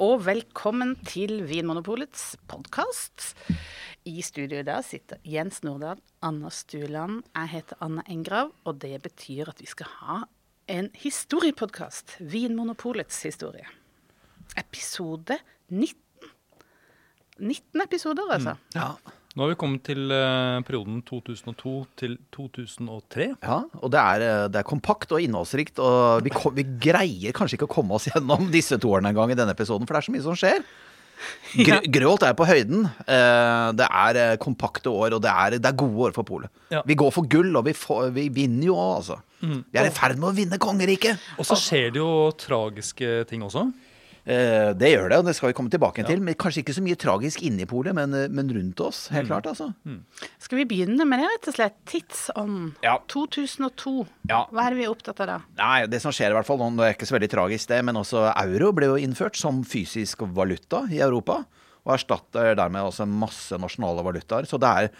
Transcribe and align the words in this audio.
og 0.00 0.22
velkommen 0.24 0.94
til 1.04 1.42
Vinmonopolets 1.44 2.32
podkast. 2.48 3.34
I 4.08 4.22
studio 4.24 4.62
i 4.62 4.64
dag 4.64 4.80
sitter 4.86 5.20
Jens 5.28 5.60
Nordahl, 5.60 6.00
Anna 6.24 6.48
Stueland, 6.48 7.18
jeg 7.36 7.50
heter 7.52 7.82
Anna 7.84 8.04
Engrav, 8.08 8.54
og 8.64 8.78
det 8.80 8.94
betyr 9.04 9.50
at 9.52 9.60
vi 9.60 9.68
skal 9.68 9.90
ha 9.98 10.16
en 10.72 10.88
historiepodkast. 10.96 12.16
Vinmonopolets 12.32 13.20
historie. 13.28 13.68
Episode 14.56 15.36
19. 15.68 16.32
19 17.36 17.84
episoder, 17.84 18.32
altså. 18.38 18.56
Ja. 18.72 18.94
Nå 19.36 19.44
har 19.44 19.52
vi 19.52 19.58
kommet 19.60 19.84
til 19.86 20.10
eh, 20.10 20.58
perioden 20.66 21.02
2002 21.06 21.72
til 22.00 22.16
2003. 22.34 23.28
ja, 23.46 23.58
og 23.78 23.90
det 23.94 24.00
er, 24.02 24.24
eh, 24.26 24.46
det 24.50 24.58
er 24.58 24.66
kompakt 24.66 25.12
og 25.14 25.22
innholdsrikt, 25.22 25.78
og 25.78 26.24
vi, 26.26 26.32
kom, 26.34 26.54
vi 26.56 26.64
greier 26.82 27.34
kanskje 27.36 27.54
ikke 27.60 27.68
å 27.68 27.74
komme 27.78 27.94
oss 27.94 28.08
gjennom 28.10 28.48
disse 28.50 28.78
to 28.82 28.90
årene 28.90 29.12
engang 29.14 29.30
i 29.30 29.38
denne 29.38 29.54
episoden, 29.54 29.86
for 29.86 29.94
det 29.94 30.02
er 30.02 30.08
så 30.08 30.14
mye 30.16 30.24
som 30.26 30.38
skjer. 30.40 30.64
Gr 31.52 31.82
Grølt 31.92 32.22
er 32.24 32.32
på 32.32 32.46
høyden. 32.48 32.86
Eh, 33.04 33.66
Det 33.76 33.86
er 33.86 34.18
eh, 34.18 34.36
kompakte 34.40 34.88
år, 34.90 35.14
og 35.18 35.22
det 35.22 35.30
er, 35.30 35.58
det 35.60 35.68
er 35.68 35.76
gode 35.78 36.08
år 36.08 36.14
for 36.16 36.24
Polet. 36.26 36.50
Ja. 36.72 36.80
Vi 36.88 36.96
går 36.98 37.12
for 37.14 37.28
gull, 37.30 37.52
og 37.60 37.66
vi, 37.68 37.74
får, 37.76 38.08
vi 38.16 38.26
vinner 38.34 38.70
jo 38.72 38.78
òg, 38.80 38.94
altså. 39.02 39.20
Vi 39.44 39.78
er 39.78 39.86
i 39.88 39.92
ferd 39.94 40.18
med 40.18 40.30
å 40.30 40.34
vinne 40.36 40.58
kongeriket. 40.60 41.20
Og 41.38 41.46
så 41.48 41.54
skjer 41.60 41.92
det 41.94 42.00
jo 42.02 42.10
tragiske 42.40 43.12
ting 43.30 43.44
også. 43.46 43.68
Eh, 44.30 44.70
Det 44.78 44.90
gjør 44.92 45.08
det, 45.10 45.16
og 45.18 45.24
det 45.26 45.34
skal 45.34 45.50
vi 45.50 45.56
komme 45.58 45.72
tilbake 45.72 46.04
til. 46.06 46.20
Men 46.22 46.36
kanskje 46.38 46.62
ikke 46.62 46.74
så 46.76 46.82
mye 46.84 46.98
tragisk 47.00 47.42
inni 47.42 47.66
Polet, 47.66 47.94
men, 47.96 48.14
eh, 48.14 48.28
men 48.30 48.50
rundt 48.54 48.80
oss. 48.84 49.08
Helt 49.10 49.26
klart, 49.30 49.48
altså. 49.50 49.72
Skal 50.38 50.60
vi 50.60 50.66
begynne 50.70 51.06
med 51.08 51.18
det, 51.18 51.26
rett 51.32 51.48
og 51.50 51.54
slett? 51.56 51.78
Tidsånd. 51.90 52.76
Ja. 52.84 52.98
2002. 53.10 54.06
Ja. 54.30 54.44
Hva 54.52 54.68
er 54.70 54.74
vi 54.78 54.86
opptatt 54.86 55.20
av 55.20 55.26
da? 55.26 55.38
Nei, 55.58 55.86
det 55.90 56.00
som 56.02 56.12
skjer 56.14 56.30
i 56.30 56.36
hvert 56.38 56.46
fall, 56.46 56.58
nå 56.58 56.84
er 56.86 56.94
ikke 56.94 57.08
så 57.10 57.18
veldig 57.18 57.30
tragisk 57.32 57.68
det, 57.72 57.84
men 57.84 57.96
også 57.96 58.28
euro 58.36 58.72
ble 58.72 58.86
jo 58.92 59.00
innført 59.00 59.36
som 59.36 59.64
fysisk 59.64 60.22
valuta 60.36 60.84
i 60.92 61.00
Europa. 61.00 61.44
Og 61.86 61.94
erstatter 61.96 62.54
dermed 62.54 62.84
også 62.84 63.06
masse 63.08 63.56
nasjonale 63.58 64.04
valutaer. 64.04 64.46
Så 64.46 64.60
det 64.60 64.68
er 64.68 64.90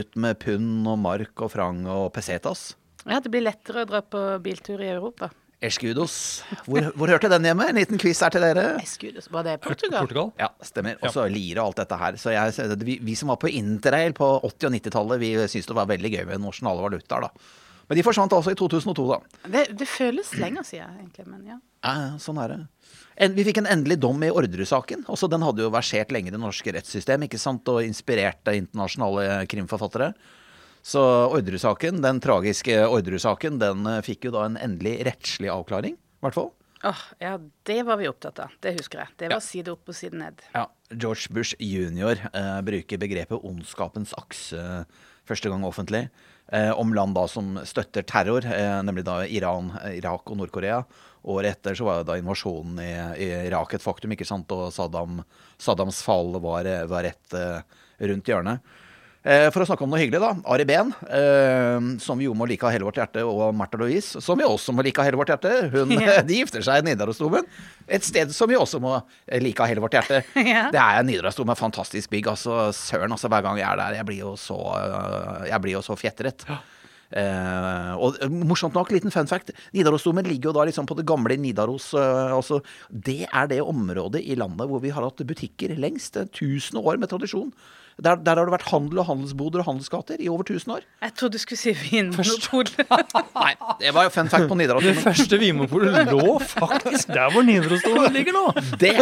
ut 0.00 0.16
med 0.16 0.38
pund 0.38 0.86
og 0.86 0.98
mark 1.02 1.42
og 1.42 1.50
frang 1.50 1.84
og 1.86 2.12
pesetas. 2.14 2.74
Ja, 3.04 3.20
Det 3.20 3.30
blir 3.32 3.42
lettere 3.42 3.84
å 3.84 3.88
dra 3.88 4.00
på 4.02 4.22
biltur 4.42 4.80
i 4.80 4.88
Europa. 4.92 5.30
Escudos. 5.58 6.44
Hvor, 6.68 6.92
hvor 6.94 7.10
hørte 7.10 7.30
den 7.32 7.46
hjemme? 7.48 7.66
En 7.66 7.78
liten 7.80 7.98
quiz 7.98 8.20
her 8.22 8.30
til 8.30 8.44
dere. 8.46 8.66
Escudos, 8.78 9.26
var 9.34 9.46
det 9.46 9.56
Portugal? 9.64 10.04
Portugal. 10.06 10.30
Ja, 10.38 10.52
stemmer. 10.62 10.98
Og 11.02 11.10
så 11.14 11.24
lire 11.32 11.64
og 11.64 11.72
alt 11.72 11.80
dette 11.82 11.98
her. 11.98 12.18
Så 12.22 12.34
jeg, 12.34 12.76
vi, 12.86 12.98
vi 13.02 13.16
som 13.18 13.32
var 13.32 13.40
på 13.42 13.50
interrail 13.50 14.14
på 14.14 14.28
80- 14.46 14.68
og 14.68 14.76
90-tallet, 14.76 15.22
vi 15.24 15.32
syntes 15.48 15.70
det 15.72 15.78
var 15.80 15.90
veldig 15.90 16.12
gøy 16.14 16.22
med 16.30 16.44
nasjonale 16.44 16.84
valutaer, 16.86 17.26
da. 17.26 17.56
Men 17.88 17.98
de 17.98 18.04
forsvant 18.04 18.34
altså 18.36 18.52
i 18.52 18.58
2002, 18.60 19.08
da. 19.10 19.18
Det, 19.48 19.64
det 19.80 19.88
føles 19.88 20.30
lenger 20.38 20.66
siden, 20.68 20.94
egentlig. 21.00 21.26
Men 21.26 21.54
ja. 21.54 21.58
Ja, 21.82 21.94
sånn 22.22 22.38
er 22.42 22.52
det. 22.52 22.58
En, 23.18 23.34
vi 23.34 23.46
fikk 23.48 23.62
en 23.62 23.70
endelig 23.70 23.98
dom 24.02 24.22
i 24.22 24.30
Orderud-saken. 24.30 25.06
Også 25.10 25.26
Den 25.30 25.42
hadde 25.42 25.64
jo 25.64 25.72
versert 25.74 26.12
lenge 26.14 26.30
i 26.30 26.34
det 26.34 26.42
norske 26.42 26.74
rettssystemet, 26.74 27.26
ikke 27.26 27.40
sant? 27.42 27.66
og 27.72 27.82
inspirert 27.82 28.46
av 28.46 28.58
internasjonale 28.60 29.40
krimforfattere. 29.50 30.12
Så 30.82 31.00
Orderud-saken, 31.34 32.00
den 32.02 32.20
tragiske 32.24 32.76
Orderud-saken, 32.88 33.58
den 33.60 33.86
eh, 33.86 34.00
fikk 34.06 34.28
jo 34.28 34.34
da 34.36 34.46
en 34.48 34.56
endelig 34.56 34.98
rettslig 35.08 35.50
avklaring. 35.52 35.98
I 35.98 36.24
hvert 36.26 36.34
fall. 36.38 36.52
Åh, 36.86 37.00
ja, 37.18 37.32
det 37.66 37.80
var 37.88 37.98
vi 37.98 38.06
opptatt 38.08 38.38
av. 38.38 38.52
Det 38.62 38.76
husker 38.78 39.00
jeg. 39.02 39.08
Det 39.18 39.28
var 39.32 39.40
Ja. 39.40 39.40
side 39.42 39.68
opp 39.72 39.88
og 39.90 39.94
side 39.98 40.14
ned. 40.14 40.40
Ja, 40.54 40.66
George 40.94 41.26
Bush 41.34 41.56
jr. 41.58 42.20
Eh, 42.32 42.60
bruker 42.62 42.98
begrepet 43.02 43.42
ondskapens 43.44 44.14
akse 44.16 44.86
første 45.26 45.50
gang 45.50 45.64
offentlig. 45.66 46.08
Eh, 46.52 46.70
om 46.78 46.94
land 46.94 47.14
da 47.18 47.26
som 47.28 47.58
støtter 47.66 48.06
terror, 48.06 48.46
eh, 48.46 48.78
nemlig 48.86 49.04
da 49.04 49.18
Iran, 49.26 49.72
eh, 49.82 49.98
Irak 49.98 50.30
og 50.30 50.38
Nord-Korea. 50.38 50.84
Året 51.28 51.58
etter 51.58 51.74
så 51.74 51.84
var 51.84 51.98
jo 51.98 52.04
da 52.04 52.16
invasjonen 52.16 52.78
i, 52.80 52.92
i 53.26 53.28
Irak 53.50 53.74
et 53.74 53.82
faktum, 53.82 54.14
ikke 54.14 54.24
sant? 54.24 54.50
og 54.52 54.70
Saddam, 54.72 55.24
Saddams 55.58 56.00
fall 56.00 56.32
var, 56.40 56.64
eh, 56.64 56.86
var 56.86 57.02
rett 57.02 57.34
eh, 57.34 57.60
rundt 58.06 58.24
hjørnet. 58.24 58.60
Eh, 59.28 59.50
For 59.52 59.60
å 59.60 59.66
snakke 59.68 59.84
om 59.84 59.90
noe 59.92 60.00
hyggelig, 60.00 60.20
da. 60.22 60.30
Ari 60.48 60.64
Behn, 60.68 60.88
eh, 61.04 61.88
som 62.00 62.16
vi 62.16 62.24
jo 62.24 62.32
må 62.38 62.46
like 62.48 62.64
av 62.64 62.72
hele 62.72 62.86
vårt 62.86 62.96
hjerte, 62.96 63.24
og 63.28 63.52
Märtha 63.58 63.76
Louise, 63.80 64.22
som 64.24 64.38
vi 64.40 64.46
også 64.48 64.72
må 64.72 64.80
like 64.86 65.02
av 65.02 65.04
hele 65.04 65.20
vårt 65.20 65.28
hjerte. 65.34 65.52
Hun, 65.74 65.92
Ja. 66.08 66.22
De 66.24 66.38
gifter 66.38 66.64
seg 66.64 66.80
i 66.80 66.86
Nidarosdomen. 66.88 67.44
Et 67.88 68.04
sted 68.04 68.32
som 68.32 68.48
vi 68.48 68.56
også 68.56 68.80
må 68.80 68.94
eh, 69.26 69.42
like 69.44 69.60
av 69.60 69.68
hele 69.68 69.84
vårt 69.84 69.98
hjerte. 69.98 70.22
Ja. 70.48 70.68
Det 70.72 70.80
er 70.80 71.04
Nidarosdomen, 71.04 71.52
et 71.52 71.60
fantastisk 71.60 72.08
bygg. 72.14 72.30
Altså, 72.32 72.70
søren, 72.72 73.12
altså, 73.12 73.28
hver 73.28 73.44
gang 73.44 73.60
jeg 73.60 73.68
er 73.68 73.76
der, 73.82 73.98
jeg 74.00 74.08
blir 74.08 74.22
jo 74.24 74.32
så, 74.40 74.56
jeg 75.50 75.60
blir 75.66 75.76
jo 75.76 75.84
så 75.84 75.98
fjetret. 75.98 76.46
Eh, 77.08 77.92
og 77.96 78.18
eh, 78.20 78.28
morsomt 78.28 78.76
nok, 78.76 78.92
liten 78.92 79.12
fun 79.14 79.30
fact. 79.30 79.52
Nidarosdomen 79.72 80.28
ligger 80.28 80.50
jo 80.50 80.56
da 80.58 80.66
liksom 80.68 80.88
på 80.88 80.96
det 80.98 81.06
gamle 81.08 81.38
Nidaros. 81.40 81.92
eh, 81.96 82.34
altså, 82.36 82.60
det 82.90 83.26
er 83.32 83.48
det 83.50 83.62
området 83.64 84.22
i 84.24 84.36
landet 84.36 84.68
hvor 84.68 84.82
vi 84.84 84.92
har 84.92 85.06
hatt 85.06 85.24
butikker 85.28 85.76
lengst. 85.78 86.16
eh, 86.20 86.28
Tusen 86.32 86.80
år 86.82 86.98
med 87.00 87.08
tradisjon. 87.08 87.52
Der, 87.98 88.14
der 88.22 88.38
har 88.38 88.46
det 88.46 88.52
vært 88.52 88.68
handel 88.70 89.00
og 89.02 89.08
handelsboder 89.08 89.58
og 89.64 89.66
handelsgater 89.72 90.20
i 90.22 90.28
over 90.30 90.44
1000 90.46 90.70
år. 90.76 90.84
Jeg 91.02 91.14
trodde 91.18 91.34
du 91.34 91.42
skulle 91.42 91.58
si 91.58 91.72
Vinmonopolet. 91.74 92.76
Nei, 93.34 93.54
det 93.80 93.90
var 93.96 94.06
jo 94.06 94.12
fun 94.14 94.30
fact 94.30 94.46
på 94.52 94.58
Det 94.84 94.94
første 95.02 95.38
Vinmonopolet 95.40 96.12
lå 96.12 96.36
faktisk 96.46 97.10
der 97.10 97.32
hvor 97.34 97.42
Nidarosdomen 97.42 98.14
ligger 98.14 98.36
nå. 98.36 98.44
Det, 98.82 98.92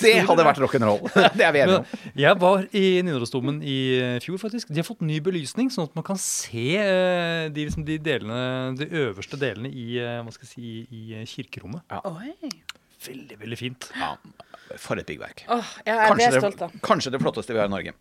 det 0.00 0.14
hadde 0.24 0.46
vært 0.46 0.60
rock'n'roll. 0.62 1.04
Det 1.36 1.44
er 1.44 1.52
vi 1.52 1.60
enige 1.66 1.82
om. 1.82 1.90
jeg 2.16 2.40
var 2.40 2.64
i 2.72 2.84
Nidarosdomen 3.04 3.60
i 3.60 3.76
fjor, 4.24 4.40
faktisk. 4.40 4.72
De 4.72 4.80
har 4.80 4.88
fått 4.88 5.04
ny 5.04 5.20
belysning, 5.24 5.68
sånn 5.72 5.90
at 5.90 5.98
man 5.98 6.06
kan 6.08 6.20
se 6.20 6.64
eh, 6.80 7.39
de, 7.48 7.64
liksom, 7.64 7.86
de, 7.88 7.96
delene, 8.04 8.40
de 8.78 8.90
øverste 9.06 9.38
delene 9.40 9.72
i, 9.72 9.94
eh, 10.02 10.20
hva 10.20 10.34
skal 10.34 10.46
jeg 10.46 10.52
si, 10.52 10.72
i 10.90 11.24
kirkerommet. 11.24 11.86
kirkerommet. 11.88 12.36
Oi. 12.44 12.50
Veldig, 13.00 13.38
veldig 13.40 13.58
fint. 13.58 13.86
Ja, 13.96 14.14
for 14.76 15.00
et 15.00 15.08
byggverk. 15.08 15.46
Oh, 15.48 15.70
ja, 15.86 16.10
det 16.12 16.26
er 16.26 16.26
jeg 16.26 16.42
stolt 16.42 16.66
av. 16.66 16.74
kanskje 16.84 17.14
det 17.14 17.22
flotteste 17.22 17.56
vi 17.56 17.62
har 17.62 17.70
i 17.70 17.72
Norge. 17.72 17.94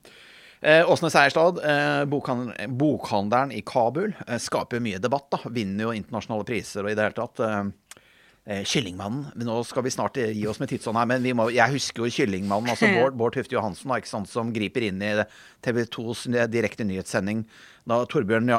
Eh, 0.59 0.91
Åsne 0.91 1.07
Seierstad, 1.07 1.61
eh, 1.63 2.05
bokhandelen, 2.11 2.77
bokhandelen 2.77 3.53
i 3.55 3.61
Kabul, 3.65 4.13
eh, 4.27 4.37
skaper 4.37 4.77
jo 4.77 4.83
mye 4.83 4.99
debatt. 4.99 5.29
da, 5.31 5.37
Vinner 5.49 5.87
jo 5.87 5.95
internasjonale 5.95 6.43
priser 6.45 6.83
og 6.83 6.91
i 6.91 6.95
det 6.95 7.05
hele 7.05 7.15
tatt. 7.15 7.39
Eh, 7.39 7.63
eh, 8.45 8.63
Kyllingmannen. 8.63 9.31
Men 9.35 9.47
Nå 9.47 9.63
skal 9.65 9.83
vi 9.83 9.89
snart 9.89 10.15
gi 10.15 10.47
oss 10.47 10.59
med 10.59 10.67
tidsånd 10.67 10.97
her, 10.97 11.05
men 11.05 11.23
vi 11.23 11.31
må, 11.31 11.49
jeg 11.53 11.71
husker 11.71 12.03
jo 12.03 12.11
Kyllingmannen. 12.11 12.69
altså 12.69 12.91
Bård, 12.99 13.15
Bård 13.15 13.33
Tufte 13.35 13.55
Johansen, 13.55 13.87
da, 13.87 13.95
ikke 13.95 14.07
sant, 14.07 14.27
som 14.27 14.51
griper 14.51 14.81
inn 14.81 15.01
i 15.01 15.23
TV 15.61 15.85
2s 15.85 16.27
direkte 16.51 16.83
nyhetssending 16.83 17.45
da 17.89 17.99
Torbjørn 18.09 18.51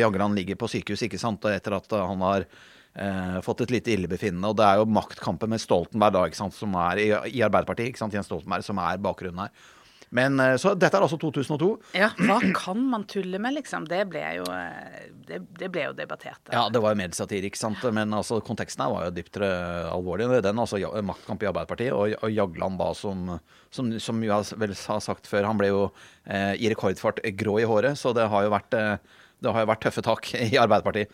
Jagland 0.00 0.38
ligger 0.38 0.58
på 0.60 0.70
sykehus 0.70 1.04
ikke 1.06 1.20
sant, 1.20 1.44
etter 1.50 1.76
at 1.76 1.92
eh, 1.92 2.06
han 2.12 2.24
har 2.24 2.46
eh, 2.46 3.38
fått 3.44 3.64
et 3.66 3.74
lite 3.76 3.94
illebefinnende. 3.94 4.52
Og 4.52 4.58
det 4.58 4.66
er 4.68 4.80
jo 4.80 4.88
maktkampen 4.98 5.52
med 5.52 5.62
Stoltenberg 5.62 6.16
da, 6.16 6.24
ikke 6.28 6.42
sant, 6.42 6.56
som 6.56 6.74
er 6.80 7.02
i, 7.02 7.08
i 7.36 7.44
Arbeiderpartiet, 7.44 7.92
ikke 7.92 8.04
sant, 8.04 8.16
Jens 8.16 8.30
Stoltenberg, 8.30 8.66
som 8.66 8.80
er 8.82 9.02
bakgrunnen 9.02 9.44
her. 9.46 9.70
Men 10.12 10.36
eh, 10.40 10.56
Så 10.60 10.74
dette 10.76 10.98
er 10.98 11.04
altså 11.06 11.18
2002. 11.20 11.70
Ja, 11.96 12.10
hva 12.20 12.38
kan 12.56 12.80
man 12.92 13.06
tulle 13.08 13.40
med, 13.42 13.56
liksom? 13.56 13.86
Det 13.88 14.02
ble 14.12 14.22
jo, 14.38 14.44
eh, 14.52 15.08
det, 15.28 15.40
det 15.58 15.70
ble 15.72 15.86
jo 15.88 15.94
debattert. 15.96 16.40
da. 16.44 16.52
Ja, 16.56 16.64
det 16.72 16.82
var 16.84 16.92
jo 16.92 17.00
mediesatir, 17.00 17.46
ikke 17.48 17.60
sant. 17.60 17.80
Men 17.96 18.12
altså, 18.16 18.42
konteksten 18.44 18.84
her 18.84 18.92
var 18.92 19.08
jo 19.08 19.14
dypt 19.16 19.40
eh, 19.40 19.88
alvorlig. 19.88 20.28
Den, 20.44 20.60
altså 20.60 20.80
maktkamp 21.02 21.42
i 21.44 21.48
Arbeiderpartiet, 21.48 21.96
og, 21.96 22.12
og 22.20 22.36
Jagland 22.36 22.76
da 22.80 22.90
som, 22.98 23.34
som, 23.72 23.88
som 24.02 24.20
jo 24.24 24.34
har 24.36 24.52
vel 24.60 24.76
har 24.76 25.02
sagt 25.04 25.30
før, 25.30 25.48
han 25.48 25.60
ble 25.60 25.72
jo 25.72 25.82
eh, 26.28 26.54
i 26.60 26.68
rekordfart 26.72 27.24
grå 27.40 27.58
i 27.62 27.68
håret, 27.68 27.96
så 27.98 28.12
det 28.16 28.28
har 28.32 28.46
jo 28.46 28.52
vært 28.52 28.76
eh, 28.78 29.18
det 29.42 29.52
har 29.52 29.64
jo 29.64 29.70
vært 29.72 29.82
tøffe 29.84 30.04
tak 30.06 30.28
i 30.38 30.58
Arbeiderpartiet. 30.60 31.10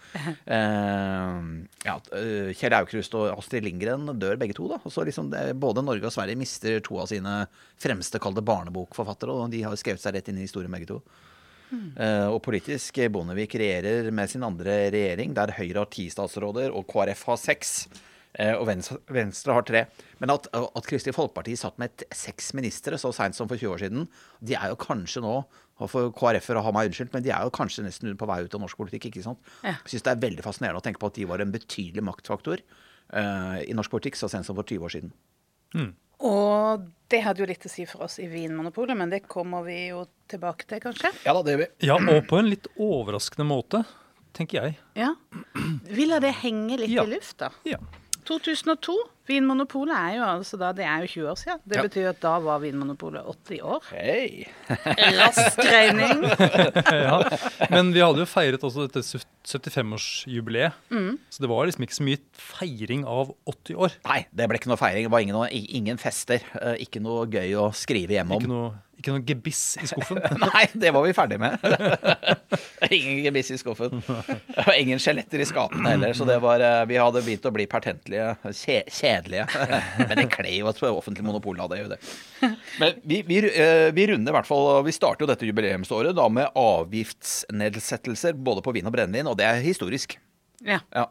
Eh, 0.46 1.38
ja, 1.86 1.94
eh, 2.18 2.50
Kjell 2.58 2.76
Aukrust 2.78 3.16
og 3.18 3.32
Astrid 3.36 3.64
Lindgren 3.66 4.08
dør 4.20 4.38
begge 4.40 4.56
to. 4.58 4.68
da. 4.70 4.78
Og 4.84 5.08
liksom 5.08 5.30
det, 5.32 5.46
både 5.60 5.84
Norge 5.84 6.08
og 6.10 6.14
Sverige 6.14 6.38
mister 6.40 6.78
to 6.84 7.00
av 7.02 7.08
sine 7.10 7.40
fremste 7.80 8.20
kalde 8.22 8.44
barnebokforfattere. 8.44 9.34
Og 9.34 9.50
de 9.54 9.64
har 9.64 9.74
jo 9.74 9.80
skrevet 9.80 10.02
seg 10.04 10.16
rett 10.18 10.30
inn 10.32 10.40
i 10.40 10.46
historien 10.46 10.72
begge 10.72 10.90
to. 10.92 11.00
Eh, 11.68 12.26
og 12.32 12.40
politisk, 12.46 12.96
eh, 12.98 13.10
Bondevik 13.12 13.52
regjerer 13.60 14.10
med 14.14 14.30
sin 14.32 14.44
andre 14.46 14.86
regjering, 14.94 15.34
der 15.36 15.52
Høyre 15.58 15.82
har 15.82 15.90
ti 15.92 16.06
statsråder 16.08 16.72
og 16.72 16.86
KrF 16.88 17.24
har 17.28 17.36
seks. 17.42 17.74
eh, 18.38 18.54
Og 18.54 18.66
Venstre, 18.69 19.52
har 19.52 19.62
tre. 19.62 19.86
Men 20.20 20.31
at, 20.31 20.46
at 20.54 20.86
Kristelig 20.86 21.14
Folkeparti 21.16 21.56
satt 21.58 21.78
med 21.81 21.90
seks 22.14 22.52
ministre 22.54 22.96
så 23.00 23.12
seint 23.12 23.34
som 23.36 23.48
for 23.48 23.56
20 23.60 23.74
år 23.74 23.82
siden, 23.84 24.08
de 24.40 24.54
er 24.54 24.69
jo 24.70 24.76
kanskje 24.81 25.20
nå 25.24 25.44
og 25.78 25.90
for 25.92 26.10
KrF-ere 26.19 26.62
har 26.64 26.75
meg 26.75 26.88
unnskyldt, 26.90 27.12
men 27.14 27.22
de 27.22 27.30
er 27.30 27.44
jo 27.46 27.52
kanskje 27.54 27.84
nesten 27.86 28.16
på 28.19 28.26
vei 28.26 28.40
ut 28.44 28.54
av 28.58 28.60
norsk 28.64 28.76
politikk. 28.80 29.06
ikke 29.12 29.22
sant? 29.22 29.38
Ja. 29.62 29.76
Jeg 29.84 29.92
syns 29.94 30.06
det 30.08 30.12
er 30.16 30.22
veldig 30.26 30.44
fascinerende 30.46 30.80
å 30.82 30.84
tenke 30.84 30.98
på 31.02 31.10
at 31.12 31.14
de 31.20 31.25
var 31.30 31.40
en 31.44 31.52
betydelig 31.54 32.02
maktfaktor 32.08 32.58
uh, 33.14 33.58
i 33.62 33.72
norsk 33.78 33.90
politikk 33.94 34.19
så 34.19 34.28
sent 34.32 34.46
som 34.48 34.58
for 34.58 34.66
20 34.66 34.84
år 34.88 34.94
siden. 34.96 35.12
Og 36.19 36.86
det 37.12 37.20
hadde 37.22 37.44
jo 37.44 37.46
litt 37.48 37.66
å 37.69 37.70
si 37.70 37.84
for 37.86 38.02
oss 38.08 38.19
i 38.19 38.26
Vinmonopolet, 38.26 38.96
men 38.98 39.12
det 39.12 39.20
kommer 39.30 39.62
vi 39.69 39.76
jo 39.92 40.02
tilbake 40.28 40.66
til, 40.69 40.80
kanskje. 40.82 41.12
Ja 41.25 41.34
da, 41.36 41.44
det 41.46 41.54
gjør 41.54 41.62
vi. 41.62 41.69
Ja, 41.86 41.96
og 42.02 42.26
på 42.28 42.40
en 42.40 42.50
litt 42.50 42.66
overraskende 42.74 43.46
måte, 43.46 43.84
tenker 44.36 44.66
jeg. 44.66 44.78
Ja. 44.98 45.12
Vi 45.86 46.08
lar 46.10 46.20
det 46.24 46.34
henge 46.42 46.81
litt 46.82 46.90
Ja. 46.90 47.06
i 47.06 47.14
lufta. 47.14 47.52
Ja. 47.69 47.78
2002. 48.28 48.94
Vinmonopolet 49.28 49.92
er 49.92 50.12
jo 50.16 50.22
altså 50.25 50.56
da, 50.60 50.70
det 50.72 50.84
er 50.88 51.02
jo 51.04 51.08
20 51.12 51.26
år 51.32 51.36
siden. 51.40 51.58
Det 51.69 51.76
Ja. 51.76 51.82
betyr 51.84 52.06
at 52.14 52.20
da 52.22 52.34
var 52.40 52.60
Vinmonopolet 52.62 53.26
80 53.28 53.60
år. 53.60 53.82
Hei! 53.92 54.46
Rask 55.19 55.58
regning. 55.64 56.22
ja. 57.04 57.19
Men 57.72 57.92
vi 57.92 58.00
hadde 58.00 58.22
jo 58.25 58.28
feiret 58.28 58.64
også 58.64 58.86
dette 58.86 59.02
75-årsjubileet. 59.04 60.72
Så 61.30 61.44
det 61.44 61.50
var 61.50 61.69
liksom 61.69 61.84
ikke 61.86 61.98
så 61.98 62.06
mye 62.08 62.20
feiring 62.32 63.04
av 63.08 63.34
80 63.48 63.76
år. 63.84 63.96
Nei, 64.08 64.20
det 64.32 64.48
ble 64.48 64.60
ikke 64.60 64.72
noe 64.72 64.81
feiring. 64.81 65.06
Det 65.08 65.12
var 65.12 65.24
ingen, 65.24 65.40
ingen 65.82 66.00
fester. 66.00 66.40
eh, 66.62 66.76
Ikke 66.84 67.02
noe 67.04 67.26
gøy 67.28 67.52
å 67.60 67.69
skrive 67.76 68.16
hjem 68.16 68.32
om. 68.32 68.40
Ikke 68.42 68.52
noe, 68.52 68.72
ikke 68.98 69.14
noe 69.14 69.22
gebiss 69.26 69.62
i 69.78 69.86
skuffen. 69.88 70.18
Nei, 70.42 70.64
det 70.74 70.90
var 70.94 71.04
vi 71.06 71.14
ferdig 71.16 71.38
med. 71.40 71.62
ingen 72.90 73.20
gebiss 73.24 73.52
i 73.54 73.58
skuffen. 73.60 74.02
Og 74.02 74.72
ingen 74.74 75.00
skjeletter 75.02 75.42
i 75.42 75.46
skapene 75.48 75.94
heller. 75.94 76.16
Så 76.18 76.26
det 76.28 76.38
var, 76.42 76.62
eh, 76.64 76.82
vi 76.90 76.98
hadde 76.98 77.22
begynt 77.22 77.46
å 77.46 77.52
bli 77.54 77.68
pertentlige, 77.70 78.32
kje, 78.50 78.80
kjedelige. 78.90 79.46
Men 80.08 80.14
det 80.22 80.26
kler 80.34 80.50
jo 80.56 80.70
et 80.72 80.82
offentlig 80.90 81.26
monopol 81.26 81.62
av 81.62 81.70
det. 81.72 81.82
jo 81.84 81.92
det. 81.92 82.00
Men 82.80 82.98
vi, 83.04 83.22
vi, 83.28 83.40
eh, 83.52 83.88
vi 83.94 84.08
runder 84.10 84.32
i 84.32 84.36
hvert 84.36 84.48
fall 84.48 84.82
Vi 84.86 84.94
starter 84.94 85.24
jo 85.24 85.30
dette 85.30 85.46
jubileumsåret 85.46 86.16
da 86.16 86.26
med 86.32 86.50
avgiftsnedsettelser 86.58 88.34
både 88.34 88.64
på 88.66 88.74
vin 88.74 88.90
og 88.90 88.94
brennevin, 88.94 89.30
og 89.30 89.38
det 89.38 89.46
er 89.46 89.62
historisk. 89.64 90.18
Ja. 90.66 90.82
Ja. 90.94 91.06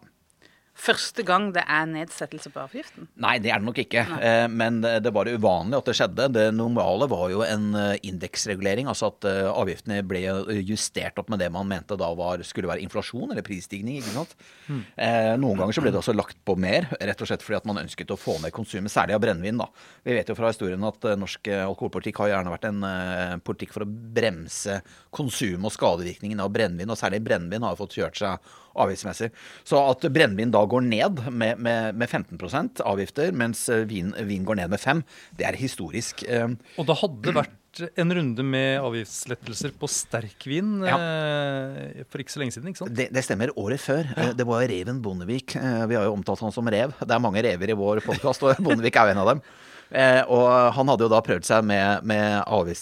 Første 0.77 1.24
gang 1.25 1.50
det 1.56 1.63
er 1.65 1.88
nedsettelse 1.89 2.51
på 2.53 2.62
avgiften. 2.62 3.07
Nei, 3.18 3.38
det 3.41 3.50
er 3.51 3.59
det 3.63 3.65
nok 3.68 3.79
ikke. 3.81 4.03
Eh, 4.21 4.45
Men 4.47 4.81
det 4.83 5.00
det 5.07 5.13
var 5.15 5.29
uvanlig 5.29 5.77
at 5.77 5.88
det 5.89 5.95
skjedde. 5.97 6.25
Det 6.35 6.45
normale 6.53 7.07
var 7.09 7.29
jo 7.31 7.41
en 7.45 7.69
eh, 7.75 7.97
indeksregulering, 8.07 8.89
altså 8.91 9.09
at 9.09 9.25
eh, 9.29 9.47
avgiftene 9.50 10.01
ble 10.06 10.21
justert 10.68 11.18
opp 11.21 11.31
med 11.33 11.39
det 11.41 11.47
man 11.53 11.68
mente 11.69 11.97
da 11.97 12.09
var, 12.18 12.44
skulle 12.45 12.69
være 12.69 12.83
inflasjon 12.83 13.31
eller 13.31 13.45
prisstigning. 13.45 13.97
ikke 14.01 14.13
sant? 14.13 14.35
Eh, 14.69 15.33
Noen 15.39 15.57
ganger 15.62 15.77
så 15.77 15.83
ble 15.85 15.94
det 15.95 16.01
også 16.01 16.15
lagt 16.15 16.38
på 16.45 16.57
mer, 16.59 16.89
rett 17.00 17.23
og 17.23 17.30
slett 17.31 17.45
fordi 17.45 17.57
at 17.62 17.69
man 17.69 17.81
ønsket 17.81 18.12
å 18.13 18.19
få 18.19 18.38
ned 18.44 18.53
konsumet, 18.56 18.91
særlig 18.94 19.15
av 19.18 19.23
brennevin. 19.23 19.57
da. 19.63 19.69
Vi 20.03 20.13
vet 20.18 20.30
jo 20.30 20.38
fra 20.38 20.51
historien 20.53 20.83
at 20.88 21.07
eh, 21.09 21.18
norsk 21.19 21.47
eh, 21.51 21.63
alkoholpolitikk 21.65 22.21
har 22.23 22.33
gjerne 22.35 22.53
vært 22.53 22.69
en 22.69 22.83
eh, 22.91 23.35
politikk 23.47 23.73
for 23.77 23.88
å 23.88 23.89
bremse 23.89 24.81
konsum 25.15 25.65
og 25.68 25.73
skadevirkningen 25.73 26.44
av 26.44 26.51
brennevin, 26.53 26.91
og 26.94 27.00
særlig 27.00 27.23
brennevin 27.25 27.65
har 27.65 27.80
fått 27.80 27.97
kjørt 27.97 28.19
seg 28.21 28.53
avgiftsmessig. 28.79 29.31
Så 29.68 29.79
at 29.81 30.07
brennevin 30.13 30.51
da 30.53 30.62
går 30.69 30.85
ned 30.88 31.21
med, 31.31 31.59
med, 31.59 31.95
med 31.97 32.09
15% 32.09 32.81
avgifter, 32.88 33.31
mens 33.35 33.68
eh, 33.74 33.85
vin, 33.89 34.13
vin 34.29 34.45
går 34.47 34.62
ned 34.63 34.74
med 34.74 34.81
5 34.83 35.03
det 35.38 35.47
er 35.50 35.57
historisk. 35.59 36.24
Eh, 36.27 36.53
Og 36.77 36.88
det 36.89 36.97
hadde 37.03 37.33
vært 37.41 37.56
en 38.01 38.09
runde 38.15 38.41
med 38.41 38.79
avgiftslettelser 38.81 39.75
på 39.77 39.85
sterkvin 39.91 40.79
eh, 40.88 42.01
for 42.09 42.24
ikke 42.24 42.33
så 42.33 42.41
lenge 42.41 42.56
siden, 42.56 42.71
ikke 42.71 42.81
sant? 42.85 42.95
Det, 42.97 43.09
det 43.13 43.21
stemmer. 43.27 43.51
Året 43.59 43.83
før. 43.83 44.07
Ja. 44.18 44.31
Det 44.33 44.47
var 44.50 44.65
Reven 44.71 45.01
Bondevik. 45.06 45.53
Eh, 45.59 45.83
Vi 45.91 45.97
har 46.00 46.07
jo 46.07 46.15
omtalt 46.18 46.41
han 46.41 46.56
som 46.56 46.65
rev. 46.73 46.95
Det 47.03 47.13
er 47.13 47.21
mange 47.21 47.44
rever 47.45 47.73
i 47.73 47.77
vår 47.77 48.01
podkast, 48.07 48.41
og 48.47 48.57
Bondevik 48.65 48.97
er 48.97 49.12
jo 49.12 49.13
en 49.18 49.21
av 49.25 49.30
dem. 49.35 49.44
Eh, 49.88 50.19
og 50.27 50.47
han 50.75 50.89
hadde 50.91 51.06
jo 51.06 51.12
da 51.13 51.21
prøvd 51.23 51.45
seg 51.47 51.63
med, 51.69 52.01
med 52.09 52.41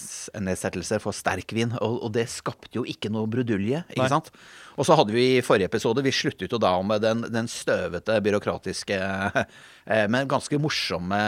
avgiftsnedsettelser 0.10 1.02
for 1.04 1.14
sterkvin, 1.14 1.76
og, 1.82 2.00
og 2.08 2.14
det 2.16 2.28
skapte 2.32 2.80
jo 2.80 2.86
ikke 2.90 3.12
noe 3.14 3.28
brudulje, 3.30 3.84
ikke 3.92 4.02
Nei. 4.06 4.12
sant? 4.12 4.32
Og 4.76 4.88
så 4.88 4.96
hadde 5.00 5.14
vi 5.16 5.26
i 5.38 5.44
forrige 5.46 5.70
episode, 5.70 6.04
vi 6.04 6.12
sluttet 6.16 6.52
jo 6.52 6.60
da 6.62 6.74
med 6.84 7.04
den, 7.06 7.24
den 7.32 7.48
støvete, 7.52 8.18
byråkratiske, 8.26 8.98
eh, 9.40 10.06
men 10.12 10.28
ganske 10.32 10.60
morsomme 10.62 11.20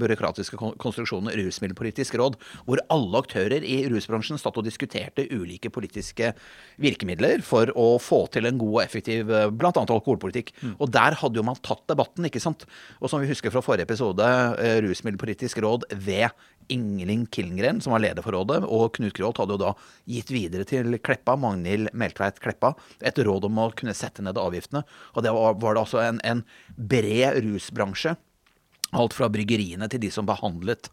byråkratiske 0.00 0.58
kon- 0.58 0.74
konstruksjonen 0.82 1.30
Rusmiddelpolitisk 1.38 2.16
råd, 2.18 2.38
hvor 2.66 2.82
alle 2.92 3.22
aktører 3.22 3.62
i 3.66 3.78
rusbransjen 3.92 4.40
satt 4.42 4.58
og 4.58 4.66
diskuterte 4.66 5.26
ulike 5.30 5.70
politiske 5.74 6.32
virkemidler 6.82 7.44
for 7.46 7.70
å 7.78 7.88
få 8.02 8.24
til 8.34 8.48
en 8.50 8.58
god 8.60 8.74
og 8.74 8.82
effektiv 8.84 9.26
bl.a. 9.30 9.46
blant 9.54 9.78
annet 9.80 9.94
alkoholpolitikk. 9.96 10.52
Og 10.76 10.90
der 10.94 11.16
hadde 11.20 11.40
jo 11.40 11.46
man 11.46 11.58
tatt 11.62 11.84
debatten, 11.90 12.26
ikke 12.28 12.42
sant. 12.42 12.66
Og 13.00 13.10
som 13.12 13.22
vi 13.22 13.30
husker 13.30 13.54
fra 13.54 13.62
forrige 13.64 13.86
episode, 13.88 14.26
eh, 14.60 14.80
Rusmiddelpolitisk 14.86 15.62
råd 15.64 15.86
ved 15.94 16.28
Ingelin 16.72 17.26
Killengren, 17.32 17.80
som 17.80 17.94
var 17.94 18.02
leder 18.04 18.24
for 18.24 18.36
rådet, 18.36 18.62
og 18.64 18.94
Knut 18.96 19.16
Gråth 19.16 19.42
hadde 19.42 19.56
jo 19.56 19.62
da 19.62 19.72
gitt 20.10 20.30
videre 20.34 20.66
til 20.68 20.98
Kleppa, 20.98 21.36
Magnhild 21.40 21.92
Meltveit 21.96 22.40
Kleppa, 22.42 22.74
et 23.00 23.18
råd 23.18 23.48
om 23.48 23.60
å 23.62 23.70
kunne 23.76 23.96
sette 23.96 24.24
ned 24.24 24.40
avgiftene. 24.40 24.84
Og 25.14 25.26
det 25.26 25.34
var, 25.36 25.58
var 25.62 25.76
det 25.76 25.84
altså 25.86 26.02
en, 26.04 26.22
en 26.26 26.42
bred 26.76 27.40
rusbransje. 27.44 28.16
Alt 28.96 29.16
fra 29.16 29.28
bryggeriene 29.32 29.88
til 29.90 30.02
de 30.04 30.10
som 30.14 30.26
behandlet 30.28 30.90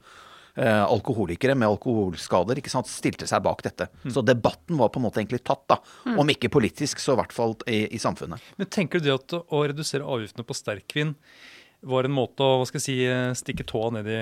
eh, 0.58 0.84
alkoholikere 0.84 1.56
med 1.58 1.70
alkoholskader, 1.70 2.60
ikke 2.60 2.74
sant, 2.74 2.90
stilte 2.90 3.28
seg 3.30 3.44
bak 3.46 3.64
dette. 3.66 3.90
Så 4.14 4.24
debatten 4.26 4.80
var 4.80 4.92
på 4.94 5.02
en 5.02 5.08
måte 5.08 5.22
egentlig 5.22 5.44
tatt, 5.46 5.66
da. 5.70 5.80
Om 6.18 6.34
ikke 6.34 6.52
politisk, 6.54 7.02
så 7.02 7.16
i 7.16 7.22
hvert 7.22 7.36
fall 7.36 7.58
i, 7.70 7.86
i 7.94 8.02
samfunnet. 8.02 8.54
Men 8.60 8.72
tenker 8.74 9.02
du 9.02 9.10
det 9.10 9.18
at 9.18 9.38
å 9.42 9.66
redusere 9.70 10.08
avgiftene 10.08 10.48
på 10.48 10.58
sterkvin 10.58 11.16
var 11.84 12.08
en 12.08 12.16
måte 12.16 12.46
å 12.46 12.60
hva 12.62 12.68
skal 12.68 12.80
jeg 12.80 12.86
si, 12.86 13.40
stikke 13.40 13.66
tåa 13.68 13.90
ned 13.98 14.08
i, 14.10 14.20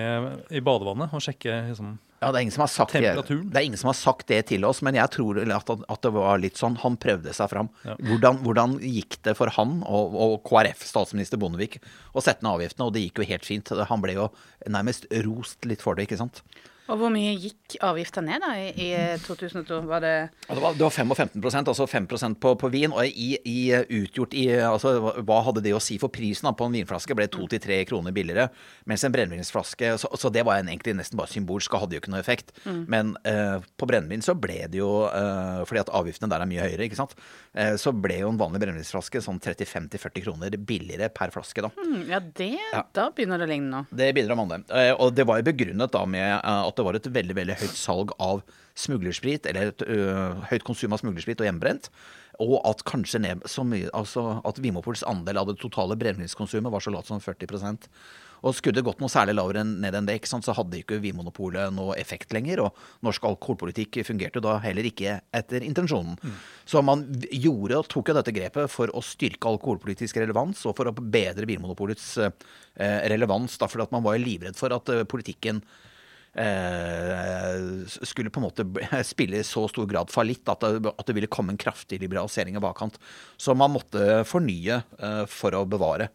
i 0.58 0.64
badevannet 0.66 1.14
og 1.14 1.24
sjekke 1.24 1.58
liksom, 1.70 1.94
Ja, 2.22 2.30
det 2.30 2.40
er 2.40 2.46
ingen 2.46 2.56
som 2.56 2.64
har 2.66 2.72
sagt 2.74 2.96
det. 2.98 3.14
Det 3.18 3.60
er 3.60 3.68
ingen 3.68 3.82
som 3.82 3.92
har 3.92 3.98
sagt 3.98 4.28
det 4.30 4.40
til 4.52 4.66
oss, 4.68 4.82
men 4.86 4.98
jeg 4.98 5.14
tror 5.14 5.42
at, 5.42 5.72
at 5.72 6.04
det 6.06 6.14
var 6.16 6.42
litt 6.42 6.60
sånn 6.60 6.80
Han 6.84 6.98
prøvde 7.02 7.34
seg 7.38 7.50
fram. 7.54 7.72
Ja. 7.88 7.96
Hvordan, 8.10 8.42
hvordan 8.46 8.76
gikk 8.86 9.20
det 9.26 9.36
for 9.40 9.54
han 9.58 9.80
og, 9.86 10.18
og 10.26 10.36
KrF, 10.48 10.84
statsminister 10.90 11.42
Bondevik, 11.42 11.80
å 12.14 12.24
sette 12.24 12.46
ned 12.46 12.54
avgiftene? 12.56 12.90
Og 12.90 12.96
det 12.98 13.06
gikk 13.08 13.24
jo 13.24 13.30
helt 13.32 13.48
fint. 13.48 13.74
Han 13.90 14.04
ble 14.04 14.18
jo 14.18 14.28
nærmest 14.70 15.10
rost 15.26 15.70
litt 15.70 15.86
for 15.86 15.98
det, 15.98 16.10
ikke 16.10 16.22
sant? 16.22 16.44
Og 16.92 17.00
hvor 17.00 17.12
mye 17.14 17.32
gikk 17.40 17.78
avgifta 17.88 18.22
ned 18.26 18.44
da 18.44 18.52
i, 18.60 18.68
i 18.76 18.90
2002? 19.24 19.78
Var 19.88 20.04
det 20.04 20.14
Ja, 20.50 20.56
det, 20.58 20.62
var, 20.64 20.74
det 20.76 20.84
var 20.84 20.92
55 20.92 21.70
altså 21.72 21.88
5 21.88 22.36
på, 22.44 22.54
på 22.60 22.70
vin. 22.74 22.92
Og 22.92 23.06
i, 23.08 23.30
i 23.48 23.60
utgjort 24.02 24.34
i 24.36 24.46
altså, 24.60 24.92
hva- 25.24 25.42
hadde 25.48 25.64
det 25.64 25.74
å 25.78 25.80
si 25.84 25.98
for 26.02 26.12
prisen 26.14 26.50
da, 26.50 26.54
på 26.58 26.68
en 26.68 26.76
vinflaske? 26.76 27.16
Ble 27.16 27.30
2-3 27.32 27.82
kroner 27.90 28.12
billigere. 28.16 28.50
Mens 28.90 29.06
en 29.08 29.14
brennevinsflaske 29.16 29.94
så, 30.02 30.12
så 30.20 30.32
det 30.34 30.44
var 30.48 30.60
en 30.60 30.70
egentlig 30.72 30.98
nesten 31.00 31.18
bare 31.20 31.32
symbolsk, 31.32 31.74
og 31.78 31.86
hadde 31.86 31.96
jo 31.98 32.02
ikke 32.04 32.12
noe 32.14 32.22
effekt. 32.24 32.52
Men 32.68 33.16
eh, 33.24 33.64
på 33.80 33.88
brennevin 33.90 34.22
så 34.26 34.36
ble 34.38 34.60
det 34.72 34.82
jo 34.82 34.92
eh, 35.08 35.62
Fordi 35.70 35.82
at 35.86 35.92
avgiftene 35.96 36.30
der 36.32 36.44
er 36.44 36.50
mye 36.52 36.66
høyere, 36.68 36.86
ikke 36.90 37.00
sant. 37.00 37.16
Eh, 37.56 37.74
så 37.82 37.94
ble 37.96 38.20
jo 38.22 38.30
en 38.34 38.40
vanlig 38.42 38.62
brennevinsflaske 38.66 39.22
sånn 39.24 39.40
35-40 39.42 40.26
kroner 40.28 40.58
billigere 40.60 41.08
per 41.14 41.32
flaske, 41.34 41.64
da. 41.66 41.72
Mm, 41.80 42.04
Ja, 42.12 42.20
det 42.20 42.52
Da 42.96 43.08
begynner 43.16 43.40
det 43.42 43.48
å 43.48 43.52
ligne 43.54 43.72
nå. 43.72 43.82
Det 43.96 44.12
begynner 44.16 44.36
å 44.36 44.40
manne. 44.44 44.62
Eh, 44.68 44.92
Og 45.00 45.16
det 45.16 45.26
var 45.30 45.40
jo 45.42 45.48
begrunnet 45.52 45.92
da 45.96 46.04
med 46.10 46.28
eh, 46.36 46.62
at 46.68 46.81
det 46.82 46.88
var 46.88 46.98
et 46.98 47.12
veldig 47.14 47.38
veldig 47.38 47.60
høyt 47.62 47.78
salg 47.78 48.16
av 48.22 48.42
smuglersprit, 48.82 49.46
eller 49.50 49.72
et 49.72 49.86
ø, 49.86 50.02
høyt 50.50 50.66
konsum 50.66 50.96
av 50.96 51.02
smuglersprit 51.04 51.44
og 51.44 51.48
hjemmebrent. 51.48 51.92
Og 52.42 52.58
at 52.66 52.82
kanskje 52.88 53.22
ned 53.22 53.46
så 53.50 53.64
mye, 53.68 53.92
altså 53.94 54.42
at 54.48 54.60
Vimopols 54.64 55.06
andel 55.08 55.42
av 55.42 55.52
det 55.52 55.60
totale 55.62 55.98
brennevinskonsumet 56.00 56.74
var 56.74 56.84
så 56.84 56.94
lavt 56.94 57.12
som 57.12 57.22
40 57.22 57.46
og 58.42 58.56
skulle 58.58 58.80
det 58.80 58.86
gått 58.86 59.02
noe 59.02 59.12
særlig 59.12 59.36
lavere 59.38 59.62
ned 59.68 59.96
enn 59.98 60.08
det, 60.08 60.16
ikke 60.18 60.32
sant, 60.32 60.46
så 60.48 60.56
hadde 60.58 60.80
ikke 60.80 60.98
Vinmonopolet 61.04 61.74
noe 61.76 61.94
effekt 62.02 62.34
lenger. 62.34 62.64
Og 62.66 63.06
norsk 63.06 63.28
alkoholpolitikk 63.30 64.00
fungerte 64.08 64.42
da 64.42 64.56
heller 64.64 64.88
ikke 64.90 65.20
etter 65.38 65.66
intensjonen. 65.66 66.18
Så 66.66 66.82
man 66.86 67.06
gjorde 67.30 67.78
og 67.78 67.90
tok 67.92 68.10
jo 68.10 68.18
dette 68.18 68.34
grepet 68.34 68.74
for 68.74 68.90
å 68.98 69.04
styrke 69.06 69.52
alkoholpolitisk 69.52 70.18
relevans 70.24 70.66
og 70.66 70.74
for 70.80 70.90
å 70.90 70.96
bedre 70.98 71.46
Vinmonopolets 71.50 72.16
relevans. 73.14 73.60
Da, 73.62 73.70
fordi 73.70 73.86
at 73.86 73.94
man 73.94 74.06
var 74.10 74.18
livredd 74.22 74.58
for 74.58 74.74
at 74.74 74.90
politikken 75.12 75.62
skulle 77.92 78.32
på 78.32 78.40
en 78.40 78.46
måte 78.46 78.64
spille 79.04 79.42
i 79.42 79.44
så 79.44 79.66
stor 79.68 79.88
grad 79.90 80.12
fallitt 80.14 80.48
at 80.52 80.64
det, 80.64 80.94
at 80.94 81.08
det 81.08 81.16
ville 81.18 81.32
komme 81.32 81.52
en 81.52 81.60
kraftig 81.60 82.00
liberalisering 82.00 82.56
av 82.58 82.64
bakkant. 82.64 83.00
Som 83.38 83.60
man 83.60 83.74
måtte 83.76 84.24
fornye 84.28 84.80
eh, 84.80 85.26
for 85.28 85.58
å 85.58 85.66
bevare. 85.68 86.08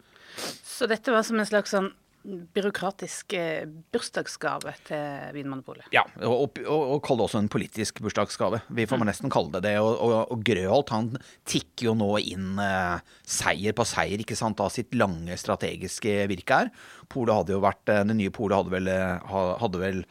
Så 0.64 0.88
dette 0.88 1.12
var 1.12 1.24
som 1.26 1.40
en 1.40 1.48
slags 1.48 1.72
sånn 1.72 1.92
byråkratisk 2.26 3.34
eh, 3.38 3.66
bursdagsgave 3.94 4.74
til 4.86 5.32
Vinmonopolet. 5.36 5.86
Ja, 5.94 6.02
og, 6.26 6.58
og, 6.64 6.82
og 6.96 7.00
kalle 7.06 7.22
det 7.22 7.26
også 7.28 7.42
en 7.42 7.50
politisk 7.52 8.00
bursdagsgave. 8.04 8.60
Vi 8.68 8.86
får 8.88 9.04
nesten 9.06 9.32
kalle 9.32 9.54
det 9.56 9.64
det. 9.68 9.74
Og, 9.82 9.92
og, 9.94 10.14
og 10.34 10.44
Grøholt 10.46 10.92
han 10.94 11.12
tikker 11.48 11.90
jo 11.90 11.96
nå 11.98 12.10
inn 12.22 12.60
eh, 12.62 13.02
seier 13.22 13.76
på 13.76 13.86
seier 13.88 14.22
ikke 14.22 14.38
sant, 14.38 14.62
av 14.62 14.72
sitt 14.74 14.94
lange 14.98 15.38
strategiske 15.40 16.18
virke 16.30 16.62
her. 16.62 16.72
Polet 17.12 17.40
hadde 17.40 17.56
jo 17.56 17.64
vært, 17.64 17.84
eh, 17.92 18.04
Det 18.06 18.18
nye 18.18 18.34
Polet 18.34 18.60
hadde 18.60 18.74
vel, 18.74 18.90
eh, 18.92 19.36
hadde 19.62 19.82
vel 19.82 20.02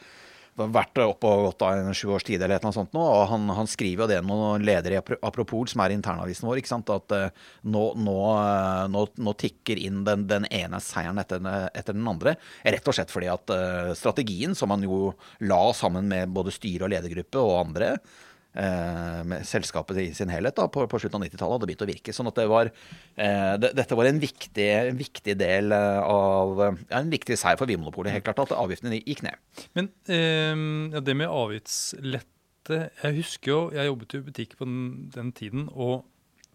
vært 0.55 0.99
oppe 1.03 1.27
og 1.27 1.49
gått 1.49 1.63
av 1.67 1.79
en 1.81 1.95
sju 1.95 2.13
års 2.15 2.25
tid 2.27 2.43
eller 2.43 2.63
noe 2.63 2.75
sånt 2.75 2.93
nå, 2.95 3.01
og 3.01 3.25
han, 3.31 3.47
han 3.57 3.67
skriver 3.67 4.05
jo 4.05 4.09
det 4.11 4.19
noen 4.23 4.63
ledere 4.65 5.01
i 5.01 5.17
Apropol, 5.27 5.67
som 5.67 5.83
er 5.83 5.95
internavisen 5.95 6.47
vår, 6.47 6.61
at 6.95 7.15
uh, 7.15 7.25
nå, 7.67 7.83
nå, 7.99 8.15
eh, 8.39 8.83
nå, 8.91 9.01
nå 9.19 9.33
tikker 9.39 9.79
inn 9.81 10.03
den, 10.07 10.25
den 10.29 10.47
ene 10.47 10.79
seieren 10.83 11.19
etter, 11.21 11.43
etter 11.75 11.97
den 11.97 12.07
andre, 12.07 12.37
rett 12.63 12.87
og 12.87 12.95
slett 12.95 13.11
fordi 13.11 13.29
at 13.31 13.51
uh, 13.51 13.91
strategien, 13.97 14.55
som 14.55 14.71
han 14.71 14.85
jo 14.85 15.11
la 15.43 15.61
sammen 15.75 16.07
med 16.11 16.31
både 16.35 16.55
styre 16.55 16.87
og 16.87 16.95
ledergruppe 16.95 17.43
og 17.43 17.59
andre, 17.65 17.95
med 17.97 18.24
selskapet 18.55 19.97
i 19.99 20.05
sin 20.15 20.31
helhet 20.31 20.55
da, 20.55 20.67
på, 20.71 20.85
på 20.87 20.99
slutten 21.01 21.19
av 21.19 21.25
90-tallet, 21.27 21.57
hadde 21.57 21.69
begynt 21.69 21.83
å 21.83 21.89
virke. 21.89 22.15
Sånn 22.15 22.29
at 22.29 22.39
det 22.39 22.47
var, 22.51 22.71
eh, 23.19 23.53
det, 23.59 23.73
dette 23.75 23.97
var 23.99 24.09
en 24.09 24.21
viktig, 24.21 24.67
en 24.91 24.99
viktig 24.99 25.35
del 25.39 25.75
eh, 25.75 25.99
av 26.01 26.61
ja, 26.63 27.01
En 27.01 27.11
viktig 27.11 27.37
seier 27.39 27.59
for 27.59 27.69
Vinmonopolet, 27.69 28.15
helt 28.15 28.27
klart, 28.27 28.39
at 28.45 28.55
avgiftene 28.55 29.01
gikk 29.01 29.25
ned. 29.27 29.65
Men 29.77 29.91
eh, 30.07 30.55
ja, 30.95 31.03
det 31.03 31.17
med 31.19 31.31
avgiftslette 31.31 32.79
Jeg 33.03 33.19
husker 33.19 33.51
jo, 33.51 33.59
jeg 33.75 33.91
jobbet 33.91 34.15
jo 34.15 34.21
i 34.21 34.27
butikk 34.29 34.55
på 34.59 34.69
den, 34.69 34.85
den 35.13 35.35
tiden, 35.35 35.67
og 35.73 36.05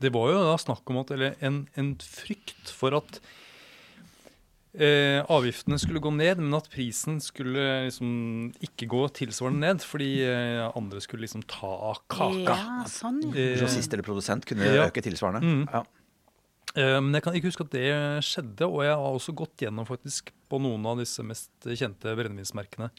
det 0.01 0.15
var 0.15 0.33
jo 0.33 0.41
da 0.49 0.57
snakk 0.61 0.89
om 0.91 1.03
at 1.03 1.13
Eller 1.13 1.37
en, 1.45 1.67
en 1.79 1.95
frykt 2.01 2.73
for 2.73 2.97
at 2.97 3.21
eh, 4.75 5.21
avgiftene 5.27 5.79
skulle 5.81 6.01
gå 6.03 6.13
ned, 6.15 6.39
men 6.39 6.55
at 6.55 6.69
prisen 6.71 7.19
skulle 7.23 7.65
liksom 7.89 8.53
ikke 8.63 8.87
gå 8.91 9.01
tilsvarende 9.19 9.61
ned, 9.67 9.81
fordi 9.87 10.11
eh, 10.27 10.67
andre 10.79 11.01
skulle 11.03 11.25
liksom 11.27 11.43
ta 11.51 11.67
av 11.91 12.03
kaka. 12.11 12.55
Ja, 12.59 12.85
sånn. 12.91 13.23
Eh, 13.35 13.57
Grossist 13.59 13.93
eller 13.93 14.07
produsent 14.07 14.47
kunne 14.47 14.69
Ja. 14.71 14.87
øke 14.89 15.03
tilsvarende. 15.03 15.43
Mm. 15.43 15.65
Ja. 15.73 15.83
Eh, 16.77 17.01
Men 17.01 17.13
jeg 17.15 17.23
kan 17.25 17.35
ikke 17.35 17.51
huske 17.51 17.65
at 17.67 17.71
det 17.75 17.89
skjedde, 18.23 18.69
og 18.71 18.83
jeg 18.87 18.95
har 18.95 19.11
også 19.19 19.35
gått 19.35 19.57
gjennom 19.59 19.87
faktisk 19.89 20.31
på 20.49 20.61
noen 20.63 20.87
av 20.87 20.99
disse 20.99 21.23
mest 21.27 21.51
kjente 21.67 22.15
brennevinsmerkene 22.15 22.91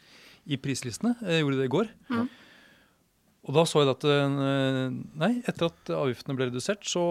i 0.46 0.56
prislistene. 0.58 1.16
Jeg 1.22 1.40
gjorde 1.44 1.56
det 1.62 1.68
i 1.70 1.76
går. 1.76 1.88
Og 3.42 3.54
da 3.56 3.64
så 3.66 3.80
jeg 3.82 3.90
at 3.90 4.04
eh, 4.06 4.90
nei, 5.18 5.42
etter 5.50 5.66
at 5.66 5.90
avgiftene 5.90 6.36
ble 6.38 6.46
redusert, 6.46 6.84
så, 6.86 7.02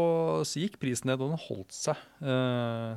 så 0.48 0.62
gikk 0.62 0.78
prisen 0.80 1.10
ned, 1.12 1.20
og 1.20 1.34
den 1.34 1.42
holdt 1.50 1.74
seg, 1.76 1.98
eh, 2.24 2.96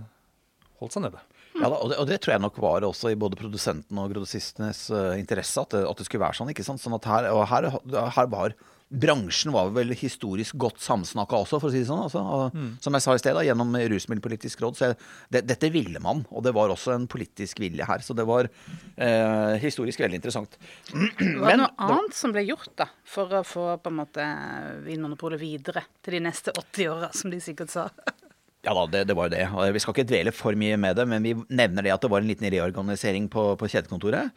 holdt 0.78 0.94
seg 0.94 1.02
nede. 1.02 1.18
Ja, 1.54 1.68
da, 1.70 1.78
og, 1.78 1.90
det, 1.92 1.99
og 2.02 2.08
det 2.11 2.20
tror 2.23 2.34
jeg 2.34 2.42
nok 2.42 2.56
var 2.62 2.87
også 2.87 3.12
i 3.12 3.18
både 3.18 3.38
produsenten 3.38 3.99
og 4.02 4.11
grossistenes 4.11 4.88
uh, 4.90 5.14
interesse, 5.18 5.62
at 5.62 5.76
det, 5.76 5.84
at 5.87 6.00
det 6.00 6.06
skulle 6.08 6.25
være 6.25 6.38
sånn. 6.40 6.50
ikke 6.50 6.66
sant? 6.66 6.82
Sånn 6.82 6.96
at 6.96 7.06
her, 7.06 7.28
og 7.30 7.44
her, 7.50 7.70
her 8.16 8.30
var 8.32 8.56
Bransjen 8.94 9.50
var 9.54 9.70
vel 9.75 9.94
historisk 9.96 10.58
godt 10.61 10.82
samsnakka 10.84 11.38
også, 11.40 11.58
for 11.58 11.70
å 11.70 11.73
si 11.73 11.80
det 11.80 11.88
sånn. 11.88 12.02
Altså, 12.04 12.20
og, 12.20 12.58
Som 12.84 12.94
jeg 12.94 13.04
sa 13.04 13.14
i 13.16 13.23
sted, 13.23 13.34
da, 13.34 13.42
gjennom 13.46 13.73
Rusmiddelpolitisk 13.75 14.61
råd. 14.62 14.78
Så 14.78 14.90
jeg, 14.90 14.99
det, 15.34 15.42
dette 15.49 15.70
ville 15.75 16.02
man, 16.04 16.23
og 16.30 16.44
det 16.46 16.52
var 16.54 16.70
også 16.70 16.92
en 16.94 17.08
politisk 17.11 17.62
vilje 17.64 17.88
her. 17.88 18.04
Så 18.04 18.14
det 18.14 18.26
var 18.28 18.46
eh, 18.46 19.54
historisk 19.64 20.04
veldig 20.04 20.20
interessant. 20.20 20.58
Var 20.92 21.49
det 21.49 21.58
noe 21.62 21.73
annet 21.88 22.18
som 22.18 22.34
ble 22.34 22.44
gjort 22.46 22.75
da, 22.84 22.90
for 23.08 23.40
å 23.40 23.42
få 23.46 23.70
på 23.82 23.90
en 23.90 23.99
måte 24.02 24.28
Vinmonopolet 24.84 25.42
videre 25.42 25.87
til 26.04 26.18
de 26.18 26.26
neste 26.28 26.54
80 26.54 26.92
åra, 26.92 27.11
som 27.16 27.34
de 27.34 27.40
sikkert 27.42 27.75
sa? 27.75 27.88
Ja 28.64 28.75
da, 28.76 28.85
det, 28.90 29.04
det 29.11 29.16
var 29.16 29.28
jo 29.28 29.35
det. 29.37 29.44
Og 29.52 29.75
Vi 29.76 29.83
skal 29.83 29.97
ikke 29.97 30.09
dvele 30.09 30.33
for 30.35 30.56
mye 30.59 30.76
med 30.80 30.97
det, 30.97 31.09
men 31.11 31.25
vi 31.25 31.35
nevner 31.52 31.85
det 31.85 31.92
at 31.94 32.04
det 32.04 32.12
var 32.12 32.25
en 32.25 32.30
liten 32.30 32.49
reorganisering 32.49 33.28
på, 33.33 33.50
på 33.61 33.68
kjedekontoret. 33.71 34.33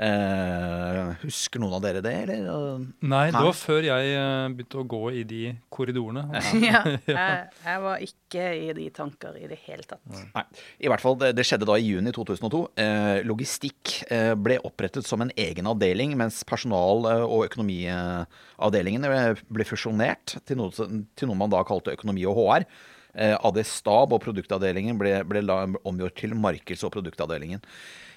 Eh, 0.00 1.08
husker 1.24 1.58
noen 1.58 1.74
av 1.74 1.80
dere 1.82 2.00
det, 2.04 2.12
eller? 2.22 2.84
Nei, 3.02 3.24
det 3.34 3.40
var 3.42 3.56
før 3.58 3.82
jeg 3.88 4.12
eh, 4.14 4.44
begynte 4.54 4.78
å 4.78 4.84
gå 4.88 5.00
i 5.18 5.24
de 5.26 5.40
korridorene. 5.72 6.22
ja, 6.68 6.82
jeg, 7.08 7.48
jeg 7.64 7.82
var 7.82 8.04
ikke 8.06 8.44
i 8.54 8.70
de 8.76 8.86
tanker 8.94 9.40
i 9.40 9.48
det 9.50 9.58
hele 9.64 9.84
tatt. 9.88 10.04
Nei. 10.14 10.44
I 10.78 10.92
hvert 10.92 11.02
fall, 11.02 11.18
det, 11.20 11.32
det 11.38 11.46
skjedde 11.48 11.68
da 11.68 11.76
i 11.80 11.88
juni 11.88 12.14
2002. 12.14 12.62
Eh, 12.84 13.16
logistikk 13.26 13.96
eh, 14.12 14.32
ble 14.38 14.60
opprettet 14.68 15.08
som 15.08 15.26
en 15.26 15.34
egen 15.34 15.68
avdeling, 15.70 16.14
mens 16.20 16.44
personal- 16.48 17.10
og 17.10 17.48
økonomiavdelingen 17.48 19.10
eh, 19.10 19.44
ble 19.50 19.66
fusjonert 19.66 20.38
til 20.46 20.62
noe, 20.62 20.70
til 21.18 21.30
noe 21.30 21.42
man 21.42 21.52
da 21.52 21.64
kalte 21.66 21.96
økonomi 21.98 22.28
og 22.30 22.38
HR. 22.38 22.70
Eh, 23.14 23.34
AD 23.34 23.62
Stab 23.66 24.14
og 24.14 24.22
produktavdelingen 24.22 24.98
ble, 25.00 25.16
ble 25.26 25.42
omgjort 25.84 26.20
til 26.20 26.36
markeds- 26.38 26.84
og 26.86 26.94
produktavdelingen. 26.94 27.62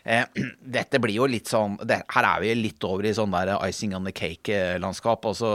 Eh, 0.04 0.26
dette 0.76 1.00
blir 1.00 1.16
jo 1.16 1.28
litt 1.32 1.48
sånn 1.48 1.78
det, 1.88 2.02
Her 2.12 2.26
er 2.28 2.42
vi 2.44 2.50
litt 2.58 2.84
over 2.84 3.08
i 3.08 3.14
sånn 3.16 3.32
der 3.32 3.54
icing 3.64 3.94
on 3.96 4.08
the 4.08 4.12
cake-landskap. 4.16 5.24
Altså, 5.32 5.50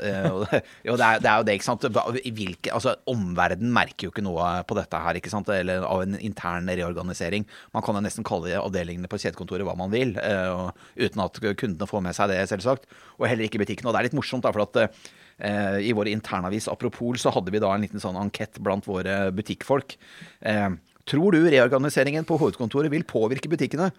eh, 0.00 0.56
jo, 0.88 0.96
det 0.96 1.06
er, 1.06 1.20
det 1.20 1.30
er 1.30 1.42
jo 1.42 1.46
det, 1.48 1.56
ikke 1.58 1.68
sant. 1.68 1.86
Hvilke, 1.90 2.72
altså, 2.76 2.96
omverden 3.10 3.72
merker 3.76 4.08
jo 4.08 4.14
ikke 4.14 4.24
noe 4.24 4.48
på 4.66 4.78
dette 4.78 5.02
her, 5.04 5.20
ikke 5.20 5.32
sant. 5.32 5.52
Eller 5.54 5.84
av 5.86 6.04
en 6.06 6.18
intern 6.18 6.70
reorganisering. 6.72 7.46
Man 7.76 7.86
kan 7.86 7.98
jo 7.98 8.04
nesten 8.06 8.26
kalle 8.26 8.56
avdelingene 8.60 9.10
på 9.10 9.20
kjedekontoret 9.20 9.68
hva 9.68 9.76
man 9.78 9.92
vil, 9.92 10.16
eh, 10.22 10.84
uten 11.00 11.26
at 11.26 11.40
kundene 11.60 11.90
får 11.90 12.06
med 12.08 12.16
seg 12.16 12.32
det, 12.32 12.42
selvsagt. 12.50 12.88
Og 13.20 13.28
heller 13.28 13.46
ikke 13.46 13.60
butikken. 13.62 13.88
Og 13.88 13.94
det 13.94 14.02
er 14.02 14.10
litt 14.10 14.18
morsomt, 14.18 14.46
da, 14.46 14.54
for 14.56 14.64
at 14.64 14.80
eh, 14.80 15.10
i 15.80 15.92
vår 15.96 16.10
internavis 16.12 16.68
Apropol 16.68 17.18
så 17.20 17.32
hadde 17.34 17.52
vi 17.54 17.62
da 17.62 17.72
en 17.74 17.84
liten 17.84 18.02
sånn 18.02 18.18
ankett 18.20 18.58
blant 18.62 18.88
våre 18.88 19.30
butikkfolk. 19.34 19.96
Eh, 20.40 20.68
tror 21.08 21.36
du 21.36 21.46
reorganiseringen 21.48 22.26
på 22.28 22.38
hovedkontoret 22.40 22.92
vil 22.92 23.06
påvirke 23.08 23.50
butikkene? 23.52 23.90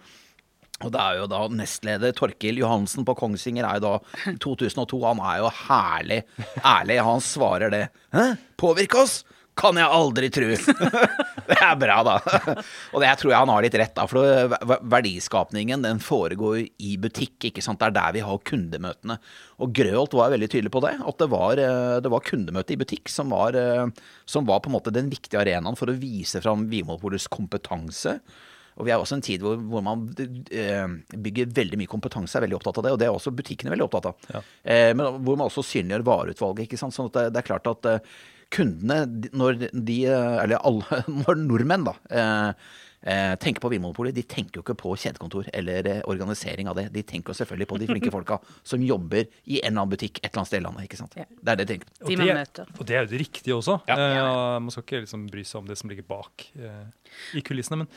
Og 0.82 0.90
det 0.94 1.02
er 1.02 1.20
jo 1.20 1.28
da 1.30 1.42
nestleder 1.52 2.14
Torkil 2.16 2.58
Johansen 2.58 3.06
på 3.06 3.14
Kongsvinger 3.18 3.66
er 3.68 3.78
jo 3.78 3.84
da 3.84 4.32
2002. 4.42 4.98
Han 5.04 5.20
er 5.22 5.42
jo 5.42 5.52
herlig 5.68 6.22
ærlig. 6.58 6.98
Han 7.06 7.22
svarer 7.22 7.70
det. 7.74 7.84
Hæ? 8.14 8.32
Påvirke 8.58 9.02
oss? 9.04 9.20
Kan 9.58 9.76
jeg 9.76 9.84
aldri 9.84 10.30
tru. 10.32 10.48
det 11.50 11.56
er 11.58 11.74
bra, 11.76 11.98
da. 12.06 12.14
Og 12.92 13.02
det 13.02 13.08
jeg 13.10 13.20
tror 13.20 13.32
jeg 13.32 13.38
han 13.42 13.52
har 13.52 13.64
litt 13.64 13.76
rett, 13.82 13.94
da. 13.98 14.06
For 14.08 14.54
verdiskapningen 14.94 15.84
den 15.84 16.00
foregår 16.02 16.62
i 16.64 16.94
butikk. 17.00 17.50
ikke 17.50 17.64
sant? 17.64 17.82
Det 17.82 17.90
er 17.90 17.96
der 17.98 18.14
vi 18.16 18.24
har 18.24 18.40
kundemøtene. 18.48 19.18
Og 19.62 19.74
Grøholt 19.76 20.16
var 20.16 20.32
veldig 20.32 20.48
tydelig 20.54 20.72
på 20.72 20.84
det. 20.86 20.94
At 21.04 21.20
det 21.20 21.28
var, 21.34 21.60
eh, 21.60 21.98
det 22.04 22.12
var 22.12 22.24
kundemøte 22.24 22.72
i 22.72 22.80
butikk 22.80 23.12
som 23.12 23.34
var, 23.34 23.58
eh, 23.58 23.86
som 24.24 24.48
var 24.48 24.64
på 24.64 24.72
en 24.72 24.78
måte 24.78 24.94
den 24.94 25.12
viktige 25.12 25.42
arenaen 25.44 25.76
for 25.76 25.92
å 25.92 25.98
vise 26.00 26.40
fram 26.40 26.64
Vinmonopolets 26.72 27.28
kompetanse. 27.28 28.18
Og 28.80 28.86
vi 28.86 28.92
er 28.92 29.00
også 29.00 29.18
en 29.18 29.24
tid 29.24 29.42
hvor, 29.44 29.58
hvor 29.68 29.84
man 29.84 30.06
eh, 30.16 30.86
bygger 31.12 31.52
veldig 31.52 31.78
mye 31.80 31.90
kompetanse, 31.90 32.38
er 32.38 32.46
veldig 32.46 32.56
opptatt 32.56 32.80
av 32.80 32.86
det. 32.86 32.94
Og 32.94 33.00
det 33.02 33.08
er 33.08 33.16
også 33.16 33.34
butikkene 33.36 33.72
veldig 33.74 33.84
opptatt 33.84 34.08
av. 34.12 34.28
Eh, 34.64 34.92
men 34.96 35.20
hvor 35.24 35.36
man 35.36 35.50
også 35.50 35.64
synliggjør 35.66 36.06
vareutvalget. 36.08 36.64
ikke 36.66 36.80
sant? 36.80 36.96
Sånn 36.96 37.10
at 37.12 37.18
det, 37.18 37.26
det 37.34 37.42
er 37.42 37.48
klart 37.50 37.68
at 37.68 37.90
eh, 37.90 38.14
kundene, 38.52 39.28
når 39.32 39.66
de 39.72 39.98
Eller 40.12 40.58
alle, 40.60 41.02
når 41.22 41.44
nordmenn, 41.46 41.88
da. 41.88 41.94
Eh, 42.12 42.72
eh, 43.02 43.34
tenker 43.42 43.62
på 43.62 43.70
Vinmonopolet, 43.72 44.14
de 44.14 44.24
tenker 44.28 44.60
jo 44.60 44.64
ikke 44.64 44.76
på 44.78 44.94
kjedekontor 45.00 45.48
eller 45.52 45.88
eh, 45.90 46.02
organisering 46.10 46.70
av 46.70 46.78
det. 46.78 46.88
De 46.94 47.04
tenker 47.06 47.32
jo 47.32 47.38
selvfølgelig 47.40 47.68
på 47.70 47.80
de 47.82 47.88
flinke 47.90 48.12
folka 48.16 48.38
som 48.62 48.84
jobber 48.86 49.24
i 49.44 49.60
en 49.60 49.72
eller 49.72 49.82
annen 49.82 49.94
butikk 49.94 50.20
et 50.20 50.30
eller 50.30 50.42
annet 50.42 50.52
sted 50.52 50.62
i 50.62 50.66
landet. 50.66 50.88
ikke 50.88 51.00
sant? 51.00 51.16
Ja. 51.18 51.26
Det 51.30 51.54
er 51.54 51.62
det 51.62 51.66
de 51.66 51.72
tenker 51.74 51.90
på. 51.90 52.02
Og 52.02 52.12
De 52.12 52.28
det, 52.28 52.66
og 52.78 52.84
det 52.88 52.98
er 52.98 53.06
jo 53.06 53.12
det 53.14 53.22
riktige 53.24 53.56
også. 53.58 53.80
Ja. 53.90 53.98
Eh, 53.98 54.58
man 54.62 54.74
skal 54.74 54.86
ikke 54.86 55.02
liksom 55.06 55.26
bry 55.32 55.46
seg 55.48 55.62
om 55.62 55.72
det 55.72 55.78
som 55.80 55.92
ligger 55.92 56.06
bak 56.08 56.48
i 57.36 57.44
kulissene. 57.44 57.82
Men 57.82 57.90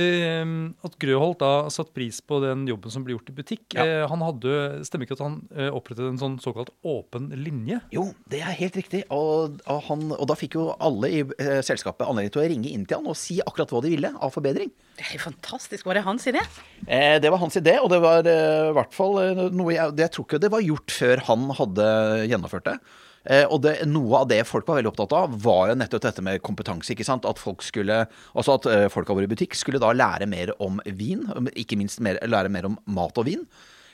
at 0.00 0.96
Grøholt 1.00 1.38
da 1.40 1.50
satte 1.72 1.94
pris 1.96 2.18
på 2.24 2.38
den 2.42 2.64
jobben 2.68 2.92
som 2.92 3.04
ble 3.06 3.14
gjort 3.16 3.30
i 3.32 3.34
butikk 3.36 3.76
Ja. 3.76 3.84
eh, 3.84 4.04
han 4.10 4.20
hadde, 4.24 4.84
Stemmer 4.86 5.06
ikke 5.06 5.16
at 5.16 5.22
han 5.24 5.36
eh, 5.56 5.70
opprettet 5.74 6.06
en 6.10 6.18
sånn 6.20 6.36
såkalt 6.42 6.70
åpen 6.86 7.30
linje? 7.36 7.80
Jo, 7.94 8.08
det 8.30 8.42
er 8.42 8.56
helt 8.58 8.76
riktig. 8.76 9.04
Og, 9.14 9.56
og, 9.66 9.80
han, 9.88 10.04
og 10.12 10.26
da 10.30 10.36
fikk 10.38 10.58
jo 10.58 10.66
alle 10.76 11.10
i 11.12 11.22
eh, 11.24 11.62
selskapet 11.66 12.06
anledning 12.06 12.34
til 12.34 12.42
å 12.44 12.48
ringe 12.52 12.72
inn 12.72 12.84
til 12.88 13.00
han 13.00 13.08
og 13.12 13.16
si 13.18 13.38
akkurat 13.44 13.72
hva 13.72 13.82
de 13.86 13.94
ville 13.94 14.12
av 14.16 14.34
forbedring. 14.34 14.70
Det 14.96 15.06
er 15.08 15.16
jo 15.18 15.24
fantastisk. 15.26 15.86
Var 15.88 15.98
det 16.00 16.04
hans 16.06 16.26
idé? 16.30 16.44
Eh, 16.86 17.16
det 17.22 17.32
var 17.32 17.42
hans 17.42 17.56
idé, 17.60 17.78
og 17.82 17.90
det 17.92 18.02
var 18.04 18.26
eh, 18.30 18.70
hvert 18.76 18.94
fall 18.96 19.18
noe 19.56 19.74
jeg, 19.74 19.96
jeg 20.00 20.12
tror 20.14 20.28
ikke 20.28 20.42
det 20.44 20.52
var 20.52 20.64
gjort 20.64 20.94
før 21.00 21.24
han 21.30 21.50
hadde 21.58 21.90
gjennomført 22.30 22.68
det. 22.72 22.78
Eh, 23.26 23.44
og 23.50 23.62
det, 23.64 23.80
noe 23.90 24.22
av 24.22 24.28
det 24.30 24.40
folk 24.46 24.68
var 24.68 24.78
veldig 24.78 24.92
opptatt 24.92 25.14
av, 25.18 25.32
var 25.42 25.72
jo 25.72 25.78
nettopp 25.80 26.04
dette 26.04 26.22
med 26.24 26.42
kompetanse. 26.46 26.92
ikke 26.94 27.06
sant? 27.06 27.26
At 27.26 27.40
folk 27.42 27.64
skulle, 27.66 28.04
altså 28.34 28.58
at 28.58 28.68
eh, 28.70 28.88
folka 28.92 29.16
våre 29.16 29.26
i 29.26 29.32
butikk 29.32 29.56
skulle 29.58 29.82
da 29.82 29.90
lære 29.96 30.28
mer 30.30 30.54
om 30.62 30.78
vin. 30.86 31.24
Ikke 31.58 31.78
minst 31.80 32.02
mer, 32.04 32.20
lære 32.22 32.52
mer 32.52 32.70
om 32.70 32.78
mat 32.86 33.18
og 33.18 33.26
vin. 33.26 33.42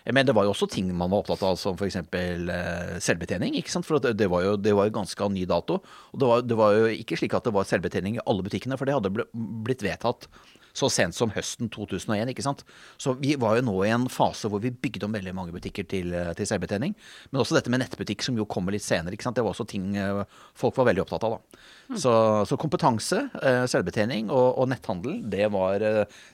Eh, 0.04 0.12
Men 0.12 0.28
det 0.28 0.36
var 0.36 0.44
jo 0.44 0.52
også 0.52 0.68
ting 0.70 0.90
man 0.92 1.10
var 1.12 1.24
opptatt 1.24 1.44
av, 1.48 1.56
som 1.60 1.78
f.eks. 1.80 1.96
Eh, 1.96 2.96
selvbetjening. 3.00 3.56
ikke 3.56 3.72
sant? 3.72 3.88
For 3.88 4.02
det, 4.02 4.28
var 4.28 4.44
jo, 4.44 4.56
det 4.60 4.76
var 4.76 4.90
jo 4.90 4.98
ganske 5.00 5.24
av 5.24 5.32
ny 5.32 5.46
dato. 5.48 5.80
Og 6.12 6.20
det 6.20 6.32
var, 6.32 6.42
det 6.42 6.58
var 6.60 6.76
jo 6.76 6.90
ikke 6.92 7.20
slik 7.20 7.38
at 7.38 7.48
det 7.48 7.54
var 7.56 7.68
selvbetjening 7.68 8.20
i 8.20 8.26
alle 8.26 8.44
butikkene, 8.44 8.76
for 8.76 8.88
det 8.88 8.98
hadde 8.98 9.14
blitt 9.32 9.86
vedtatt 9.86 10.28
så 10.76 10.88
sent 10.92 11.16
som 11.16 11.32
høsten 11.32 11.70
2001. 11.72 12.32
ikke 12.32 12.44
sant? 12.44 12.64
Så 13.00 13.14
vi 13.20 13.34
var 13.40 13.58
jo 13.58 13.66
nå 13.66 13.76
i 13.84 13.92
en 13.94 14.08
fase 14.12 14.48
hvor 14.50 14.62
vi 14.62 14.72
bygde 14.72 15.06
om 15.06 15.16
veldig 15.16 15.34
mange 15.36 15.54
butikker 15.54 15.86
til, 15.88 16.12
eh, 16.16 16.32
til 16.38 16.48
selvbetjening. 16.48 16.94
Men 17.30 17.42
også 17.42 17.58
dette 17.58 17.72
med 17.72 17.82
nettbutikk, 17.84 18.24
som 18.24 18.38
jo 18.38 18.48
kommer 18.48 18.72
litt 18.72 18.84
senere. 18.84 19.12
ikke 19.12 19.28
sant? 19.28 19.36
Det 19.36 19.44
var 19.44 19.52
også 19.52 19.68
ting 19.68 19.96
eh, 19.96 20.22
folk 20.58 20.76
var 20.76 20.88
veldig 20.90 21.04
opptatt 21.04 21.26
av. 21.28 21.36
da. 21.36 21.96
Så, 21.98 22.12
så 22.48 22.56
kompetanse, 22.56 23.26
eh, 23.42 23.64
selvbetjening 23.68 24.30
og, 24.30 24.58
og 24.62 24.70
netthandel, 24.72 25.20
det 25.28 25.50
var 25.52 25.82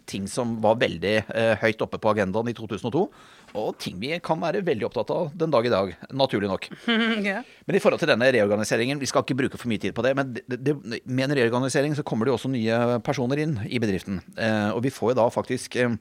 ting 0.07 0.29
som 0.31 0.59
var 0.63 0.79
veldig 0.79 1.17
høyt 1.63 1.83
oppe 1.83 1.99
på 1.99 2.13
agendaen 2.13 2.51
i 2.51 2.55
2002. 2.57 3.03
Og 3.57 3.77
ting 3.81 3.97
vi 4.01 4.11
kan 4.25 4.41
være 4.43 4.61
veldig 4.67 4.87
opptatt 4.89 5.13
av 5.15 5.31
den 5.39 5.53
dag 5.53 5.67
i 5.67 5.73
dag, 5.73 5.95
naturlig 6.13 6.51
nok. 6.51 6.69
Men 7.67 7.79
i 7.79 7.81
forhold 7.83 8.03
til 8.03 8.11
denne 8.11 8.29
reorganiseringen, 8.35 9.01
vi 9.01 9.09
skal 9.09 9.25
ikke 9.25 9.39
bruke 9.39 9.61
for 9.61 9.71
mye 9.71 9.81
tid 9.83 9.97
på 9.97 10.05
det, 10.05 10.15
men 10.19 10.35
det, 10.37 10.59
det, 10.65 10.75
med 11.05 11.29
en 11.29 11.37
reorganisering 11.39 11.97
så 11.97 12.05
kommer 12.07 12.27
det 12.27 12.33
jo 12.33 12.39
også 12.39 12.53
nye 12.53 13.01
personer 13.05 13.43
inn 13.45 13.57
i 13.69 13.81
bedriften. 13.83 14.21
Eh, 14.37 14.71
og 14.75 14.83
vi 14.85 14.93
får 14.93 15.13
jo 15.13 15.19
da 15.21 15.27
faktisk 15.33 15.77
eh, 15.81 15.97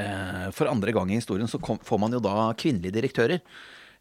eh, 0.00 0.50
For 0.56 0.70
andre 0.70 0.94
gang 0.96 1.12
i 1.12 1.20
historien 1.20 1.50
så 1.50 1.60
kom, 1.62 1.80
får 1.84 2.02
man 2.02 2.16
jo 2.16 2.22
da 2.24 2.50
kvinnelige 2.60 2.96
direktører. 2.98 3.40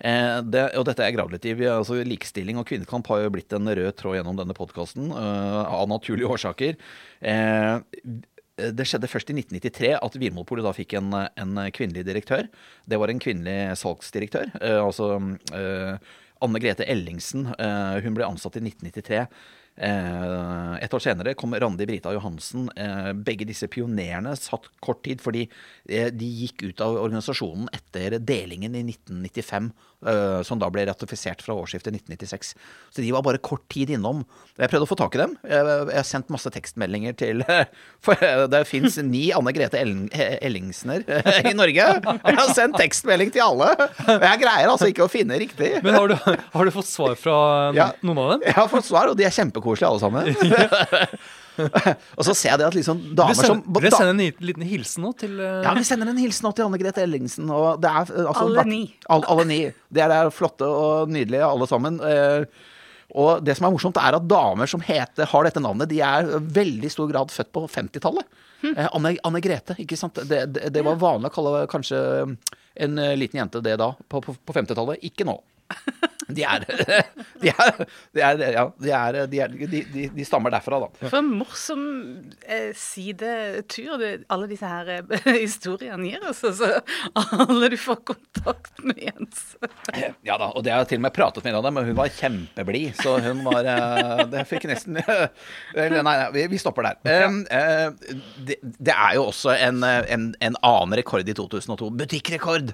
Eh, 0.04 0.38
det, 0.52 0.66
og 0.80 0.88
dette 0.90 1.06
er 1.06 1.16
gravd 1.16 1.38
litt 1.38 1.48
i. 1.48 1.56
Altså, 1.70 2.02
likestilling 2.08 2.60
og 2.60 2.68
kvinnekamp 2.70 3.08
har 3.12 3.24
jo 3.24 3.34
blitt 3.36 3.56
en 3.56 3.70
rød 3.70 3.96
tråd 4.00 4.20
gjennom 4.20 4.40
denne 4.40 4.56
podkasten, 4.58 5.12
eh, 5.16 5.60
av 5.64 5.88
naturlige 5.92 6.32
årsaker. 6.36 6.80
Eh, 7.22 7.76
det 8.54 8.86
skjedde 8.86 9.10
først 9.10 9.32
i 9.32 9.38
1993 9.40 9.96
at 9.98 10.18
Vinmonopolet 10.22 10.66
da 10.66 10.74
fikk 10.78 10.94
en, 11.00 11.10
en 11.14 11.62
kvinnelig 11.74 12.06
direktør. 12.06 12.50
Det 12.86 13.00
var 13.02 13.10
en 13.10 13.22
kvinnelig 13.22 13.80
salgsdirektør. 13.82 14.52
Eh, 14.62 14.78
altså 14.78 15.16
eh, 15.58 15.98
Anne 16.44 16.62
Grete 16.62 16.86
Ellingsen. 16.86 17.48
Eh, 17.58 17.98
hun 18.06 18.18
ble 18.18 18.28
ansatt 18.28 18.60
i 18.60 18.64
1993. 18.66 19.24
Eh, 19.74 20.74
et 20.86 20.94
år 20.94 21.02
senere 21.02 21.34
kom 21.40 21.56
Randi 21.58 21.88
Brita 21.90 22.14
Johansen. 22.14 22.68
Eh, 22.78 23.10
begge 23.18 23.48
disse 23.50 23.70
pionerene 23.74 24.36
satt 24.38 24.70
kort 24.84 25.02
tid 25.08 25.24
fordi 25.24 25.48
eh, 25.90 26.12
de 26.14 26.30
gikk 26.44 26.68
ut 26.68 26.84
av 26.86 27.00
organisasjonen 27.02 27.72
etter 27.74 28.20
delingen 28.22 28.78
i 28.78 28.84
1995 28.86 29.72
eh, 29.72 29.90
som 30.48 30.60
da 30.62 30.70
ble 30.74 30.86
ratifisert 30.90 31.44
fra 31.46 31.56
årsskiftet 31.58 31.94
1996. 31.96 32.54
Så 32.94 33.02
de 33.04 33.12
var 33.16 33.24
bare 33.26 33.42
kort 33.44 33.66
tid 33.72 33.94
innom. 33.96 34.24
Jeg 34.60 34.70
prøvde 34.72 34.88
å 34.88 34.92
få 34.92 34.98
tak 35.00 35.16
i 35.18 35.22
dem. 35.24 35.36
Jeg, 35.50 35.66
har 35.90 36.08
sendt 36.08 36.32
masse 36.34 36.52
tekstmeldinger 36.54 37.16
til 37.20 37.44
For 38.06 38.20
det 38.52 38.64
fins 38.70 38.98
ni 39.04 39.26
Anne 39.36 39.54
Grete 39.56 39.80
Ellingsner 39.82 41.06
i 41.50 41.56
Norge. 41.58 41.88
Jeg 42.04 42.40
har 42.40 42.54
sendt 42.56 42.78
tekstmelding 42.82 43.34
til 43.34 43.46
alle. 43.46 43.72
Og 44.08 44.28
jeg 44.28 44.44
greier 44.44 44.72
altså 44.72 44.90
ikke 44.92 45.08
å 45.08 45.12
finne 45.12 45.40
riktig. 45.42 45.76
Men 45.86 45.98
har 45.98 46.12
du, 46.12 46.18
har 46.58 46.68
du 46.68 46.74
fått 46.76 46.90
svar 46.92 47.16
fra 47.20 47.38
noen, 47.74 47.78
Ja. 47.80 47.92
av 47.94 48.36
dem? 48.36 48.46
Jeg 48.48 48.58
har 48.60 48.70
fått 48.72 48.88
svar, 48.90 49.10
og 49.12 49.18
de 49.20 49.26
er 49.28 49.34
kjempekoselige 49.34 49.90
alle 49.90 50.04
sammen. 50.04 50.30
og 52.18 52.26
så 52.26 52.34
ser 52.36 52.54
jeg 52.54 52.62
det 52.62 52.68
at 52.68 52.76
liksom 52.78 53.00
damer 53.18 53.38
sender, 53.38 53.50
som 53.52 53.62
Vi 53.68 53.84
vil 53.84 53.94
du 53.94 53.98
sende 53.98 54.14
en 54.16 54.48
liten- 54.50 54.68
hilsen 54.68 55.06
nå 55.06 55.12
til 55.20 55.38
uh... 55.40 55.62
Ja, 55.66 55.74
vi 55.78 55.86
sender 55.88 56.10
en 56.12 56.20
hilsen 56.22 56.48
nå 56.48 56.52
til 56.58 56.66
Anne 56.68 56.80
Grete 56.82 57.04
Ellingsen. 57.06 57.50
Og 57.54 57.82
det 57.84 57.92
er, 57.92 58.10
eh, 58.14 58.28
altså, 58.30 58.48
Alle 58.48 58.66
ni. 58.70 58.82
All, 59.14 59.26
alle 59.30 59.46
ni. 59.50 59.60
Det 59.90 60.04
er, 60.04 60.12
det 60.12 60.20
er 60.20 60.34
flotte 60.34 60.68
og 60.70 61.14
nydelige, 61.14 61.46
alle 61.46 61.70
sammen. 61.70 62.00
Uh, 62.02 62.70
og 63.14 63.44
det 63.46 63.54
som 63.60 63.68
er 63.68 63.76
morsomt, 63.76 64.00
er 64.02 64.18
at 64.18 64.26
damer 64.26 64.70
som 64.70 64.82
heter, 64.82 65.30
har 65.30 65.46
dette 65.46 65.62
navnet, 65.62 65.92
de 65.92 66.00
er 66.02 66.32
veldig 66.42 66.90
stor 66.90 67.12
grad 67.12 67.34
født 67.34 67.52
på 67.54 67.68
50-tallet. 67.70 68.42
Eh, 68.72 68.88
Anne, 68.90 69.14
Anne 69.28 69.42
Grete, 69.44 69.76
ikke 69.84 70.00
sant. 70.00 70.18
Det, 70.26 70.46
det, 70.56 70.72
det 70.74 70.86
var 70.88 70.98
vanlig 71.02 71.30
å 71.30 71.36
kalle 71.36 71.66
kanskje 71.70 72.00
en 72.74 73.02
liten 73.20 73.44
jente 73.44 73.62
det 73.62 73.76
da, 73.78 73.92
på, 74.10 74.24
på, 74.24 74.34
på 74.34 74.56
50-tallet. 74.56 75.04
Ikke 75.06 75.28
nå. 75.30 75.38
De 76.34 76.44
er, 76.48 76.64
de 77.44 77.52
er, 77.52 77.80
de 78.16 78.22
er, 78.22 78.42
ja, 78.54 78.64
de, 78.80 78.92
er, 78.92 79.18
de, 79.28 79.82
de, 79.92 80.06
de, 80.16 80.26
stammer 80.26 80.54
derfra, 80.54 80.80
da. 80.84 80.90
For 81.02 81.20
en 81.20 81.32
morsom 81.40 81.84
eh, 82.48 82.72
sidetur 82.78 83.98
det, 84.02 84.12
alle 84.34 84.48
disse 84.52 84.70
her 84.70 84.92
eh, 84.96 85.28
historiene 85.46 86.08
gir 86.08 86.24
oss. 86.30 86.44
Altså, 86.48 86.80
alle 87.20 87.72
du 87.74 87.78
får 87.80 88.02
kontakt 88.14 88.84
med, 88.84 89.02
Jens. 89.04 89.46
Ja 90.24 90.38
da, 90.40 90.50
og 90.56 90.64
det 90.66 90.72
har 90.74 90.84
jeg 90.84 90.94
til 90.94 91.02
og 91.02 91.06
med 91.06 91.16
pratet 91.16 91.44
med 91.44 91.52
en 91.52 91.60
av 91.60 91.68
dem, 91.68 91.76
men 91.78 91.88
hun 91.90 91.98
var 91.98 92.12
kjempeblid. 92.16 92.96
Så 93.00 93.18
hun 93.24 93.44
var 93.46 93.68
eh, 93.70 94.24
Det 94.32 94.46
fikk 94.50 94.68
nesten 94.72 95.00
Eller, 95.04 96.00
Nei, 96.00 96.02
nei 96.08 96.16
vi, 96.34 96.48
vi 96.54 96.62
stopper 96.62 96.88
der. 96.88 97.00
Ja. 97.04 97.30
eh, 97.30 98.18
det, 98.48 98.60
det 98.62 98.96
er 98.96 99.18
jo 99.20 99.28
også 99.30 99.56
en, 99.58 99.84
en, 99.84 100.32
en 100.40 100.60
annen 100.64 100.98
rekord 101.00 101.28
i 101.30 101.36
2002. 101.38 101.92
Butikkrekord! 102.04 102.74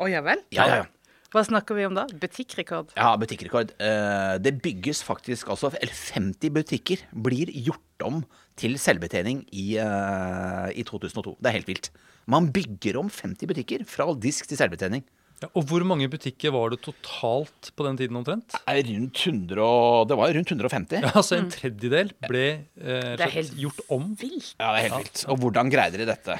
Å 0.00 0.08
ja 0.08 0.22
vel? 0.24 0.40
Ja, 0.54 0.66
ja, 0.68 0.80
ja. 0.82 0.88
Hva 1.30 1.44
snakker 1.46 1.76
vi 1.78 1.84
om 1.86 1.94
da? 1.94 2.06
Butikkrekord? 2.10 2.90
Ja, 2.98 3.12
butikkrekord. 3.20 3.70
Eh, 3.78 4.34
det 4.42 4.56
bygges 4.64 5.02
faktisk 5.06 5.52
altså 5.54 5.70
Eller 5.78 5.94
50 5.94 6.50
butikker 6.56 7.04
blir 7.14 7.52
gjort 7.54 8.02
om 8.06 8.24
til 8.58 8.74
selvbetjening 8.80 9.44
i, 9.54 9.76
eh, 9.78 10.66
i 10.74 10.82
2002. 10.84 11.36
Det 11.40 11.48
er 11.52 11.56
helt 11.60 11.70
vilt. 11.70 11.90
Man 12.26 12.50
bygger 12.52 12.98
om 13.00 13.08
50 13.08 13.46
butikker 13.46 13.86
fra 13.88 14.08
disk 14.18 14.46
til 14.50 14.58
selvbetjening. 14.58 15.04
ja, 15.40 15.48
Og 15.54 15.64
hvor 15.70 15.84
mange 15.86 16.08
butikker 16.10 16.50
var 16.52 16.70
det 16.74 16.82
totalt 16.82 17.70
på 17.76 17.86
den 17.86 17.96
tiden 17.96 18.16
omtrent? 18.18 18.52
Er 18.66 18.82
Rundt 18.82 19.14
100 19.16 19.62
og, 19.62 20.08
Det 20.08 20.16
var 20.18 20.34
rundt 20.34 20.50
150. 20.50 21.00
Ja, 21.00 21.12
altså 21.14 21.38
En 21.38 21.48
tredjedel 21.48 22.10
ble 22.26 22.44
eh, 22.76 23.16
Det 23.16 23.20
er 23.20 23.30
helt 23.38 23.54
gjort 23.56 23.80
om. 23.88 24.14
vilt. 24.20 24.54
Ja, 24.58 24.74
det 24.74 24.82
er 24.82 24.88
helt 24.90 25.06
vilt. 25.06 25.24
Og 25.30 25.38
hvordan 25.38 25.70
greide 25.70 25.96
de 25.96 26.10
dette? 26.10 26.36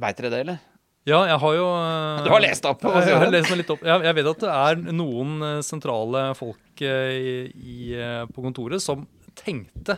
Veit 0.00 0.16
dere 0.16 0.30
det, 0.32 0.40
eller? 0.46 0.58
Ja, 1.08 1.22
jeg 1.30 1.38
har 1.40 1.54
jo 1.56 1.66
eh, 1.72 2.22
Du 2.26 2.30
har 2.34 2.42
lest 2.44 2.66
opp? 2.68 2.82
Jeg, 2.84 3.06
jeg 3.08 3.20
har 3.22 3.32
lest 3.32 3.48
meg 3.52 3.62
litt 3.62 3.72
opp. 3.72 3.84
Jeg, 3.88 4.04
jeg 4.04 4.16
vet 4.18 4.30
at 4.34 4.42
det 4.44 4.56
er 4.56 4.82
noen 4.92 5.36
eh, 5.46 5.60
sentrale 5.64 6.24
folk 6.38 6.82
eh, 6.84 7.14
i, 7.16 7.36
i, 7.56 7.78
på 8.34 8.44
kontoret 8.44 8.84
som 8.84 9.06
tenkte 9.38 9.96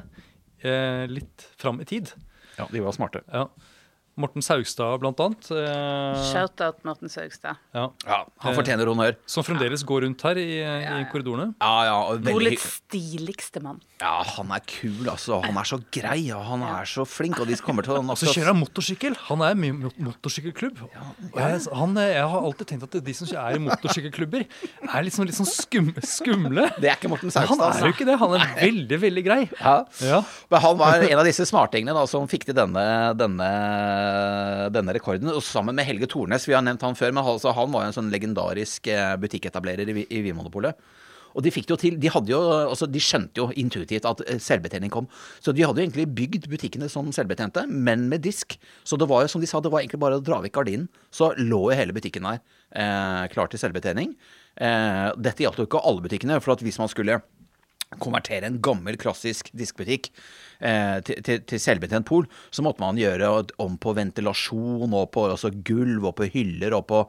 eh, 0.63 1.05
litt 1.11 1.49
fram 1.59 1.83
i 1.83 1.89
tid. 1.89 2.13
Ja, 2.59 2.69
de 2.71 2.85
var 2.85 2.95
smarte. 2.95 3.25
Ja. 3.33 3.49
Morten 4.21 4.45
Saugstad, 4.45 4.99
blant 5.01 5.21
annet. 5.25 5.47
Eh, 5.57 6.23
Shout-out 6.29 6.83
Morten 6.85 7.09
Saugstad. 7.09 7.57
ja, 7.73 7.87
Ja, 8.05 8.19
Han 8.45 8.55
fortjener 8.55 8.85
honnør. 8.91 9.17
som 9.27 9.43
fremdeles 9.43 9.83
går 9.89 10.03
rundt 10.05 10.21
her 10.23 10.37
i, 10.37 10.61
i 10.61 11.05
korridorene. 11.11 11.55
Ja, 11.63 11.85
ja, 11.89 11.95
og 12.11 12.21
veldig 12.21 12.35
Polets 12.37 12.67
stiligste 12.83 13.63
mann. 13.65 13.81
ja, 14.03 14.23
han 14.37 14.51
er 14.53 14.61
kul, 14.69 15.09
altså. 15.09 15.41
Han 15.45 15.57
er 15.57 15.65
så 15.65 15.79
grei, 15.91 16.31
og 16.37 16.45
han 16.45 16.63
er 16.63 16.85
så 16.85 17.07
flink. 17.09 17.41
Og 17.41 17.47
de 17.49 17.57
kommer 17.57 17.83
til 17.87 17.95
å 17.97 18.17
Så 18.19 18.29
kjører 18.35 18.53
han 18.53 18.61
motorsykkel. 18.61 19.17
Han 19.31 19.41
er 19.49 19.55
med 19.55 19.81
i 19.81 20.05
motorsykkelklubb. 20.05 20.83
Og 21.33 21.41
jeg, 21.41 21.63
han, 21.73 21.97
eh, 21.97 22.13
jeg 22.19 22.29
har 22.35 22.43
alltid 22.51 22.67
tenkt 22.75 22.83
at 22.91 22.99
de 23.05 23.15
som 23.17 23.27
er 23.33 23.57
i 23.57 23.63
motorsykkelklubber, 23.65 24.45
er 24.93 25.03
litt 25.09 25.17
sånn, 25.17 25.27
litt 25.31 25.39
sånn 25.41 25.49
skum, 25.49 25.89
skumle. 26.05 26.69
Det 26.79 26.91
er 26.93 26.97
ikke 27.01 27.09
Morten 27.09 27.33
Saugstad. 27.33 27.49
han 27.57 27.65
er 27.65 27.81
jo 27.81 27.89
altså. 27.89 27.95
ikke 27.97 28.09
det. 28.13 28.19
Han 28.21 28.37
er 28.37 28.55
veldig, 28.61 29.01
veldig 29.09 29.25
grei. 29.25 29.41
Ja. 29.59 29.75
Ja. 30.05 30.21
Men 30.53 30.61
han 30.61 30.77
var 30.85 31.01
en 31.09 31.19
av 31.19 31.25
disse 31.25 31.49
smartingene 31.49 31.97
da, 31.97 32.05
som 32.11 32.29
fikk 32.29 32.45
til 32.51 32.55
denne, 32.61 32.85
denne, 33.17 33.49
denne 34.75 34.95
rekorden. 34.97 35.31
Og 35.33 35.45
sammen 35.47 35.77
med 35.77 35.87
Helge 35.89 36.09
Tornes, 36.11 36.49
vi 36.49 36.57
har 36.57 36.65
nevnt 36.65 36.85
han 36.87 36.99
før, 36.99 37.15
men 37.15 37.25
altså, 37.25 37.55
han 37.57 37.73
var 37.75 37.87
jo 37.87 37.93
en 37.93 37.97
sånn 38.01 38.13
legendarisk 38.13 38.91
eh, 38.93 39.15
butikketablerer 39.23 39.89
i, 39.93 40.05
i 40.07 40.23
Vinmonopolet. 40.27 40.79
Og 41.33 41.45
de 41.45 41.53
fikk 41.53 41.69
det 41.69 41.75
jo 41.75 41.81
til. 41.81 41.97
De, 42.01 42.11
hadde 42.13 42.33
jo, 42.33 42.41
altså, 42.69 42.89
de 42.91 43.03
skjønte 43.03 43.41
jo 43.41 43.49
intuitivt 43.59 44.07
at 44.09 44.23
eh, 44.27 44.41
selvbetjening 44.43 44.93
kom. 44.93 45.09
Så 45.41 45.55
de 45.57 45.65
hadde 45.65 45.81
jo 45.81 45.87
egentlig 45.87 46.09
bygd 46.17 46.49
butikkene 46.53 46.91
som 46.93 47.11
selvbetjente, 47.15 47.65
men 47.71 48.07
med 48.13 48.25
disk. 48.27 48.59
Så 48.85 48.99
det 49.01 49.09
var 49.11 49.25
jo 49.25 49.33
som 49.33 49.43
de 49.43 49.49
sa, 49.51 49.63
det 49.63 49.73
var 49.73 49.83
egentlig 49.83 50.03
bare 50.03 50.21
å 50.21 50.25
dra 50.25 50.43
vekk 50.45 50.59
gardinen. 50.61 50.89
Så 51.15 51.33
lå 51.41 51.65
jo 51.71 51.79
hele 51.79 51.97
butikken 51.97 52.29
der 52.29 52.41
eh, 52.41 53.29
klar 53.33 53.53
til 53.53 53.63
selvbetjening. 53.63 54.17
Eh, 54.61 55.07
dette 55.21 55.47
gjaldt 55.47 55.63
jo 55.63 55.69
ikke 55.69 55.85
alle 55.89 56.05
butikkene, 56.05 56.41
for 56.45 56.61
hvis 56.61 56.81
man 56.83 56.93
skulle 56.93 57.23
konvertere 58.01 58.49
en 58.49 58.61
gammel, 58.65 58.97
klassisk 59.01 59.51
diskbutikk 59.57 60.09
eh, 60.61 60.99
til, 61.05 61.21
til, 61.25 61.45
til 61.49 61.63
selvbetjent 61.63 62.09
pol, 62.09 62.29
så 62.51 62.65
måtte 62.65 62.83
man 62.85 63.01
gjøre 63.01 63.31
om 63.63 63.77
på 63.81 63.95
ventilasjon 63.99 64.93
og 64.93 65.11
på 65.15 65.29
altså 65.33 65.53
gulv 65.65 66.11
og 66.11 66.19
på 66.21 66.31
hyller 66.33 66.77
og 66.79 66.89
på 66.91 67.05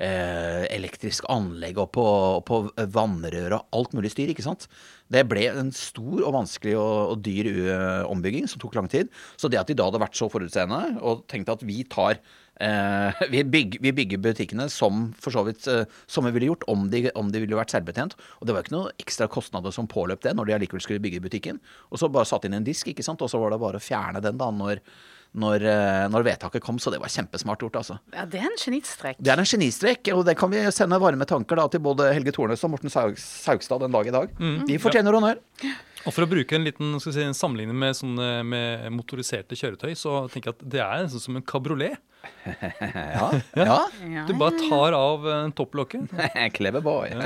eh, 0.00 0.64
elektrisk 0.74 1.28
anlegg 1.32 1.78
og 1.80 1.90
på, 1.94 2.06
på 2.48 2.60
vannrør 2.94 3.58
og 3.58 3.78
alt 3.78 3.96
mulig 3.96 4.12
styr, 4.14 4.32
ikke 4.32 4.46
sant. 4.46 4.66
Det 5.12 5.26
ble 5.28 5.46
en 5.52 5.70
stor 5.76 6.22
og 6.24 6.32
vanskelig 6.34 6.74
og, 6.80 6.94
og 7.12 7.20
dyr 7.22 7.50
uh, 7.52 8.06
ombygging 8.08 8.48
som 8.50 8.62
tok 8.62 8.78
lang 8.78 8.88
tid. 8.90 9.12
Så 9.36 9.50
det 9.52 9.60
at 9.60 9.68
de 9.68 9.76
da 9.78 9.86
hadde 9.90 10.00
vært 10.02 10.16
så 10.18 10.30
forutseende 10.32 10.96
og 11.04 11.26
tenkt 11.30 11.52
at 11.52 11.62
vi 11.66 11.82
tar 11.84 12.18
Eh, 12.60 13.22
vi, 13.30 13.44
bygger, 13.44 13.80
vi 13.82 13.92
bygger 13.92 14.20
butikkene 14.22 14.68
som 14.70 15.08
for 15.20 15.34
så 15.34 15.42
vidt 15.46 15.66
eh, 15.70 15.88
som 16.06 16.26
vi 16.26 16.30
ville 16.36 16.52
gjort 16.52 16.66
om 16.70 16.86
de, 16.90 17.08
om 17.18 17.32
de 17.32 17.42
ville 17.42 17.58
vært 17.58 17.74
selvbetjent. 17.74 18.14
Og 18.38 18.46
det 18.46 18.54
var 18.54 18.66
ikke 18.66 18.76
noe 18.76 18.92
ekstra 19.02 19.28
kostnader 19.30 19.74
som 19.74 19.90
påløp 19.90 20.22
det 20.22 20.36
når 20.38 20.50
de 20.50 20.56
allikevel 20.58 20.84
skulle 20.84 21.02
bygge 21.02 21.22
butikken. 21.24 21.58
Og 21.90 22.00
så 22.00 22.10
bare 22.12 22.28
satt 22.30 22.46
inn 22.46 22.54
en 22.56 22.66
disk, 22.66 22.92
ikke 22.92 23.06
sant? 23.06 23.22
og 23.24 23.32
så 23.32 23.40
var 23.42 23.54
det 23.54 23.60
bare 23.62 23.80
å 23.80 23.84
fjerne 23.84 24.22
den 24.22 24.38
da 24.38 24.50
når, 24.54 24.82
når, 25.42 25.66
eh, 25.72 26.04
når 26.14 26.28
vedtaket 26.28 26.62
kom. 26.62 26.78
Så 26.78 26.94
det 26.94 27.02
var 27.02 27.10
kjempesmart 27.10 27.64
gjort, 27.66 27.80
altså. 27.82 27.98
Ja, 28.14 28.28
det 28.30 28.38
er 28.38 28.46
en 28.52 28.60
genistrek. 28.60 29.18
Det 29.18 29.34
er 29.34 29.42
en 29.42 29.50
genistrek, 29.50 30.12
og 30.14 30.22
det 30.28 30.36
kan 30.38 30.52
vi 30.54 30.62
sende 30.74 31.00
varme 31.02 31.26
tanker 31.26 31.58
da 31.58 31.66
til 31.72 31.82
både 31.82 32.12
Helge 32.14 32.36
Tornes 32.36 32.62
og 32.66 32.76
Morten 32.76 32.92
Saugstad 32.92 33.82
den 33.82 33.98
dag 33.98 34.12
i 34.12 34.14
dag. 34.14 34.38
De 34.70 34.78
fortjener 34.82 35.18
honnør. 35.18 35.42
Og 36.04 36.12
for 36.12 36.24
å 36.24 36.28
bruke 36.28 36.56
en 36.56 36.66
liten 36.66 36.96
skal 37.00 37.14
si, 37.16 37.22
en 37.24 37.36
sammenligning 37.36 37.78
med, 37.80 37.96
sånne, 37.96 38.28
med 38.46 38.88
motoriserte 38.92 39.56
kjøretøy, 39.56 39.94
så 39.96 40.24
tenker 40.32 40.50
jeg 40.50 40.58
at 40.58 40.66
det 40.74 40.82
er 40.84 41.06
sånn 41.12 41.24
som 41.28 41.38
en 41.40 41.46
kabriolet. 41.46 42.00
Ja, 42.44 43.26
ja. 43.52 43.64
Ja, 44.00 44.22
Du 44.24 44.32
bare 44.40 44.56
tar 44.56 44.94
av 44.96 45.26
eh, 45.28 45.50
topplokket. 45.56 46.12
Clever 46.56 46.80
boy. 46.84 47.10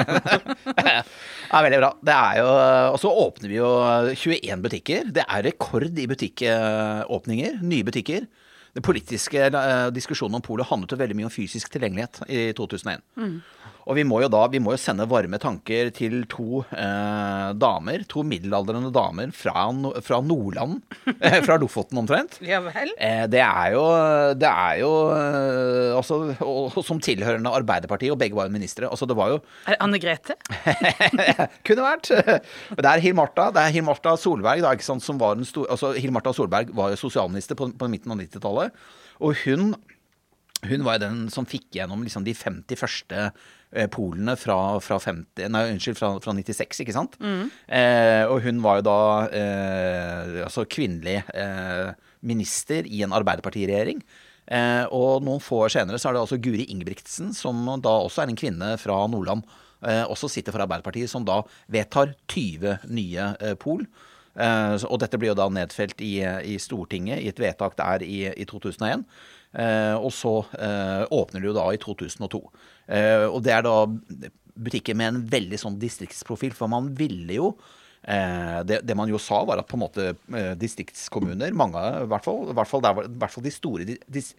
ja, 0.88 1.61
veldig 1.62 1.79
bra. 1.79 1.93
Det 2.03 2.17
er 2.17 2.41
jo, 2.41 2.49
og 2.95 2.99
så 3.03 3.12
åpner 3.23 3.53
vi 3.53 3.61
jo 3.61 3.69
21 4.11 4.64
butikker. 4.64 5.12
Det 5.14 5.23
er 5.23 5.47
rekord 5.47 5.95
i 5.95 6.09
butikkåpninger. 6.11 7.61
Nye 7.62 7.87
butikker. 7.87 8.27
Den 8.75 8.85
politiske 8.85 9.47
eh, 9.49 9.88
diskusjonen 9.95 10.38
om 10.38 10.45
polet 10.45 10.69
handlet 10.69 10.93
jo 10.95 11.01
veldig 11.01 11.17
mye 11.19 11.29
om 11.31 11.35
fysisk 11.35 11.71
tilgjengelighet 11.75 12.21
i 12.27 12.43
2001. 12.59 13.03
Og 13.88 13.96
vi 13.96 14.05
må 14.05 14.18
jo 14.20 14.29
da 14.33 14.42
vi 14.53 14.61
må 14.61 14.74
jo 14.74 14.81
sende 14.81 15.07
varme 15.09 15.38
tanker 15.40 15.88
til 15.96 16.20
to 16.29 16.61
eh, 16.77 17.53
damer, 17.57 18.05
to 18.11 18.20
middelaldrende 18.27 18.90
damer 18.92 19.33
fra, 19.33 19.68
No- 19.72 19.94
fra 20.05 20.18
Nordland. 20.24 20.83
eh, 21.24 21.38
fra 21.46 21.57
Lofoten 21.61 22.01
omtrent. 22.03 22.37
Ja 22.44 22.61
vel? 22.64 22.92
Eh, 23.01 23.24
Det 23.33 23.40
er 23.44 23.72
jo, 23.74 23.85
det 24.38 24.51
er 24.51 24.83
jo 24.83 24.92
eh, 25.14 25.96
altså, 25.96 26.20
og, 26.44 26.77
og 26.77 26.85
Som 26.85 27.01
tilhørende 27.05 27.53
Arbeiderpartiet, 27.57 28.12
og 28.12 28.20
begge 28.20 28.37
var 28.37 28.48
jo 28.51 28.57
ministre. 28.59 28.90
Altså, 28.92 29.09
det 29.09 29.16
var 29.18 29.33
jo 29.35 29.40
Er 29.64 29.74
det 29.74 29.81
Anne 29.88 30.03
Grete? 30.03 30.37
Kunne 31.66 31.88
vært. 31.88 32.12
Det 32.12 32.88
er 32.92 33.03
Hill 33.05 33.16
Marta 33.16 33.48
det 33.55 33.64
er 33.64 33.72
Hill 33.74 33.88
Solberg, 34.20 34.61
da, 34.62 34.74
ikke 34.77 34.85
sant, 34.87 35.03
som 35.05 35.18
var 35.20 35.37
den 35.38 35.48
store 35.48 35.70
altså, 35.72 35.94
Hill 35.96 36.12
Marta 36.12 36.33
Solberg 36.37 36.70
var 36.77 36.92
jo 36.92 37.01
sosialminister 37.01 37.57
på, 37.59 37.70
på 37.79 37.88
midten 37.90 38.12
av 38.12 38.20
90-tallet. 38.20 38.77
Og 39.24 39.35
hun, 39.44 39.72
hun 40.66 40.83
var 40.87 40.99
jo 40.99 41.05
den 41.05 41.18
som 41.31 41.47
fikk 41.47 41.68
gjennom 41.77 42.03
liksom, 42.03 42.25
de 42.27 42.35
50 42.35 42.81
første 42.81 43.27
eh, 43.29 43.87
polene 43.94 44.35
fra, 44.38 44.57
fra, 44.83 44.99
50, 45.03 45.47
nei, 45.55 45.64
unnskyld, 45.75 45.99
fra, 46.01 46.11
fra 46.25 46.35
96, 46.35 46.83
ikke 46.83 46.97
sant? 46.97 47.14
Eh, 47.71 48.25
og 48.27 48.42
hun 48.47 48.62
var 48.64 48.81
jo 48.81 48.88
da 48.88 48.99
eh, 49.31 50.40
altså 50.49 50.66
kvinnelig 50.66 51.21
eh, 51.31 51.92
minister 52.27 52.88
i 52.90 53.05
en 53.07 53.14
Arbeiderpartiregjering. 53.14 54.03
Eh, 54.49 54.85
og 54.97 55.23
noen 55.27 55.42
få 55.44 55.62
år 55.66 55.75
senere 55.77 56.01
så 56.01 56.11
er 56.11 56.16
det 56.16 56.25
altså 56.25 56.40
Guri 56.42 56.66
Ingebrigtsen, 56.73 57.31
som 57.37 57.62
da 57.85 57.94
også 58.03 58.25
er 58.25 58.33
en 58.33 58.40
kvinne 58.40 58.75
fra 58.83 58.99
Nordland, 59.12 59.47
eh, 59.87 60.05
også 60.09 60.31
sitter 60.33 60.55
for 60.55 60.64
Arbeiderpartiet, 60.64 61.12
som 61.12 61.27
da 61.29 61.42
vedtar 61.71 62.16
20 62.33 62.88
nye 62.90 63.33
pol. 63.62 63.87
Eh, 64.38 64.77
og 64.87 65.01
dette 65.03 65.18
blir 65.21 65.33
jo 65.33 65.38
da 65.38 65.49
nedfelt 65.51 66.01
i, 66.05 66.16
i 66.23 66.59
Stortinget 66.62 67.23
i 67.23 67.31
et 67.31 67.42
vedtak 67.42 67.77
der 67.79 68.05
i, 68.07 68.25
i 68.31 68.47
2001. 68.49 69.05
Eh, 69.53 69.97
og 69.97 70.13
så 70.13 70.35
eh, 70.59 71.05
åpner 71.15 71.41
det 71.41 71.51
jo 71.51 71.57
da 71.57 71.67
i 71.73 71.81
2002. 71.81 72.41
Eh, 72.93 73.25
og 73.29 73.41
det 73.47 73.55
er 73.57 73.65
da 73.67 73.77
butikker 74.59 74.97
med 74.99 75.13
en 75.13 75.21
veldig 75.31 75.61
sånn 75.61 75.79
distriktsprofil. 75.81 76.55
For 76.57 76.71
man 76.71 76.91
ville 76.99 77.39
jo 77.39 77.53
eh, 78.03 78.61
det, 78.69 78.83
det 78.89 78.99
man 78.99 79.11
jo 79.11 79.21
sa, 79.23 79.41
var 79.49 79.63
at 79.63 79.71
på 79.71 79.79
en 79.79 79.85
måte 79.87 80.13
distriktskommuner, 80.61 81.57
mange 81.57 81.83
i 82.03 82.11
hvert 82.11 82.27
fall, 82.27 82.53
hvert 82.53 82.71
fall, 82.71 82.85
der, 82.85 83.09
hvert 83.09 83.35
fall 83.35 83.47
de 83.47 83.55
store 83.55 83.89
dis, 83.89 84.35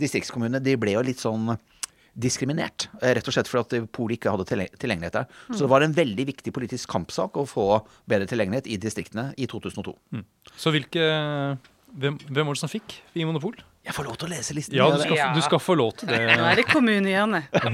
distriktskommunene, 0.00 0.62
de 0.64 0.78
ble 0.80 0.96
jo 0.96 1.04
litt 1.06 1.22
sånn 1.22 1.56
diskriminert. 2.14 2.86
Rett 3.02 3.26
og 3.26 3.34
slett 3.34 3.48
fordi 3.50 3.80
at 3.82 3.90
Polet 3.94 4.20
ikke 4.20 4.30
hadde 4.30 4.46
tilgjengelighet 4.46 5.16
der. 5.16 5.30
Så 5.50 5.64
det 5.64 5.70
var 5.72 5.82
en 5.82 5.96
veldig 5.96 6.28
viktig 6.30 6.52
politisk 6.54 6.92
kampsak 6.92 7.34
å 7.40 7.46
få 7.48 7.64
bedre 8.10 8.28
tilgjengelighet 8.30 8.70
i 8.70 8.78
distriktene 8.78 9.32
i 9.34 9.48
2002. 9.50 9.96
Så 10.54 10.70
hvilke 10.74 11.08
hvem, 11.94 12.18
hvem 12.30 12.46
var 12.46 12.54
det 12.54 12.62
som 12.62 12.70
fikk 12.70 13.00
Vinmonopol? 13.14 13.58
Jeg 13.84 13.92
får 13.92 14.06
lov 14.08 14.14
til 14.16 14.30
å 14.30 14.32
lese 14.32 14.54
listen. 14.56 14.76
Ja, 14.78 14.86
du 14.90 15.02
skal, 15.02 15.16
Ja. 15.18 15.26
du 15.36 15.42
skal 15.44 15.60
få 15.60 15.74
lov 15.76 15.92
til 16.00 16.08
det. 16.08 16.16
Nå 16.40 16.46
er 16.48 16.56
det 16.56 16.64
kommunehjørnet. 16.70 17.50
Ja, 17.64 17.68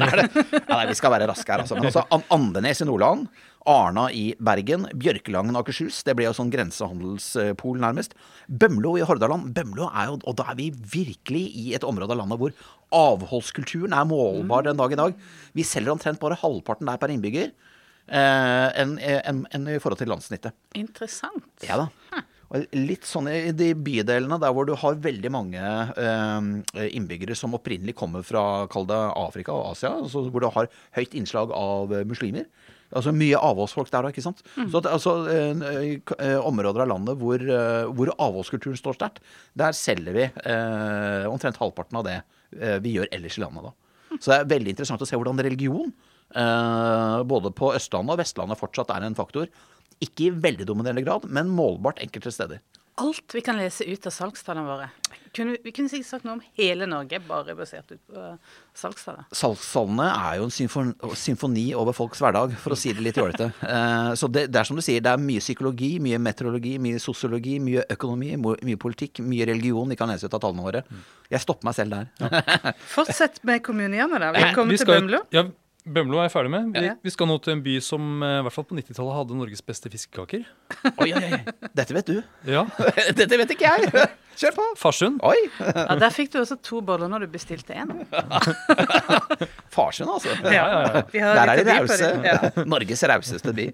nei, 0.75 0.87
vi 0.91 0.97
skal 0.99 1.13
være 1.15 1.29
raske 1.31 1.53
her, 1.55 1.63
altså. 1.63 1.77
Men 1.79 1.87
altså, 1.91 2.03
Andenes 2.35 2.83
i 2.83 2.87
Nordland, 2.89 3.29
Arna 3.71 4.07
i 4.17 4.25
Bergen, 4.41 4.89
Bjørkelangen 4.99 5.55
og 5.55 5.63
Akershus. 5.63 6.01
Det 6.07 6.15
ble 6.19 6.27
jo 6.27 6.33
sånn 6.35 6.51
grensehandelspol, 6.51 7.79
nærmest. 7.83 8.17
Bømlo 8.49 8.97
i 8.99 9.05
Hordaland. 9.07 9.53
Bømlo 9.55 9.87
er 9.93 10.11
jo, 10.11 10.19
Og 10.25 10.37
da 10.41 10.49
er 10.51 10.59
vi 10.59 10.71
virkelig 10.73 11.45
i 11.61 11.67
et 11.79 11.85
område 11.87 12.17
av 12.17 12.23
landet 12.25 12.41
hvor 12.41 12.57
avholdskulturen 12.97 13.95
er 13.95 14.09
målbar 14.11 14.67
den 14.67 14.81
dag 14.81 14.93
i 14.97 14.99
dag. 14.99 15.15
Vi 15.55 15.63
selger 15.67 15.95
omtrent 15.95 16.19
bare 16.23 16.39
halvparten 16.41 16.89
der 16.91 16.99
per 16.99 17.13
innbygger 17.15 17.53
eh, 18.11 18.69
enn 18.83 18.97
en, 18.99 19.45
enn 19.55 19.69
i 19.71 19.79
forhold 19.79 20.01
til 20.03 20.11
landssnittet. 20.11 20.57
Interessant. 20.81 21.47
Ja 21.69 21.85
da. 21.85 22.25
Litt 22.75 23.07
sånn 23.07 23.29
i 23.31 23.53
de 23.55 23.69
bydelene 23.79 24.41
der 24.43 24.51
hvor 24.55 24.67
du 24.67 24.73
har 24.75 24.99
veldig 24.99 25.31
mange 25.31 25.61
eh, 25.63 26.89
innbyggere 26.91 27.37
som 27.39 27.55
opprinnelig 27.55 27.95
kommer 28.01 28.25
fra 28.27 28.67
kall 28.73 28.89
det 28.91 28.99
Afrika 28.99 29.55
og 29.55 29.77
Asia, 29.77 29.93
altså 30.03 30.25
hvor 30.27 30.43
du 30.43 30.49
har 30.51 30.67
høyt 30.99 31.15
innslag 31.15 31.55
av 31.55 31.95
eh, 31.95 32.07
muslimer. 32.11 32.49
Altså 32.91 33.13
mye 33.15 33.39
avholdsfolk 33.39 33.91
der 33.93 34.09
òg, 34.09 34.15
ikke 34.15 34.25
sant. 34.25 34.43
Så 34.57 34.81
at, 34.81 34.89
altså, 34.91 35.13
eh, 35.31 36.39
områder 36.43 36.83
av 36.83 36.91
landet 36.91 37.21
hvor, 37.21 37.39
eh, 37.39 37.87
hvor 37.95 38.11
avholdskulturen 38.17 38.79
står 38.79 38.99
sterkt, 38.99 39.23
der 39.55 39.77
selger 39.77 40.17
vi 40.17 40.27
eh, 40.27 41.31
omtrent 41.31 41.61
halvparten 41.61 42.01
av 42.01 42.09
det 42.09 42.19
vi 42.83 42.97
gjør 42.97 43.07
ellers 43.15 43.37
i 43.39 43.43
landet 43.45 43.69
da. 43.69 44.17
Så 44.19 44.33
det 44.33 44.37
er 44.41 44.49
veldig 44.51 44.73
interessant 44.73 45.03
å 45.05 45.07
se 45.07 45.15
hvordan 45.15 45.39
religion, 45.47 45.93
både 46.35 47.53
på 47.57 47.73
Østlandet 47.75 48.15
og 48.15 48.21
Vestlandet, 48.23 48.61
fortsatt 48.61 48.93
er 48.95 49.07
en 49.07 49.19
faktor. 49.19 49.51
Ikke 50.01 50.29
i 50.29 50.35
veldig 50.35 50.69
dominerende 50.69 51.05
grad, 51.05 51.27
men 51.29 51.51
målbart 51.53 52.01
enkelte 52.01 52.33
steder. 52.33 52.63
Alt 53.01 53.33
vi 53.35 53.41
kan 53.41 53.57
lese 53.57 53.87
ut 53.89 54.07
av 54.07 54.13
salgstallene 54.13 54.69
våre. 54.69 54.89
Kunne, 55.33 55.55
vi 55.63 55.71
kunne 55.73 55.89
sikkert 55.89 56.09
sagt 56.09 56.25
noe 56.27 56.35
om 56.37 56.41
hele 56.59 56.89
Norge, 56.91 57.21
bare 57.23 57.55
basert 57.57 57.93
ut 57.95 58.01
på 58.11 58.25
salgstallene. 58.77 59.29
Salgstallene 59.37 60.09
er 60.11 60.41
jo 60.41 60.49
en 60.49 60.53
symfoni, 60.53 61.13
symfoni 61.17 61.65
over 61.79 61.95
folks 61.97 62.21
hverdag, 62.21 62.57
for 62.61 62.75
å 62.75 62.79
si 62.79 62.93
det 62.97 63.05
litt 63.07 63.21
jålete. 63.21 63.47
Eh, 63.63 64.11
så 64.21 64.29
det, 64.29 64.49
det 64.51 64.61
er 64.61 64.69
som 64.69 64.77
du 64.77 64.83
sier, 64.85 65.01
det 65.05 65.15
er 65.15 65.23
mye 65.23 65.41
psykologi, 65.41 65.93
mye 66.03 66.19
meteorologi, 66.21 66.75
mye 66.83 67.01
sosiologi, 67.01 67.57
mye 67.63 67.87
økonomi, 67.95 68.35
mye 68.43 68.81
politikk, 68.83 69.23
mye 69.25 69.47
religion 69.53 69.95
vi 69.95 70.01
kan 70.01 70.11
lese 70.11 70.27
ut 70.27 70.37
av 70.37 70.43
tallene 70.45 70.67
våre. 70.67 70.85
Jeg 71.31 71.45
stopper 71.47 71.71
meg 71.71 71.79
selv 71.79 71.97
der. 71.97 72.75
Fortsett 72.97 73.41
med 73.47 73.63
kommunene, 73.65 74.11
da. 74.11 74.33
Vi 74.35 74.45
Vi 74.45 74.55
kommer 74.59 74.83
til 74.83 74.93
Bømlo. 74.93 75.23
Ja, 75.33 75.47
Bømlo 75.87 76.19
er 76.21 76.27
jeg 76.29 76.33
ferdig 76.35 76.51
med. 76.53 76.73
Vi, 76.75 76.85
Ja. 76.91 76.95
vi 77.03 77.11
skal 77.15 77.27
nå 77.31 77.39
til 77.43 77.55
en 77.57 77.63
by 77.65 77.79
som 77.81 78.23
eh, 78.23 78.39
i 78.41 78.43
hvert 78.45 78.53
fall 78.53 78.67
på 78.69 78.77
90-tallet 78.77 79.15
hadde 79.17 79.37
Norges 79.39 79.63
beste 79.65 79.89
fiskekaker. 79.93 80.43
Oi, 81.01 81.13
oi, 81.13 81.23
oi. 81.33 81.41
Dette 81.75 81.95
vet 81.97 82.11
du. 82.11 82.19
Ja, 82.49 82.67
Dette 83.19 83.39
vet 83.41 83.55
ikke 83.57 83.71
jeg. 83.71 84.09
Kjør 84.41 84.55
på. 84.57 84.65
Farsund. 84.81 85.21
Oi. 85.27 85.37
Ja, 85.61 85.99
Der 86.01 86.13
fikk 86.15 86.31
du 86.33 86.39
også 86.41 86.57
to 86.65 86.81
boller 86.85 87.11
når 87.13 87.27
du 87.27 87.33
bestilte 87.35 87.77
én. 87.77 87.91
Farsund, 89.75 90.09
altså. 90.09 90.33
Ja, 90.49 90.65
ja. 90.65 91.03
ja. 91.13 91.33
Der 91.37 91.53
er 91.53 91.61
de 91.61 91.75
rause. 91.77 92.11
Ja. 92.25 92.65
Norges 92.65 93.05
rauseste 93.11 93.53
by. 93.57 93.67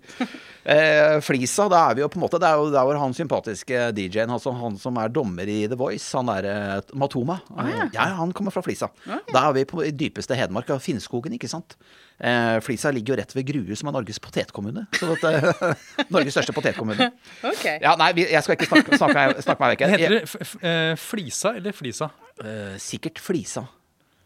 Eh, 0.66 1.20
Flisa, 1.22 1.68
da 1.70 1.84
er 1.86 1.94
vi 1.94 2.02
jo 2.02 2.08
på 2.10 2.18
en 2.18 2.24
måte 2.24 2.40
Det 2.42 2.48
er 2.48 2.58
jo 2.58 2.72
der 2.74 2.82
hvor 2.88 2.98
han 2.98 3.12
sympatiske 3.14 3.84
DJ-en, 3.94 4.32
altså 4.34 4.50
han 4.58 4.74
som 4.82 4.98
er 4.98 5.12
dommer 5.14 5.46
i 5.46 5.60
The 5.70 5.78
Voice, 5.78 6.08
han 6.18 6.26
derre 6.26 6.80
Matoma 6.98 7.36
ah, 7.54 7.68
ja. 7.94 8.08
han 8.18 8.34
kommer 8.34 8.50
fra 8.50 8.64
Flisa. 8.66 8.90
Da 9.06 9.44
er 9.44 9.54
vi 9.54 9.66
på 9.70 9.84
i 9.86 9.94
dypeste 9.94 10.34
Hedmark, 10.34 10.72
av 10.74 10.82
Finnskogen, 10.82 11.38
ikke 11.38 11.50
sant. 11.52 11.78
Eh, 12.16 12.58
Flisa 12.64 12.90
ligger 12.94 13.12
jo 13.12 13.18
rett 13.20 13.34
ved 13.36 13.44
Grue, 13.50 13.76
som 13.76 13.90
er 13.90 13.96
Norges 13.98 14.20
potetkommune. 14.24 14.86
Så 14.96 15.10
at, 15.12 15.24
eh, 15.28 15.82
Norges 16.14 16.36
største 16.36 16.54
potetkommune. 16.56 17.10
Ok. 17.50 17.64
Ja, 17.82 17.92
nei, 18.00 18.12
jeg 18.22 18.40
skal 18.44 18.56
ikke 18.56 18.68
snakke, 18.70 18.96
snakke, 18.96 19.26
snakke 19.44 19.62
meg 19.62 19.74
vekk. 19.74 19.84
Heter 19.92 20.14
det 20.14 20.22
f 20.24 20.36
f 20.40 20.54
eh, 20.64 20.94
Flisa 21.00 21.52
eller 21.60 21.76
Flisa? 21.76 22.08
Eh, 22.40 22.76
sikkert 22.82 23.20
Flisa. 23.22 23.66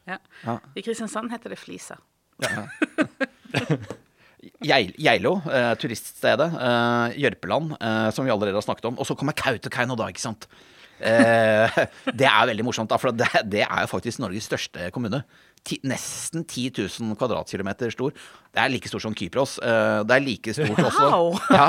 Ja. 0.09 0.21
Ja. 0.45 0.59
I 0.79 0.85
Kristiansand 0.87 1.35
heter 1.35 1.53
det 1.53 1.59
Flisa. 1.61 1.99
Ja. 2.47 2.67
Geilo, 4.65 5.35
eh, 5.53 5.73
turiststedet. 5.77 6.49
Eh, 6.55 7.19
Jørpeland, 7.21 7.75
eh, 7.81 8.11
som 8.15 8.25
vi 8.25 8.33
allerede 8.33 8.57
har 8.57 8.65
snakket 8.65 8.89
om. 8.93 8.99
Og 8.99 9.07
så 9.09 9.17
kommer 9.19 9.37
Kautokeino, 9.37 9.99
da, 9.99 10.09
ikke 10.09 10.23
sant. 10.23 10.47
Eh, 11.01 11.79
det 12.13 12.29
er 12.29 12.49
veldig 12.51 12.65
morsomt, 12.65 12.91
da, 12.93 12.99
for 13.01 13.13
det, 13.17 13.29
det 13.49 13.63
er 13.65 13.85
jo 13.85 13.91
faktisk 13.93 14.21
Norges 14.21 14.49
største 14.49 14.91
kommune 14.95 15.23
ti, 15.67 15.79
nesten 15.87 16.45
10 16.45 16.73
000 16.79 17.17
kvadratkilometer 17.21 17.93
stor. 17.95 18.15
Det 18.51 18.63
er 18.63 18.73
like 18.73 18.91
stort 18.91 19.05
som 19.05 19.15
Kypros. 19.17 19.59
Eh, 19.63 20.03
det 20.09 20.17
er 20.17 20.25
like 20.25 20.55
stort 20.57 20.81
også 20.83 21.09
wow. 21.13 21.37
ja, 21.59 21.69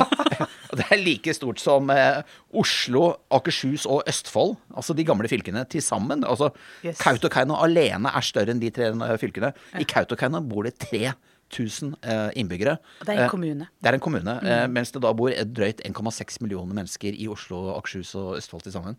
Det 0.78 0.86
er 0.88 1.02
like 1.02 1.36
stort 1.38 1.62
som 1.62 1.92
eh, 1.94 2.22
Oslo, 2.58 3.16
Akershus 3.32 3.86
og 3.86 4.04
Østfold, 4.10 4.56
altså 4.76 4.96
de 4.98 5.06
gamle 5.08 5.30
fylkene, 5.32 5.66
til 5.70 5.84
sammen. 5.86 6.26
Altså, 6.26 6.52
yes. 6.86 7.02
Kautokeino 7.02 7.60
alene 7.62 8.14
er 8.14 8.26
større 8.26 8.56
enn 8.56 8.64
de 8.64 8.72
tre 8.74 8.92
eh, 8.94 9.18
fylkene. 9.22 9.54
I 9.80 9.88
Kautokeino 9.88 10.42
bor 10.46 10.70
det 10.70 10.78
tre 10.82 11.12
fylker 11.12 11.28
000 11.54 11.98
eh, 12.02 12.30
innbyggere. 12.40 12.78
Det 13.02 13.14
er 13.14 13.20
en 13.20 13.26
eh, 13.26 13.32
kommune. 13.32 13.68
Det 13.82 13.92
er 13.92 13.98
en 13.98 14.04
kommune, 14.04 14.38
eh, 14.42 14.64
mm. 14.66 14.78
Mens 14.78 14.94
det 14.96 15.04
da 15.04 15.14
bor 15.18 15.32
drøyt 15.32 15.84
1,6 15.88 16.42
millioner 16.44 16.78
mennesker 16.78 17.18
i 17.18 17.28
Oslo, 17.32 17.64
Akershus 17.76 18.14
og 18.20 18.38
Østfold 18.40 18.66
til 18.66 18.76
sammen. 18.76 18.98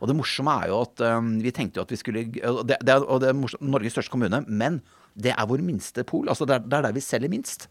Og 0.00 0.10
det 0.10 0.18
morsomme 0.18 0.58
er 0.62 0.72
jo 0.72 0.82
at 0.84 1.00
vi 1.40 1.54
tenkte 1.54 1.80
jo 1.80 1.86
at 1.86 1.94
vi 1.94 2.00
skulle 2.00 2.26
det, 2.28 2.78
det, 2.82 2.92
er, 2.92 3.06
det 3.22 3.30
er 3.30 3.38
Norges 3.62 3.96
største 3.96 4.12
kommune, 4.12 4.42
men 4.48 4.82
det 5.14 5.32
er 5.32 5.48
vår 5.48 5.62
minste 5.64 6.04
pol. 6.04 6.28
Altså 6.28 6.46
det 6.48 6.58
er, 6.58 6.66
det 6.66 6.78
er 6.78 6.88
der 6.88 6.96
vi 6.96 7.04
selger 7.04 7.32
minst. 7.32 7.68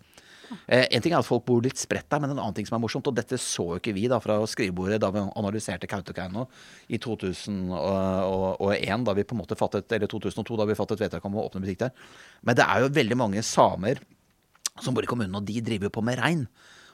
Eh, 0.67 0.85
en 0.91 1.01
ting 1.01 1.13
er 1.13 1.21
at 1.21 1.27
folk 1.27 1.45
bor 1.47 1.61
litt 1.63 1.79
spredt 1.79 2.09
der, 2.11 2.21
men 2.21 2.33
en 2.33 2.39
annen 2.39 2.55
ting 2.57 2.67
som 2.67 2.77
er 2.77 2.83
morsomt, 2.83 3.07
og 3.09 3.17
dette 3.17 3.39
så 3.41 3.65
jo 3.73 3.81
ikke 3.81 3.95
vi 3.95 4.07
da 4.11 4.19
fra 4.23 4.39
skrivebordet 4.49 5.01
da 5.01 5.09
vi 5.13 5.23
analyserte 5.25 5.89
Kautokeino 5.89 6.47
i 6.87 6.99
2001, 7.01 9.07
da 9.07 9.17
vi 9.17 9.27
på 9.27 9.37
en 9.37 9.43
måte 9.43 9.59
fattet, 9.59 9.91
eller 9.95 10.11
2002, 10.11 10.59
da 10.59 10.69
vi 10.69 10.79
fattet 10.79 11.03
vedtak 11.03 11.23
om 11.27 11.37
å 11.37 11.45
åpne 11.47 11.63
butikk 11.63 11.85
der. 11.85 11.93
Men 12.43 12.59
det 12.59 12.65
er 12.67 12.83
jo 12.83 12.95
veldig 12.99 13.17
mange 13.19 13.41
samer 13.47 13.95
som 14.81 14.93
bor 14.95 15.03
i 15.05 15.09
kommunen, 15.09 15.35
og 15.37 15.45
de 15.45 15.59
driver 15.61 15.89
jo 15.89 15.93
på 15.99 16.01
med 16.05 16.17
rein. 16.21 16.47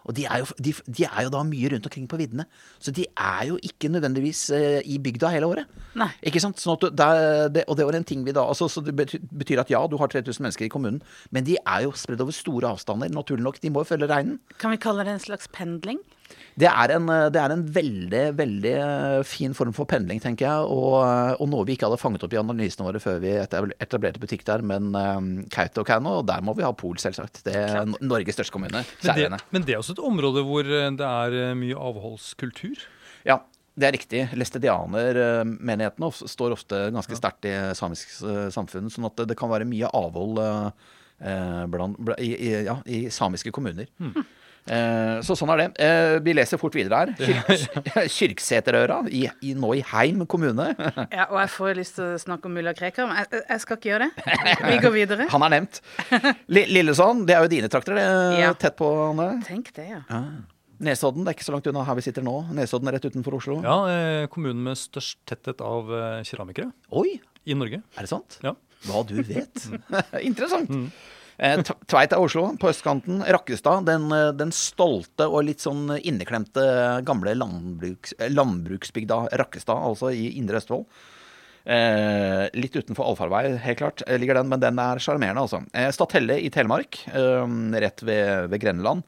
Og 0.07 0.15
de 0.15 0.23
er, 0.25 0.39
jo, 0.41 0.45
de, 0.63 0.71
de 0.95 1.03
er 1.05 1.25
jo 1.25 1.29
da 1.33 1.41
mye 1.43 1.69
rundt 1.73 1.85
omkring 1.85 2.05
på 2.09 2.17
viddene. 2.17 2.45
Så 2.79 2.89
de 2.95 3.03
er 3.19 3.49
jo 3.49 3.57
ikke 3.61 3.89
nødvendigvis 3.91 4.45
eh, 4.55 4.79
i 4.87 4.95
bygda 4.97 5.27
hele 5.33 5.45
året. 5.51 5.67
Nei. 5.99 6.07
Ikke 6.25 6.39
sant? 6.41 6.57
Sånn 6.63 6.79
du, 6.81 6.87
det, 6.89 7.03
er- 7.05 7.51
det, 7.53 7.65
og 7.67 7.75
det 7.77 7.85
var 7.85 7.97
en 7.99 8.07
ting 8.07 8.23
vi 8.25 8.31
da 8.33 8.45
altså, 8.47 8.69
Så 8.71 8.81
det 8.87 8.95
betyr 8.95 9.59
at 9.61 9.69
ja, 9.69 9.81
du 9.91 9.97
har 9.99 10.07
3000 10.09 10.39
mennesker 10.47 10.65
i 10.65 10.71
kommunen, 10.71 11.01
men 11.35 11.43
de 11.45 11.57
er 11.59 11.83
jo 11.85 11.91
spredd 11.99 12.23
over 12.23 12.33
store 12.33 12.71
avstander. 12.71 13.11
Naturlig 13.13 13.43
nok. 13.45 13.59
De 13.61 13.69
må 13.75 13.83
jo 13.83 13.89
følge 13.91 14.07
reinen. 14.09 14.39
Kan 14.57 14.71
vi 14.73 14.79
kalle 14.81 15.03
det 15.05 15.17
en 15.19 15.25
slags 15.27 15.51
pendling? 15.51 15.99
Det 16.59 16.67
er, 16.67 16.93
en, 16.95 17.09
eh, 17.11 17.27
det 17.33 17.39
er 17.41 17.53
en 17.53 17.63
veldig, 17.75 18.23
veldig 18.37 18.73
eh, 18.73 19.19
fin 19.27 19.53
form 19.57 19.73
for 19.75 19.89
pendling, 19.89 20.21
tenker 20.23 20.47
jeg. 20.47 20.71
Og, 20.73 20.95
eh, 21.03 21.33
og 21.37 21.51
noe 21.51 21.67
vi 21.67 21.75
ikke 21.77 21.89
hadde 21.89 22.01
fanget 22.01 22.25
opp 22.25 22.35
i 22.35 22.39
analysene 22.41 22.87
våre 22.87 23.01
før 23.03 23.21
vi 23.23 23.35
etablerte 23.39 24.21
butikk 24.21 24.45
der. 24.47 24.63
Men 24.65 24.89
um, 24.95 25.29
Kautokeino, 25.53 26.19
og 26.21 26.27
der 26.29 26.43
må 26.45 26.55
vi 26.57 26.65
ha 26.65 26.73
Pol, 26.75 26.97
selvsagt. 27.01 27.43
Det 27.45 27.55
er 27.55 27.87
Norges 27.99 28.39
største 28.39 28.55
kommune. 28.55 28.83
Men 29.03 29.21
det, 29.21 29.41
men 29.55 29.67
det 29.67 29.75
er 29.75 29.83
også 29.83 29.97
et 29.97 30.03
område 30.03 30.43
hvor 30.47 30.67
det 30.67 31.09
er 31.09 31.55
mye 31.59 31.77
avholdskultur. 31.89 32.85
Ja, 33.27 33.41
det 33.79 33.87
er 33.87 33.95
riktig. 33.95 34.21
Læstedianermenighetene 34.35 36.11
står 36.19 36.55
ofte 36.55 36.85
ganske 36.95 37.17
sterkt 37.19 37.47
i 37.47 37.55
samisk 37.77 38.11
samfunn. 38.55 38.91
Sånn 38.91 39.07
at 39.07 39.27
det, 39.29 39.37
kan 39.39 39.51
være 39.51 39.67
mye 39.69 39.91
avhold 39.95 40.41
eh, 41.23 41.63
bland, 41.71 41.97
blant, 41.99 42.19
i, 42.19 42.33
i, 42.35 42.51
ja, 42.67 42.79
i 42.85 43.05
samiske 43.13 43.53
kommuner. 43.55 43.87
Eh, 43.99 44.19
så 45.25 45.35
sånn 45.39 45.49
er 45.53 45.61
det. 45.61 45.67
Eh, 45.81 46.17
vi 46.25 46.33
leser 46.35 46.59
fort 46.61 46.75
videre 46.77 46.99
her. 46.99 47.13
Kyrk, 47.17 47.87
Kyrksæterøra 48.17 48.99
nå 49.07 49.71
i 49.77 49.81
Heim 49.93 50.25
kommune. 50.29 50.69
Ja, 51.19 51.25
og 51.31 51.39
jeg 51.41 51.49
får 51.55 51.75
lyst 51.79 51.95
til 51.97 52.05
å 52.13 52.19
snakke 52.21 52.45
om 52.49 52.53
mulla 52.59 52.73
Krekar, 52.77 53.07
men 53.09 53.17
jeg, 53.23 53.41
jeg 53.49 53.63
skal 53.63 53.79
ikke 53.79 53.89
gjøre 53.93 54.09
det. 54.09 54.37
Vi 54.69 54.77
går 54.85 54.93
videre. 54.95 55.27
Han 55.31 55.45
er 55.47 55.55
nevnt. 55.55 55.81
Li- 56.53 56.67
Lillesand, 56.69 57.25
det 57.29 57.35
er 57.37 57.45
jo 57.47 57.51
dine 57.55 57.71
trakter, 57.71 57.97
det. 57.97 58.05
Ja. 58.43 58.53
Tett 58.59 58.77
på, 58.79 58.89
Anne. 59.09 59.29
Tenk 59.47 59.71
det, 59.77 59.87
ja. 59.95 60.03
Ja. 60.11 60.21
Nesodden, 60.79 61.25
det 61.27 61.33
er 61.33 61.35
ikke 61.35 61.43
så 61.49 61.51
langt 61.57 61.65
unna 61.67 61.81
her 61.83 61.97
vi 61.97 62.05
sitter 62.05 62.23
nå. 62.23 62.37
Nesodden 62.55 62.87
er 62.87 62.95
rett 62.95 63.09
utenfor 63.09 63.35
Oslo. 63.35 63.57
Ja, 63.65 63.73
eh, 63.91 64.27
Kommunen 64.31 64.61
med 64.63 64.79
størst 64.79 65.17
tetthet 65.27 65.59
av 65.65 65.89
eh, 65.91 66.21
keramikere 66.29 66.69
Oi, 66.95 67.17
i 67.43 67.57
Norge. 67.57 67.81
er 67.97 68.05
det 68.07 68.11
sant? 68.13 68.37
Ja. 68.45 68.53
Hva 68.87 69.01
du 69.03 69.17
vet. 69.27 69.65
Interessant. 70.23 70.69
Eh, 70.71 70.85
T- 70.87 71.17
Tveit 71.39 72.11
er 72.11 72.19
Oslo, 72.19 72.49
på 72.59 72.67
østkanten. 72.67 73.21
Rakkestad, 73.23 73.85
den, 73.87 74.11
eh, 74.11 74.31
den 74.35 74.51
stolte 74.51 75.29
og 75.29 75.45
litt 75.47 75.63
sånn 75.63 75.95
inneklemte 75.95 76.65
gamle 77.07 77.35
landbruks, 77.37 78.13
eh, 78.19 78.27
landbruksbygda 78.33 79.29
Rakkestad, 79.39 79.79
altså 79.79 80.11
i 80.11 80.33
Indre 80.37 80.59
Østfold. 80.59 80.85
Eh, 81.69 82.49
litt 82.55 82.75
utenfor 82.75 83.05
allfarvei, 83.05 83.57
helt 83.61 83.77
klart, 83.77 84.01
eh, 84.07 84.17
ligger 84.17 84.39
den, 84.39 84.49
men 84.49 84.59
den 84.59 84.79
er 84.79 84.97
sjarmerende, 84.97 85.43
altså. 85.43 85.63
Eh, 85.73 85.91
Statelle 85.91 86.39
i 86.41 86.49
Telemark, 86.49 87.07
eh, 87.07 87.45
rett 87.79 88.01
ved, 88.01 88.49
ved 88.49 88.59
Grendeland. 88.59 89.03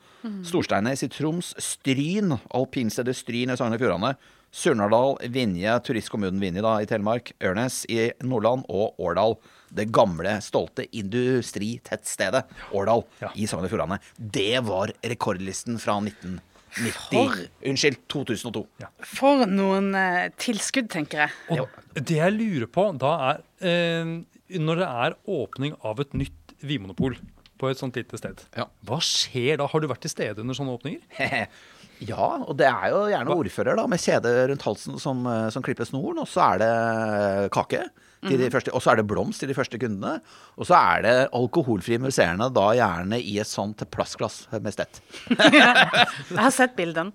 Storsteinnes 0.46 1.02
i 1.04 1.10
Troms. 1.10 1.56
Stryn, 1.58 2.40
alpinstedet 2.54 3.16
Stryn 3.16 3.50
i 3.50 3.58
Sogn 3.58 3.74
og 3.74 3.82
Fjordane. 3.82 4.16
Surnadal, 4.52 5.16
Vinje, 5.32 5.72
turistkommunen 5.88 6.42
Vinje 6.44 6.62
da, 6.66 6.74
i 6.84 6.88
Telemark. 6.90 7.32
Ørnes 7.40 7.86
i 7.92 8.10
Nordland 8.28 8.66
og 8.70 8.98
Årdal. 9.00 9.38
Det 9.72 9.86
gamle, 9.96 10.34
stolte 10.44 10.84
industritettstedet 10.92 12.44
Årdal 12.76 13.06
Ja. 13.22 13.30
i 13.40 13.46
Sogn 13.48 13.64
og 13.64 13.72
Fjordane. 13.72 14.00
Det 14.20 14.60
var 14.68 14.92
rekordlisten 15.08 15.80
fra 15.80 15.96
1990 16.04 16.42
For- 17.12 17.48
Unnskyld, 17.68 17.98
2002. 18.12 18.66
For 19.16 19.46
noen 19.48 19.90
eh, 19.96 20.30
tilskudd, 20.40 20.88
tenker 20.92 21.26
jeg. 21.26 21.32
Og 21.60 21.68
det 22.04 22.20
jeg 22.20 22.36
lurer 22.36 22.68
på 22.72 22.86
da 23.00 23.10
er 23.32 23.42
eh, 23.60 24.14
Når 24.60 24.80
det 24.84 24.88
er 24.88 25.16
åpning 25.32 25.76
av 25.88 26.00
et 26.04 26.14
nytt 26.14 26.56
vinmonopol 26.64 27.16
på 27.62 27.70
et 27.70 27.78
sånt 27.80 27.96
lite 27.96 28.18
sted, 28.18 28.40
Ja. 28.58 28.66
hva 28.88 28.98
skjer 29.04 29.60
da? 29.62 29.68
Har 29.70 29.80
du 29.80 29.88
vært 29.88 30.02
til 30.02 30.10
stede 30.12 30.40
under 30.44 30.56
sånne 30.58 30.76
åpninger? 30.76 31.04
Ja, 32.02 32.28
og 32.42 32.56
det 32.58 32.66
er 32.70 32.94
jo 32.94 33.02
gjerne 33.12 33.36
ordfører 33.44 33.78
da, 33.78 33.88
med 33.90 34.02
kjede 34.02 34.32
rundt 34.50 34.64
halsen 34.66 35.02
som, 35.02 35.26
eh, 35.30 35.50
som 35.54 35.66
klipper 35.66 35.86
snoren, 35.86 36.24
og 36.24 36.30
så 36.30 36.54
er 36.54 36.64
det 36.64 37.52
kake. 37.54 37.86
Til 38.22 38.38
de 38.38 38.52
første, 38.54 38.70
og 38.78 38.84
så 38.86 38.92
er 38.92 39.00
det 39.00 39.08
blomst 39.10 39.42
til 39.42 39.50
de 39.50 39.56
første 39.58 39.80
kundene. 39.82 40.20
Og 40.54 40.68
så 40.70 40.76
er 40.78 41.02
det 41.02 41.14
alkoholfrie 41.34 41.98
museene, 41.98 42.52
da 42.54 42.68
gjerne 42.78 43.18
i 43.18 43.40
et 43.42 43.50
sånt 43.50 43.82
plastglass 43.90 44.44
med 44.54 44.76
stett. 44.76 45.00
Jeg 45.32 46.38
har 46.38 46.54
sett 46.54 46.76
bildene. 46.78 47.10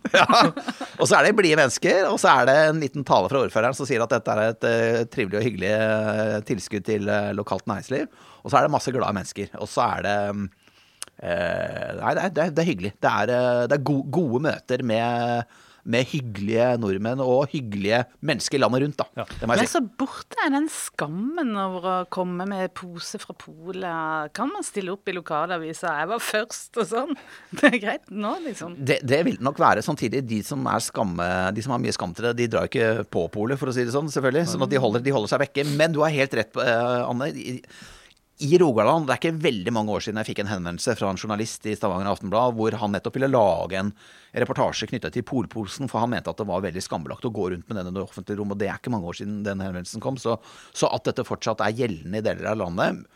Og 1.00 1.06
så 1.06 1.20
er 1.20 1.28
det 1.28 1.36
blide 1.38 1.60
mennesker, 1.60 2.08
og 2.08 2.18
så 2.18 2.32
er 2.40 2.48
det 2.48 2.56
en 2.70 2.82
liten 2.82 3.04
tale 3.06 3.28
fra 3.30 3.44
ordføreren 3.44 3.76
som 3.76 3.86
sier 3.86 4.02
at 4.02 4.10
dette 4.16 4.32
er 4.32 4.50
et 4.50 4.66
uh, 4.66 5.00
trivelig 5.12 5.38
og 5.38 5.44
hyggelig 5.44 5.72
uh, 5.76 6.36
tilskudd 6.48 6.86
til 6.88 7.10
uh, 7.10 7.30
lokalt 7.36 7.66
næringsliv. 7.68 8.08
Og 8.42 8.50
så 8.50 8.58
er 8.58 8.66
det 8.66 8.72
masse 8.72 8.94
glade 8.94 9.14
mennesker. 9.14 9.50
Og 9.60 9.68
så 9.70 9.84
er 9.84 10.06
det 10.06 10.16
mm, 10.32 10.46
eh, 10.46 10.55
Nei, 11.22 12.10
det 12.16 12.24
er, 12.26 12.34
det 12.34 12.42
er, 12.42 12.50
det 12.56 12.64
er 12.64 12.68
hyggelig. 12.72 12.96
Det 13.00 13.12
er, 13.12 13.30
eh, 13.36 13.62
det 13.70 13.78
er 13.78 13.86
gode, 13.88 14.10
gode 14.12 14.42
møter 14.44 14.82
med, 14.84 15.54
med 15.86 16.08
hyggelige 16.10 16.66
nordmenn 16.82 17.22
og 17.24 17.46
hyggelige 17.54 18.02
mennesker 18.26 18.60
landet 18.60 18.82
rundt, 18.84 18.98
da. 19.00 19.06
Ja. 19.22 19.24
Det 19.30 19.48
må 19.48 19.54
Men 19.54 19.62
jeg 19.62 19.70
si. 19.70 19.78
så 19.78 19.82
borte 20.02 20.36
er 20.44 20.52
den 20.52 20.68
skammen 20.72 21.54
over 21.62 21.88
å 21.88 21.96
komme 22.12 22.44
med 22.50 22.74
pose 22.76 23.20
fra 23.22 23.36
polet. 23.38 24.34
Kan 24.36 24.52
man 24.52 24.66
stille 24.66 24.92
opp 24.92 25.08
i 25.08 25.16
lokalavisa 25.16 25.94
'jeg 25.96 26.12
var 26.12 26.22
først' 26.26 26.82
og 26.82 26.86
sånn? 26.92 27.16
Det 27.56 27.72
er 27.72 27.78
greit 27.80 28.10
nå, 28.10 28.36
liksom. 28.44 28.76
Det, 28.76 29.00
det 29.06 29.24
vil 29.24 29.40
nok 29.40 29.58
være. 29.62 29.80
Samtidig, 29.86 30.26
de 30.28 30.42
som 30.44 30.66
er 30.68 30.84
skamme, 30.84 31.32
de 31.56 31.64
som 31.64 31.72
har 31.72 31.80
mye 31.80 31.96
skam 31.96 32.12
til 32.12 32.28
det, 32.28 32.36
de 32.42 32.52
drar 32.52 32.68
ikke 32.68 33.06
på 33.08 33.28
polet, 33.32 33.56
for 33.58 33.72
å 33.72 33.74
si 33.74 33.88
det 33.88 33.94
sånn, 33.96 34.12
selvfølgelig. 34.12 34.50
Sånn 34.52 34.68
at 34.68 34.74
de 34.74 34.82
holder, 34.84 35.00
de 35.00 35.14
holder 35.16 35.32
seg 35.32 35.46
vekke. 35.48 35.64
Men 35.80 35.96
du 35.96 36.02
har 36.04 36.12
helt 36.12 36.34
rett, 36.34 36.56
eh, 36.60 37.08
Anne. 37.08 37.32
I, 38.36 38.58
Rogaland, 38.60 39.06
det 39.08 39.14
er 39.14 39.20
ikke 39.22 39.44
veldig 39.46 39.72
mange 39.72 39.94
år 39.96 40.02
siden 40.04 40.18
jeg 40.20 40.28
fikk 40.28 40.40
en 40.42 40.50
henvendelse 40.50 40.92
fra 40.98 41.08
en 41.08 41.16
journalist 41.16 41.64
i 41.64 41.72
Stavanger 41.76 42.10
Aftenblad 42.10 42.56
hvor 42.58 42.74
han 42.76 42.92
nettopp 42.92 43.14
ville 43.16 43.30
lage 43.32 43.78
en 43.80 43.92
reportasje 44.36 44.88
knyttet 44.90 45.14
til 45.16 45.24
polposen, 45.24 45.88
for 45.88 46.02
han 46.02 46.12
mente 46.12 46.28
at 46.28 46.42
det 46.42 46.44
var 46.50 46.64
veldig 46.66 46.82
skambelagt 46.84 47.24
å 47.24 47.32
gå 47.32 47.46
rundt 47.54 47.64
med 47.70 47.78
den 47.80 47.88
i 47.88 47.94
det 47.96 48.02
offentlige 48.02 48.36
rom, 48.36 48.52
og 48.52 48.60
det 48.60 48.68
er 48.68 48.76
ikke 48.76 48.92
mange 48.92 49.08
år 49.08 49.16
siden 49.22 49.38
den 49.46 49.62
henvendelsen 49.64 50.04
kom. 50.04 50.18
Så, 50.20 50.36
så 50.76 50.90
at 50.92 51.08
dette 51.08 51.24
fortsatt 51.24 51.64
er 51.64 51.78
gjeldende 51.78 52.20
i 52.20 52.26
deler 52.26 52.50
av 52.52 52.60
landet, 52.60 53.06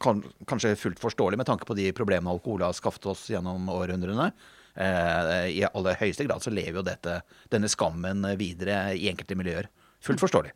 kan, 0.00 0.22
kanskje 0.48 0.72
fullt 0.78 1.02
forståelig 1.02 1.36
med 1.42 1.48
tanke 1.50 1.68
på 1.68 1.76
de 1.76 1.90
problemene 1.96 2.32
alkohol 2.32 2.64
har 2.64 2.76
skaffet 2.76 3.10
oss 3.12 3.26
gjennom 3.28 3.68
århundrene. 3.74 4.30
Eh, 4.72 5.50
I 5.58 5.66
aller 5.68 6.00
høyeste 6.00 6.24
grad 6.24 6.40
så 6.40 6.54
lever 6.54 6.80
jo 6.80 6.86
dette, 6.86 7.18
denne 7.52 7.68
skammen 7.68 8.24
videre 8.40 8.94
i 8.96 9.10
enkelte 9.12 9.36
miljøer. 9.36 9.68
Fullt 10.00 10.20
forståelig. 10.22 10.50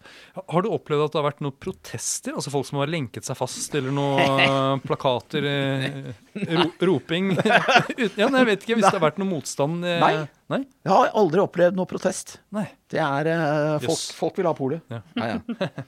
Har 0.49 0.63
du 0.65 0.71
opplevd 0.73 1.03
at 1.05 1.13
det 1.13 1.19
har 1.21 1.27
vært 1.27 1.43
noen 1.45 1.57
protester? 1.61 2.33
Altså 2.33 2.49
folk 2.55 2.65
som 2.65 2.79
har 2.81 2.89
lenket 2.89 3.27
seg 3.29 3.37
fast, 3.37 3.75
eller 3.77 3.93
noen 3.93 4.81
plakater, 4.87 5.45
eh, 5.45 6.47
ro, 6.57 6.65
roping? 6.95 7.35
Ja, 8.17 8.31
nei, 8.33 8.41
jeg 8.41 8.49
vet 8.55 8.65
ikke 8.65 8.79
hvis 8.79 8.87
det 8.89 8.95
har 8.97 9.05
vært 9.05 9.21
noe 9.21 9.29
motstand? 9.29 9.85
eh, 9.85 10.01
Nei. 10.01 10.15
Nei? 10.55 10.63
Jeg 10.85 10.93
har 10.95 11.13
aldri 11.21 11.45
opplevd 11.45 11.77
noe 11.77 11.89
protest. 11.91 12.39
Nei. 12.57 12.65
Det 12.89 13.01
er 13.05 13.31
uh, 13.35 13.77
folk, 13.85 13.93
Yes. 14.01 14.09
folk 14.17 14.41
vil 14.41 14.49
ha 14.49 14.55
polet. 14.57 14.81
Ja. 14.93 15.03
Ja, 15.21 15.37
ja. 15.37 15.69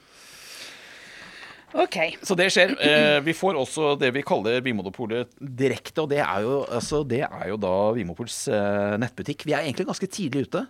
OK. 1.77 1.97
Så 2.23 2.35
det 2.39 2.47
skjer. 2.53 2.71
Eh, 2.79 3.17
vi 3.25 3.33
får 3.35 3.57
også 3.59 3.95
det 3.99 4.13
vi 4.15 4.21
kaller 4.25 4.61
Vimonopolet 4.65 5.33
direkte, 5.37 6.05
og 6.05 6.09
det 6.13 6.21
er 6.23 6.45
jo, 6.45 6.61
altså, 6.73 7.01
det 7.05 7.19
er 7.27 7.49
jo 7.51 7.57
da 7.61 7.73
Vimopols 7.97 8.37
eh, 8.53 8.95
nettbutikk. 9.01 9.43
Vi 9.49 9.53
er 9.57 9.65
egentlig 9.67 9.85
ganske 9.89 10.07
tidlig 10.09 10.45
ute. 10.47 10.63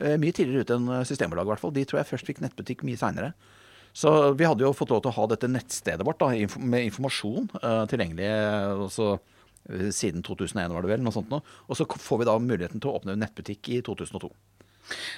Eh, 0.00 0.16
mye 0.18 0.32
tidligere 0.34 0.64
ute 0.66 0.78
enn 0.78 0.88
Systembolaget, 1.06 1.46
i 1.46 1.52
hvert 1.52 1.62
fall. 1.62 1.74
De 1.76 1.84
tror 1.84 2.00
jeg 2.02 2.10
først 2.10 2.26
fikk 2.30 2.40
nettbutikk 2.42 2.82
mye 2.86 2.98
seinere. 2.98 3.32
Så 3.94 4.10
vi 4.34 4.46
hadde 4.48 4.64
jo 4.66 4.72
fått 4.74 4.90
lov 4.90 5.04
til 5.04 5.12
å 5.12 5.18
ha 5.20 5.26
dette 5.30 5.46
nettstedet 5.46 6.02
vårt 6.06 6.18
da, 6.18 6.32
med 6.58 6.88
informasjon 6.88 7.46
uh, 7.62 7.84
tilgjengelig 7.86 8.26
eh, 8.26 8.72
også, 8.88 9.12
eh, 9.70 9.84
siden 9.94 10.24
2001, 10.26 10.72
var 10.74 10.82
det 10.82 10.90
vel. 10.90 11.04
noe 11.06 11.14
sånt 11.14 11.30
nå. 11.30 11.38
Og 11.68 11.78
så 11.78 11.86
får 11.86 12.18
vi 12.24 12.26
da 12.26 12.34
muligheten 12.42 12.82
til 12.82 12.90
å 12.90 12.96
åpne 12.98 13.14
nettbutikk 13.20 13.70
i 13.70 13.78
2002. 13.86 14.32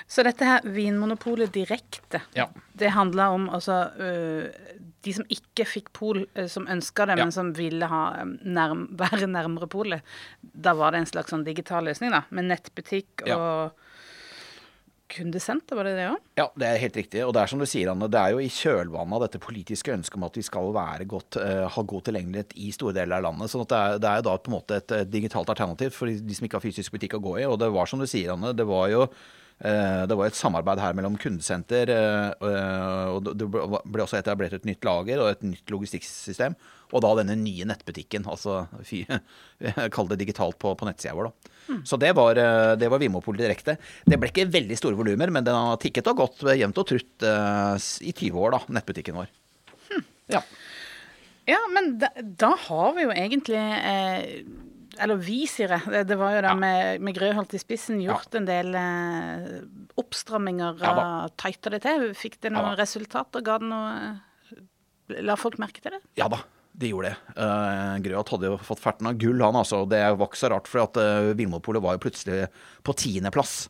Så 0.06 0.22
dette 0.22 0.46
her 0.46 0.60
Vinmonopolet 0.62 1.50
direkte, 1.56 2.20
Ja. 2.36 2.50
det 2.76 2.92
handla 2.94 3.30
om 3.34 3.48
altså 3.48 3.78
uh, 3.96 4.44
de 5.02 5.12
som 5.16 5.24
ikke 5.32 5.64
fikk 5.66 5.88
pol, 5.96 6.26
uh, 6.36 6.44
som 6.46 6.68
ønska 6.70 7.06
det, 7.08 7.16
Ja. 7.16 7.24
men 7.24 7.32
som 7.32 7.54
ville 7.56 7.88
ha 7.88 8.02
nærm, 8.44 8.90
være 9.00 9.24
nærmere 9.24 9.72
polet. 9.72 10.04
Da 10.44 10.76
var 10.76 10.92
det 10.92 11.00
en 11.00 11.10
slags 11.16 11.32
sånn 11.32 11.48
digital 11.48 11.88
løsning, 11.88 12.12
da. 12.12 12.26
Med 12.28 12.52
nettbutikk 12.52 13.24
Ja. 13.24 13.70
Og 15.06 15.14
kundesenter, 15.14 15.76
var 15.78 15.86
det 15.86 15.94
det 15.96 16.06
òg? 16.10 16.18
Ja, 16.38 16.46
det 16.58 16.66
er 16.66 16.80
helt 16.82 16.96
riktig. 16.98 17.22
Og 17.24 17.32
det 17.34 17.42
er 17.42 17.50
som 17.50 17.60
du 17.60 17.66
sier, 17.66 17.90
Anne, 17.90 18.08
det 18.10 18.18
er 18.18 18.34
jo 18.34 18.42
i 18.42 18.50
kjølvannet 18.50 19.16
av 19.16 19.24
dette 19.26 19.40
politiske 19.42 19.94
ønsket 19.94 20.18
om 20.18 20.26
at 20.26 20.36
vi 20.36 20.42
skal 20.42 20.72
godt, 21.06 21.38
uh, 21.38 21.66
ha 21.70 21.82
god 21.82 22.04
tilgjengelighet 22.08 22.54
i 22.56 22.72
store 22.74 22.94
deler 22.96 23.18
av 23.18 23.28
landet. 23.28 23.50
sånn 23.50 23.66
det 23.66 23.78
er, 23.78 23.98
det 24.02 24.10
er 24.10 24.26
da 24.26 24.36
på 24.36 24.50
en 24.50 24.56
måte 24.58 24.76
et, 24.76 24.92
eh, 24.92 25.06
digitalt 25.06 25.48
alternativ 25.48 25.94
for 25.94 26.06
de 26.06 26.34
som 26.34 26.46
ikke 26.46 26.58
har 26.58 26.66
fysisk 26.66 26.92
butikk 26.92 27.18
å 27.18 27.22
gå 27.22 27.40
i. 27.40 27.46
Og 27.46 27.58
det 27.58 27.70
var 27.72 27.86
som 27.86 28.02
du 28.02 28.06
sier, 28.06 28.34
Anne, 28.34 28.52
det 28.56 28.66
var 28.66 28.88
jo 28.90 29.04
eh, 29.06 30.02
det 30.06 30.16
var 30.18 30.26
et 30.26 30.38
samarbeid 30.38 30.82
her 30.82 30.96
mellom 30.98 31.16
kundesenter, 31.16 31.92
og 32.42 33.30
det 33.30 33.46
ble 33.48 34.02
også 34.02 34.18
etablert 34.18 34.58
et 34.58 34.66
nytt 34.68 34.84
lager 34.84 35.22
og 35.22 35.30
et 35.30 35.46
nytt 35.46 35.70
logistikksystem. 35.70 36.58
Og 36.92 37.02
da 37.02 37.14
denne 37.18 37.38
nye 37.38 37.66
nettbutikken, 37.66 38.26
altså 38.26 38.66
kall 39.94 40.10
det 40.10 40.20
digitalt 40.22 40.58
på, 40.58 40.74
på 40.74 40.88
nettsida 40.88 41.14
vår. 41.16 41.30
da. 41.30 41.55
Så 41.84 41.98
det 41.98 42.12
var, 42.16 42.38
eh, 42.38 42.74
det 42.78 42.88
var 42.92 43.00
Vinmonopolet 43.02 43.42
direkte. 43.42 43.76
Det 44.06 44.18
ble 44.22 44.28
ikke 44.30 44.46
veldig 44.52 44.76
store 44.78 44.98
volumer, 44.98 45.30
men 45.34 45.44
den 45.46 45.54
har 45.56 45.76
tikket 45.82 46.06
og 46.12 46.20
gått 46.24 46.44
jevnt 46.56 46.78
og 46.78 46.86
trutt 46.92 47.26
eh, 47.26 47.74
i 48.06 48.12
20 48.14 48.38
år, 48.44 48.54
da, 48.56 48.60
nettbutikken 48.78 49.18
vår. 49.18 49.32
Ja. 50.32 50.40
Ja, 51.46 51.58
men 51.70 51.92
da, 52.02 52.08
da 52.18 52.52
har 52.66 52.94
vi 52.96 53.04
jo 53.04 53.12
egentlig 53.14 53.58
eh, 53.60 54.40
Eller 54.98 55.20
vi, 55.22 55.44
sier 55.46 55.70
jeg. 55.76 55.84
Det, 55.92 56.00
det 56.10 56.16
var 56.18 56.32
jo 56.34 56.40
da 56.42 56.50
Ja. 56.50 56.56
med, 56.58 57.00
med 57.06 57.14
Grøholt 57.14 57.52
i 57.54 57.60
spissen 57.62 58.00
gjort 58.02 58.34
en 58.34 58.48
del 58.48 58.74
eh, 58.74 59.60
oppstramminger. 60.00 60.80
Ja 60.82 61.28
tighta 61.38 61.70
det 61.76 61.82
til. 61.86 62.08
Fikk 62.18 62.40
det 62.42 62.50
noen 62.54 62.72
Ja 62.72 62.80
resultater? 62.80 63.44
Ga 63.46 63.58
det 63.62 63.68
noe 63.70 63.92
La 65.22 65.36
folk 65.38 65.60
merke 65.62 65.78
til 65.84 65.94
det? 65.94 66.00
Ja 66.18 66.26
da, 66.32 66.40
de 66.76 66.90
gjorde 66.92 67.12
det. 67.12 67.40
Uh, 67.40 67.96
Grøat 68.04 68.30
hadde 68.34 68.50
jo 68.50 68.58
fått 68.60 68.82
ferten 68.82 69.08
av 69.08 69.16
gull, 69.20 69.40
han 69.40 69.56
altså. 69.56 69.84
Det 69.88 70.02
var 70.04 70.28
ikke 70.28 70.42
så 70.42 70.52
rart, 70.52 70.68
for 70.68 70.84
at 70.84 71.00
uh, 71.00 71.32
Vinmonopolet 71.38 71.84
var 71.84 71.96
jo 71.96 72.04
plutselig 72.04 72.46
på 72.84 72.96
tiendeplass 73.00 73.66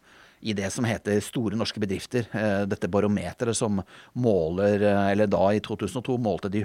i 0.47 0.53
det 0.57 0.69
som 0.75 0.85
heter 0.87 1.21
Store 1.25 1.59
norske 1.59 1.81
bedrifter. 1.83 2.27
Uh, 2.35 2.67
dette 2.69 2.91
barometeret 2.91 3.57
som 3.57 3.79
måler, 4.19 4.83
uh, 4.83 5.07
eller 5.13 5.31
da 5.31 5.45
i 5.55 5.63
2002 5.63 6.19
målte 6.23 6.51
de 6.53 6.65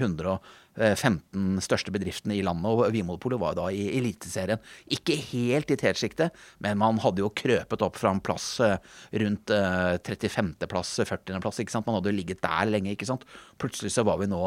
115 0.77 1.59
største 1.63 1.91
bedriftene 1.93 2.37
i 2.37 2.43
landet. 2.45 2.69
Og 2.71 2.93
Vinmonopolet 2.93 3.39
var 3.41 3.57
da 3.57 3.67
i 3.73 3.89
Eliteserien. 3.97 4.61
Ikke 4.91 5.17
helt 5.31 5.71
i 5.73 5.77
tetsjiktet, 5.79 6.35
men 6.63 6.79
man 6.81 7.01
hadde 7.03 7.23
jo 7.23 7.31
krøpet 7.35 7.83
opp 7.85 7.99
fra 7.99 8.13
en 8.13 8.21
plass 8.23 8.53
eh, 8.63 8.77
rundt 9.23 9.51
eh, 9.55 9.97
35.-plass, 9.99 10.93
40.-plass. 11.07 11.61
ikke 11.63 11.75
sant? 11.75 11.87
Man 11.89 11.99
hadde 11.99 12.11
jo 12.13 12.17
ligget 12.17 12.43
der 12.43 12.71
lenge. 12.71 12.95
ikke 12.95 13.09
sant? 13.09 13.25
Plutselig 13.61 13.93
så 13.95 14.05
var 14.07 14.21
vi 14.21 14.29
nå 14.31 14.41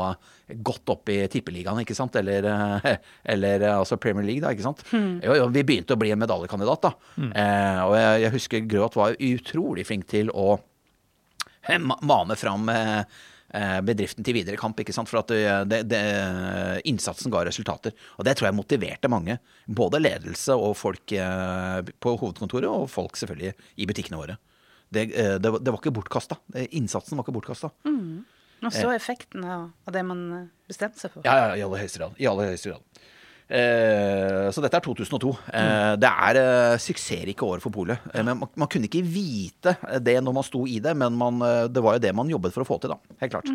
godt 0.64 0.94
opp 0.94 1.12
i 1.12 1.20
tippeligaen, 1.32 1.82
ikke 1.84 1.96
sant? 1.96 2.16
Eller, 2.20 2.48
eh, 2.48 2.90
eller 3.37 3.68
eh, 3.68 3.78
altså 3.78 4.00
Premier 4.00 4.26
League, 4.26 4.44
da. 4.44 4.54
ikke 4.54 4.66
sant? 4.66 4.84
Jo, 4.94 5.37
jo, 5.38 5.48
vi 5.54 5.66
begynte 5.66 5.96
å 5.96 6.00
bli 6.00 6.12
en 6.14 6.22
medaljekandidat, 6.24 6.88
da. 6.88 6.94
Eh, 7.24 7.82
og 7.84 7.96
jeg, 7.98 8.22
jeg 8.24 8.34
husker 8.38 8.68
Grøt 8.74 8.96
var 8.98 9.18
utrolig 9.20 9.84
flink 9.88 10.08
til 10.10 10.32
å 10.32 10.54
eh, 11.68 11.78
mane 11.78 12.37
fram 12.38 12.68
eh, 12.72 12.98
eh, 12.98 13.04
bedriften 13.86 14.24
til 14.26 14.34
videre 14.34 14.58
kamp. 14.60 14.80
ikke 14.82 14.92
sant? 14.96 15.08
For 15.10 15.20
at 15.22 15.28
det, 15.30 15.42
det, 15.70 15.78
det, 15.92 16.00
innsatsen 16.90 17.30
ga 17.32 17.44
resultater. 17.46 17.94
Og 18.18 18.26
det 18.26 18.34
tror 18.38 18.48
jeg 18.50 18.56
motiverte 18.58 19.10
mange. 19.12 19.38
Både 19.68 20.00
ledelse 20.02 20.56
og 20.58 20.74
folk 20.80 21.12
eh, 21.16 21.80
på 22.02 22.16
hovedkontoret, 22.20 22.66
og 22.70 22.88
folk 22.90 23.16
selvfølgelig 23.20 23.54
i 23.78 23.86
butikkene 23.90 24.18
våre. 24.20 24.38
Det, 24.94 25.08
eh, 25.14 25.36
det, 25.42 25.50
var- 25.54 25.62
det 25.62 25.72
var 25.74 25.80
ikke 25.82 25.94
bortkasta. 25.96 26.38
Innsatsen 26.74 27.18
var 27.18 27.24
ikke 27.26 27.36
bortkasta. 27.38 27.70
Man 27.84 28.72
så 28.72 28.88
effekten 28.94 29.42
av, 29.44 29.66
det 29.92 30.02
man 30.06 30.20
eh, 30.32 30.44
bestemte 30.70 30.98
seg 31.02 31.12
for. 31.12 31.26
Ja, 31.26 31.34
ja, 31.50 31.56
i 31.60 31.64
aller 31.66 31.82
høyeste 31.84 32.00
grad. 32.00 32.14
I 32.22 32.28
aller 32.30 32.52
høyeste 32.52 32.70
grad. 32.72 33.02
Eh, 33.44 34.46
så 34.54 34.62
dette 34.64 34.78
er 34.78 34.85
2002. 34.87 35.30
Eh, 35.52 35.94
det 36.00 36.09
er 36.11 36.38
eh, 36.40 36.76
suksessrike 36.80 37.44
år 37.44 37.61
for 37.62 37.74
polet. 37.74 38.00
Men 38.16 38.38
man, 38.40 38.48
man 38.57 38.70
kunne 38.72 38.88
ikke 38.88 39.02
vite 39.04 39.74
det 40.00 40.16
når 40.24 40.37
man 40.38 40.46
sto 40.46 40.62
i 40.70 40.78
det, 40.83 40.94
men 40.96 41.16
man, 41.20 41.42
det 41.70 41.83
var 41.85 41.98
jo 41.98 42.04
det 42.07 42.14
man 42.16 42.30
jobbet 42.33 42.54
for 42.57 42.64
å 42.64 42.68
få 42.68 42.78
til, 42.83 42.94
da. 42.94 43.16
Helt 43.20 43.35
klart. 43.37 43.50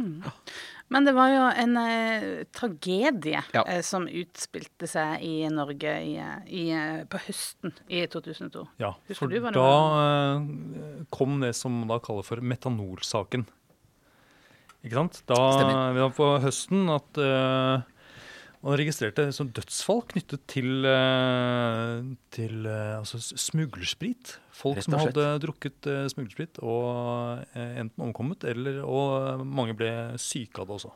Men 0.90 1.06
det 1.06 1.14
var 1.14 1.30
jo 1.34 1.42
en 1.66 1.76
eh, 1.82 2.24
tragedie 2.56 3.42
Ja. 3.54 3.62
eh, 3.66 3.82
som 3.86 4.08
utspilte 4.10 4.88
seg 4.90 5.22
i 5.26 5.36
Norge 5.54 5.92
i, 6.06 6.16
i, 6.54 6.64
på 7.10 7.22
høsten 7.28 7.74
i 7.94 8.06
2002. 8.10 8.64
Ja, 8.82 8.96
Husker 9.10 9.26
for 9.26 9.34
du 9.34 9.38
det 9.42 9.54
da 9.58 9.70
eh, 10.02 11.06
kom 11.14 11.38
det 11.44 11.54
som 11.58 11.82
man 11.82 11.92
da 11.94 12.00
kaller 12.02 12.26
for 12.26 12.42
metanolsaken. 12.42 13.46
Ikke 14.86 14.96
sant? 14.96 15.22
Da, 15.28 15.38
Stemmer. 15.58 15.94
det 15.98 16.04
var 16.08 16.14
på 16.18 16.28
høsten 16.46 16.86
at 16.94 17.20
eh, 17.22 17.88
man 18.66 18.76
registrerte 18.80 19.30
som 19.36 19.48
dødsfall 19.56 20.02
knyttet 20.12 20.42
til, 20.52 20.84
eh, 20.86 22.02
til 22.36 22.66
eh, 22.68 22.98
altså 23.00 23.20
smuglersprit. 23.22 24.38
Folk 24.60 24.82
som 24.84 24.98
hadde 25.00 25.24
drukket 25.40 25.88
uh, 25.88 26.02
smuglersprit 26.12 26.60
og 26.60 27.46
eh, 27.56 27.78
enten 27.80 28.04
omkommet, 28.10 28.44
eller, 28.44 28.82
og 28.84 29.46
mange 29.48 29.78
ble 29.80 29.94
syke 30.20 30.60
av 30.60 30.68
det 30.68 30.76
også. 30.82 30.92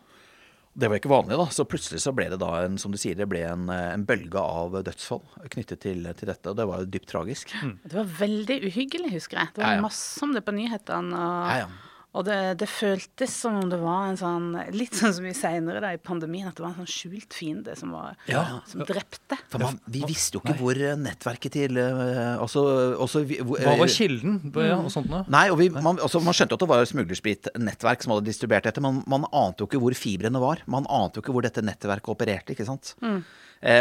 Det 0.73 0.89
var 0.89 0.97
ikke 0.97 1.11
vanlig, 1.11 1.37
da. 1.37 1.45
Så 1.53 1.63
plutselig 1.69 2.01
så 2.01 2.11
ble 2.17 2.25
det 2.33 2.39
da 2.41 2.49
en, 2.65 2.79
som 2.81 2.91
du 2.91 2.97
sier, 2.99 3.15
det 3.15 3.27
ble 3.31 3.43
en, 3.45 3.67
eh, 3.71 3.91
en 3.93 4.03
bølge 4.09 4.41
av 4.41 4.75
dødsfall 4.83 5.21
knyttet 5.53 5.83
til, 5.85 6.03
til 6.17 6.31
dette. 6.33 6.49
Og 6.51 6.57
det 6.59 6.65
var 6.67 6.81
jo 6.83 6.89
dypt 6.97 7.11
tragisk. 7.13 7.53
Det 7.85 7.95
var 7.95 8.09
veldig 8.19 8.57
uhyggelig, 8.67 9.13
husker 9.15 9.39
jeg. 9.39 9.53
Det 9.55 9.63
var 9.63 9.75
Ja, 9.77 9.79
ja. 9.79 9.85
masse 9.85 10.25
om 10.25 10.33
det 10.35 10.43
på 10.43 10.55
nyhetene. 10.59 11.13
Og, 11.13 11.49
Ja, 11.53 11.57
ja. 11.63 11.71
Og 12.13 12.25
det, 12.27 12.37
det 12.61 12.67
føltes 12.69 13.31
som 13.41 13.55
om 13.57 13.69
det 13.71 13.79
var 13.81 14.11
en 14.11 14.17
sånn 14.19 14.47
Litt 14.75 14.93
sånn 14.99 15.15
som 15.17 15.25
vi 15.25 15.31
seinere 15.33 15.95
i 15.95 15.99
pandemien, 16.01 16.45
at 16.49 16.57
det 16.59 16.61
var 16.65 16.75
en 16.75 16.83
sånn 16.83 16.91
skjult 16.93 17.33
fiende 17.33 17.73
som, 17.79 17.91
var, 17.95 18.13
Ja. 18.29 18.43
som 18.69 18.83
drepte. 18.85 19.39
For 19.49 19.63
man, 19.63 19.79
vi 19.89 20.03
visste 20.07 20.37
jo 20.37 20.43
ikke 20.43 20.55
hvor 20.59 20.77
eh, 20.77 20.93
nettverket 20.99 21.55
til 21.57 21.79
altså, 21.81 22.63
også, 23.01 23.23
hvor, 23.41 23.57
Hva 23.65 23.75
var 23.81 23.89
kilden 23.91 24.39
på, 24.53 24.61
ja, 24.65 24.77
og 24.77 24.91
sånt 24.93 25.09
noe? 25.11 25.23
Nei, 25.33 25.47
og 25.53 25.57
vi, 25.61 25.69
man, 25.73 25.97
altså, 25.97 26.21
man 26.23 26.37
skjønte 26.37 26.53
jo 26.53 26.61
at 26.61 26.65
det 26.65 26.71
var 26.73 26.85
et 26.85 26.91
smuglerspritnettverk 26.93 28.05
som 28.05 28.13
hadde 28.15 28.29
distribuert 28.29 28.67
dette, 28.69 28.83
men 28.83 29.01
man 29.09 29.25
ante 29.33 29.65
jo 29.65 29.69
ikke 29.71 29.81
hvor 29.81 29.95
fibrene 29.97 30.41
var. 30.43 30.61
Man 30.69 30.85
ante 30.91 31.17
jo 31.19 31.25
ikke 31.25 31.33
hvor 31.35 31.45
dette 31.45 31.65
nettverket 31.65 32.13
opererte, 32.13 32.53
ikke 32.53 32.67
sant. 32.69 32.93
Eh, 33.01 33.19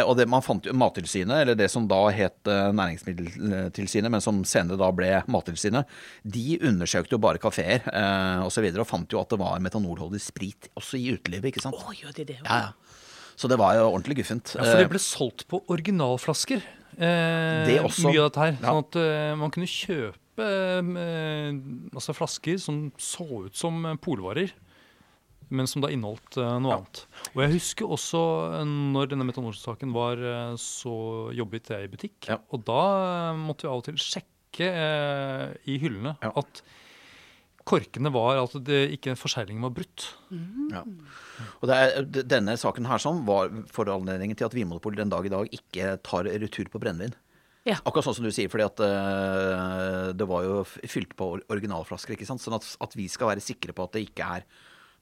og 0.06 0.14
det, 0.18 0.28
man 0.30 0.44
fant 0.46 0.66
jo 0.68 0.74
Mattilsynet, 0.78 1.40
eller 1.42 1.56
det 1.58 1.66
som 1.72 1.88
da 1.90 1.98
het 2.14 2.46
eh, 2.50 2.68
Næringsmiddeltilsynet, 2.78 4.10
men 4.12 4.22
som 4.22 4.42
senere 4.46 4.78
da 4.80 4.90
ble 4.94 5.08
Mattilsynet, 5.32 5.90
de 6.22 6.58
undersøkte 6.62 7.16
jo 7.16 7.20
bare 7.22 7.40
kafeer 7.42 7.82
eh, 7.90 8.38
osv. 8.44 8.46
Og, 8.46 8.52
så 8.54 8.62
videre, 8.64 8.84
og 8.84 8.90
fant 8.90 9.10
jo 9.10 9.18
at 9.22 9.32
det 9.32 9.40
var 9.40 9.62
metanolholdig 9.64 10.20
sprit 10.22 10.68
også 10.78 11.00
i 11.00 11.08
utelivet, 11.16 11.50
ikke 11.50 11.64
sant. 11.64 11.74
Oh, 11.78 11.90
gjør 11.96 12.14
de 12.20 12.28
det? 12.34 12.38
Ja, 12.44 12.68
ja. 12.68 12.72
Så 13.34 13.48
det 13.48 13.56
var 13.58 13.74
jo 13.74 13.88
ordentlig 13.88 14.18
guffent. 14.20 14.52
Ja, 14.54 14.62
for 14.68 14.76
det 14.78 14.84
Eh, 14.86 14.90
ble 14.92 15.00
solgt 15.02 15.46
på 15.50 15.62
originalflasker. 15.72 16.60
Eh, 16.94 17.62
Det 17.66 17.78
også. 17.82 18.10
Mye 18.10 18.20
av 18.20 18.28
dette 18.28 18.42
her. 18.44 18.52
Ja. 18.60 18.66
Sånn 18.68 18.82
at 18.84 18.98
eh, 19.00 19.30
man 19.40 19.50
kunne 19.54 19.70
kjøpe 19.72 20.46
eh, 21.02 21.48
altså 21.96 22.14
flasker 22.14 22.60
som 22.60 22.84
så 23.00 23.26
ut 23.48 23.56
som 23.58 23.80
eh, 23.88 23.96
polvarer, 24.04 24.52
men 25.52 25.68
som 25.70 25.84
da 25.84 25.90
inneholdt 25.92 26.38
eh, 26.40 26.52
noe 26.64 26.78
annet. 26.80 27.02
Og 27.34 27.42
jeg 27.44 27.54
husker 27.58 27.90
også 27.96 28.20
eh, 28.58 28.62
når 28.96 29.10
denne 29.12 29.26
metanolsaken 29.28 29.92
var, 29.94 30.20
eh, 30.20 30.54
så 30.60 30.94
jobbet 31.36 31.72
jeg 31.74 31.86
i 31.88 31.90
butikk. 31.92 32.30
Ja. 32.32 32.38
Og 32.52 32.64
da 32.68 32.82
måtte 33.38 33.66
vi 33.68 33.72
av 33.72 33.82
og 33.82 33.86
til 33.90 34.00
sjekke 34.00 34.68
eh, 34.68 35.50
i 35.68 35.78
hyllene 35.82 36.16
Ja. 36.24 36.32
at 36.42 36.62
korkene 37.62 38.10
var 38.10 38.40
at 38.40 38.56
det 38.66 38.80
ikke 38.96 39.12
forseglingen 39.14 39.62
var 39.62 39.70
brutt. 39.76 40.08
Ja. 40.72 40.80
Og 41.60 41.68
det 41.70 41.76
er, 41.78 42.08
denne 42.26 42.56
saken 42.58 42.88
her 42.90 42.98
sånn 42.98 43.20
var 43.28 43.52
foranledningen 43.70 44.34
til 44.34 44.48
at 44.48 44.56
Vinmonopolet 44.56 44.98
den 45.04 45.12
dag 45.12 45.28
i 45.28 45.30
dag 45.30 45.52
ikke 45.54 45.92
tar 46.02 46.26
retur 46.26 46.66
på 46.72 46.80
brennevin. 46.82 47.14
Ja. 47.62 47.76
Akkurat 47.86 48.08
sånn 48.08 48.16
som 48.18 48.26
du 48.26 48.32
sier, 48.34 48.50
fordi 48.50 48.64
at 48.66 48.80
uh, 48.82 50.08
det 50.18 50.26
var 50.26 50.42
jo 50.42 50.56
fylt 50.66 51.12
på 51.14 51.28
originalflasker. 51.46 52.16
ikke 52.16 52.26
sant? 52.26 52.42
Sånn 52.42 52.56
at, 52.58 52.66
at 52.82 52.96
vi 52.98 53.06
skal 53.06 53.30
være 53.30 53.44
sikre 53.44 53.70
på 53.78 53.86
at 53.86 53.94
det 53.94 54.02
ikke 54.08 54.26
er 54.40 54.46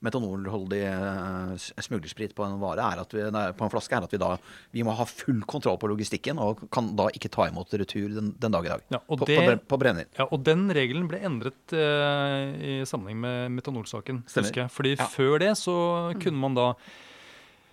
metanolholdig 0.01 0.79
øh, 0.89 1.51
smuglersprit 1.85 2.33
på 2.37 2.45
en 2.47 2.55
vare, 2.63 2.87
er 2.95 3.03
at 3.03 3.13
vi, 3.13 3.25
nei, 3.35 3.43
på 3.57 3.67
en 3.67 3.73
flaske, 3.73 3.97
er 3.99 4.07
at 4.07 4.15
vi 4.15 4.21
da 4.23 4.31
vi 4.73 4.85
må 4.87 4.95
ha 4.97 5.05
full 5.09 5.43
kontroll 5.51 5.77
på 5.83 5.91
logistikken 5.93 6.41
og 6.41 6.63
kan 6.73 6.89
da 6.97 7.11
ikke 7.13 7.29
ta 7.33 7.49
imot 7.51 7.75
retur 7.77 8.09
den, 8.17 8.31
den 8.41 8.55
dag 8.57 8.65
i 8.65 8.73
dag. 8.73 8.87
Ja, 8.97 9.03
på, 9.05 9.19
det- 9.29 9.37
på, 9.45 9.59
på 9.75 9.81
brenner. 9.83 10.09
Ja, 10.17 10.25
og 10.33 10.41
den 10.47 10.67
regelen 10.77 11.09
ble 11.11 11.21
endret 11.29 11.77
eh, 11.77 12.57
i 12.61 12.75
sammenheng 12.89 13.21
med 13.27 13.55
metanolsaken. 13.61 14.25
Stemmer. 14.27 14.49
husker 14.49 14.65
jeg. 14.67 14.75
Fordi 14.79 14.97
Ja. 14.97 15.07
før 15.13 15.39
det 15.45 15.53
så 15.61 15.77
kunne 16.21 16.41
man 16.41 16.57
da 16.59 16.71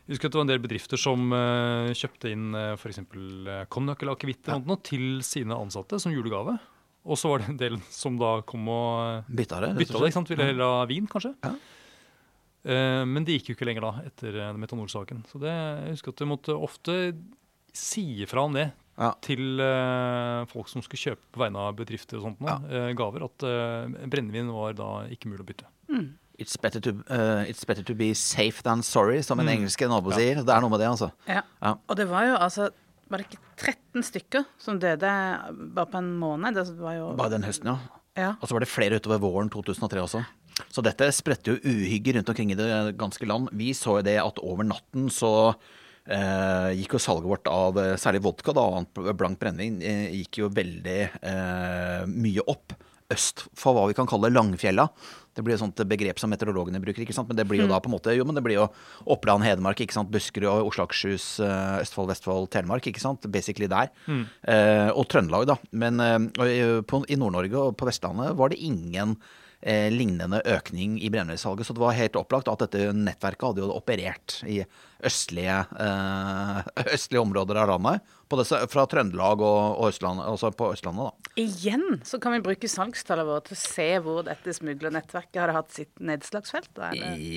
jeg 0.08 0.16
husker 0.16 0.30
at 0.30 0.32
det 0.32 0.40
var 0.40 0.46
en 0.46 0.52
del 0.54 0.62
bedrifter 0.64 1.00
som 1.02 1.24
uh, 1.36 1.90
kjøpte 1.92 2.30
inn 2.32 2.46
uh, 2.56 2.78
f.eks. 2.80 3.02
Uh, 3.12 3.66
konjakk 3.68 4.06
eller 4.06 4.16
akevitt 4.16 4.48
ja. 4.48 4.56
til 4.88 5.18
sine 5.28 5.52
ansatte 5.60 6.00
som 6.00 6.14
julegave. 6.16 6.54
Og 7.04 7.20
så 7.20 7.28
var 7.34 7.42
det 7.44 7.50
en 7.52 7.58
del 7.60 7.76
som 7.92 8.16
da 8.20 8.38
kom 8.48 8.70
og 8.72 9.02
uh, 9.04 9.28
Bytta 9.28 9.60
det. 9.66 9.74
bytta 9.82 9.98
det. 10.00 10.08
ikke 10.08 10.16
sant? 10.16 10.32
Ville 10.32 10.48
heller 10.48 10.78
ha 10.80 10.86
vin, 10.88 11.10
kanskje. 11.12 11.34
Ja. 11.44 11.52
Eh, 12.68 13.04
men 13.08 13.24
det 13.24 13.38
gikk 13.40 13.50
jo 13.52 13.56
ikke 13.56 13.68
lenger 13.70 13.86
da, 13.88 13.92
etter 14.10 14.36
eh, 14.44 14.54
metanolsaken. 14.60 15.24
Så 15.32 15.40
det, 15.40 15.54
jeg 15.54 15.96
husker 15.96 16.12
at 16.16 16.20
du 16.24 16.26
måtte 16.28 16.56
ofte 16.58 16.98
si 17.78 18.04
ifra 18.26 18.44
om 18.48 18.54
det 18.58 18.72
Ja. 18.98 19.12
til 19.22 19.60
eh, 19.62 20.44
folk 20.50 20.68
som 20.72 20.82
skulle 20.82 21.00
kjøpe 21.14 21.22
på 21.32 21.40
vegne 21.44 21.62
av 21.62 21.76
bedrifter 21.78 22.18
og 22.18 22.24
sånt 22.26 22.40
nå, 22.42 22.56
eh, 22.72 22.94
gaver, 22.98 23.24
at 23.28 23.46
brennevin 24.10 24.50
var 24.52 24.74
da 24.74 24.90
ikke 25.14 25.30
mulig 25.30 25.46
å 25.46 25.50
bytte. 25.52 25.68
It's 26.38 26.58
better, 26.62 26.80
to, 26.80 26.92
uh, 27.10 27.42
it's 27.50 27.64
better 27.66 27.82
to 27.82 27.96
be 27.98 28.12
safe 28.14 28.62
than 28.62 28.84
sorry, 28.84 29.22
som 29.24 29.40
en 29.40 29.48
Mm. 29.48 29.54
engelske 29.66 29.88
nabo 29.90 30.12
Ja. 30.12 30.18
sier. 30.18 30.36
Det 30.46 30.50
er 30.54 30.62
noe 30.62 30.70
med 30.70 30.80
det, 30.80 30.88
altså. 30.88 31.12
Ja. 31.28 31.42
Ja. 31.62 31.76
Og 31.90 31.96
det 31.96 32.08
var 32.08 32.26
jo 32.26 32.36
altså 32.38 32.70
Var 33.10 33.18
det 33.20 33.28
ikke 33.30 33.40
13 33.56 34.04
stykker 34.04 34.46
som 34.60 34.78
døde 34.80 35.00
bare 35.74 35.86
på 35.88 35.96
en 35.98 36.20
måned? 36.20 36.54
Det 36.54 36.78
var 36.78 36.94
jo 36.94 37.16
Bare 37.16 37.30
den 37.30 37.42
høsten, 37.44 37.66
ja. 37.66 37.78
Ja. 38.18 38.32
Og 38.42 38.50
så 38.50 38.52
var 38.52 38.60
det 38.60 38.68
flere 38.68 39.00
utover 39.00 39.18
våren 39.18 39.50
2003 39.50 40.02
også. 40.04 40.26
Så 40.74 40.82
dette 40.86 41.08
spredte 41.14 41.54
jo 41.54 41.60
uhygge 41.62 42.16
rundt 42.18 42.30
omkring 42.34 42.52
i 42.54 42.58
det 42.58 42.70
ganske 42.98 43.28
land. 43.30 43.50
Vi 43.54 43.72
så 43.78 44.00
jo 44.00 44.06
det 44.08 44.18
at 44.24 44.40
over 44.42 44.66
natten 44.66 45.10
så 45.14 45.32
eh, 46.08 46.72
gikk 46.80 46.96
jo 46.98 47.02
salget 47.04 47.30
vårt 47.30 47.48
av 47.52 47.78
eh, 47.82 47.94
særlig 48.00 48.24
vodka, 48.26 48.54
da, 48.58 48.64
og 48.66 48.80
annet 48.82 49.16
blankt 49.20 49.42
brennevin, 49.44 49.80
eh, 49.86 50.10
gikk 50.22 50.42
jo 50.44 50.50
veldig 50.54 51.00
eh, 51.22 52.04
mye 52.10 52.46
opp 52.50 52.74
øst 53.14 53.46
for 53.56 53.72
hva 53.78 53.86
vi 53.88 53.96
kan 53.96 54.08
kalle 54.10 54.28
Langfjella. 54.34 54.84
Det 55.38 55.44
blir 55.46 55.54
jo 55.56 55.62
sånt 55.62 55.80
begrep 55.88 56.18
som 56.20 56.32
meteorologene 56.34 56.82
bruker, 56.84 57.04
ikke 57.06 57.14
sant? 57.16 57.30
men 57.30 57.38
det 57.38 57.46
blir 57.48 57.62
jo 57.62 57.68
da 57.70 57.78
på 57.80 57.88
en 57.88 57.94
måte 57.94 58.12
Jo, 58.18 58.26
men 58.28 58.36
det 58.36 58.42
blir 58.44 58.58
jo 58.58 58.66
Oppland, 59.14 59.46
Hedmark, 59.46 59.80
ikke 59.86 59.94
sant? 59.96 60.10
Buskerud, 60.12 60.50
og 60.50 60.72
Oslo, 60.72 60.88
Akershus, 60.90 61.28
eh, 61.46 61.78
Østfold, 61.86 62.10
Vestfold, 62.12 62.50
Telemark, 62.52 62.90
ikke 62.90 63.00
sant? 63.04 63.28
Basically 63.32 63.70
der. 63.72 63.94
Eh, 64.10 64.90
og 64.92 65.06
Trøndelag, 65.14 65.46
da. 65.54 65.56
Men 65.72 66.02
i- 66.02 67.20
Nord-Norge 67.22 67.62
og 67.62 67.78
på 67.78 67.86
Vestlandet 67.88 68.34
var 68.36 68.50
det 68.50 68.60
ingen 68.66 69.14
lignende 69.66 70.38
økning 70.46 71.00
i 71.02 71.10
brennevinssalget. 71.10 71.66
Så 71.66 71.74
det 71.74 71.82
var 71.82 71.96
helt 71.98 72.20
opplagt 72.20 72.50
at 72.52 72.62
dette 72.62 72.92
nettverket 72.94 73.48
hadde 73.50 73.64
jo 73.64 73.72
operert 73.74 74.38
i 74.46 74.60
østlige, 75.06 75.58
eh, 75.80 76.62
østlige 76.96 77.22
områder 77.22 77.62
av 77.64 77.76
landet. 77.76 78.14
På 78.28 78.36
det, 78.36 78.48
fra 78.68 78.84
Trøndelag 78.92 79.40
og, 79.40 79.78
og 79.80 79.92
Østlandet, 79.94 80.26
altså 80.28 80.50
på 80.52 80.68
Østlandet, 80.74 81.08
da. 81.08 81.32
Igjen 81.40 82.02
så 82.04 82.18
kan 82.20 82.34
vi 82.36 82.42
bruke 82.44 82.68
salgstallene 82.68 83.28
våre 83.30 83.44
til 83.46 83.56
å 83.56 83.60
se 83.62 83.86
hvor 84.04 84.26
dette 84.28 84.52
smuglernettverket 84.58 85.40
hadde 85.40 85.56
hatt 85.56 85.72
sitt 85.72 86.02
nedslagsfelt. 86.04 86.74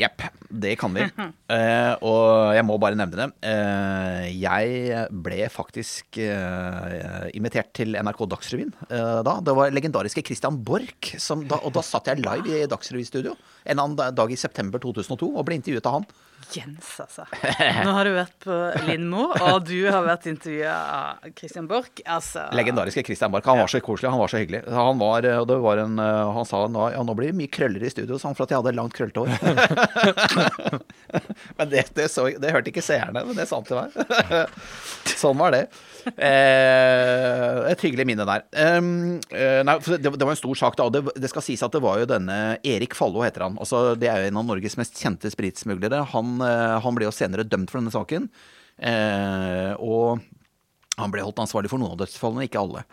Jepp, 0.00 0.24
det 0.50 0.76
kan 0.80 0.96
vi. 0.96 1.06
Eh, 1.50 1.92
og 2.06 2.54
jeg 2.54 2.62
må 2.62 2.76
bare 2.78 2.96
nevne 2.98 3.16
det. 3.18 3.48
Eh, 3.50 4.26
jeg 4.38 5.00
ble 5.10 5.48
faktisk 5.50 6.20
eh, 6.22 7.26
invitert 7.34 7.72
til 7.76 7.96
NRK 7.98 8.22
Dagsrevyen 8.30 8.70
eh, 8.86 9.18
da. 9.26 9.34
Det 9.44 9.54
var 9.58 9.74
legendariske 9.74 10.22
Christian 10.26 10.60
Borch, 10.62 11.10
og 11.34 11.70
da 11.74 11.82
satt 11.84 12.10
jeg 12.12 12.22
live 12.22 12.62
i 12.62 12.68
Dagsrevystudio 12.70 13.34
en 13.64 13.82
annen 13.82 14.14
dag 14.16 14.32
i 14.32 14.38
september 14.38 14.82
2002 14.82 15.28
og 15.34 15.46
ble 15.48 15.58
intervjuet 15.58 15.90
av 15.90 15.98
han. 15.98 16.08
Jens, 16.52 16.88
altså. 17.00 17.26
Nå 17.84 17.92
har 17.94 18.08
du 18.08 18.12
vært 18.14 18.36
på 18.42 18.56
Lindmo, 18.88 19.28
og 19.34 19.66
du 19.68 19.78
har 19.86 20.02
vært 20.06 20.26
intervjua 20.30 20.74
av 20.74 21.28
Christian 21.38 21.68
Borch. 21.70 22.02
Altså 22.04 22.46
Legendariske 22.56 23.04
Christian 23.06 23.32
Borch. 23.32 23.46
Han 23.50 23.60
var 23.62 23.70
så 23.70 23.82
koselig, 23.84 24.10
han 24.10 24.22
var 24.22 24.32
så 24.32 24.40
hyggelig. 24.42 24.62
Han, 24.74 24.98
var, 25.00 25.28
og 25.40 25.46
det 25.50 25.58
var 25.62 25.82
en, 25.84 25.98
eh, 26.02 26.32
han 26.36 26.48
sa 26.48 26.64
nå, 26.70 26.88
ja, 26.94 27.04
nå 27.06 27.16
blir 27.18 27.32
det 27.32 27.38
mye 27.38 27.52
krøller 27.52 27.84
i 27.86 27.92
studio, 27.92 28.18
sa 28.18 28.30
han, 28.30 28.38
for 28.38 28.48
at 28.48 28.54
jeg 28.54 28.62
hadde 28.62 28.76
langt 28.78 28.96
krøllete 28.96 29.24
hår. 29.24 29.30
men 31.60 31.72
det, 31.72 31.86
det, 31.96 32.10
så, 32.12 32.26
det 32.40 32.54
hørte 32.54 32.72
ikke 32.72 32.84
seerne, 32.84 33.24
men 33.28 33.38
det 33.38 33.48
sa 33.50 33.60
han 33.60 33.68
til 33.68 33.80
meg. 33.80 34.58
sånn 35.14 35.40
var 35.40 35.56
det. 35.56 35.64
Eh, 36.08 37.70
et 37.70 37.82
hyggelig 37.84 38.06
minne 38.08 38.26
der. 38.28 38.44
Um, 38.78 39.18
eh, 39.30 39.60
nei, 39.66 39.76
for 39.82 40.00
det, 40.00 40.12
det 40.16 40.26
var 40.26 40.34
en 40.34 40.40
stor 40.40 40.60
sak, 40.62 40.78
da. 40.78 40.86
Og 40.88 40.94
det, 40.94 41.02
det 41.20 41.30
skal 41.32 41.44
sies 41.44 41.62
at 41.64 41.74
det 41.74 41.82
var 41.84 42.00
jo 42.00 42.08
denne 42.08 42.38
Erik 42.66 42.96
Fallo, 42.98 43.22
heter 43.24 43.46
han. 43.46 43.58
Altså, 43.60 43.94
det 44.00 44.10
er 44.10 44.24
jo 44.24 44.30
en 44.30 44.40
av 44.40 44.48
Norges 44.48 44.78
mest 44.80 44.98
kjente 45.00 45.32
spritsmuglere. 45.32 46.02
Han, 46.14 46.39
eh, 46.46 46.78
han 46.84 46.96
ble 46.96 47.08
jo 47.08 47.14
senere 47.14 47.46
dømt 47.46 47.70
for 47.72 47.80
denne 47.80 47.94
saken. 47.94 48.28
Eh, 48.80 49.72
og 49.76 50.20
han 51.00 51.12
ble 51.12 51.24
holdt 51.24 51.42
ansvarlig 51.44 51.70
for 51.72 51.80
noen 51.80 51.94
av 51.94 52.02
dødsfallene, 52.02 52.46
ikke 52.48 52.62
alle. 52.62 52.84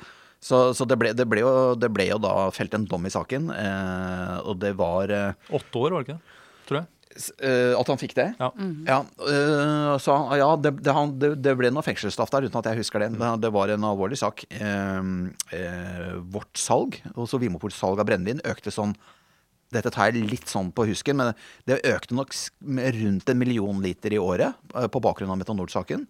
Så, 0.44 0.72
så 0.78 0.86
det, 0.86 1.00
ble, 1.02 1.14
det, 1.18 1.26
ble 1.30 1.42
jo, 1.42 1.54
det 1.80 1.90
ble 1.94 2.12
jo 2.12 2.20
da 2.22 2.50
felt 2.54 2.76
en 2.78 2.86
dom 2.90 3.08
i 3.10 3.14
saken, 3.14 3.50
eh, 3.56 4.36
og 4.46 4.60
det 4.62 4.76
var 4.78 5.10
Åtte 5.10 5.82
år, 5.82 5.96
var 5.96 6.04
det 6.04 6.06
ikke 6.06 6.20
det? 6.20 6.38
Tror 6.68 6.82
jeg. 6.82 6.92
At 7.18 7.90
han 7.90 7.98
fikk 7.98 8.14
det? 8.18 8.28
Ja. 8.38 8.52
Ja, 8.86 8.98
øh, 9.26 9.96
så 10.02 10.18
ja 10.38 10.52
det, 10.62 10.76
det, 10.86 10.94
han, 10.94 11.16
det, 11.18 11.56
ble 11.58 11.72
noe 11.74 11.86
fengselsstraff 11.86 12.30
der, 12.34 12.46
uten 12.46 12.60
at 12.60 12.70
jeg 12.70 12.84
husker 12.84 13.02
det. 13.02 13.10
Det, 13.18 13.52
var 13.56 13.74
en 13.74 13.88
alvorlig 13.90 14.20
sak. 14.22 14.44
Eh, 14.54 15.10
eh, 15.58 16.12
vårt 16.36 16.62
salg, 16.62 17.00
også 17.16 17.42
Vimopols 17.42 17.80
salg 17.80 18.04
av 18.04 18.10
brennevin, 18.10 18.44
økte 18.46 18.74
sånn 18.74 18.94
Dette 19.74 19.92
tar 19.92 20.12
jeg 20.14 20.30
litt 20.30 20.48
sånn 20.48 20.70
på 20.72 20.86
husken, 20.88 21.18
men 21.20 21.34
det 21.68 21.82
økte 21.84 22.16
nok 22.16 22.32
rundt 22.62 23.30
en 23.30 23.38
million 23.42 23.82
liter 23.84 24.14
i 24.16 24.20
året 24.22 24.56
eh, 24.76 24.88
på 24.88 25.02
bakgrunn 25.04 25.34
av 25.34 25.42
metanol-saken. 25.42 26.06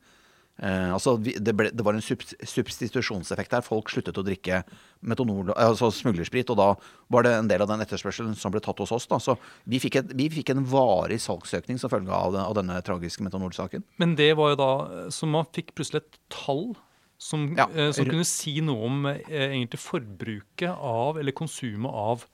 Eh, 0.58 0.90
altså, 0.94 1.16
det, 1.22 1.54
ble, 1.54 1.70
det 1.74 1.84
var 1.86 1.94
en 1.98 2.02
substitusjonseffekt 2.02 3.52
der. 3.54 3.66
Folk 3.66 3.90
sluttet 3.94 4.18
å 4.18 4.24
drikke 4.26 4.64
metanol, 5.06 5.52
altså 5.54 5.90
smuglersprit, 5.94 6.50
og 6.54 6.58
da 6.60 6.70
var 7.14 7.26
det 7.28 7.34
en 7.38 7.50
del 7.52 7.62
av 7.66 7.70
den 7.72 7.84
etterspørselen 7.86 8.34
som 8.38 8.54
ble 8.54 8.62
tatt 8.66 8.80
hos 8.82 8.94
oss. 8.96 9.06
Da. 9.10 9.20
Så 9.22 9.38
vi 9.70 9.80
fikk, 9.84 10.00
et, 10.02 10.14
vi 10.18 10.30
fikk 10.34 10.54
en 10.56 10.64
varig 10.70 11.20
salgsøkning 11.24 11.78
som 11.82 11.92
følge 11.94 12.14
av, 12.14 12.34
den- 12.34 12.46
av 12.46 12.56
denne 12.58 12.80
tragiske 12.86 13.26
metanolsaken. 13.26 13.86
Men 14.02 14.16
det 14.18 14.32
var 14.38 14.54
jo 14.54 14.60
da 14.62 14.72
Så 15.14 15.30
man 15.30 15.46
fikk 15.54 15.74
plutselig 15.78 16.04
et 16.04 16.18
tall 16.34 16.76
som, 17.18 17.48
Ja, 17.58 17.66
eh, 17.74 17.92
som 17.92 18.06
kunne 18.06 18.26
si 18.30 18.60
noe 18.62 18.86
om 18.86 19.06
eh, 19.10 19.22
egentlig 19.50 19.80
forbruket 19.82 20.70
av, 20.74 21.18
eller 21.18 21.32
konsumet 21.38 21.90
av, 21.94 22.26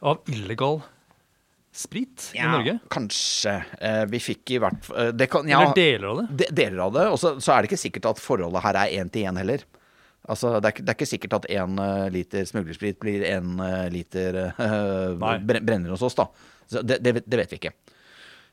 av 0.00 0.20
illegal 0.32 0.80
sprit 1.72 2.32
i 2.34 2.42
Norge. 2.42 2.78
Kanskje. 2.90 3.52
Eh, 3.80 4.04
vi 4.10 4.20
fikk 4.22 4.56
i 4.56 4.60
hvert 4.62 4.80
fall 4.84 5.12
det 5.14 5.28
ja, 5.30 5.42
Eller 5.62 5.74
deler 5.76 6.08
av 6.10 6.22
det. 6.22 6.26
de, 6.40 6.48
Deler 6.62 6.80
av 6.86 6.96
det. 6.96 7.04
Og 7.12 7.20
så 7.20 7.52
er 7.54 7.62
det 7.62 7.70
ikke 7.70 7.84
sikkert 7.84 8.10
at 8.10 8.22
forholdet 8.22 8.64
her 8.64 8.80
er 8.82 8.96
én 9.00 9.12
til 9.12 9.28
én 9.30 9.38
heller. 9.38 9.62
Altså, 10.30 10.56
det, 10.60 10.72
er, 10.72 10.82
det 10.82 10.92
er 10.92 10.98
ikke 10.98 11.08
sikkert 11.08 11.38
at 11.38 11.46
én 11.50 11.78
liter 12.12 12.44
smuglersprit 12.46 12.98
blir 13.00 13.22
én 13.24 13.54
liter 13.90 14.36
uh, 14.58 15.38
brenner 15.40 15.94
hos 15.94 16.04
oss, 16.06 16.18
da. 16.18 16.26
Så 16.70 16.82
det, 16.86 17.00
det, 17.02 17.22
det 17.24 17.40
vet 17.40 17.54
vi 17.54 17.58
ikke. 17.62 17.72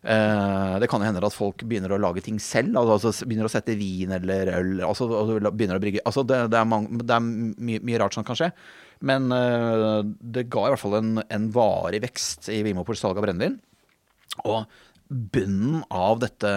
Uh, 0.07 0.77
det 0.79 0.87
kan 0.89 1.01
jo 1.01 1.09
hende 1.09 1.21
at 1.25 1.35
folk 1.35 1.65
begynner 1.67 1.91
å 1.91 1.99
lage 1.99 2.23
ting 2.25 2.37
selv. 2.41 2.77
Altså 2.79 3.11
begynner 3.25 3.49
å 3.49 3.51
sette 3.51 3.75
vin 3.77 4.13
eller 4.15 4.53
øl. 4.59 4.73
Altså, 4.87 5.09
begynner 5.49 5.77
å 5.77 5.83
brygge 5.83 6.05
altså 6.05 6.23
det, 6.27 6.45
det 6.53 6.61
er, 6.61 6.69
mange, 6.69 7.01
det 7.01 7.17
er 7.17 7.25
mye, 7.25 7.81
mye 7.83 8.01
rart 8.01 8.17
som 8.17 8.25
kan 8.27 8.37
skje. 8.39 8.51
Men 9.05 9.31
eh, 9.33 10.01
det 10.05 10.47
ga 10.51 10.67
i 10.67 10.73
hvert 10.73 10.81
fall 10.81 10.99
en, 10.99 11.15
en 11.23 11.47
varig 11.53 12.01
vekst 12.05 12.49
i 12.53 12.61
Vimopols 12.65 13.01
salg 13.03 13.19
av 13.19 13.27
brennevin. 13.27 13.57
Og 14.45 14.65
bunnen 15.07 15.83
av 15.93 16.19
dette 16.19 16.49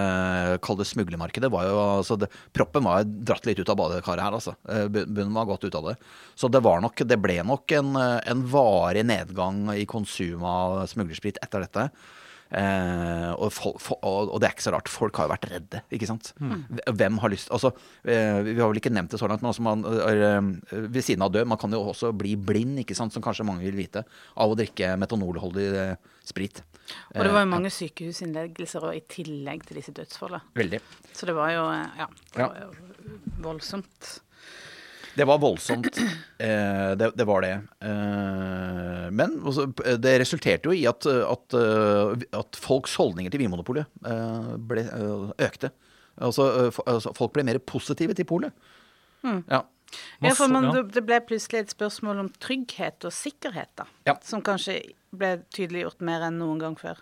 kalde 0.65 0.83
det 0.83 0.91
smuglermarkedet 0.91 1.51
var 1.55 1.69
jo 1.69 1.77
altså 2.01 2.17
det, 2.19 2.27
Proppen 2.57 2.83
var 2.83 3.05
dratt 3.07 3.45
litt 3.47 3.61
ut 3.63 3.71
av 3.71 3.79
badekaret 3.79 4.25
her, 4.25 4.39
altså. 4.41 4.57
Eh, 4.67 4.89
Bunnen 4.91 5.37
var 5.37 5.47
gått 5.51 5.69
ut 5.69 5.77
av 5.79 5.91
det. 5.93 5.99
Så 6.35 6.51
det 6.51 6.63
var 6.67 6.83
nok 6.83 7.05
Det 7.07 7.21
ble 7.21 7.41
nok 7.47 7.77
en, 7.79 7.93
en 7.97 8.47
varig 8.51 9.05
nedgang 9.07 9.69
i 9.77 9.87
konsum 9.89 10.43
av 10.47 10.83
smuglersprit 10.91 11.39
etter 11.45 11.67
dette. 11.67 11.91
Eh, 12.51 13.31
og, 13.39 13.53
fol- 13.55 13.77
for, 13.79 14.01
og, 14.03 14.33
og 14.35 14.41
det 14.43 14.49
er 14.49 14.55
ikke 14.57 14.65
så 14.67 14.73
rart. 14.75 14.89
Folk 14.91 15.17
har 15.21 15.29
jo 15.29 15.33
vært 15.35 15.47
redde, 15.53 15.83
ikke 15.95 16.09
sant. 16.11 16.33
Hvem 16.41 17.19
har 17.23 17.31
lyst 17.31 17.51
Altså, 17.55 17.71
eh, 18.03 18.41
vi 18.47 18.57
har 18.59 18.69
vel 18.73 18.81
ikke 18.81 18.91
nevnt 18.91 19.13
det 19.15 19.21
så 19.23 19.29
langt, 19.31 19.45
men 19.45 19.53
altså 19.53 19.63
man, 19.63 19.85
er, 19.87 20.89
ved 20.91 21.03
siden 21.07 21.23
av 21.23 21.31
død, 21.35 21.47
man 21.47 21.61
kan 21.63 21.71
jo 21.77 21.83
også 21.93 22.11
bli 22.17 22.35
blind, 22.37 22.81
ikke 22.83 22.97
sant, 22.99 23.15
som 23.15 23.23
kanskje 23.23 23.47
mange 23.47 23.63
vil 23.69 23.79
vite, 23.79 24.03
av 24.37 24.51
å 24.51 24.59
drikke 24.59 24.97
metanolholdig 24.99 25.69
eh, 25.85 25.95
sprit. 26.27 26.63
Og 27.15 27.23
det 27.23 27.31
var 27.31 27.45
jo 27.45 27.47
Eh, 27.47 27.53
mange 27.55 27.71
sykehusinnleggelser 27.71 28.83
og 28.89 28.97
i 28.99 29.05
tillegg 29.15 29.63
til 29.69 29.79
disse 29.79 29.95
dødsfallene. 29.95 30.43
Veldig. 30.59 30.81
Så 31.15 31.29
det 31.31 31.37
var 31.39 31.53
jo 31.55 31.69
eh, 31.71 31.87
Ja. 32.03 32.09
Det 32.35 32.43
var 32.49 32.59
jo 32.65 32.73
voldsomt. 33.47 34.17
Det 35.17 35.27
var 35.27 35.41
voldsomt. 35.43 35.99
Eh, 36.41 36.93
det, 36.97 37.11
det 37.19 37.27
var 37.29 37.43
det. 37.45 37.53
Eh, 37.85 39.09
men 39.13 39.39
også, 39.43 39.67
eh, 39.85 39.99
det 40.01 40.15
resulterte 40.23 40.71
jo 40.71 40.77
i 40.77 40.87
at, 40.89 41.07
at, 41.07 41.57
at 42.41 42.61
folks 42.61 42.95
holdninger 43.01 43.33
til 43.33 43.43
Vinmonopolet 43.43 43.89
eh, 44.07 44.55
ble, 44.71 44.87
økte. 45.43 45.73
Altså, 46.21 46.71
altså, 46.87 47.13
folk 47.17 47.35
ble 47.35 47.45
mer 47.49 47.59
positive 47.65 48.17
til 48.17 48.29
polet. 48.29 48.71
Ja. 49.25 49.65
Ja, 50.23 50.31
for 50.39 50.47
man, 50.53 50.69
det 50.95 51.03
ble 51.03 51.19
plutselig 51.27 51.65
et 51.65 51.73
spørsmål 51.73 52.23
om 52.23 52.29
trygghet 52.43 53.03
og 53.09 53.15
sikkerhet, 53.15 53.73
da. 53.81 53.89
Ja. 54.07 54.15
Som 54.23 54.45
kanskje 54.47 54.79
ble 55.11 55.41
tydeliggjort 55.51 56.05
mer 56.07 56.29
enn 56.29 56.39
noen 56.39 56.61
gang 56.63 56.77
før. 56.79 57.01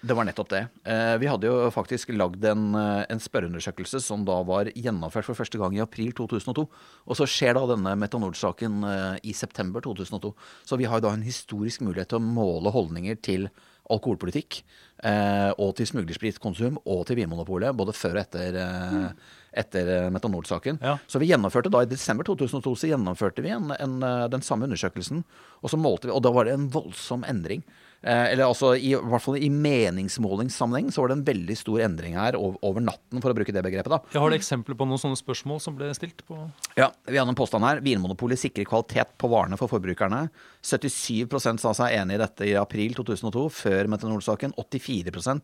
Det 0.00 0.14
var 0.14 0.28
nettopp 0.28 0.50
det. 0.52 0.60
Eh, 0.86 1.14
vi 1.18 1.26
hadde 1.26 1.48
jo 1.48 1.70
faktisk 1.74 2.12
lagd 2.14 2.44
en, 2.46 2.74
eh, 2.78 3.04
en 3.10 3.18
spørreundersøkelse 3.18 4.00
som 4.00 4.24
da 4.24 4.36
var 4.46 4.70
gjennomført 4.70 5.26
for 5.26 5.34
første 5.34 5.58
gang 5.58 5.74
i 5.74 5.82
april 5.82 6.12
2002. 6.12 6.68
Og 7.06 7.18
så 7.18 7.26
skjer 7.26 7.58
da 7.58 7.64
denne 7.74 7.96
metanol-saken 7.98 8.84
i 9.26 9.32
september 9.34 9.82
2002. 9.82 10.34
Så 10.64 10.78
vi 10.78 10.86
har 10.86 11.02
da 11.02 11.10
en 11.10 11.26
historisk 11.26 11.82
mulighet 11.82 12.12
til 12.12 12.20
å 12.20 12.28
måle 12.28 12.70
holdninger 12.70 13.18
til 13.20 13.50
alkoholpolitikk 13.92 14.60
eh, 15.06 15.50
og 15.56 15.74
til 15.78 15.88
smuglerspritkonsum 15.88 16.78
og 16.84 17.04
til 17.08 17.18
Vinmonopolet, 17.20 17.76
både 17.76 17.94
før 17.96 18.18
og 18.18 18.22
etter, 18.22 18.58
eh, 18.60 19.34
etter 19.62 19.92
metanol-saken. 20.14 20.80
Ja. 20.84 20.96
Så 21.08 21.20
vi 21.22 21.30
gjennomførte 21.30 21.72
da 21.72 21.82
i 21.84 21.90
desember 21.90 22.28
2002 22.28 22.74
så 22.82 22.92
gjennomførte 22.92 23.44
vi 23.44 23.52
en, 23.54 23.72
en, 23.78 23.98
eh, 24.04 24.26
den 24.32 24.44
samme 24.44 24.68
undersøkelsen. 24.68 25.24
Og 25.62 25.72
så 25.72 25.80
målte 25.80 26.08
vi, 26.08 26.16
og 26.16 26.24
da 26.24 26.34
var 26.34 26.48
det 26.48 26.56
en 26.58 26.68
voldsom 26.74 27.24
endring. 27.28 27.64
Eh, 27.98 28.32
eller 28.32 28.46
altså 28.46 28.76
i, 28.76 28.92
i 28.92 29.10
hvert 29.10 29.24
fall 29.24 29.40
i 29.42 29.48
meningsmålingssammenheng 29.50 30.92
så 30.94 31.02
var 31.02 31.10
det 31.10 31.16
en 31.18 31.24
veldig 31.26 31.56
stor 31.58 31.82
endring 31.82 32.14
her 32.18 32.36
over, 32.38 32.60
over 32.62 32.84
natten, 32.84 33.18
for 33.24 33.32
å 33.32 33.36
bruke 33.38 33.54
det 33.54 33.64
begrepet. 33.66 33.90
da. 33.90 33.98
Jeg 34.14 34.22
har 34.22 34.30
du 34.30 34.36
eksempler 34.38 34.78
på 34.78 34.86
noen 34.86 35.02
sånne 35.02 35.18
spørsmål 35.18 35.58
som 35.64 35.74
ble 35.78 35.90
stilt 35.98 36.22
på 36.28 36.38
Ja, 36.78 36.92
Vi 37.08 37.18
hadde 37.18 37.34
en 37.34 37.38
påstand 37.38 37.66
her. 37.66 37.82
Vinmonopolet 37.82 38.38
sikrer 38.38 38.68
kvalitet 38.68 39.16
på 39.18 39.30
varene 39.32 39.58
for 39.58 39.70
forbrukerne. 39.72 40.28
77% 40.62 41.64
sa 41.64 41.74
seg 41.74 41.98
enig 41.98 42.18
i 42.18 42.22
dette 42.22 42.46
i 42.46 42.54
april 42.58 42.94
2002, 42.98 43.44
før 43.64 43.90
metanolsaken. 43.90 44.54
84 44.58 45.18
eh, 45.18 45.42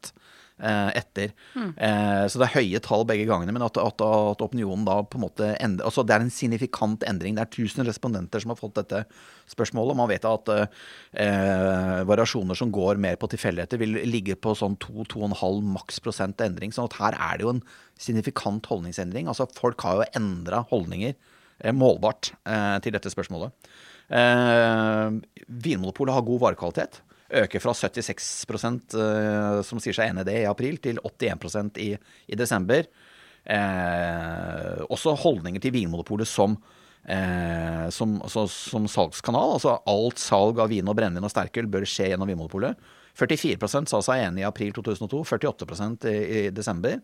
etter. 0.61 1.33
Eh, 1.57 2.25
så 2.31 2.39
det 2.39 2.47
er 2.47 2.55
høye 2.55 2.81
tall 2.85 3.03
begge 3.09 3.27
gangene, 3.29 3.53
men 3.57 3.65
at, 3.67 3.79
at, 3.81 4.05
at 4.05 4.45
opinionen 4.45 4.87
da 4.87 5.01
på 5.03 5.19
en 5.19 5.25
måte 5.27 5.49
endrer 5.59 5.89
altså 5.89 6.05
Det 6.07 6.15
er 6.15 6.25
en 6.25 6.33
signifikant 6.33 7.05
endring. 7.09 7.35
Det 7.37 7.43
er 7.43 7.51
1000 7.65 7.89
respondenter 7.89 8.43
som 8.43 8.53
har 8.55 8.61
fått 8.61 8.77
dette 8.79 9.03
spørsmålet. 9.51 9.95
og 9.95 10.01
Man 10.03 10.11
vet 10.13 10.29
at 10.29 10.53
eh, 10.55 12.03
variasjoner 12.07 12.59
som 12.59 12.73
går 12.75 13.01
mer 13.03 13.19
på 13.21 13.31
tilfeldigheter, 13.35 13.81
vil 13.83 13.99
ligge 14.09 14.39
på 14.39 14.55
sånn 14.59 14.79
2-2,5 14.83 15.63
maks 15.75 16.01
prosent 16.05 16.41
endring. 16.45 16.75
sånn 16.75 16.91
at 16.91 16.99
her 17.01 17.19
er 17.19 17.39
det 17.39 17.49
jo 17.49 17.55
en 17.57 17.65
signifikant 18.01 18.67
holdningsendring. 18.71 19.29
altså 19.29 19.49
Folk 19.59 19.83
har 19.87 20.01
jo 20.01 20.11
endra 20.21 20.65
holdninger 20.71 21.15
eh, 21.15 21.75
målbart 21.75 22.33
eh, 22.47 22.79
til 22.85 22.95
dette 22.95 23.13
spørsmålet. 23.13 23.53
Eh, 24.15 25.19
Vinmonopolet 25.49 26.15
har 26.15 26.27
god 26.27 26.47
varekvalitet. 26.49 27.03
Øker 27.35 27.63
fra 27.63 27.75
76 27.75 28.29
eh, 28.95 29.59
som 29.67 29.81
sier 29.83 29.97
seg 29.97 30.13
enig 30.13 30.23
i 30.25 30.29
det 30.29 30.39
i 30.43 30.47
april, 30.51 30.79
til 30.83 31.01
81 31.03 31.81
i, 31.83 31.91
i 32.31 32.39
desember. 32.39 32.87
Eh, 33.45 34.85
også 34.89 35.17
holdninger 35.21 35.61
til 35.61 35.75
Vinmonopolet 35.75 36.29
som, 36.31 36.57
eh, 37.05 37.89
som, 37.91 38.17
altså, 38.23 38.47
som 38.49 38.87
salgskanal. 38.89 39.57
Altså 39.59 39.77
alt 39.91 40.23
salg 40.23 40.63
av 40.63 40.71
vin 40.73 40.89
og 40.89 40.97
brennevin 40.97 41.27
og 41.27 41.33
sterkøl 41.33 41.69
bør 41.71 41.89
skje 41.89 42.13
gjennom 42.13 42.31
Vinmonopolet. 42.31 42.79
44% 43.19 43.91
sa 43.91 44.01
seg 44.03 44.25
enig 44.25 44.43
i 44.43 44.49
april 44.49 44.73
2002, 44.75 45.23
48 45.37 46.11
i, 46.11 46.17
i 46.17 46.43
desember. 46.55 46.99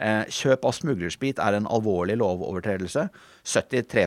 Eh, 0.00 0.22
kjøp 0.32 0.62
av 0.64 0.72
smuglersprit 0.72 1.40
er 1.44 1.58
en 1.58 1.66
alvorlig 1.68 2.14
lovovertredelse. 2.16 3.02
73 3.44 4.04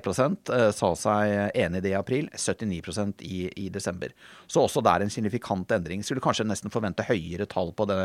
eh, 0.49 0.69
sa 0.73 0.89
seg 0.97 1.33
enig 1.53 1.81
i 1.81 1.83
det 1.85 1.91
i 1.91 1.97
april, 1.99 2.29
79 2.33 3.21
i, 3.21 3.43
i 3.61 3.67
desember. 3.69 4.13
Så 4.49 4.63
også 4.63 4.81
der 4.81 5.05
en 5.05 5.13
signifikant 5.13 5.69
endring. 5.75 6.01
Skulle 6.01 6.23
kanskje 6.23 6.47
nesten 6.49 6.73
forvente 6.73 7.05
høyere 7.05 7.45
tall 7.49 7.69
på 7.77 7.85
det 7.89 7.99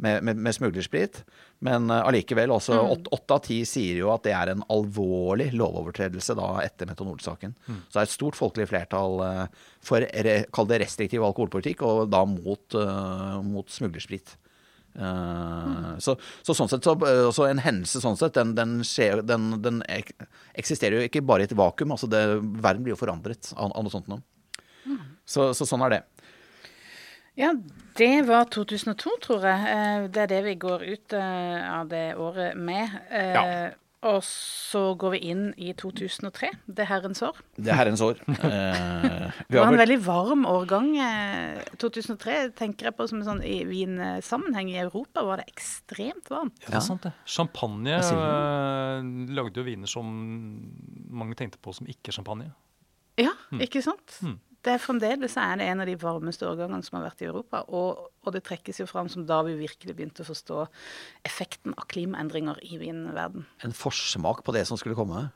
med, 0.00 0.24
med, 0.24 0.40
med 0.40 0.56
smuglersprit, 0.56 1.20
men 1.64 1.90
eh, 1.92 2.06
allikevel 2.08 2.56
også 2.56 2.80
åtte 3.04 3.36
av 3.36 3.44
ti 3.44 3.60
sier 3.68 4.00
jo 4.00 4.14
at 4.14 4.24
det 4.24 4.32
er 4.36 4.54
en 4.54 4.64
alvorlig 4.72 5.50
lovovertredelse 5.56 6.38
da 6.40 6.54
etter 6.64 6.88
metanolsaken. 6.88 7.52
Så 7.68 7.98
det 7.98 8.00
er 8.00 8.08
et 8.08 8.16
stort 8.16 8.40
folkelig 8.40 8.70
flertall 8.72 9.20
for 9.84 10.08
kall 10.56 10.72
det 10.72 10.80
restriktiv 10.86 11.24
alkoholpolitikk, 11.24 11.84
og 11.84 12.08
da 12.12 12.24
mot, 12.28 12.80
mot 13.44 13.72
smuglersprit. 13.72 14.38
Eh, 14.96 15.98
så, 16.02 16.14
så 16.46 16.56
sånn 16.56 16.70
sett, 16.72 16.84
så, 16.86 16.94
eh, 17.06 17.28
så 17.36 17.46
en 17.48 17.60
hendelse 17.62 18.00
sånn 18.02 18.18
sett, 18.18 18.34
den, 18.38 18.54
den, 18.56 18.78
skjer, 18.86 19.22
den, 19.26 19.50
den 19.64 19.82
ek, 19.92 20.14
eksisterer 20.56 21.00
jo 21.00 21.08
ikke 21.08 21.24
bare 21.26 21.44
i 21.44 21.48
et 21.50 21.56
vakuum. 21.56 21.92
altså 21.96 22.08
det, 22.10 22.22
Verden 22.64 22.84
blir 22.86 22.94
jo 22.96 23.00
forandret 23.00 23.52
av, 23.56 23.72
av 23.72 23.84
noe 23.86 23.92
sånt 23.92 24.08
nå. 24.12 24.20
Så, 25.26 25.50
så 25.58 25.66
sånn 25.66 25.82
er 25.88 25.96
det. 25.96 26.02
Ja, 27.36 27.50
det 27.98 28.12
var 28.28 28.46
2002, 28.52 29.16
tror 29.26 29.44
jeg. 29.44 29.72
Eh, 29.72 30.06
Det 30.14 30.22
er 30.24 30.30
det 30.32 30.44
vi 30.46 30.54
går 30.62 30.86
ut 30.86 31.16
av 31.18 31.90
det 31.90 32.06
året 32.16 32.56
med. 32.56 32.96
Ja. 33.12 33.42
Og 34.04 34.20
så 34.22 34.80
går 35.00 35.10
vi 35.16 35.18
inn 35.32 35.44
i 35.56 35.70
2003, 35.72 36.50
det 36.68 36.84
herrens 36.86 37.22
år. 37.24 37.38
Det 37.56 37.70
er 37.72 37.78
herrens 37.80 38.02
år. 38.04 38.18
Eh, 38.46 39.32
vi 39.48 39.56
Det 39.56 39.58
var 39.60 39.72
en 39.72 39.78
veldig 39.80 39.96
varm 40.04 40.44
årgang. 40.46 40.90
eh, 41.00 41.62
2003 41.80 42.52
tenker 42.54 42.90
jeg 42.90 42.96
på 42.96 43.06
som 43.08 43.18
en 43.22 43.26
sånn 43.26 43.40
i 43.42 43.64
vinsammenheng 43.66 44.68
i 44.70 44.76
Europa 44.78 45.24
var 45.26 45.40
det 45.40 45.48
ekstremt 45.50 46.28
varmt. 46.30 46.54
Ja, 46.62 46.68
det 46.76 46.78
er 46.78 46.84
sant 46.86 47.02
det. 47.08 47.12
Champagne 47.26 47.96
eh, 47.98 49.08
lagde 49.34 49.56
jo 49.62 49.66
viner 49.66 49.90
som 49.90 50.06
mange 51.10 51.34
tenkte 51.34 51.58
på 51.58 51.74
som 51.74 51.88
ikke 51.90 52.12
champagne. 52.14 52.52
Ja, 53.18 53.32
Mm. 53.50 53.60
ikke 53.64 53.80
sant? 53.82 54.20
Det 54.64 54.72
er 54.74 54.82
fremdeles 54.82 55.36
er 55.38 55.58
det 55.60 55.66
en 55.70 55.82
av 55.84 55.86
de 55.88 55.96
varmeste 56.00 56.46
årgangene 56.48 56.82
som 56.86 56.98
har 56.98 57.06
vært 57.08 57.22
i 57.22 57.28
Europa. 57.28 57.62
Og, 57.68 58.06
og 58.24 58.34
det 58.34 58.44
trekkes 58.48 58.80
jo 58.82 58.86
fram 58.90 59.10
som 59.12 59.26
da 59.28 59.42
vi 59.46 59.54
virkelig 59.60 59.94
begynte 59.94 60.24
å 60.24 60.28
forstå 60.30 60.64
effekten 61.28 61.76
av 61.76 61.86
klimaendringer 61.92 62.58
i 62.66 62.80
vinverden. 62.80 63.46
En 63.66 63.76
forsmak 63.76 64.42
på 64.46 64.54
det 64.56 64.64
som 64.66 64.80
skulle 64.80 64.98
komme. 64.98 65.28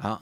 Ja. 0.00 0.18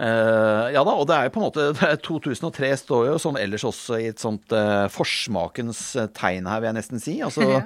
Eh, 0.00 0.66
ja 0.72 0.82
da, 0.86 0.92
og 0.96 1.04
det 1.10 1.16
er 1.16 1.26
jo 1.28 1.32
på 1.34 1.40
en 1.42 1.46
måte 1.48 1.64
er 1.84 1.98
2003 2.00 2.70
står 2.84 3.08
jo 3.10 3.16
sånn 3.20 3.38
ellers 3.40 3.66
også 3.68 3.98
i 4.00 4.06
et 4.12 4.22
sånt 4.22 4.54
uh, 4.56 4.86
forsmakens 4.92 5.82
eh, 6.00 6.08
tegn 6.16 6.48
her, 6.48 6.62
vil 6.62 6.70
jeg 6.70 6.78
nesten 6.78 7.02
si. 7.02 7.18
Altså, 7.26 7.44
Ja. 7.58 7.64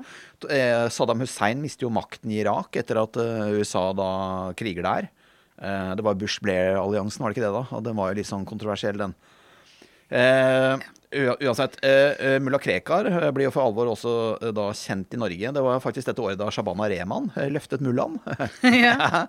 eh, 0.51 0.86
Saddam 0.92 1.22
Hussein 1.22 1.62
mister 1.62 1.86
jo 1.86 1.92
makten 1.95 2.32
i 2.34 2.40
Irak 2.42 2.76
etter 2.80 2.99
at 3.05 3.20
USA 3.55 3.90
da 3.97 4.09
kriger 4.59 4.86
der. 4.86 5.12
Eh, 5.63 5.95
det 5.95 6.05
var 6.07 6.19
Bush-Blair-alliansen, 6.19 7.23
var 7.23 7.31
det 7.31 7.39
ikke 7.39 7.47
det 7.47 7.55
da? 7.55 7.65
Og 7.77 7.87
den 7.87 7.97
var 7.99 8.11
jo 8.11 8.19
litt 8.21 8.31
sånn 8.31 8.47
kontroversiell, 8.49 8.99
den. 8.99 9.15
Eh, 10.15 10.79
uansett, 11.15 11.77
eh, 11.83 12.13
eh, 12.19 12.41
mulla 12.43 12.59
Krekar 12.59 13.07
blir 13.33 13.47
jo 13.47 13.53
for 13.55 13.65
alvor 13.65 13.89
også 13.93 14.13
eh, 14.43 14.51
da 14.55 14.67
kjent 14.77 15.15
i 15.15 15.21
Norge. 15.23 15.53
Det 15.57 15.63
var 15.63 15.81
faktisk 15.83 16.11
dette 16.11 16.23
året 16.23 16.39
da 16.39 16.51
Shabana 16.53 16.89
Rehman 16.91 17.31
eh, 17.39 17.49
løftet 17.55 17.83
mullaen. 17.83 18.19
ja. 18.85 19.25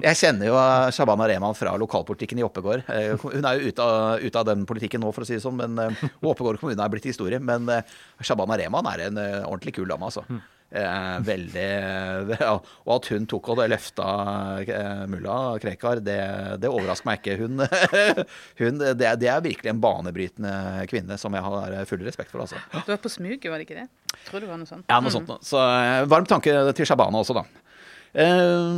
Jeg 0.00 0.18
kjenner 0.20 0.48
jo 0.48 0.56
Shabana 0.96 1.28
Rehman 1.30 1.56
fra 1.56 1.76
lokalpolitikken 1.80 2.40
i 2.40 2.46
Oppegård. 2.46 2.84
Eh, 2.88 3.14
Hun 3.20 3.44
er 3.44 3.60
jo 3.60 3.70
ute 3.70 3.84
av, 3.86 4.24
ute 4.24 4.40
av 4.42 4.48
den 4.48 4.64
politikken 4.68 5.04
nå, 5.04 5.12
for 5.14 5.24
å 5.24 5.28
si 5.28 5.36
det 5.36 5.44
sånn, 5.44 5.60
men 5.60 5.78
eh, 5.78 6.04
og 6.22 6.32
Oppegård 6.34 6.60
kommune 6.62 6.80
er 6.84 6.92
blitt 6.92 7.08
historie. 7.08 7.40
Men 7.40 7.68
eh, 7.72 7.96
Shabana 8.24 8.58
Rehman 8.60 8.88
er 8.94 9.06
en 9.10 9.20
eh, 9.20 9.40
ordentlig 9.44 9.76
kul 9.78 9.88
dame, 9.92 10.08
altså. 10.10 10.24
Eh, 10.74 11.18
veldig 11.22 11.66
ja, 12.34 12.54
Og 12.58 12.92
at 12.96 13.08
hun 13.12 13.28
tok 13.30 13.52
og 13.52 13.60
løfta 13.70 14.06
eh, 14.64 15.04
mulla 15.06 15.36
Krekar, 15.62 16.00
det, 16.02 16.18
det 16.62 16.70
overrasker 16.70 17.06
meg 17.06 17.20
ikke. 17.22 17.36
Hun, 17.44 17.62
hun 18.60 18.82
det, 18.82 19.12
det 19.22 19.30
er 19.30 19.44
virkelig 19.44 19.70
en 19.70 19.82
banebrytende 19.84 20.54
kvinne 20.90 21.18
som 21.20 21.36
jeg 21.36 21.46
har 21.46 21.76
full 21.90 22.02
respekt 22.02 22.34
for, 22.34 22.42
altså. 22.42 22.58
Du 22.74 22.90
var 22.90 22.98
på 23.02 23.12
smuget, 23.12 23.46
var 23.52 23.62
det 23.62 23.68
ikke 23.68 23.84
det? 23.84 23.86
Tror 24.26 24.42
det 24.42 24.50
var 24.50 24.58
noe 24.58 24.70
sånt. 24.70 24.88
Ja, 24.90 24.98
noe 24.98 25.14
sånt 25.14 25.30
noe. 25.30 25.38
Så 25.46 25.60
eh, 25.62 26.02
varm 26.10 26.26
tanke 26.26 26.56
til 26.74 26.90
Shabana 26.90 27.22
også, 27.22 27.38
da. 27.38 27.46
Eh, 28.14 28.74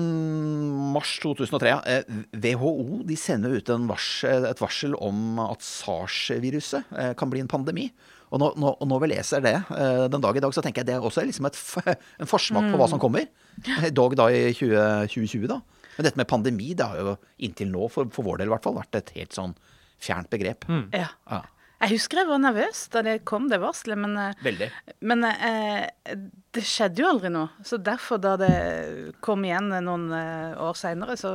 mars 0.93 1.19
2003. 1.21 1.69
ja. 1.69 1.81
Eh, 1.85 2.05
WHO 2.33 3.03
de 3.05 3.17
sender 3.21 3.57
ut 3.59 3.69
en 3.73 3.89
vars, 3.89 4.25
et 4.25 4.61
varsel 4.63 4.97
om 4.97 5.41
at 5.45 5.65
SARS-viruset 5.65 6.97
eh, 6.97 7.13
kan 7.17 7.33
bli 7.33 7.45
en 7.45 7.51
pandemi. 7.51 7.91
Og 8.37 8.43
når, 8.43 8.57
når, 8.61 8.75
og 8.85 8.89
når 8.91 9.03
vi 9.03 9.09
leser 9.15 9.41
det 9.45 9.55
eh, 9.57 10.05
den 10.13 10.23
dag 10.25 10.37
i 10.37 10.43
dag, 10.45 10.53
så 10.53 10.63
tenker 10.65 10.83
jeg 10.85 10.91
det 10.91 10.97
er 10.99 11.05
også 11.09 11.25
liksom 11.25 11.49
et, 11.49 11.57
en 12.21 12.29
forsmak 12.29 12.69
på 12.75 12.81
hva 12.83 12.89
som 12.93 13.01
kommer. 13.03 13.25
Eh, 13.81 13.89
Dog 13.97 14.17
da 14.21 14.29
i 14.29 14.51
20, 14.53 15.09
2020, 15.15 15.49
da. 15.55 15.61
Men 15.97 16.05
dette 16.11 16.21
med 16.21 16.29
pandemi, 16.29 16.75
det 16.77 16.85
har 16.91 17.01
jo 17.01 17.15
inntil 17.49 17.71
nå, 17.73 17.87
for, 17.93 18.11
for 18.13 18.27
vår 18.29 18.43
del 18.43 18.51
i 18.51 18.53
hvert 18.53 18.67
fall, 18.69 18.77
vært 18.77 18.99
et 19.01 19.15
helt 19.17 19.33
sånn 19.37 19.55
fjernt 20.05 20.29
begrep. 20.29 20.67
Ja. 20.93 21.07
Ja, 21.33 21.39
Jeg 21.87 21.95
husker 21.95 22.21
jeg 22.21 22.29
var 22.29 22.43
nervøs 22.45 22.83
da 22.93 23.01
det 23.07 23.15
kom, 23.29 23.47
det 23.49 23.63
varselet, 23.63 23.97
men, 24.05 24.13
eh, 24.21 24.37
veldig. 24.45 24.69
men 25.09 25.25
eh, 25.31 25.87
det 26.57 26.65
skjedde 26.69 27.01
jo 27.01 27.09
aldri 27.15 27.33
noe. 27.33 27.49
Så 27.65 27.81
derfor, 27.81 28.21
da 28.21 28.35
det 28.41 28.53
kom 29.25 29.45
igjen 29.49 29.73
noen 29.89 30.11
år 30.13 30.77
seinere, 30.77 31.17
så 31.21 31.33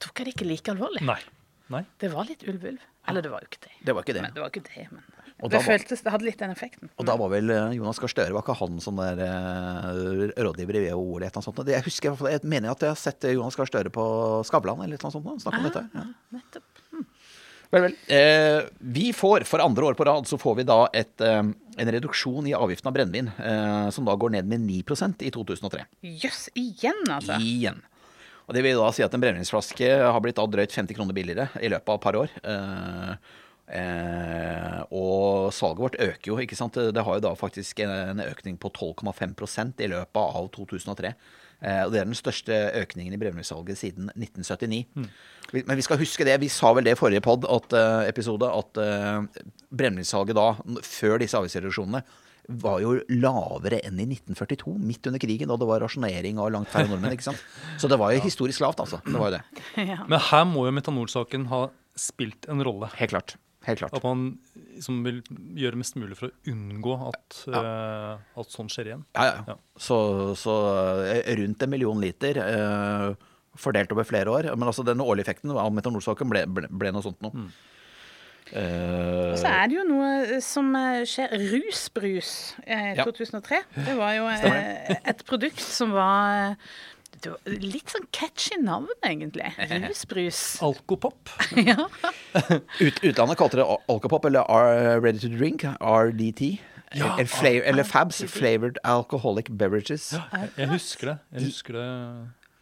tok 0.00 0.20
jeg 0.22 0.30
det 0.30 0.34
ikke 0.38 0.48
like 0.48 0.72
alvorlig. 0.72 1.04
Nei. 1.08 1.20
Nei. 1.72 1.84
Det 2.00 2.08
var 2.14 2.24
litt 2.28 2.44
ulv-ulv. 2.48 2.80
Eller 3.08 3.24
det 3.24 3.30
var 3.32 3.44
jo 3.44 3.48
ikke 3.50 3.64
det. 3.66 3.74
Det 3.84 3.94
var 3.96 4.04
ikke 4.04 4.16
det. 4.16 4.22
Men 4.24 4.34
det 4.36 4.42
var 4.44 4.52
ikke 4.52 4.64
det, 4.68 4.84
men 4.92 5.04
Og 5.42 5.50
det 5.50 5.54
da 5.54 5.58
var- 5.62 5.78
føltes 5.78 6.02
Det 6.02 6.10
hadde 6.12 6.24
litt 6.26 6.38
den 6.38 6.50
effekten. 6.50 6.88
Og 6.98 7.06
da 7.06 7.14
var 7.16 7.28
vel 7.30 7.50
eh, 7.50 7.72
Jonas 7.78 7.98
Gahr 8.02 8.08
Støre, 8.10 8.32
var 8.34 8.42
ikke 8.42 8.56
han 8.58 8.80
sånn 8.82 8.96
der 8.98 9.20
eh, 9.22 10.42
rådgiver 10.42 10.74
i 10.80 10.84
WHO 10.90 11.16
eller 11.16 11.26
et 11.28 11.36
eller 11.36 11.42
annet 11.42 11.44
sånt? 11.48 11.68
Jeg 11.68 11.84
husker, 11.86 12.08
i 12.08 12.10
hvert 12.10 12.18
fall- 12.18 12.32
jeg 12.34 12.44
mener 12.44 12.70
at 12.72 12.80
jeg 12.80 12.88
har 12.90 12.96
sett 12.96 13.24
eh, 13.24 13.34
Jonas 13.36 13.54
Gahr 13.56 13.66
Støre 13.70 13.90
på 13.94 14.04
Skavlan 14.48 14.82
eller 14.82 14.94
et 14.98 15.04
eller 15.04 15.10
annet 15.10 15.18
sånt 15.18 15.28
nå, 15.28 15.38
snakke 15.44 15.60
om 15.62 15.68
dette. 15.70 15.84
Ja. 15.94 16.04
Nettopp. 16.38 16.64
Vel, 17.70 17.82
vel. 17.84 17.94
Eh, 18.08 18.62
vi 18.80 19.10
får, 19.12 19.44
for 19.44 19.60
andre 19.60 19.84
år 19.90 19.94
på 19.98 20.06
rad, 20.08 20.24
så 20.24 20.38
får 20.40 20.54
vi 20.56 20.64
da 20.64 20.78
et, 20.96 21.20
eh, 21.20 21.42
en 21.44 21.90
reduksjon 21.92 22.46
i 22.48 22.54
avgiften 22.56 22.88
av 22.88 22.94
brennevin, 22.96 23.28
eh, 23.38 23.90
som 23.92 24.06
da 24.08 24.14
går 24.16 24.30
ned 24.38 24.46
med 24.48 24.60
9% 24.64 25.20
i 25.20 25.30
2003. 25.30 25.84
Jøss, 26.02 26.48
igjen, 26.56 27.04
altså. 27.12 27.36
Igjen. 27.44 27.82
Og 28.48 28.54
det 28.56 28.62
vil 28.64 28.78
da 28.80 28.88
si 28.96 29.02
at 29.04 29.12
en 29.12 29.20
brennevinsflaske 29.20 29.90
har 30.00 30.20
blitt 30.24 30.36
da 30.40 30.46
drøyt 30.48 30.72
50 30.72 30.96
kroner 30.96 31.12
billigere 31.12 31.50
i 31.60 31.68
løpet 31.68 31.92
av 31.92 31.98
et 32.00 32.06
par 32.06 32.16
år. 32.16 32.30
Eh, 32.42 33.14
eh, 33.70 34.78
og 34.94 35.52
salget 35.54 35.82
vårt 35.84 35.98
øker 36.00 36.30
jo, 36.32 36.38
ikke 36.42 36.56
sant. 36.58 36.74
Det 36.94 37.04
har 37.04 37.18
jo 37.18 37.24
da 37.24 37.34
faktisk 37.38 37.80
en 37.84 38.22
økning 38.24 38.58
på 38.60 38.70
12,5% 38.74 39.82
i 39.84 39.90
løpet 39.92 40.20
av 40.38 40.48
2003. 40.54 41.14
Eh, 41.60 41.80
og 41.84 41.90
det 41.92 42.00
er 42.00 42.06
den 42.06 42.14
største 42.18 42.54
økningen 42.78 43.14
i 43.16 43.18
brennevinssalget 43.20 43.78
siden 43.80 44.10
1979. 44.14 44.86
Vi- 45.52 45.64
Men 45.66 45.76
vi 45.76 45.82
skal 45.82 45.98
huske 45.98 46.24
det, 46.24 46.38
vi 46.40 46.48
sa 46.48 46.72
vel 46.72 46.84
det 46.84 46.92
i 46.92 47.00
forrige 47.00 47.22
pod, 47.24 47.44
at, 47.48 47.72
uh, 47.72 48.06
episode, 48.06 48.44
at 48.46 48.76
uh, 48.78 49.24
brennevinssalget 49.74 50.36
da, 50.36 50.52
før 50.84 51.18
disse 51.18 51.34
avgiftsreduksjonene, 51.38 52.02
var 52.48 52.78
jo 52.80 52.94
lavere 53.10 53.80
enn 53.84 53.98
i 54.00 54.06
1942, 54.06 54.78
midt 54.80 55.06
under 55.10 55.18
krigen, 55.20 55.48
da 55.50 55.56
det 55.60 55.66
var 55.68 55.80
rasjonering 55.82 56.38
og 56.40 56.52
langt 56.54 56.68
færre 56.72 56.88
nordmenn. 56.88 57.12
ikke 57.12 57.26
sant? 57.26 57.42
Så 57.76 57.88
det 57.90 57.98
var 58.00 58.12
jo 58.14 58.20
historisk 58.28 58.60
lavt, 58.64 58.78
altså. 58.80 59.00
Det 59.04 59.18
var 59.18 59.32
jo 59.32 59.36
det. 59.38 59.42
Ja. 59.90 60.04
Men 60.08 60.20
her 60.30 60.44
må 60.48 60.64
jo 60.68 60.72
metanolsaken 60.78 61.46
ha 61.50 61.66
spilt 61.98 62.46
en 62.48 62.62
rolle. 62.64 62.88
Helt 62.96 63.10
klart. 63.10 63.34
Helt 63.68 63.82
klart. 63.82 63.94
At 63.98 64.04
man 64.06 64.26
liksom 64.74 65.02
vil 65.04 65.22
gjøre 65.60 65.78
mest 65.80 65.96
mulig 66.00 66.16
for 66.18 66.30
å 66.32 66.52
unngå 66.52 66.94
at, 67.12 67.40
eh, 67.52 68.40
at 68.42 68.54
sånn 68.54 68.70
skjer 68.72 68.92
igjen. 68.94 69.06
Ja, 69.18 69.26
ja. 69.28 69.40
Ja. 69.52 69.58
Så, 69.76 69.98
så 70.40 70.54
eh, 71.06 71.34
rundt 71.42 71.62
en 71.66 71.74
million 71.76 72.00
liter 72.02 72.40
Uh, 72.48 73.14
fordelt 73.58 73.90
over 73.90 74.06
flere 74.06 74.30
år. 74.30 74.46
Men 74.54 74.68
altså 74.70 74.84
den 74.86 75.00
årlige 75.02 75.26
effekten 75.26 75.50
av 75.50 75.72
metanolsaken 75.74 76.30
ble, 76.30 76.44
ble, 76.46 76.68
ble 76.70 76.92
noe 76.94 77.02
sånt 77.02 77.18
noe. 77.24 77.48
Eh, 78.52 79.32
Og 79.34 79.38
så 79.42 79.50
er 79.50 79.66
det 79.68 79.76
jo 79.76 79.82
noe 79.88 80.10
eh, 80.24 80.38
som 80.44 80.70
eh, 80.78 81.02
skjer. 81.08 81.34
Rusbrus 81.52 82.30
Ja. 82.68 83.04
2003. 83.04 83.58
Det 83.88 83.96
var 83.98 84.14
jo 84.16 84.28
eh, 84.30 84.94
et 85.10 85.24
produkt 85.28 85.60
som 85.60 85.92
var 85.96 86.54
litt 87.46 87.92
sånn 87.92 88.06
catchy 88.14 88.58
navn, 88.62 88.90
egentlig. 89.06 89.50
Rusbrus. 89.88 90.40
Alkopop. 90.66 91.30
ja. 91.70 91.88
ut, 92.80 93.02
utlandet 93.02 93.38
kalte 93.40 93.60
det 93.60 93.68
alkopop, 93.90 94.28
eller 94.30 95.00
Ready 95.02 95.22
to 95.24 95.32
Drink, 95.32 95.66
RDT. 95.80 96.58
Ja, 96.96 97.18
eller, 97.18 97.28
flavor, 97.28 97.66
eller 97.68 97.84
FABS, 97.84 98.22
Flavored 98.32 98.78
Alcoholic 98.84 99.50
Beverages. 99.50 100.14
Jeg 100.56 100.70
husker 100.70 101.12
det. 101.12 101.16
Jeg 101.36 101.50
husker 101.50 101.76
det 101.76 101.88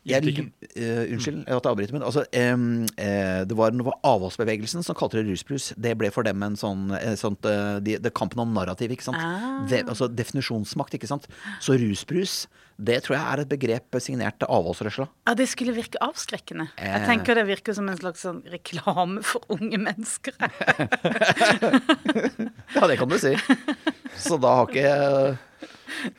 Jeg, 0.07 0.51
eh, 0.77 1.03
unnskyld 1.11 1.41
at 1.45 1.51
jeg 1.51 1.73
avbryter, 1.73 1.95
men 1.97 2.05
altså, 2.07 2.23
um, 2.55 2.85
uh, 2.87 3.41
det 3.49 3.57
var, 3.59 3.75
noe 3.75 3.95
avholdsbevegelsen 4.07 4.85
som 4.87 4.97
kalte 4.99 5.19
det 5.19 5.27
rusbrus. 5.27 5.73
Det 5.81 5.97
ble 5.99 6.13
for 6.15 6.27
dem 6.27 6.45
en 6.47 6.59
sånn, 6.59 6.93
eh, 6.95 7.17
sånt, 7.19 7.47
uh, 7.49 7.79
de, 7.83 7.97
det 7.99 8.13
er 8.13 8.15
kampen 8.17 8.45
om 8.45 8.55
narrativ, 8.55 8.95
ikke 8.95 9.09
sant. 9.09 9.19
Ah. 9.19 9.65
De, 9.71 9.83
altså 9.83 10.09
definisjonsmakt, 10.13 10.95
ikke 10.95 11.11
sant. 11.11 11.27
Så 11.65 11.75
rusbrus, 11.81 12.45
det 12.77 13.01
tror 13.07 13.17
jeg 13.17 13.25
er 13.25 13.43
et 13.43 13.51
begrep 13.51 13.99
signert 14.05 14.39
til 14.39 14.51
avholdsrørsla. 14.53 15.09
ja, 15.27 15.35
det 15.39 15.49
skulle 15.51 15.75
virke 15.75 16.01
avskrekkende. 16.05 16.69
Jeg 16.77 17.07
tenker 17.09 17.39
det 17.39 17.47
virker 17.49 17.77
som 17.77 17.89
en 17.89 17.99
slags 17.99 18.23
sånn 18.27 18.43
reklame 18.53 19.25
for 19.27 19.43
unge 19.57 19.81
mennesker. 19.81 20.37
Ja, 22.77 22.85
det 22.91 22.99
kan 23.01 23.09
du 23.09 23.17
si. 23.17 23.31
Så 24.21 24.37
da 24.43 24.51
har 24.59 24.69
ikke 24.69 25.37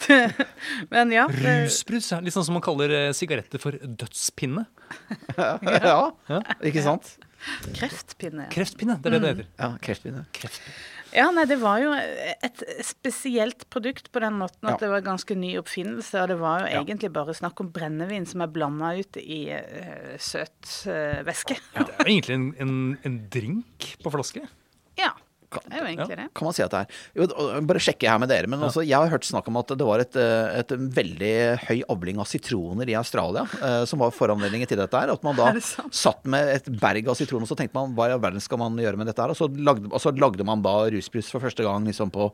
Men 0.94 1.12
ja. 1.12 1.28
det- 1.32 1.56
Rusbrus 1.68 2.12
litt 2.24 2.34
sånn 2.36 2.46
som 2.48 2.58
man 2.58 2.66
kaller 2.66 2.94
eh, 2.94 3.12
sigaretter 3.18 3.62
for 3.62 3.78
dødspinne. 3.82 4.66
Ja, 5.38 6.12
ikke 6.64 6.82
sant? 6.86 7.18
Kreftpinne. 7.76 8.48
Kreftpinne, 8.54 8.96
det 9.04 9.10
er 9.12 9.16
det 9.18 9.20
det 9.24 9.32
heter. 9.34 9.50
Ja, 9.60 9.68
kreftpinne. 9.84 10.24
Ja, 11.16 11.28
nei, 11.32 11.44
det 11.48 11.58
var 11.62 11.80
jo 11.80 11.92
et 11.96 12.64
spesielt 12.84 13.64
produkt 13.72 14.10
på 14.12 14.20
den 14.24 14.36
måten 14.42 14.68
at 14.68 14.76
Ja. 14.76 14.80
det 14.86 14.90
var 14.92 15.04
ganske 15.06 15.36
ny 15.40 15.54
oppfinnelse. 15.62 16.20
Og 16.24 16.28
det 16.34 16.38
var 16.42 16.66
jo 16.66 16.72
Ja. 16.74 16.82
egentlig 16.84 17.12
bare 17.16 17.36
snakk 17.38 17.60
om 17.64 17.70
brennevin 17.72 18.26
som 18.28 18.42
er 18.44 18.48
blanda 18.52 18.90
ut 18.98 19.18
i 19.22 19.40
uh, 19.56 20.18
søt 20.20 20.72
uh, 20.88 21.22
væske. 21.28 21.60
Det 21.78 21.86
er 21.86 22.04
jo 22.04 22.12
egentlig 22.16 22.36
en, 22.40 22.48
en, 22.60 22.76
en 23.08 23.18
drink 23.32 23.92
på 24.04 24.12
flaske. 24.18 24.44
Ja. 25.48 25.62
Det 25.64 25.78
er 25.78 25.80
jo 25.80 25.88
egentlig 25.88 26.18
det. 26.20 26.26
Kan 26.36 26.48
man 26.50 26.56
si 26.56 26.64
at 26.66 26.74
det 26.74 26.82
er 26.84 27.62
Bare 27.70 27.82
sjekke 27.84 28.10
her 28.12 28.20
med 28.20 28.28
dere. 28.32 28.50
Men 28.52 28.66
altså, 28.68 28.84
jeg 28.84 28.98
har 29.00 29.12
hørt 29.12 29.28
snakk 29.28 29.48
om 29.48 29.60
at 29.62 29.72
det 29.80 29.88
var 29.88 30.04
et, 30.04 30.18
eh, 30.20 30.58
et 30.60 30.74
veldig 30.98 31.32
høy 31.64 31.78
avling 31.94 32.20
av 32.20 32.28
sitroner 32.28 32.92
i 32.92 32.98
Australia 33.00 33.46
eh, 33.62 33.84
som 33.88 34.04
var 34.04 34.12
foranledningen 34.16 34.68
til 34.68 34.82
dette 34.82 35.00
her. 35.00 35.14
At 35.14 35.24
man 35.24 35.38
da 35.40 35.54
satt 35.64 36.28
med 36.28 36.52
et 36.58 36.68
berg 36.82 37.08
av 37.08 37.20
sitroner, 37.20 37.48
og 37.48 37.52
så 37.54 37.60
tenkte 37.60 37.80
man 37.80 37.96
hva 37.96 38.10
i 38.10 38.18
all 38.18 38.24
verden 38.24 38.44
skal 38.44 38.60
man 38.62 38.76
gjøre 38.82 39.00
med 39.00 39.08
dette 39.12 39.24
her? 39.24 39.32
Og 39.32 39.40
så 39.40 39.48
lagde, 39.48 39.88
og 39.88 40.04
så 40.04 40.12
lagde 40.16 40.48
man 40.48 40.66
da 40.66 40.76
rusbrus 40.92 41.32
for 41.32 41.44
første 41.44 41.64
gang 41.66 41.88
liksom 41.88 42.12
på, 42.14 42.28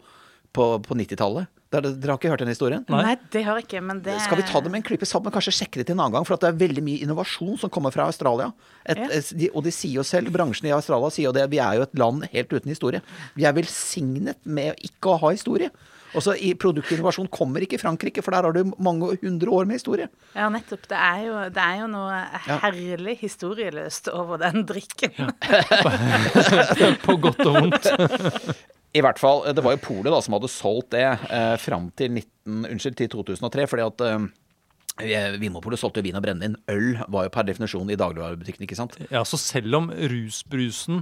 på, 0.54 0.70
på 0.86 0.98
90-tallet. 1.00 1.50
Dere, 1.74 1.90
har 2.06 2.20
ikke 2.20 2.30
hørt 2.30 2.44
den 2.44 2.52
historien? 2.52 2.84
Nei. 2.92 3.00
Nei, 3.08 3.14
det 3.34 3.42
har 3.48 3.58
jeg 3.58 3.66
ikke, 3.66 3.80
men 3.82 4.02
det 4.06 4.14
Skal 4.22 4.38
vi 4.38 4.44
ta 4.46 4.60
det 4.62 4.70
med 4.70 4.84
en 4.84 4.86
klype 4.86 5.08
salt, 5.10 5.24
men 5.26 5.34
kanskje 5.34 5.56
sjekke 5.58 5.80
det 5.82 5.88
til 5.90 5.96
en 5.96 6.04
annen 6.04 6.14
gang? 6.20 6.28
For 6.28 6.36
at 6.38 6.44
det 6.46 6.52
er 6.52 6.60
veldig 6.60 6.84
mye 6.86 7.02
innovasjon 7.02 7.58
som 7.64 7.72
kommer 7.74 7.94
fra 7.96 8.06
Australia. 8.12 8.52
Et, 8.86 9.00
Ja. 9.02 9.08
et, 9.10 9.32
de, 9.40 9.50
og 9.58 9.66
de 9.66 9.74
sier 9.74 9.98
jo 9.98 10.06
selv, 10.06 10.30
bransjen 10.36 10.70
i 10.70 10.76
Australia 10.76 11.10
sier 11.10 11.32
jo 11.32 11.34
det, 11.34 11.48
vi 11.50 11.58
er 11.64 11.80
jo 11.80 11.88
et 11.88 11.98
land 11.98 12.28
helt 12.30 12.54
uten 12.54 12.70
historie. 12.70 13.02
Vi 13.34 13.48
er 13.50 13.58
velsignet 13.58 14.38
med 14.46 14.78
ikke 14.86 15.16
å 15.16 15.18
ha 15.24 15.34
historie. 15.34 15.72
Også 16.14 16.36
i 16.38 16.52
Produktinnovasjon 16.60 17.30
kommer 17.34 17.64
ikke 17.66 17.78
i 17.78 17.82
Frankrike, 17.82 18.24
for 18.26 18.36
der 18.36 18.46
har 18.48 18.56
du 18.56 18.74
mange 18.78 19.16
hundre 19.22 19.54
år 19.54 19.70
med 19.70 19.80
historie. 19.80 20.10
Ja, 20.36 20.50
nettopp. 20.54 20.86
Det 20.92 21.00
er 21.00 21.24
jo, 21.28 21.40
det 21.56 21.64
er 21.64 21.80
jo 21.82 21.88
noe 21.92 22.20
herlig 22.62 23.18
historieløst 23.24 24.12
over 24.14 24.42
den 24.44 24.68
drikken. 24.70 25.34
På 27.06 27.18
godt 27.22 27.42
og 27.48 27.58
vondt. 27.58 27.90
I 28.94 29.02
hvert 29.02 29.18
fall, 29.18 29.42
Det 29.56 29.64
var 29.66 29.74
jo 29.74 29.82
Polet 29.82 30.14
da 30.14 30.22
som 30.22 30.36
hadde 30.38 30.52
solgt 30.54 30.92
det 30.94 31.06
eh, 31.10 31.56
fram 31.58 31.90
til, 31.98 32.14
19, 32.14 32.66
unnskyld, 32.76 32.98
til 33.00 33.10
2003. 33.16 33.68
fordi 33.72 33.86
at 33.88 34.04
eh, 34.06 35.38
Vinmonopolet 35.42 35.82
solgte 35.82 36.04
jo 36.04 36.06
vin 36.06 36.20
og 36.20 36.26
brennevin. 36.26 36.60
Øl 36.70 37.00
var 37.10 37.26
jo 37.26 37.34
per 37.34 37.48
definisjon 37.48 37.90
i 37.90 37.98
dagligvarebutikken. 37.98 38.68
ikke 38.68 38.78
sant? 38.78 39.00
Ja, 39.10 39.24
så 39.26 39.40
selv 39.42 39.80
om 39.82 39.90
rusbrusen 39.90 41.02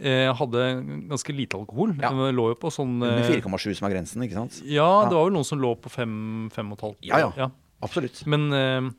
hadde 0.00 0.64
ganske 1.10 1.34
lite 1.36 1.58
alkohol 1.58 1.92
Ja. 2.00 2.10
Lå 2.10 2.48
jo 2.52 2.56
på 2.60 2.70
sånn 2.72 2.98
Med 3.02 3.24
eh, 3.26 3.40
4,7 3.40 3.74
som 3.78 3.88
er 3.88 3.96
grensen, 3.96 4.24
ikke 4.24 4.38
sant? 4.38 4.60
Ja, 4.64 4.88
det 5.08 5.16
var 5.16 5.28
vel 5.28 5.36
noen 5.36 5.46
som 5.48 5.60
lå 5.60 5.74
på 5.80 5.92
fem, 5.92 6.48
fem 6.54 6.72
og 6.72 6.78
et 6.78 6.86
halvt. 6.88 7.06
Ja, 7.10 7.30
ja. 7.36 7.50
Absolutt. 7.84 8.22
Men, 8.28 8.48
eh, 8.52 8.90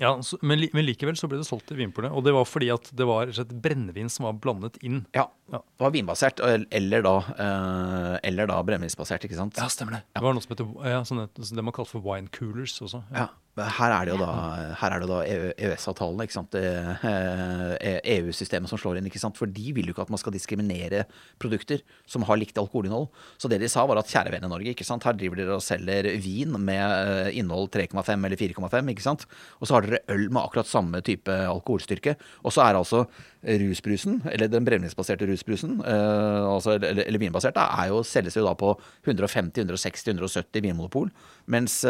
ja, 0.00 0.14
men, 0.40 0.62
men 0.72 0.86
likevel 0.86 1.16
så 1.18 1.28
ble 1.28 1.40
det 1.40 1.48
solgt 1.48 1.66
til 1.68 1.80
Vinpolet. 1.80 2.12
Og 2.16 2.24
det 2.24 2.32
var 2.32 2.46
fordi 2.48 2.70
at 2.72 2.88
det 2.96 3.06
var 3.08 3.32
et 3.32 3.52
brennevin 3.64 4.08
som 4.12 4.28
var 4.28 4.38
blandet 4.40 4.78
inn. 4.86 5.02
Ja. 5.16 5.26
Ja. 5.52 5.60
Det 5.60 5.84
var 5.84 5.92
vinbasert, 5.92 6.40
eller 6.70 7.04
da, 7.04 7.14
eh, 7.34 8.14
eller 8.30 8.48
da 8.48 8.60
brennevinsbasert, 8.64 9.26
ikke 9.26 9.36
sant? 9.36 9.60
stemmer 9.72 9.98
det. 9.98 10.02
Det 10.16 10.24
var 10.24 10.36
noe 10.36 10.44
som 10.44 10.54
heter 10.54 10.88
ja, 10.88 11.02
sånn 11.04 11.26
det 11.28 11.66
man 11.66 11.76
kalte 11.76 11.92
for 11.96 12.04
wine 12.04 12.30
coolers 12.32 12.78
også. 12.80 13.02
Ja. 13.12 13.28
Her 13.58 13.92
er 13.92 14.06
det 14.06 14.12
jo 14.14 14.18
da, 14.20 14.32
her 14.78 14.94
er 14.94 15.02
det 15.02 15.08
da 15.10 15.16
EØS-avtalen, 15.58 16.22
sant. 16.30 16.54
Eh, 16.54 17.88
EU-systemet 18.14 18.70
som 18.70 18.78
slår 18.78 19.00
inn, 19.00 19.08
ikke 19.10 19.18
sant. 19.20 19.34
For 19.38 19.50
de 19.50 19.72
vil 19.74 19.90
jo 19.90 19.94
ikke 19.94 20.04
at 20.06 20.12
man 20.12 20.20
skal 20.22 20.34
diskriminere 20.34 21.02
produkter 21.42 21.82
som 22.08 22.22
har 22.28 22.38
likt 22.38 22.58
alkoholinnhold. 22.62 23.08
Så 23.42 23.50
det 23.50 23.58
de 23.60 23.70
sa 23.70 23.82
var 23.90 23.98
at 23.98 24.10
kjære 24.10 24.36
vene 24.36 24.50
Norge, 24.50 24.70
ikke 24.70 24.86
sant. 24.86 25.04
Her 25.06 25.18
driver 25.18 25.40
dere 25.42 25.56
og 25.58 25.64
selger 25.66 26.12
vin 26.22 26.54
med 26.62 26.78
eh, 26.78 27.40
innhold 27.42 27.72
3,5 27.74 28.14
eller 28.14 28.38
4,5, 28.38 28.92
ikke 28.94 29.06
sant. 29.08 29.26
Og 29.58 29.66
så 29.66 29.76
har 29.76 29.88
dere 29.88 30.02
øl 30.14 30.28
med 30.30 30.42
akkurat 30.44 30.70
samme 30.70 31.02
type 31.02 31.34
alkoholstyrke. 31.50 32.14
Og 32.44 32.54
så 32.54 32.62
er 32.68 32.78
altså 32.78 33.02
rusbrusen, 33.40 34.20
eller 34.30 34.50
den 34.52 34.66
brennevinsbaserte 34.68 35.26
rusbrusen, 35.26 35.78
eh, 35.82 36.46
altså, 36.46 36.76
eller, 36.78 37.02
eller 37.02 37.22
vinbaserte, 37.22 37.66
er 37.82 37.90
jo, 37.90 38.04
selges 38.06 38.38
jo 38.38 38.46
da 38.46 38.54
på 38.54 38.76
150, 39.08 39.58
160, 39.66 40.06
170 40.14 40.64
vinmonopol. 40.68 41.10
Mens, 41.50 41.80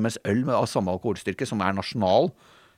mens 0.00 0.16
øl 0.24 0.46
med 0.48 0.56
samme 0.70 0.94
alkoholstyrke, 1.10 1.46
som 1.48 1.60
er 1.60 1.74
nasjonal 1.76 2.30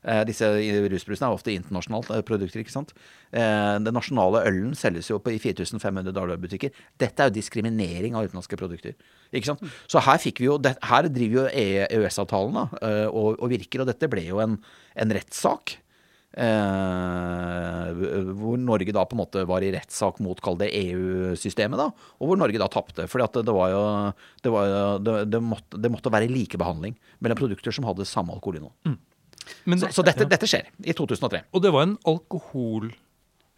eh, 0.04 0.22
Disse 0.26 0.48
rusbrusene 0.90 1.28
er 1.28 1.36
ofte 1.36 1.52
internasjonale 1.54 2.22
produkter, 2.26 2.62
ikke 2.64 2.74
sant. 2.74 2.90
Eh, 3.30 3.78
Den 3.84 3.94
nasjonale 3.94 4.42
ølen 4.48 4.72
selges 4.74 5.10
jo 5.12 5.20
på 5.22 5.30
i 5.34 5.38
4500 5.38 6.10
dagligvarebutikker. 6.10 6.72
Dette 6.98 7.22
er 7.22 7.30
jo 7.30 7.36
diskriminering 7.36 8.16
av 8.18 8.26
utenlandske 8.26 8.58
produkter. 8.58 8.96
Ikke 9.32 9.52
sant? 9.52 9.62
Så 9.86 10.02
her 10.02 10.18
fikk 10.18 10.40
vi 10.42 10.48
jo 10.50 10.58
Her 10.64 11.08
driver 11.08 11.44
jo 11.44 11.46
E- 11.52 11.86
EØS-avtalen 11.86 12.58
da, 12.58 12.66
eh, 12.82 13.06
og, 13.06 13.38
og 13.38 13.52
virker, 13.54 13.84
og 13.84 13.86
dette 13.92 14.10
ble 14.10 14.26
jo 14.26 14.40
en, 14.42 14.58
en 14.96 15.14
rettssak. 15.14 15.76
Eh, 16.32 17.88
hvor 18.32 18.56
Norge 18.56 18.94
da 18.94 19.04
på 19.04 19.16
en 19.16 19.20
måte 19.20 19.44
var 19.48 19.64
i 19.64 19.72
rettssak 19.74 20.20
mot 20.24 20.38
kall 20.40 20.56
det 20.62 20.70
EU-systemet, 20.78 21.76
da, 21.76 21.90
og 21.92 22.30
hvor 22.30 22.40
Norge 22.40 22.60
da 22.62 22.70
tapte. 22.72 23.04
For 23.10 23.24
at 23.24 23.36
det 23.36 23.52
var 23.52 23.72
jo 23.72 23.82
det, 24.40 24.52
var, 24.54 24.70
jo- 24.70 24.98
det, 25.04 25.16
det, 25.32 25.42
måtte, 25.44 25.80
det 25.82 25.92
måtte 25.92 26.12
være 26.12 26.30
likebehandling 26.32 26.96
mellom 27.20 27.40
produkter 27.40 27.74
som 27.74 27.88
hadde 27.88 28.08
samme 28.08 28.32
alkoholinnhold. 28.36 28.74
Mm. 28.88 29.00
Så, 29.78 29.90
så 29.98 30.04
dette, 30.06 30.24
ja. 30.24 30.30
dette 30.30 30.48
skjer 30.48 30.68
i 30.86 30.94
2003. 30.96 31.44
Og 31.52 31.64
det 31.64 31.72
var 31.74 31.88
en 31.88 31.98
alkohol... 32.08 32.92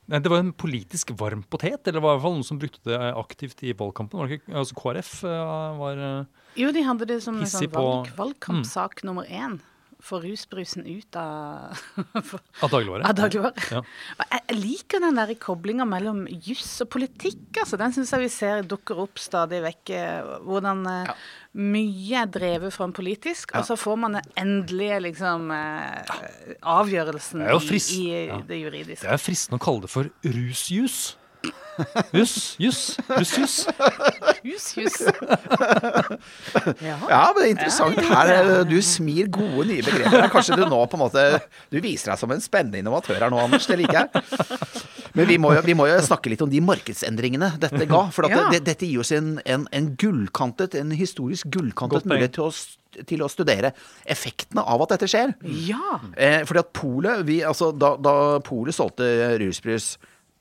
Nei, 0.05 0.19
det 0.21 0.29
var 0.29 0.43
en 0.43 0.51
politisk 0.53 1.15
varm 1.17 1.47
potet, 1.49 1.87
eller 1.87 1.97
det 1.97 2.03
var 2.05 2.13
i 2.13 2.19
hvert 2.19 2.25
fall 2.27 2.35
noen 2.35 2.45
som 2.45 2.59
brukte 2.61 2.91
det 2.91 2.99
aktivt 3.17 3.63
i 3.65 3.71
valgkampen. 3.73 4.21
Var 4.21 4.29
det 4.29 4.37
ikke, 4.37 4.53
altså 4.61 4.77
KrF 4.77 5.13
eh, 5.25 5.45
var 5.79 6.03
eh, 6.09 6.43
Jo, 6.61 6.73
de 6.77 6.83
hadde 6.85 7.09
det 7.09 7.17
som 7.25 7.39
en 7.41 7.49
sånn 7.49 7.71
valg, 7.73 8.11
valgkampsak 8.19 9.01
nummer 9.09 9.31
én. 9.33 9.57
Få 10.05 10.19
rusbrusen 10.21 10.85
ut 10.85 11.17
av, 11.17 11.79
av 12.63 12.69
dagligvare. 12.71 13.07
av 13.09 13.15
dagligvare. 13.17 13.63
Ja. 13.73 13.81
Jeg, 14.35 14.59
liker 14.59 15.01
den 15.01 15.17
der 15.17 15.33
koblinga 15.41 15.87
mellom 15.89 16.27
juss 16.29 16.75
og 16.85 16.91
politikk. 16.93 17.47
altså. 17.63 17.79
Den 17.81 17.95
syns 17.97 18.13
jeg 18.13 18.21
vi 18.27 18.29
ser 18.35 18.67
dukker 18.69 19.01
opp 19.07 19.17
stadig 19.23 19.63
vekk. 19.65 19.95
eh, 19.97 20.35
Hvordan 20.45 20.85
ja. 21.09 21.15
mye 21.57 22.21
er 22.21 22.29
drevet 22.35 22.75
fram 22.77 22.93
politisk, 22.93 23.55
og 23.57 23.65
så 23.65 23.79
får 23.81 23.97
man 24.05 24.19
den 24.19 24.29
endelige 24.45 25.01
liksom, 25.07 25.49
eh, 25.57 26.15
avgjørelsen 26.61 27.47
i, 27.49 28.05
i 28.05 28.27
Ja. 28.29 28.41
det 28.45 28.61
juridiske. 28.61 29.07
Det 29.09 29.13
er 29.17 29.23
fristende 29.25 29.57
å 29.61 29.65
kalle 29.65 29.87
det 29.87 29.91
for 29.95 30.11
rusjus. 30.25 31.15
Juss, 32.15 32.55
juss, 32.63 32.83
juss, 33.19 33.33
juss. 33.39 33.57
Juss, 34.45 35.01
ja. 36.85 36.97
Ja, 37.09 37.33
men 37.35 37.41
det 37.41 37.47
er 37.47 37.53
interessant. 37.55 37.99
Her, 38.09 38.65
Du 38.69 38.77
smir 38.85 39.29
gode 39.33 39.67
nye 39.71 39.85
begreper. 39.85 40.29
Kanskje 40.33 40.59
du 40.61 40.65
nå 40.71 40.81
på 40.91 40.99
en 40.99 41.03
måte 41.07 41.25
Du 41.73 41.79
viser 41.85 42.13
deg 42.13 42.21
som 42.21 42.35
en 42.35 42.43
spennende 42.45 42.81
innovatør 42.83 43.21
her 43.25 43.33
nå, 43.33 43.41
Anders. 43.45 43.67
Det 43.71 43.79
liker 43.81 44.05
jeg. 44.05 44.09
Men 45.15 45.29
vi 45.31 45.37
må, 45.39 45.53
jo, 45.55 45.63
vi 45.67 45.77
må 45.79 45.87
jo 45.91 45.99
snakke 46.03 46.33
litt 46.33 46.43
om 46.45 46.51
de 46.51 46.63
markedsendringene 46.65 47.53
dette 47.63 47.87
ga. 47.91 48.05
For 48.15 48.27
at 48.29 48.35
Ja. 48.35 48.47
det, 48.51 48.65
dette 48.67 48.87
gir 48.89 49.03
oss 49.05 49.13
en, 49.15 49.37
en, 49.47 49.67
en 49.73 49.93
gullkantet, 50.01 50.75
en 50.81 50.91
historisk 50.95 51.47
gullkantet 51.55 52.07
mulighet 52.11 52.35
til 52.35 52.49
å, 52.49 52.51
til 53.07 53.23
å 53.23 53.29
studere 53.31 53.71
effektene 54.11 54.63
av 54.67 54.83
at 54.87 54.97
dette 54.97 55.09
skjer. 55.11 55.37
ja. 55.69 56.01
Eh, 56.19 56.43
fordi 56.49 56.63
at 56.65 56.73
Polet 56.75 57.23
vi, 57.29 57.41
altså, 57.47 57.71
Da, 57.79 57.95
da 57.99 58.17
Polet 58.45 58.75
solgte 58.75 59.07
rusbrus, 59.43 59.95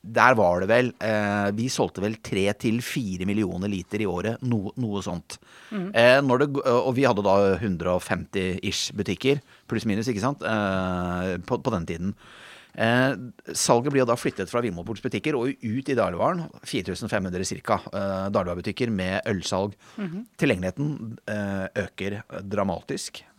der 0.03 0.35
var 0.35 0.59
det 0.59 0.67
vel 0.67 0.89
eh, 0.99 1.49
Vi 1.55 1.69
solgte 1.71 2.03
vel 2.03 2.17
tre 2.19 2.45
til 2.59 2.81
fire 2.83 3.27
millioner 3.29 3.71
liter 3.71 4.03
i 4.03 4.07
året. 4.09 4.41
No, 4.43 4.67
noe 4.75 5.03
sånt. 5.05 5.37
Eh, 5.71 6.19
når 6.21 6.43
det, 6.43 6.47
og 6.67 6.91
vi 6.97 7.05
hadde 7.07 7.23
da 7.23 7.35
150-ish 7.55 8.91
butikker, 8.99 9.39
pluss 9.71 9.87
minus, 9.87 10.11
ikke 10.11 10.25
sant, 10.25 10.43
eh, 10.43 11.37
på, 11.47 11.59
på 11.63 11.75
den 11.77 11.87
tiden. 11.87 12.17
Eh, 12.73 13.13
salget 13.53 13.93
blir 13.93 14.05
da 14.09 14.15
flyttet 14.17 14.49
fra 14.49 14.61
Vinmonopolets 14.65 15.03
butikker 15.05 15.37
og 15.37 15.51
ut 15.53 15.89
i 15.89 15.97
dagligvaren. 15.97 16.47
4500 16.65 17.61
ca. 17.61 17.79
Eh, 17.93 18.29
dagligvarebutikker 18.33 18.91
med 18.93 19.21
ølsalg. 19.29 19.77
Tilgjengeligheten 20.41 21.19
eh, 21.29 21.67
øker 21.85 22.19
dramatisk 22.49 23.21
eh, 23.21 23.32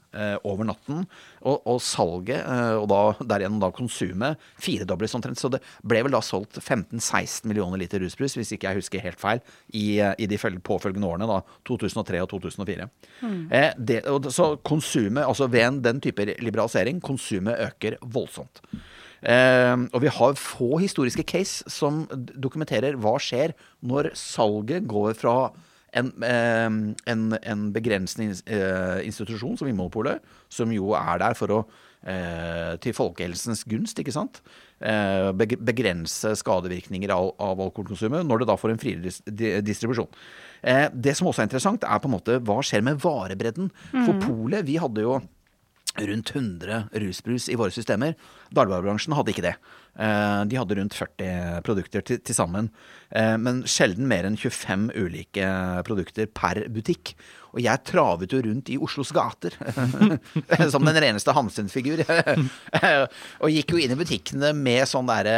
over 0.47 0.67
natten. 0.69 1.05
Og, 1.45 1.61
og 1.69 1.81
salget, 1.85 2.41
eh, 2.41 2.77
og 2.81 2.87
da, 2.91 3.01
derigjennom 3.21 3.61
da 3.63 3.71
konsumet, 3.75 4.41
firedobles 4.61 5.15
omtrent. 5.17 5.41
Så 5.41 5.51
det 5.53 5.61
ble 5.85 6.05
vel 6.07 6.15
da 6.15 6.23
solgt 6.25 6.59
15-16 6.61 7.49
millioner 7.51 7.81
liter 7.81 8.03
rusbrus, 8.03 8.37
hvis 8.39 8.55
ikke 8.57 8.71
jeg 8.71 8.81
husker 8.81 9.05
helt 9.05 9.21
feil, 9.21 9.43
i, 9.73 10.01
eh, 10.01 10.15
i 10.19 10.29
de 10.31 10.39
påfølgende 10.39 11.11
årene, 11.11 11.29
da 11.31 11.41
2003 11.69 12.23
og 12.25 12.31
2004. 12.33 12.89
Eh, 13.25 13.71
det, 13.79 14.03
og, 14.11 14.31
så 14.35 14.55
konsumet, 14.65 15.25
altså 15.27 15.51
ved 15.53 15.69
en, 15.69 15.83
den 15.85 16.03
type 16.05 16.29
liberalisering, 16.41 17.03
konsumet 17.05 17.61
øker 17.69 17.99
voldsomt. 18.03 18.63
Eh, 19.25 19.77
og 19.93 20.01
vi 20.05 20.13
har 20.13 20.41
få 20.41 20.79
historiske 20.83 21.25
case 21.29 21.71
som 21.73 22.05
dokumenterer 22.13 22.99
hva 23.01 23.17
skjer 23.23 23.55
når 23.85 24.13
salget 24.19 24.85
går 24.89 25.17
fra 25.17 25.37
en, 25.95 26.11
en, 27.07 27.25
en, 27.39 27.65
begrensende 27.75 28.35
institusjon 29.07 29.59
som 29.59 29.69
Vinmonopolet, 29.69 30.23
som 30.53 30.73
jo 30.75 30.93
er 30.99 31.21
der 31.23 31.37
for 31.39 31.55
å 31.55 31.61
eh, 32.05 32.75
til 32.83 32.97
folkehelsens 32.97 33.65
gunst, 33.69 34.01
ikke 34.01 34.15
sant? 34.15 34.41
Eh, 34.85 35.31
begrense 35.39 36.35
skadevirkninger 36.41 37.13
av, 37.15 37.31
av 37.43 37.63
alkoholkonsumet, 37.69 38.27
når 38.27 38.43
det 38.43 38.51
da 38.51 38.59
får 38.61 38.75
en 38.75 38.83
friere 38.83 39.63
distribusjon. 39.65 40.11
Eh, 40.65 40.89
det 40.93 41.17
som 41.19 41.31
også 41.31 41.45
er 41.45 41.49
interessant, 41.51 41.87
er 41.87 42.03
på 42.03 42.11
en 42.11 42.17
måte 42.17 42.41
hva 42.45 42.59
skjer 42.65 42.85
med 42.85 43.01
varebredden. 43.05 43.71
For 43.95 44.19
polet, 44.25 44.67
vi 44.67 44.79
hadde 44.83 45.07
jo 45.07 45.19
rundt 46.01 46.31
100 46.35 46.89
rusbrus 47.03 47.49
i 47.49 47.57
våre 47.59 47.75
systemer. 47.75 48.15
Dagligvarebransjen 48.55 49.15
hadde 49.17 49.35
ikke 49.35 49.45
det. 49.47 49.55
Eh, 49.95 50.41
De 50.51 50.59
hadde 50.59 50.77
rundt 50.79 50.95
40 50.99 51.63
produkter 51.67 52.03
til, 52.03 52.35
sammen. 52.35 52.71
Eh, 53.11 53.37
Men 53.39 53.63
sjelden 53.69 54.09
mer 54.11 54.27
enn 54.27 54.37
25 54.37 54.91
ulike 54.97 55.47
produkter 55.87 56.27
per 56.27 56.65
butikk. 56.69 57.15
Og 57.55 57.63
jeg 57.63 57.85
travet 57.87 58.33
jo 58.35 58.41
rundt 58.43 58.71
i 58.75 58.79
Oslos 58.83 59.13
gater 59.15 59.55
som 60.73 60.83
den 60.83 60.99
reneste 60.99 61.31
Hamsun-figur. 61.37 62.03
og 63.43 63.53
gikk 63.55 63.77
jo 63.77 63.79
inn 63.79 63.95
i 63.95 63.99
butikkene 64.01 64.51
med 64.59 64.89
sånn 64.91 65.07
derre 65.07 65.37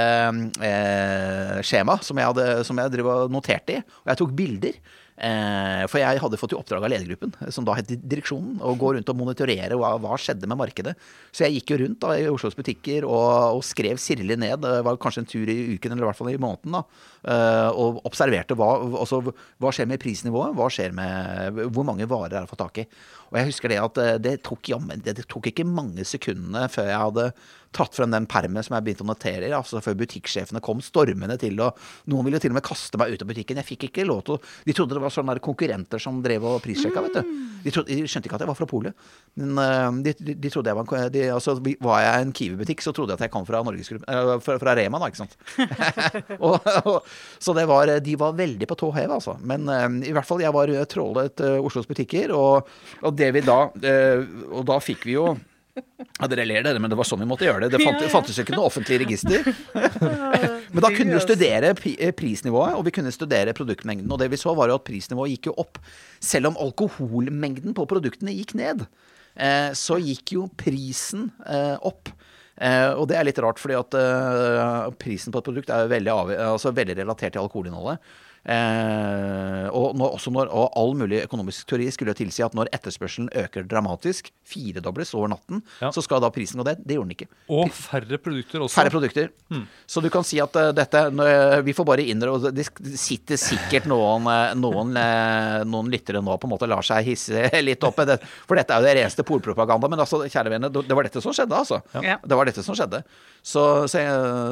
eh, 0.64 1.58
skjema 1.60 1.98
som 2.00 2.16
jeg, 2.16 2.30
hadde, 2.32 2.46
som 2.64 2.80
jeg 2.80 3.04
noterte 3.32 3.76
i. 3.76 3.82
Og 4.06 4.14
jeg 4.14 4.22
tok 4.22 4.32
bilder. 4.38 4.80
Eh, 5.16 5.82
for 5.88 5.96
jeg 5.96 6.20
hadde 6.20 6.36
fått 6.36 6.52
i 6.52 6.58
oppdrag 6.58 6.84
av 6.84 6.90
ledergruppen, 6.92 7.32
eh, 7.40 7.48
som 7.54 7.64
da 7.64 7.72
het 7.78 7.88
direksjonen, 7.88 8.58
å 8.60 8.74
gå 8.76 8.92
rundt 8.96 9.08
og 9.08 9.16
monitorere 9.16 9.78
hva, 9.80 9.94
hva 10.02 10.18
skjedde 10.20 10.48
med 10.50 10.60
markedet. 10.60 10.92
Så 11.32 11.46
jeg 11.46 11.56
gikk 11.56 11.72
jo 11.72 11.78
rundt 11.80 12.00
da, 12.04 12.12
i 12.20 12.28
Oslos 12.28 12.56
butikker 12.58 13.06
og, 13.08 13.56
og 13.56 13.64
skrev 13.64 13.96
sirlig 14.02 14.36
ned. 14.42 14.60
Det 14.60 14.82
var 14.84 15.00
kanskje 15.00 15.24
en 15.24 15.30
tur 15.30 15.52
i 15.52 15.58
uken, 15.76 15.94
eller 15.94 16.04
i 16.04 16.10
hvert 16.10 16.20
fall 16.20 16.32
i 16.34 16.36
måneden. 16.36 16.76
da, 16.76 16.82
eh, 17.32 17.70
Og 17.72 18.02
observerte 18.04 18.58
hva, 18.58 18.70
også, 19.04 19.22
hva 19.62 19.72
skjer 19.72 19.88
med 19.88 20.02
prisnivået, 20.04 20.52
hva 20.56 20.68
skjer 20.68 20.92
med 20.96 21.64
hvor 21.72 21.88
mange 21.88 22.08
varer 22.08 22.36
er 22.36 22.44
å 22.44 22.52
få 22.52 22.60
tak 22.60 22.84
i. 22.84 22.86
Og 23.30 23.38
jeg 23.40 23.50
husker 23.50 23.72
det 23.72 23.82
at 23.82 24.00
eh, 24.02 24.16
det 24.22 24.34
tok, 24.46 24.72
jammen, 24.72 25.02
det, 25.04 25.18
tok 25.30 25.50
ikke 25.50 25.66
mange 25.68 26.06
sekundene 26.06 26.66
før 26.72 26.90
jeg 26.90 27.04
hadde 27.04 27.30
tatt 27.76 27.96
frem 27.96 28.12
den 28.12 28.26
permen 28.30 28.64
som 28.64 28.76
jeg 28.76 28.86
begynte 28.86 29.04
å 29.04 29.10
notere 29.10 29.48
i, 29.48 29.54
altså 29.54 29.82
før 29.84 29.98
butikksjefene 30.00 30.62
kom 30.64 30.80
stormende 30.84 31.36
til. 31.40 31.58
og 31.60 31.76
Noen 32.10 32.28
ville 32.28 32.40
til 32.40 32.52
og 32.54 32.58
med 32.58 32.64
kaste 32.66 32.98
meg 33.00 33.12
ut 33.12 33.24
av 33.24 33.30
butikken. 33.30 33.60
Jeg 33.60 33.68
fikk 33.68 33.88
ikke 33.90 34.06
lov 34.08 34.22
til 34.26 34.36
å 34.36 34.40
De 34.66 34.74
trodde 34.76 34.96
det 34.96 35.02
var 35.02 35.12
sånne 35.12 35.36
konkurrenter 35.44 36.00
som 36.02 36.22
drev 36.24 36.46
og 36.48 36.62
prissjekka, 36.64 37.02
vet 37.04 37.18
du. 37.18 37.34
De, 37.66 37.72
trodde, 37.74 37.92
de 37.92 38.08
skjønte 38.08 38.30
ikke 38.30 38.38
at 38.38 38.44
jeg 38.44 38.50
var 38.50 38.58
fra 38.58 38.68
polet. 38.70 39.06
Men 39.40 39.60
eh, 39.60 40.00
de, 40.06 40.14
de, 40.20 40.36
de 40.46 40.52
trodde 40.52 40.72
jeg 40.72 40.78
var 40.78 40.96
en 41.00 41.12
de, 41.12 41.24
altså, 41.34 41.56
Var 41.60 42.04
jeg 42.04 42.26
en 42.26 42.34
Kiwi-butikk, 42.40 42.84
så 42.84 42.94
trodde 42.96 43.12
jeg 43.14 43.20
at 43.20 43.26
jeg 43.26 43.34
kom 43.34 43.46
fra 43.48 43.62
Norgesgruppen 43.66 44.08
eh, 44.08 44.32
fra, 44.46 44.58
fra 44.62 44.76
Rema, 44.78 45.02
da, 45.02 45.10
ikke 45.10 45.24
sant. 45.24 45.36
og, 46.46 46.70
og, 46.86 47.10
så 47.42 47.56
det 47.56 47.66
var 47.68 47.92
De 48.04 48.16
var 48.18 48.36
veldig 48.38 48.70
på 48.70 48.78
tå 48.78 48.92
hev, 48.96 49.16
altså. 49.18 49.36
Men 49.46 49.68
i 50.06 50.14
hvert 50.14 50.28
fall, 50.28 50.42
jeg 50.44 50.54
var 50.54 50.70
trålet 50.90 51.42
uh, 51.44 51.58
Oslos 51.64 51.88
butikker, 51.88 52.32
og, 52.36 52.68
og 53.02 53.15
det 53.18 53.32
vi 53.36 53.42
da 53.44 53.58
eh, 53.82 54.22
Og 54.52 54.64
da 54.68 54.78
fikk 54.82 55.06
vi 55.08 55.16
jo 55.16 55.30
ja, 55.76 56.28
Dere 56.30 56.46
ler, 56.48 56.62
dere, 56.64 56.80
men 56.80 56.92
det 56.92 56.96
var 56.96 57.04
sånn 57.08 57.20
vi 57.20 57.28
måtte 57.28 57.44
gjøre 57.44 57.66
det. 57.66 57.76
Det 57.76 57.84
fant, 57.84 58.04
fantes 58.08 58.38
ikke 58.40 58.54
noe 58.56 58.70
offentlig 58.70 58.96
register. 59.02 59.44
Men 60.72 60.80
da 60.80 60.88
kunne 60.88 61.12
vi 61.12 61.18
jo 61.18 61.20
studere 61.20 61.74
prisnivået, 61.76 62.78
og 62.78 62.86
vi 62.86 62.94
kunne 62.96 63.12
studere 63.12 63.52
produktmengden. 63.56 64.08
Og 64.08 64.22
det 64.22 64.30
vi 64.32 64.40
så, 64.40 64.54
var 64.56 64.72
jo 64.72 64.78
at 64.80 64.86
prisnivået 64.88 65.34
gikk 65.34 65.50
jo 65.50 65.54
opp. 65.60 65.76
Selv 66.24 66.48
om 66.50 66.56
alkoholmengden 66.64 67.76
på 67.76 67.84
produktene 67.92 68.32
gikk 68.32 68.56
ned, 68.56 68.86
eh, 69.36 69.68
så 69.76 70.00
gikk 70.00 70.32
jo 70.38 70.46
prisen 70.56 71.28
eh, 71.44 71.76
opp. 71.76 72.08
Eh, 72.56 72.90
og 72.96 73.04
det 73.10 73.18
er 73.18 73.28
litt 73.28 73.40
rart, 73.44 73.60
fordi 73.60 73.76
at 73.76 73.96
eh, 74.00 74.86
prisen 75.00 75.34
på 75.34 75.42
et 75.42 75.48
produkt 75.50 75.72
er 75.72 75.90
veldig, 75.92 76.14
altså 76.48 76.72
veldig 76.76 76.96
relatert 77.02 77.36
til 77.36 77.44
alkoholinnholdet. 77.44 78.00
Eh, 78.46 79.66
og, 79.74 79.96
når, 79.98 80.12
også 80.16 80.30
når, 80.34 80.50
og 80.54 80.76
all 80.78 80.92
mulig 80.98 81.22
økonomisk 81.24 81.66
teori 81.70 81.88
skulle 81.94 82.14
tilsi 82.16 82.44
at 82.46 82.54
når 82.56 82.70
etterspørselen 82.76 83.28
øker 83.42 83.66
dramatisk, 83.68 84.30
firedobles 84.46 85.10
over 85.18 85.32
natten, 85.34 85.62
Ja. 85.82 85.90
så 85.90 86.02
skal 86.04 86.20
da 86.22 86.30
prisen 86.30 86.60
gå 86.60 86.66
ned. 86.68 86.82
Det 86.86 86.94
gjorde 86.96 87.08
den 87.10 87.16
ikke. 87.16 87.28
Og 87.50 87.72
færre 87.74 88.18
produkter 88.22 88.62
også. 88.62 88.76
Færre 88.78 88.92
produkter. 88.94 89.30
Så 89.90 90.02
du 90.04 90.08
kan 90.14 90.24
si 90.26 90.38
at 90.42 90.54
uh, 90.56 90.70
dette 90.74 91.00
nå- 91.14 91.62
Vi 91.66 91.72
får 91.74 91.84
bare 91.86 92.04
innrømme 92.06 92.50
Det 92.54 92.64
sitter 92.98 93.36
sikkert 93.40 93.86
noen, 93.90 94.26
eh, 94.30 94.54
noen, 94.58 94.92
noen 95.66 95.90
lyttere 95.90 96.22
nå 96.22 96.36
på 96.38 96.46
en 96.48 96.52
måte 96.54 96.68
lar 96.70 96.82
seg 96.86 97.04
hisse 97.06 97.50
litt 97.66 97.82
opp. 97.86 97.98
i 98.00 98.06
Det, 98.12 98.18
for 98.46 98.56
dette 98.58 98.70
er 98.74 98.80
jo 98.82 98.86
det 98.86 98.94
reneste 99.00 99.24
polpropaganda. 99.26 99.88
Men 99.90 100.02
altså, 100.04 100.22
kjære 100.30 100.52
venner, 100.56 100.70
det 100.70 100.94
var 100.96 101.06
dette 101.08 101.22
som 101.24 101.34
skjedde, 101.34 101.56
altså. 101.58 101.80
Ja. 102.02 102.18
Det 102.22 102.36
var 102.38 102.46
dette 102.48 102.62
som 102.66 102.76
skjedde. 102.78 103.02
Så, 103.46 103.62
så, 103.90 104.00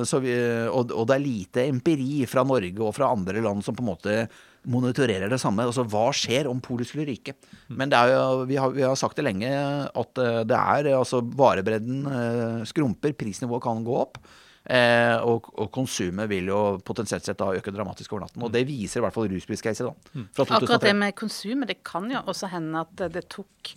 så 0.07 0.21
vi, 0.23 0.35
og, 0.71 0.91
og 0.95 1.07
det 1.11 1.17
er 1.17 1.25
lite 1.25 1.65
empiri 1.69 2.25
fra 2.31 2.45
Norge 2.47 2.79
og 2.83 2.95
fra 2.97 3.11
andre 3.15 3.43
land 3.45 3.63
som 3.67 3.75
på 3.77 3.84
en 3.85 3.93
måte 3.93 4.19
monitorerer 4.65 5.29
det 5.29 5.41
samme. 5.43 5.67
Altså, 5.69 5.85
hva 5.89 6.07
skjer 6.17 6.49
om 6.49 6.63
polet 6.65 6.89
skulle 6.89 7.07
ryke? 7.09 7.37
Men 7.69 7.93
det 7.93 8.01
er 8.01 8.15
jo, 8.15 8.47
vi, 8.49 8.57
har, 8.61 8.73
vi 8.73 8.87
har 8.87 8.97
sagt 8.99 9.19
det 9.21 9.27
lenge 9.27 9.51
at 9.53 10.23
eh, 10.23 10.41
det 10.49 10.57
er 10.57 10.95
altså 10.97 11.21
varebredden 11.37 12.09
eh, 12.09 12.65
skrumper, 12.69 13.13
prisnivået 13.19 13.65
kan 13.65 13.85
gå 13.85 13.99
opp. 14.01 14.19
Eh, 14.65 15.19
og, 15.29 15.51
og 15.61 15.69
konsumet 15.75 16.29
vil 16.31 16.49
jo 16.49 16.59
potensielt 16.89 17.27
sett 17.27 17.37
da 17.37 17.51
øke 17.53 17.73
dramatisk 17.75 18.15
over 18.15 18.25
natten. 18.25 18.45
Og 18.47 18.53
det 18.53 18.65
viser 18.69 19.03
i 19.03 19.05
hvert 19.05 19.17
fall 19.17 19.29
ruspriscaset 19.29 19.85
da. 19.85 20.25
Fra 20.33 20.47
Akkurat 20.57 20.87
det 20.87 20.95
med 20.97 21.17
konsumet, 21.19 21.69
det 21.69 21.83
kan 21.85 22.09
jo 22.09 22.23
også 22.25 22.49
hende 22.55 22.85
at 22.87 23.07
det 23.13 23.27
tok 23.33 23.75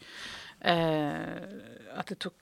eh, 0.64 1.98
At 1.98 2.08
det 2.14 2.20
tok 2.24 2.38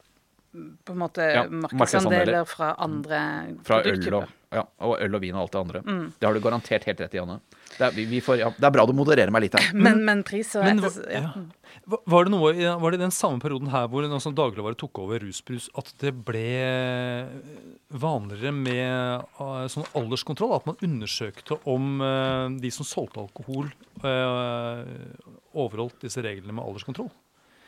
mm, 0.54 0.72
på 0.86 0.94
en 0.94 1.02
måte 1.02 1.26
Ja, 1.26 1.48
markedsandeler 1.50 2.46
fra 2.46 2.76
andre 2.86 3.22
Fra 3.66 3.82
øl 3.82 4.06
og, 4.14 4.30
ja, 4.56 4.64
og 4.88 4.96
øl 5.04 5.18
og 5.18 5.22
vin 5.24 5.36
og 5.36 5.46
alt 5.46 5.54
det 5.54 5.62
andre. 5.62 5.84
Det 6.16 6.28
har 6.28 6.36
du 6.36 6.42
garantert 6.44 6.88
helt 6.88 7.04
rett 7.04 7.16
i, 7.18 7.22
Anne. 7.22 7.38
Det 7.76 7.84
er, 7.84 7.96
vi, 7.96 8.06
vi 8.08 8.22
får, 8.24 8.38
ja, 8.40 8.50
det 8.56 8.68
er 8.70 8.72
bra 8.72 8.86
du 8.88 8.94
modererer 8.96 9.34
meg 9.36 9.46
litt 9.46 9.58
her. 9.58 9.68
Men, 9.76 10.00
men 10.08 10.22
pris 10.28 10.54
og 10.56 10.64
Men 10.64 10.80
etter, 10.80 11.10
ja. 11.12 11.24
ja. 11.28 11.46
Var 11.86 12.26
det 12.26 12.32
noe 12.32 12.54
var 12.82 12.96
det 12.96 13.02
den 13.02 13.14
samme 13.14 13.42
perioden 13.44 13.70
her 13.74 13.90
hvor 13.92 14.06
noe 14.08 14.22
som 14.24 14.36
dagligvare 14.38 14.78
tok 14.80 15.02
over 15.04 15.20
rusbrus, 15.22 15.68
at 15.78 15.92
det 16.02 16.14
ble 16.26 16.46
vanligere 17.92 18.54
med 18.56 19.26
eh, 19.26 19.68
sånn 19.72 19.86
alderskontroll? 19.98 20.56
At 20.56 20.70
man 20.70 20.80
undersøkte 20.86 21.60
om 21.70 22.00
eh, 22.06 22.48
de 22.64 22.72
som 22.74 22.88
solgte 22.88 23.26
alkohol, 23.26 23.70
eh, 24.02 24.82
overholdt 25.56 26.08
disse 26.08 26.24
reglene 26.24 26.56
med 26.56 26.66
alderskontroll? 26.66 27.12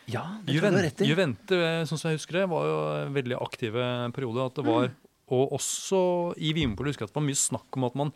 Ja, 0.08 0.24
det 0.40 0.46
tror 0.46 0.48
du 0.48 0.54
Juven, 0.56 0.78
har 0.78 0.86
rett 0.88 1.02
i. 1.04 1.10
Juvente, 1.10 1.58
eh, 1.60 1.82
sånn 1.88 2.00
som 2.00 2.12
jeg 2.12 2.22
husker 2.22 2.40
det, 2.40 2.46
var 2.52 2.68
jo 2.70 2.78
en 3.02 3.16
veldig 3.18 3.40
aktive 3.44 3.88
periode. 4.16 4.46
At 4.48 4.56
det 4.56 4.64
var, 4.68 4.90
Og 5.34 5.58
også 5.58 6.00
i 6.40 6.54
Vinmonopolet 6.56 6.94
husker 6.94 7.04
jeg 7.06 7.10
at 7.12 7.16
det 7.16 7.22
var 7.22 7.28
mye 7.28 7.42
snakk 7.42 7.80
om 7.80 7.88
at 7.90 8.00
man 8.00 8.14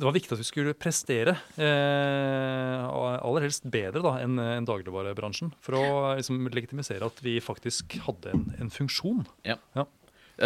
det 0.00 0.06
var 0.08 0.14
viktig 0.16 0.32
at 0.32 0.40
vi 0.40 0.46
skulle 0.48 0.72
prestere, 0.80 1.34
eh, 1.60 2.84
aller 2.88 3.44
helst 3.44 3.66
bedre 3.68 4.00
da, 4.00 4.14
enn 4.24 4.38
en 4.40 4.64
dagligvarebransjen. 4.64 5.50
For 5.60 5.76
å 5.76 5.82
liksom, 6.16 6.38
legitimisere 6.56 7.04
at 7.04 7.20
vi 7.20 7.34
faktisk 7.44 7.98
hadde 8.06 8.32
en, 8.32 8.46
en 8.64 8.72
funksjon. 8.72 9.26
Ja. 9.44 9.58
Ja. 9.76 9.84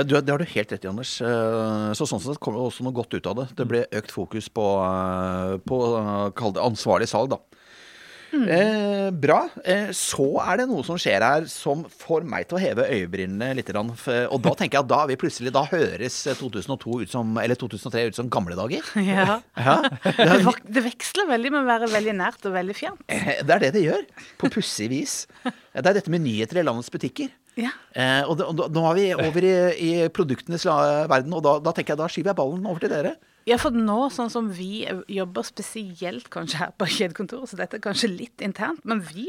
Du, 0.03 0.16
det 0.18 0.26
har 0.26 0.43
du 0.43 0.49
helt 0.57 0.74
rett 0.74 0.82
i, 0.82 0.91
Anders. 0.91 1.12
Eh, 1.22 1.93
Så 1.95 2.09
sånn 2.11 2.22
sett 2.24 2.41
kom 2.43 2.57
det 2.59 2.64
også 2.64 2.82
noe 2.82 2.97
godt 2.97 3.14
ut 3.14 3.28
av 3.30 3.39
det. 3.39 3.47
Det 3.55 3.68
ble 3.70 3.85
økt 3.95 4.11
fokus 4.11 4.51
på, 4.51 4.64
eh, 4.82 5.55
på 5.62 5.78
eh, 6.03 6.59
ansvarlig 6.64 7.07
salg, 7.14 7.30
da. 7.37 7.39
Eh, 8.51 9.11
bra. 9.14 9.39
Eh, 9.64 9.91
så 9.97 10.26
er 10.45 10.59
det 10.61 10.66
noe 10.70 10.82
som 10.87 10.99
skjer 11.01 11.22
her 11.24 11.47
som 11.51 11.85
får 11.89 12.24
meg 12.28 12.49
til 12.51 12.59
å 12.59 12.62
heve 12.62 12.87
øyebrynene 12.91 13.53
litt. 13.59 13.70
Og 13.74 14.41
da 14.45 14.53
tenker 14.59 14.78
jeg 14.78 14.82
at 14.85 14.91
da, 14.91 15.01
vi 15.11 15.16
plutselig, 15.20 15.53
da 15.55 15.62
høres 15.70 16.16
eh, 16.30 16.37
2002 16.41 16.99
ut 17.05 17.12
som, 17.14 17.30
eller 17.41 17.59
2003 17.61 18.07
ut 18.11 18.18
som 18.18 18.30
gamle 18.32 18.57
dager. 18.59 18.82
Ja. 19.05 19.39
Ja, 19.57 19.76
Det, 20.05 20.55
det 20.74 20.82
veksler 20.89 21.28
veldig 21.30 21.51
med 21.55 21.62
å 21.62 21.68
være 21.68 21.89
veldig 21.93 22.14
nært 22.18 22.47
og 22.49 22.55
veldig 22.57 22.76
fjernt. 22.78 23.05
Eh, 23.12 23.43
Det 23.45 23.55
er 23.57 23.64
det 23.66 23.72
det 23.78 23.85
gjør, 23.87 24.03
på 24.41 24.51
pussig 24.55 24.89
vis. 24.93 25.14
Det 25.45 25.85
er 25.85 25.97
dette 26.01 26.11
med 26.12 26.24
nyheter 26.24 26.61
i 26.61 26.66
landets 26.66 26.91
butikker. 26.93 27.30
Ja. 27.61 27.70
Eh, 27.95 28.22
og, 28.26 28.41
da- 28.41 28.66
nå 28.74 28.82
er 28.91 28.97
vi 28.99 29.07
over 29.14 29.47
i, 29.47 29.55
i 29.78 29.93
produktenes 30.11 30.64
verden, 30.66 31.32
og 31.37 31.45
da, 31.47 31.59
da 31.62 31.72
tenker 31.76 31.95
jeg 31.95 32.01
da 32.03 32.09
skyver 32.11 32.32
jeg 32.32 32.39
ballen 32.41 32.66
over 32.66 32.82
til 32.82 32.91
dere. 32.97 33.14
Ja, 33.45 33.59
for 33.61 33.76
nå, 33.76 33.99
sånn 34.12 34.30
som 34.32 34.49
vi 34.57 34.86
jobber 35.12 35.45
spesielt 35.45 36.30
kanskje 36.32 36.62
her 36.62 36.70
på 36.80 36.88
kjedekontoret, 36.88 37.51
så 37.51 37.59
dette 37.61 37.76
er 37.78 37.84
kanskje 37.84 38.09
litt 38.12 38.45
internt, 38.45 38.84
men 38.88 39.03
vi, 39.05 39.28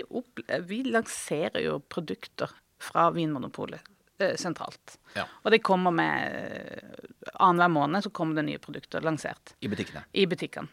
vi 0.70 0.84
lanserer 0.88 1.60
jo 1.66 1.82
produkter 1.92 2.54
fra 2.82 3.10
Vinmonopolet 3.16 3.84
eh, 4.20 4.36
sentralt. 4.40 4.98
Ja. 5.18 5.26
Og 5.44 5.52
det 5.52 5.64
kommer 5.66 5.92
med 5.96 6.32
eh, 6.32 7.12
Annenhver 7.34 7.74
måned 7.74 8.06
så 8.06 8.12
kommer 8.16 8.40
det 8.40 8.48
nye 8.48 8.62
produkter 8.62 9.04
lansert 9.04 9.56
I 9.60 9.68
butikkene. 9.72 10.06
i 10.14 10.26
butikkene. 10.30 10.72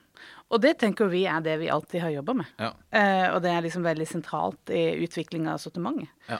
Og 0.52 0.60
det 0.62 0.76
tenker 0.78 1.08
vi 1.10 1.24
er 1.26 1.40
det 1.42 1.56
vi 1.58 1.70
alltid 1.72 2.04
har 2.04 2.12
jobba 2.14 2.34
med. 2.42 2.50
Ja. 2.60 2.70
Eh, 2.94 3.26
og 3.32 3.40
det 3.42 3.50
er 3.50 3.64
liksom 3.64 3.86
veldig 3.86 4.06
sentralt 4.06 4.70
i 4.70 4.84
utvikling 5.02 5.48
av 5.50 5.58
sortimentet. 5.62 6.12
Ja. 6.28 6.38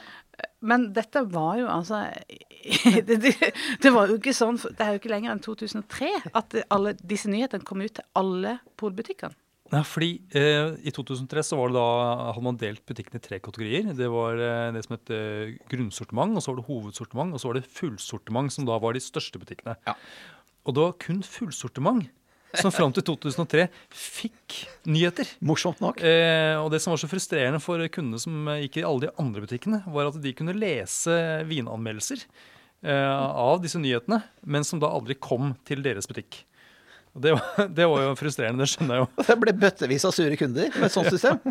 Men 0.63 0.87
dette 0.95 1.21
var 1.29 1.57
jo 1.59 1.67
altså 1.69 2.05
det, 3.07 3.19
det, 3.21 3.33
det 3.83 3.91
var 3.93 4.09
jo 4.09 4.15
ikke 4.17 4.33
sånn 4.35 4.55
Det 4.63 4.79
er 4.79 4.95
jo 4.95 5.01
ikke 5.01 5.11
lenger 5.11 5.33
enn 5.33 5.43
2003 5.43 6.11
at 6.31 6.55
alle 6.73 6.95
disse 7.01 7.31
nyhetene 7.31 7.67
kom 7.67 7.83
ut 7.83 7.97
til 7.99 8.07
alle 8.19 8.57
polbutikkene. 8.79 9.35
Nei, 9.73 9.81
fordi 9.87 10.09
eh, 10.37 10.75
I 10.85 10.91
2003 10.93 11.43
så 11.47 11.57
var 11.57 11.71
det 11.71 11.79
da, 11.79 11.85
hadde 12.29 12.45
man 12.45 12.59
delt 12.61 12.83
butikkene 12.89 13.17
i 13.17 13.23
tre 13.25 13.39
kategorier. 13.41 13.87
Det 13.97 14.09
var 14.11 14.37
eh, 14.37 14.69
det 14.75 14.83
som 14.85 14.93
het 14.93 15.13
eh, 15.15 15.55
grunnsortiment, 15.71 16.37
og 16.37 16.45
så 16.45 16.51
var 16.51 16.59
det 16.59 16.67
hovedsortiment, 16.67 17.33
og 17.33 17.41
så 17.41 17.49
var 17.49 17.57
det 17.57 17.71
fullsortiment, 17.79 18.53
som 18.53 18.67
da 18.69 18.77
var 18.83 18.93
de 18.93 19.01
største 19.01 19.41
butikkene. 19.41 19.73
Ja. 19.87 19.95
Og 20.67 20.77
det 20.77 20.83
var 20.83 20.99
kun 21.01 21.23
fullsortiment 21.25 22.05
som 22.61 22.73
fram 22.73 22.93
til 22.93 23.05
2003 23.07 23.65
fikk 23.89 24.59
nyheter. 24.89 25.29
Morsomt 25.45 25.81
nok. 25.83 26.01
Eh, 26.05 26.55
og 26.59 26.69
det 26.73 26.81
som 26.83 26.93
var 26.93 27.01
så 27.01 27.09
frustrerende 27.09 27.61
for 27.63 27.81
kundene 27.93 28.21
som 28.21 28.49
gikk 28.61 28.79
i 28.81 28.87
alle 28.87 29.07
de 29.07 29.13
andre 29.21 29.45
butikkene, 29.45 29.81
var 29.89 30.11
at 30.11 30.19
de 30.21 30.35
kunne 30.37 30.55
lese 30.57 31.17
vinanmeldelser 31.49 32.25
eh, 32.85 33.13
av 33.17 33.61
disse 33.63 33.81
nyhetene, 33.81 34.21
men 34.45 34.67
som 34.67 34.81
da 34.81 34.91
aldri 34.93 35.17
kom 35.17 35.55
til 35.67 35.83
deres 35.85 36.09
butikk. 36.09 36.43
Det 37.13 37.29
var, 37.35 37.67
det 37.77 37.85
var 37.85 38.01
jo 38.07 38.13
frustrerende, 38.17 38.63
det 38.65 38.71
skjønner 38.71 38.97
jeg 38.97 39.03
jo. 39.03 39.23
Det 39.27 39.35
ble 39.43 39.53
bøttevis 39.61 40.05
av 40.09 40.13
sure 40.15 40.37
kunder 40.39 40.71
med 40.73 40.87
et 40.87 40.95
sånt 40.95 41.11
system. 41.13 41.37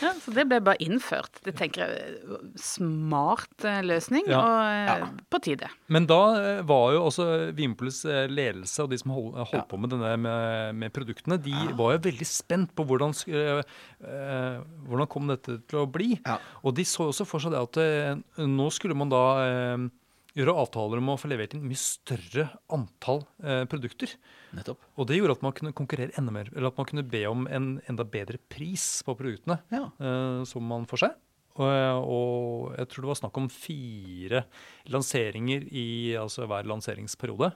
Ja, 0.00 0.10
så 0.20 0.32
det 0.36 0.44
ble 0.50 0.58
bare 0.64 0.76
innført. 0.84 1.38
Det 1.46 1.54
tenker 1.56 1.86
jeg 1.86 2.00
er 2.00 2.40
smart 2.60 3.64
eh, 3.64 3.78
løsning, 3.86 4.26
Ja. 4.28 4.40
og 4.40 4.90
ja. 4.90 5.08
på 5.32 5.40
tide. 5.44 5.70
Men 5.92 6.04
da 6.10 6.18
eh, 6.36 6.60
var 6.68 6.92
jo 6.94 7.06
også 7.08 7.26
Vinmonopolets 7.56 8.02
eh, 8.08 8.26
ledelse 8.30 8.84
og 8.84 8.90
de 8.92 8.98
som 9.00 9.14
hold, 9.14 9.30
holdt 9.38 9.56
Ja. 9.56 9.64
på 9.70 9.80
med 9.80 9.94
denne 9.94 10.12
med, 10.20 10.76
med 10.82 10.92
produktene, 10.96 11.38
de 11.40 11.54
var 11.78 11.94
jo 11.96 12.02
veldig 12.10 12.28
spent 12.28 12.74
på 12.76 12.84
hvordan, 12.90 13.14
eh, 13.32 13.62
eh, 14.04 14.60
hvordan 14.90 15.10
kom 15.16 15.32
dette 15.32 15.56
til 15.70 15.82
å 15.84 15.88
bli. 15.90 16.12
Ja. 16.26 16.36
Og 16.64 16.76
de 16.76 16.84
så 16.88 17.08
også 17.08 17.24
for 17.28 17.40
seg 17.42 17.56
det 17.56 17.64
at 17.64 17.80
eh, 17.80 18.44
nå 18.44 18.68
skulle 18.76 18.98
man 18.98 19.12
da 19.12 19.24
eh, 19.46 19.88
gjøre 20.36 20.54
avtaler 20.62 21.00
om 21.02 21.08
å 21.12 21.16
få 21.18 21.30
levert 21.32 21.54
inn 21.56 21.64
mye 21.66 21.80
større 21.80 22.44
antall 22.72 23.24
eh, 23.42 23.64
produkter. 23.70 24.12
Nettopp. 24.56 24.84
Og 25.00 25.08
det 25.10 25.18
gjorde 25.18 25.38
at 25.38 25.42
man 25.46 25.54
kunne 25.56 25.74
konkurrere 25.76 26.14
enda 26.20 26.34
mer, 26.34 26.50
eller 26.54 26.70
at 26.70 26.78
man 26.78 26.86
kunne 26.90 27.06
be 27.10 27.24
om 27.30 27.48
en 27.50 27.72
enda 27.90 28.06
bedre 28.06 28.38
pris 28.52 28.84
på 29.06 29.16
produktene 29.18 29.58
Ja. 29.74 29.88
eh, 29.98 30.44
som 30.50 30.66
man 30.70 30.86
får 30.90 31.04
seg. 31.06 31.18
Og, 31.60 31.66
og 31.66 32.76
jeg 32.78 32.88
tror 32.88 33.04
det 33.04 33.10
var 33.10 33.18
snakk 33.18 33.38
om 33.42 33.48
fire 33.52 34.44
lanseringer 34.88 35.66
i 35.76 35.86
altså 36.16 36.46
hver 36.48 36.68
lanseringsperiode. 36.70 37.50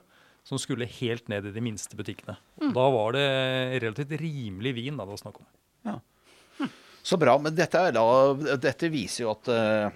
Som 0.45 0.59
skulle 0.61 0.85
helt 0.85 1.25
ned 1.31 1.47
i 1.49 1.53
de 1.55 1.61
minste 1.63 1.97
butikkene. 1.97 2.35
Da 2.75 2.83
var 2.93 3.15
det 3.15 3.23
relativt 3.81 4.11
rimelig 4.21 4.75
vin 4.77 4.99
da 4.99 5.07
det 5.07 5.15
var 5.15 5.21
snakk 5.23 5.39
om. 5.41 5.47
Ja. 5.87 5.95
Så 7.01 7.17
bra. 7.17 7.33
Men 7.41 7.55
dette, 7.57 7.81
er 7.81 7.95
da, 7.95 8.03
dette 8.61 8.91
viser 8.93 9.23
jo 9.25 9.31
at 9.31 9.49
eh, 9.49 9.95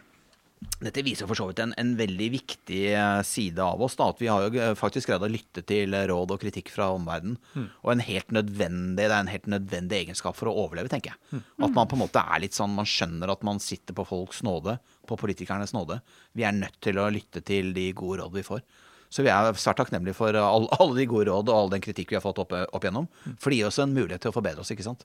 dette 0.59 1.03
viser 1.03 1.27
for 1.27 1.39
så 1.39 1.45
vidt 1.49 1.59
en, 1.63 1.73
en 1.79 1.91
veldig 1.95 2.27
viktig 2.33 2.79
eh, 2.91 3.21
side 3.27 3.63
av 3.63 3.81
oss. 3.83 3.95
Da, 3.99 4.09
at 4.11 4.19
vi 4.19 4.27
har 4.31 4.45
jo 4.45 4.59
eh, 4.59 4.73
faktisk 4.79 5.11
greid 5.11 5.23
å 5.23 5.31
lytte 5.31 5.63
til 5.67 5.95
råd 6.11 6.33
og 6.35 6.41
kritikk 6.41 6.71
fra 6.73 6.89
omverdenen. 6.95 7.37
Og 7.83 7.93
en 7.93 8.03
helt 8.03 8.33
nødvendig, 8.35 9.05
det 9.05 9.07
er 9.07 9.17
en 9.21 9.31
helt 9.31 9.47
nødvendig 9.51 10.01
egenskap 10.03 10.35
for 10.39 10.51
å 10.51 10.55
overleve, 10.65 10.91
tenker 10.91 11.13
jeg. 11.13 11.41
At 11.63 11.75
man 11.75 11.87
på 11.87 11.95
en 11.95 12.03
måte 12.03 12.23
er 12.23 12.43
litt 12.43 12.57
sånn, 12.57 12.75
man 12.75 12.87
skjønner 12.89 13.31
at 13.31 13.45
man 13.47 13.63
sitter 13.63 13.95
på 13.95 14.07
folks 14.07 14.43
nåde, 14.47 14.77
på 15.07 15.19
politikernes 15.19 15.75
nåde. 15.75 16.01
Vi 16.35 16.47
er 16.47 16.55
nødt 16.55 16.79
til 16.83 16.99
å 16.99 17.09
lytte 17.13 17.43
til 17.45 17.71
de 17.75 17.89
gode 17.95 18.21
råd 18.23 18.35
vi 18.35 18.47
får. 18.51 18.63
Så 19.09 19.23
vi 19.25 19.31
er 19.33 19.47
svært 19.57 19.79
takknemlige 19.81 20.13
for 20.13 20.35
all, 20.37 20.67
alle 20.77 20.93
de 20.99 21.05
gode 21.09 21.25
råd 21.31 21.47
og 21.49 21.55
all 21.55 21.71
den 21.73 21.81
kritikk 21.81 22.11
vi 22.13 22.17
har 22.19 22.21
fått 22.21 22.37
opp, 22.43 22.51
opp 22.53 22.83
igjennom. 22.85 23.07
For 23.41 23.49
det 23.49 23.57
gir 23.57 23.69
oss 23.71 23.79
en 23.81 23.95
mulighet 23.95 24.21
til 24.21 24.29
å 24.29 24.35
forbedre 24.35 24.61
oss, 24.61 24.69
ikke 24.75 24.85
sant. 24.85 25.01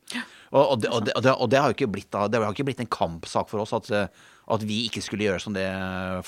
Og, 0.53 0.61
og, 0.61 0.75
det, 0.83 0.91
og, 0.93 1.07
det, 1.07 1.15
og, 1.17 1.23
det, 1.25 1.33
det 1.55 1.61
har 1.63 1.71
jo 1.73 1.77
ikke 1.79 1.89
blitt, 1.95 2.11
da- 2.13 2.27
det 2.29 2.43
har 2.43 2.53
ikke 2.53 2.67
blitt 2.69 2.83
en 2.85 2.91
kampsak 2.93 3.49
for 3.49 3.63
oss 3.65 3.73
at, 3.79 3.89
at 3.97 4.67
vi 4.69 4.83
ikke 4.91 5.01
skulle 5.07 5.25
gjøre 5.25 5.41
som 5.41 5.57
det 5.57 5.65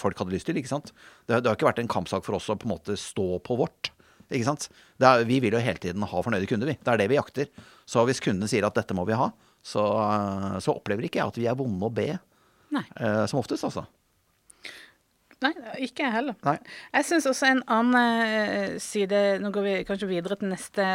folk 0.00 0.16
hadde 0.22 0.32
lyst 0.32 0.48
til, 0.48 0.56
ikke 0.56 0.72
sant. 0.72 0.94
Det, 1.28 1.36
det 1.42 1.50
har 1.52 1.58
ikke 1.58 1.68
vært 1.68 1.82
en 1.84 1.92
kampsak 1.98 2.24
for 2.24 2.38
oss 2.38 2.48
å 2.48 2.56
på 2.56 2.64
en 2.70 2.72
måte 2.72 2.96
stå 2.96 3.26
på 3.44 3.58
vårt. 3.60 3.92
Ikke 4.32 4.48
sant? 4.48 4.70
Det 4.98 5.06
er, 5.06 5.26
vi 5.28 5.36
vil 5.44 5.54
jo 5.54 5.60
hele 5.62 5.78
tiden 5.84 6.02
ha 6.08 6.22
fornøyde 6.24 6.48
kunder, 6.50 6.72
vi. 6.72 6.78
Det 6.80 6.94
er 6.94 7.02
det 7.04 7.10
vi 7.12 7.18
jakter. 7.20 7.52
Så 7.86 8.02
hvis 8.08 8.24
kundene 8.24 8.48
sier 8.50 8.64
at 8.66 8.74
dette 8.80 8.96
må 8.96 9.04
vi 9.06 9.14
ha, 9.20 9.28
så, 9.66 9.84
så 10.64 10.72
opplever 10.78 11.06
ikke 11.06 11.20
jeg 11.20 11.28
at 11.34 11.38
vi 11.44 11.46
er 11.52 11.58
vonde 11.60 11.86
å 11.86 11.92
be, 11.92 12.08
Nei. 12.74 12.82
eh, 12.98 13.22
som 13.30 13.38
oftest, 13.38 13.68
altså. 13.68 13.84
Nei, 15.44 15.50
ikke 15.84 16.00
jeg 16.06 16.12
heller. 16.14 16.32
Nei. 16.46 16.54
Jeg 16.96 17.04
syns 17.10 17.26
også 17.28 17.44
en 17.50 17.58
annen 17.68 18.24
eh, 18.24 18.78
side 18.80 19.18
Nå 19.42 19.50
går 19.52 19.66
vi 19.66 19.74
kanskje 19.84 20.08
videre 20.08 20.38
til 20.40 20.48
neste 20.48 20.86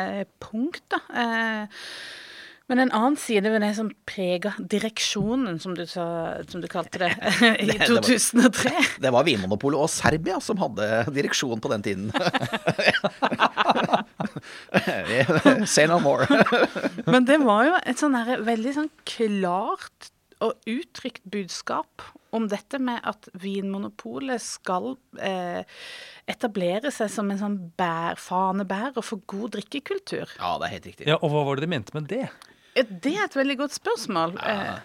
punkt, 0.42 0.82
da. 0.89 0.98
Eh, 1.14 1.68
men 2.72 2.80
en 2.86 2.94
annen 2.96 3.18
side 3.20 3.50
ved 3.52 3.60
det 3.66 3.74
som 3.76 3.89
preger 4.08 4.56
direksjonen, 4.72 5.58
som 5.60 5.74
du, 5.76 5.82
sa, 5.92 6.06
som 6.48 6.62
du 6.64 6.70
kalte 6.72 7.02
det, 7.04 7.10
i 7.60 7.68
Det- 7.68 7.84
det 7.84 7.89
var- 7.92 8.08
2003. 8.08 8.72
Det 9.04 9.12
var 9.12 9.28
Vinmonopolet 9.28 9.76
og 9.84 9.89
Serbia 9.92 10.39
som 10.42 10.56
hadde 10.62 10.88
direksjon 11.12 11.60
på 11.62 11.68
den 11.74 11.84
tiden. 11.84 12.08
Say 15.68 15.86
no 15.88 16.00
more. 16.00 16.26
Men 17.06 17.26
det 17.28 17.39
var 17.44 17.66
jo 17.68 17.76
et 17.86 18.00
sånn 18.02 18.16
veldig 18.48 18.74
sånn 18.78 18.89
klart 19.08 20.12
og 20.42 20.56
uttrykt 20.70 21.22
budskap 21.30 22.02
om 22.32 22.46
dette 22.52 22.80
med 22.80 23.02
at 23.08 23.28
Vinmonopolet 23.44 24.42
skal 24.44 24.94
eh, 25.20 25.64
etablere 26.32 26.92
seg 26.96 27.10
som 27.12 27.32
en 27.34 27.40
sånn 27.42 27.58
bær, 27.80 28.16
fanebærer 28.22 29.04
for 29.04 29.20
god 29.32 29.58
drikkekultur. 29.58 30.32
Ja, 30.40 30.54
det 30.62 30.70
er 30.70 30.76
helt 30.78 30.88
riktig. 30.92 31.10
Ja, 31.12 31.18
Og 31.20 31.34
hva 31.34 31.44
var 31.48 31.60
det 31.60 31.68
de 31.68 31.74
mente 31.76 31.96
med 31.98 32.08
det? 32.12 32.24
Ja, 32.78 32.86
Det 32.88 33.12
er 33.18 33.26
et 33.28 33.36
veldig 33.36 33.58
godt 33.66 33.76
spørsmål. 33.80 34.38
Eh, 34.48 34.80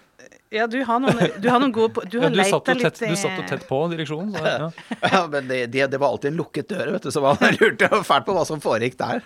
Ja, 0.50 0.64
du 0.70 0.78
har 0.86 0.98
noen, 1.02 1.18
du 1.42 1.46
har 1.50 1.60
noen 1.62 1.72
gode 1.74 2.02
Du 2.10 2.16
Ja, 2.18 2.24
har 2.26 2.30
du, 2.34 2.38
satt 2.42 2.68
leita 2.70 2.74
litt 2.78 2.98
du 3.12 3.16
satt 3.18 3.36
jo 3.38 3.44
tett 3.46 3.64
på 3.68 3.78
direksjonen. 3.92 4.32
Så, 4.34 4.42
ja. 4.46 4.70
Ja, 5.12 5.20
men 5.30 5.46
det, 5.50 5.58
det, 5.74 5.86
det 5.92 5.98
var 6.02 6.14
alltid 6.14 6.32
en 6.32 6.38
lukket 6.40 6.68
dør, 6.70 6.90
vet 6.96 7.02
du, 7.06 7.10
så 7.14 7.22
man 7.22 7.36
lurte 7.60 7.90
fælt 8.06 8.26
på 8.26 8.34
hva 8.34 8.44
som 8.48 8.62
foregikk 8.62 8.96
der. 8.98 9.22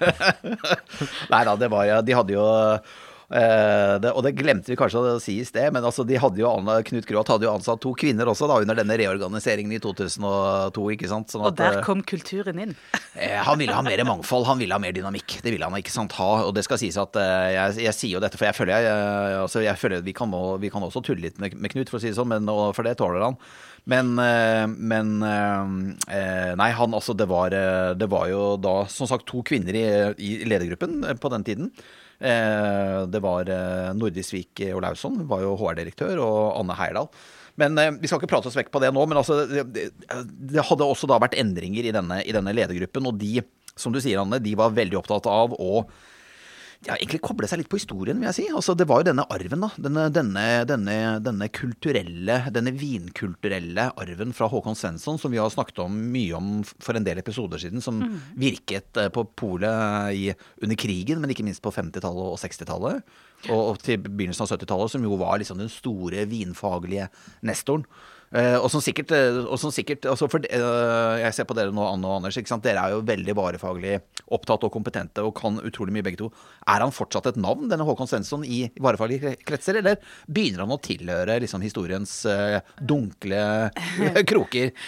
Nei 1.33 1.43
da, 1.49 1.55
det 1.61 1.71
var 1.73 1.87
jo 1.89 2.01
De 2.05 2.17
hadde 2.19 2.35
jo 2.37 2.45
eh, 2.45 2.93
det, 3.31 4.11
og 4.11 4.25
det 4.27 4.33
glemte 4.35 4.73
vi 4.73 4.77
kanskje 4.79 5.01
å 5.01 5.19
si 5.23 5.37
i 5.39 5.47
sted, 5.47 5.71
men 5.75 5.85
altså, 5.87 6.03
jo, 6.03 6.51
Knut 6.89 7.07
Gråt 7.07 7.31
hadde 7.31 7.47
jo 7.47 7.53
ansatt 7.53 7.81
to 7.85 7.93
kvinner 7.95 8.27
også 8.31 8.49
da, 8.51 8.57
under 8.65 8.79
denne 8.79 8.97
reorganiseringen 8.99 9.75
i 9.77 9.79
2002. 9.83 10.87
ikke 10.97 11.11
sant? 11.11 11.31
Sånn 11.31 11.47
Og 11.47 11.55
der 11.59 11.79
eh, 11.79 11.85
kom 11.87 12.03
kulturen 12.03 12.59
inn. 12.67 12.75
Eh, 13.21 13.35
Han 13.43 13.59
ville 13.59 13.75
ha 13.75 13.83
mer 13.83 14.01
mangfold, 14.07 14.47
han 14.47 14.61
ville 14.63 14.73
ha 14.73 14.81
mer 14.81 14.95
dynamikk. 14.95 15.41
Det 15.43 15.51
ville 15.53 15.67
han 15.67 15.75
ikke 15.77 15.93
sant 15.93 16.15
ha. 16.17 16.29
Og 16.47 16.53
det 16.55 16.63
skal 16.65 16.79
sies 16.81 16.97
at 17.01 17.17
eh, 17.19 17.49
jeg, 17.57 17.81
jeg 17.85 17.97
sier 17.97 18.15
jo 18.15 18.21
dette, 18.23 18.39
for 18.39 18.47
jeg 18.47 18.57
føler, 18.57 18.77
jeg, 18.79 18.93
eh, 18.93 19.39
altså, 19.41 19.65
jeg 19.65 19.81
føler 19.81 20.05
vi, 20.07 20.15
kan, 20.17 20.31
vi 20.63 20.71
kan 20.73 20.87
også 20.87 21.03
tulle 21.05 21.27
litt 21.27 21.41
med, 21.43 21.57
med 21.59 21.75
Knut, 21.75 21.91
for 21.91 21.99
å 21.99 22.03
si 22.03 22.13
det 22.13 22.17
sånn, 22.19 22.31
men, 22.31 22.47
for 22.77 22.87
det 22.87 22.95
tåler 23.01 23.27
han. 23.27 23.37
Men, 23.91 24.13
eh, 24.23 24.67
men 24.71 25.15
eh, 25.27 25.73
eh, 26.17 26.53
Nei, 26.61 26.71
han 26.77 26.95
altså 26.97 27.17
det 27.19 27.27
var, 27.31 27.55
eh, 27.57 27.93
det 27.99 28.11
var 28.13 28.29
jo 28.31 28.45
da 28.61 28.77
som 28.93 29.09
sagt 29.11 29.27
to 29.31 29.43
kvinner 29.47 29.77
i, 29.77 29.85
i 30.21 30.31
ledergruppen 30.49 31.01
eh, 31.05 31.19
på 31.21 31.33
den 31.35 31.47
tiden. 31.47 31.73
Eh, 32.21 33.07
Det 33.09 33.21
var 33.25 33.49
eh, 33.49 33.91
Nordisvik 33.97 34.61
Olausson, 34.77 35.23
var 35.29 35.45
jo 35.45 35.57
HR-direktør, 35.57 36.21
og 36.21 36.61
Anne 36.61 36.77
Heyerdahl. 36.77 37.09
Men 37.61 37.79
eh, 37.81 37.95
Vi 38.01 38.11
skal 38.11 38.21
ikke 38.21 38.33
prate 38.35 38.51
oss 38.51 38.59
vekk 38.59 38.71
på 38.73 38.83
det 38.85 38.93
nå, 38.95 39.07
men 39.09 39.21
altså, 39.21 39.43
det, 39.49 39.89
hadde 40.69 40.87
også 40.87 41.09
da 41.11 41.21
vært 41.23 41.39
endringer 41.41 41.89
i 41.89 41.95
denne, 41.97 42.21
i 42.25 42.37
denne 42.37 42.55
ledergruppen. 42.57 43.09
Og 43.09 43.19
de, 43.21 43.41
som 43.75 43.95
du 43.95 44.01
sier, 44.03 44.21
Anne, 44.21 44.43
de 44.43 44.55
var 44.59 44.77
veldig 44.77 45.01
opptatt 45.01 45.29
av 45.31 45.57
å 45.57 45.85
ja, 46.87 46.95
egentlig 46.95 47.21
koble 47.21 47.49
seg 47.49 47.61
litt 47.61 47.69
på 47.69 47.77
historien, 47.77 48.17
vil 48.17 48.31
jeg 48.31 48.37
si. 48.39 48.45
Altså, 48.57 48.73
det 48.79 48.87
var 48.89 49.03
jo 49.03 49.11
denne 49.11 49.27
arven, 49.29 49.67
da. 49.67 49.69
Denne, 49.85 50.07
denne, 50.17 50.45
denne, 50.65 50.95
denne 51.21 51.49
kulturelle, 51.53 52.39
denne 52.57 52.73
vinkulturelle 52.73 53.91
arven 54.01 54.33
fra 54.37 54.49
Håkon 54.49 54.79
Svensson, 54.79 55.19
som 55.21 55.33
vi 55.33 55.41
har 55.43 55.53
snakket 55.53 55.83
om 55.85 55.99
mye 56.15 56.39
om 56.39 56.63
for 56.71 56.97
en 56.97 57.05
del 57.05 57.21
episoder 57.21 57.61
siden, 57.61 57.85
som 57.85 58.01
virket 58.41 58.97
eh, 58.97 59.11
på 59.13 59.27
polet 59.37 60.41
under 60.65 60.81
krigen, 60.81 61.21
men 61.21 61.35
ikke 61.35 61.45
minst 61.45 61.61
på 61.65 61.75
50-tallet 61.75 62.33
og 62.33 62.41
60-tallet. 62.41 63.05
Og, 63.51 63.61
og 63.61 63.83
til 63.85 64.01
begynnelsen 64.01 64.47
av 64.47 64.55
70-tallet, 64.55 64.95
som 64.97 65.05
jo 65.05 65.21
var 65.21 65.37
liksom 65.41 65.61
den 65.61 65.73
store 65.73 66.25
vinfaglige 66.33 67.11
nestoren. 67.45 67.85
Eh, 68.31 68.55
og 68.61 68.69
som 68.71 68.79
sikkert, 68.79 69.11
eh, 69.11 69.41
og 69.43 69.59
som 69.59 69.73
sikkert 69.75 70.07
altså 70.07 70.29
for, 70.31 70.39
eh, 70.47 71.19
Jeg 71.25 71.35
ser 71.35 71.45
på 71.45 71.55
dere 71.59 71.73
nå, 71.75 71.83
Anne 71.83 72.07
og 72.07 72.21
Anders. 72.21 72.37
Dere 72.63 72.79
er 72.79 72.91
jo 72.95 73.03
veldig 73.03 73.35
varefaglig 73.35 74.01
opptatt 74.31 74.63
og 74.63 74.71
kompetente 74.71 75.19
og 75.27 75.35
kan 75.35 75.59
utrolig 75.59 75.91
mye 75.93 76.07
begge 76.07 76.19
to. 76.19 76.31
Er 76.67 76.81
han 76.81 76.93
fortsatt 76.95 77.27
et 77.27 77.37
navn, 77.37 77.69
denne 77.69 77.83
Håkon 77.85 78.07
Svensson, 78.07 78.45
i 78.45 78.71
varefaglige 78.79 79.37
kretser? 79.45 79.81
Eller 79.83 79.99
begynner 80.31 80.63
han 80.63 80.77
å 80.77 80.81
tilhøre 80.81 81.41
liksom, 81.41 81.61
historiens 81.61 82.27
dunkle 82.81 83.71
kroker? 84.27 84.71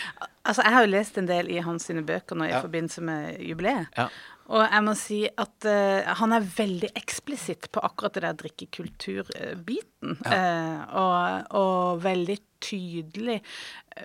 Altså, 0.42 0.64
Jeg 0.64 0.72
har 0.74 0.82
jo 0.82 0.90
lest 0.90 1.18
en 1.18 1.26
del 1.26 1.50
i 1.54 1.60
hans 1.62 1.84
sine 1.86 2.02
bøker 2.02 2.34
nå 2.34 2.48
i 2.48 2.50
Ja. 2.50 2.60
forbindelse 2.64 3.00
med 3.06 3.38
jubileet. 3.38 3.86
Ja. 3.96 4.08
Og 4.50 4.64
jeg 4.66 4.82
må 4.82 4.94
si 4.98 5.20
at 5.38 5.66
uh, 5.70 6.14
han 6.18 6.32
er 6.34 6.40
veldig 6.40 6.90
eksplisitt 6.98 7.68
på 7.70 7.78
akkurat 7.80 8.12
det 8.16 8.24
der 8.24 8.34
drikkekulturbiten. 8.40 10.16
Eh, 10.26 10.96
og, 10.98 11.46
og 11.54 12.02
veldig 12.02 12.38
tydelig. 12.62 13.40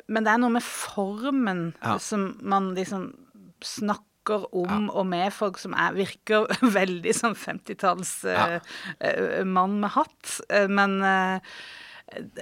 Men 0.07 0.25
det 0.27 0.33
er 0.33 0.41
noe 0.43 0.53
med 0.57 0.65
formen 0.65 1.69
Ja. 1.83 1.97
som 2.01 2.31
man 2.41 2.73
liksom 2.77 3.11
snakker 3.63 4.03
om 4.51 4.89
og 4.91 5.05
med 5.07 5.31
folk 5.31 5.57
som 5.61 5.73
er, 5.73 5.93
virker 5.95 6.49
veldig 6.79 7.13
som 7.15 7.35
50-talls 7.37 8.23
Ja. 8.27 8.47
eh, 8.57 8.61
eh, 8.99 9.43
mann 9.47 9.79
med 9.79 9.93
hatt. 9.95 10.39
Eh, 10.51 10.67
men 10.67 10.97
uh, 11.01 11.39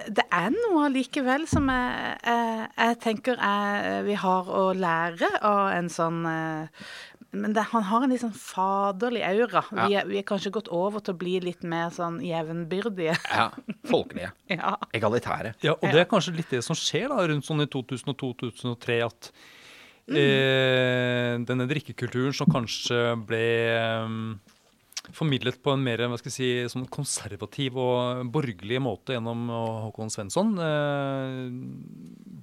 det 0.10 0.26
er 0.34 0.50
noe 0.54 0.84
allikevel 0.88 1.48
som 1.50 1.70
jeg, 1.74 2.18
jeg, 2.26 2.66
jeg 2.78 2.98
tenker 3.02 3.40
jeg, 3.42 4.04
vi 4.06 4.18
har 4.22 4.50
å 4.50 4.66
lære 4.78 5.30
av 5.46 5.72
en 5.74 5.90
sånn 5.90 6.20
eh, 6.30 6.84
Men 7.36 7.54
det, 7.56 7.64
han 7.72 7.84
har 7.90 8.06
en 8.06 8.14
litt 8.14 8.22
sånn 8.24 8.34
faderlig 8.38 9.22
aura. 9.28 9.62
Vi, 9.72 9.94
Ja. 9.94 10.02
er, 10.04 10.08
vi 10.10 10.18
er 10.22 10.26
kanskje 10.28 10.52
gått 10.56 10.70
over 10.74 11.04
til 11.04 11.14
å 11.16 11.20
bli 11.22 11.36
litt 11.44 11.64
mer 11.68 11.90
sånn 11.96 12.22
jevnbyrdige. 12.26 13.18
ja. 13.32 13.50
Folkelige. 13.90 14.32
Ja. 14.56 14.76
Egalitære. 14.96 15.56
Ja, 15.66 15.74
og 15.76 15.86
det 15.92 16.02
er 16.06 16.10
kanskje 16.10 16.36
litt 16.38 16.50
det 16.54 16.64
som 16.66 16.76
skjer 16.80 17.10
da, 17.12 17.22
rundt 17.28 17.46
sånn 17.48 17.62
i 17.66 17.70
2002-2003, 17.74 18.98
at 19.06 19.32
eh, 20.10 21.36
denne 21.46 21.66
drikkekulturen 21.70 22.34
som 22.36 22.50
kanskje 22.52 23.00
ble 23.28 23.46
um, 24.06 24.20
formidlet 25.14 25.60
på 25.62 25.74
en 25.76 25.84
mer 25.86 26.02
hva 26.10 26.18
skal 26.18 26.32
jeg 26.32 26.38
si, 26.38 26.50
sånn 26.74 26.88
konservativ 26.94 27.76
og 27.82 28.24
borgerlig 28.34 28.80
måte 28.82 29.14
gjennom 29.18 29.44
eh, 29.50 29.82
Håkon 29.88 30.14
Svensson, 30.14 30.54
eh, 30.62 31.50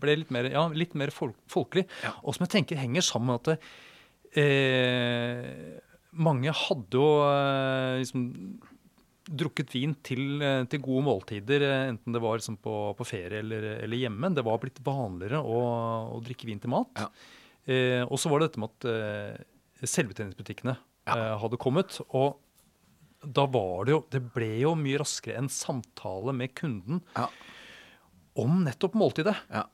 ble 0.03 0.19
litt 0.21 0.35
mer, 0.35 0.51
ja, 0.53 0.67
litt 0.75 0.95
mer 0.99 1.11
folk, 1.15 1.39
folkelig. 1.51 1.87
Ja. 2.05 2.15
Og 2.23 2.37
som 2.37 2.47
jeg 2.47 2.55
tenker 2.59 2.83
henger 2.83 3.07
sammen 3.07 3.33
med 3.33 3.41
at 3.43 3.51
det, 3.55 3.59
eh, 4.39 5.81
mange 6.13 6.53
hadde 6.55 6.99
jo 6.99 7.09
eh, 7.27 7.99
liksom 8.03 8.25
drukket 9.33 9.71
vin 9.73 9.95
til, 10.05 10.43
eh, 10.43 10.65
til 10.69 10.83
gode 10.85 11.05
måltider, 11.07 11.63
eh, 11.65 11.85
enten 11.93 12.13
det 12.17 12.21
var 12.25 12.39
liksom 12.41 12.59
på, 12.61 12.75
på 12.99 13.07
ferie 13.07 13.39
eller, 13.41 13.69
eller 13.85 13.97
hjemme. 14.03 14.33
Det 14.35 14.45
var 14.45 14.59
blitt 14.63 14.81
vanligere 14.85 15.41
å, 15.41 15.61
å 16.17 16.21
drikke 16.27 16.49
vin 16.51 16.61
til 16.63 16.73
mat. 16.75 16.91
Ja. 16.99 17.09
Eh, 17.65 18.03
og 18.09 18.19
så 18.19 18.29
var 18.33 18.43
det 18.43 18.51
dette 18.51 18.63
med 18.65 18.73
at 18.75 18.89
eh, 18.91 19.87
selvbetjeningsbutikkene 19.87 20.77
Ja. 21.07 21.15
hadde 21.43 21.59
kommet. 21.59 21.97
Og 22.15 22.39
da 23.23 23.45
var 23.51 23.85
det 23.87 23.93
jo 23.95 24.01
Det 24.11 24.21
ble 24.35 24.49
jo 24.61 24.73
mye 24.79 24.99
raskere 25.03 25.39
en 25.39 25.49
samtale 25.51 26.35
med 26.35 26.53
kunden 26.59 27.01
Ja. 27.17 27.29
om 28.43 28.65
nettopp 28.67 28.95
måltidet. 28.99 29.37
Ja. 29.51 29.65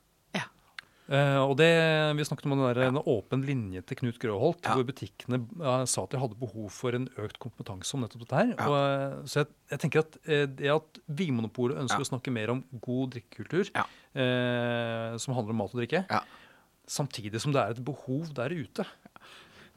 Ja. 1.09 1.19
Eh, 1.19 1.39
og 1.41 1.55
det, 1.57 1.69
Vi 2.15 2.23
snakket 2.27 2.45
om 2.45 2.53
den 2.53 2.61
der, 2.75 2.81
en 2.87 2.99
åpen 3.01 3.41
linje 3.45 3.81
til 3.81 3.97
Knut 3.97 4.19
Grøholt, 4.21 4.61
Ja. 4.63 4.75
hvor 4.75 4.85
butikkene 4.85 5.39
eh, 5.59 5.85
sa 5.85 6.03
at 6.03 6.11
de 6.11 6.19
hadde 6.21 6.37
behov 6.39 6.69
for 6.71 6.93
en 6.93 7.07
økt 7.17 7.39
kompetanse 7.39 7.93
om 7.95 8.01
nettopp 8.05 8.21
dette 8.27 8.35
her. 8.37 8.53
Ja. 8.55 8.67
Og, 8.67 8.77
eh, 8.77 9.25
så 9.25 9.41
jeg, 9.43 9.47
jeg 9.71 9.79
tenker 9.79 9.99
at 10.05 10.19
det 10.55 10.69
at 10.69 10.99
Vinmonopolet 11.09 11.77
ønsker 11.81 11.99
Ja. 12.03 12.05
å 12.05 12.11
snakke 12.13 12.31
mer 12.31 12.51
om 12.51 12.63
god 12.79 13.11
drikkekultur, 13.17 13.71
Ja. 13.73 13.85
som 15.17 15.33
handler 15.35 15.51
om 15.51 15.57
mat 15.57 15.73
og 15.73 15.81
drikke, 15.81 16.05
Ja. 16.09 16.21
samtidig 16.87 17.39
som 17.41 17.51
det 17.53 17.61
er 17.61 17.71
et 17.71 17.83
behov 17.85 18.33
der 18.33 18.49
ute. 18.49 18.85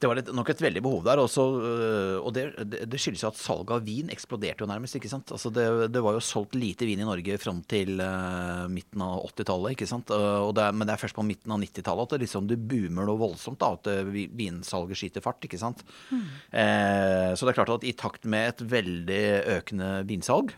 Det 0.03 0.09
var 0.11 0.19
nok 0.35 0.49
et 0.51 0.63
veldig 0.65 0.81
behov 0.83 1.05
der. 1.07 1.21
Også, 1.23 1.43
øh, 1.63 2.17
og 2.27 2.33
det, 2.35 2.49
det, 2.67 2.81
det 2.91 2.99
skyldes 2.99 3.23
jo 3.23 3.29
at 3.31 3.39
salget 3.39 3.71
av 3.77 3.85
vin 3.87 4.11
eksploderte 4.11 4.65
jo 4.65 4.67
nærmest. 4.71 4.97
ikke 4.99 5.11
sant? 5.13 5.31
Altså 5.31 5.53
det, 5.55 5.67
det 5.95 6.03
var 6.03 6.17
jo 6.17 6.25
solgt 6.27 6.57
lite 6.59 6.89
vin 6.89 7.05
i 7.05 7.07
Norge 7.07 7.39
fram 7.39 7.61
til 7.71 8.03
øh, 8.03 8.65
midten 8.73 9.05
av 9.07 9.23
80-tallet. 9.31 9.77
ikke 9.77 9.89
sant? 9.91 10.11
Øh, 10.11 10.49
det, 10.59 10.67
men 10.75 10.89
det 10.89 10.97
er 10.97 11.03
først 11.05 11.19
på 11.19 11.27
midten 11.27 11.55
av 11.55 11.63
90-tallet 11.63 12.09
at 12.09 12.17
det 12.17 12.25
liksom 12.25 12.51
det 12.51 12.59
boomer 12.59 13.07
noe 13.07 13.21
voldsomt. 13.23 13.61
da, 13.63 13.77
At 13.79 13.93
øh, 13.95 14.11
vinsalget 14.35 14.99
skyter 14.99 15.23
fart. 15.25 15.47
ikke 15.47 15.63
sant? 15.63 15.87
Eh, 16.11 17.31
så 17.39 17.47
det 17.47 17.55
er 17.55 17.61
klart 17.63 17.77
at 17.79 17.87
i 17.87 17.95
takt 17.95 18.27
med 18.27 18.57
et 18.57 18.67
veldig 18.75 19.23
økende 19.61 19.95
vinsalg 20.11 20.51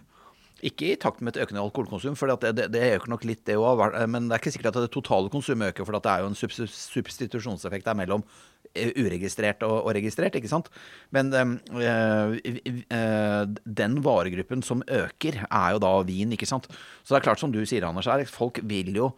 ikke 0.64 0.88
i 0.92 0.96
takt 1.00 1.20
med 1.20 1.34
et 1.34 1.42
økende 1.44 1.62
alkoholkonsum, 1.62 2.16
for 2.16 2.30
det, 2.30 2.54
det, 2.56 2.70
det 2.72 2.94
øker 2.96 3.12
nok 3.12 3.26
litt, 3.28 3.42
det 3.48 3.58
òg. 3.60 3.82
Men 4.10 4.28
det 4.28 4.36
er 4.36 4.42
ikke 4.42 4.54
sikkert 4.54 4.72
at 4.72 4.86
det 4.86 4.94
totale 4.94 5.30
konsumet 5.32 5.74
øker, 5.74 5.86
for 5.86 5.96
det 5.96 6.10
er 6.10 6.24
jo 6.24 6.30
en 6.30 6.38
substitusjonseffekt 6.38 7.88
der 7.88 7.98
mellom 7.98 8.24
eh, 8.72 8.92
uregistrert 8.96 9.64
og, 9.66 9.76
og 9.82 9.92
registrert, 9.96 10.36
ikke 10.38 10.50
sant. 10.50 10.70
Men 11.14 11.32
øh, 11.34 12.38
øh, 12.40 13.42
den 13.82 14.00
varegruppen 14.04 14.64
som 14.64 14.82
øker, 14.88 15.44
er 15.44 15.76
jo 15.76 15.82
da 15.84 15.92
vin, 16.08 16.32
ikke 16.36 16.48
sant. 16.48 16.70
Så 17.02 17.12
det 17.12 17.20
er 17.20 17.28
klart, 17.28 17.42
som 17.44 17.52
du 17.52 17.60
sier, 17.64 17.84
Anders, 17.88 18.08
her, 18.08 18.24
folk 18.30 18.62
vil 18.64 18.94
jo 18.96 19.12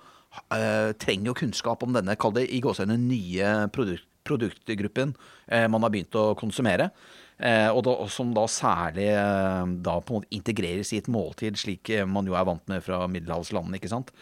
øh, 0.51 0.91
trenger 0.99 1.31
jo 1.31 1.39
kunnskap 1.45 1.87
om 1.87 1.95
denne, 1.95 2.19
kall 2.19 2.35
det 2.37 2.49
i 2.51 2.63
gåseøyne, 2.65 2.99
nye 3.07 3.55
produkt, 3.75 4.09
produktgruppen 4.27 5.13
man 5.71 5.85
har 5.87 5.93
begynt 5.95 6.17
å 6.19 6.33
konsumere. 6.35 6.89
Eh, 7.37 7.69
og, 7.69 7.83
da, 7.85 7.95
som 8.09 8.33
da 8.37 8.47
særlig 8.49 9.11
eh, 9.13 9.63
da 9.85 9.99
på 10.01 10.15
en 10.15 10.23
måte 10.23 10.33
integreres 10.33 10.95
i 10.95 11.03
et 11.03 11.11
måltid, 11.13 11.59
slik 11.61 11.93
eh, 11.93 12.09
man 12.09 12.29
jo 12.29 12.37
er 12.37 12.47
vant 12.49 12.65
med 12.73 12.85
fra 12.85 13.05
middelhavslandene. 13.13 13.81
ikke 13.81 13.93
sant? 13.93 14.15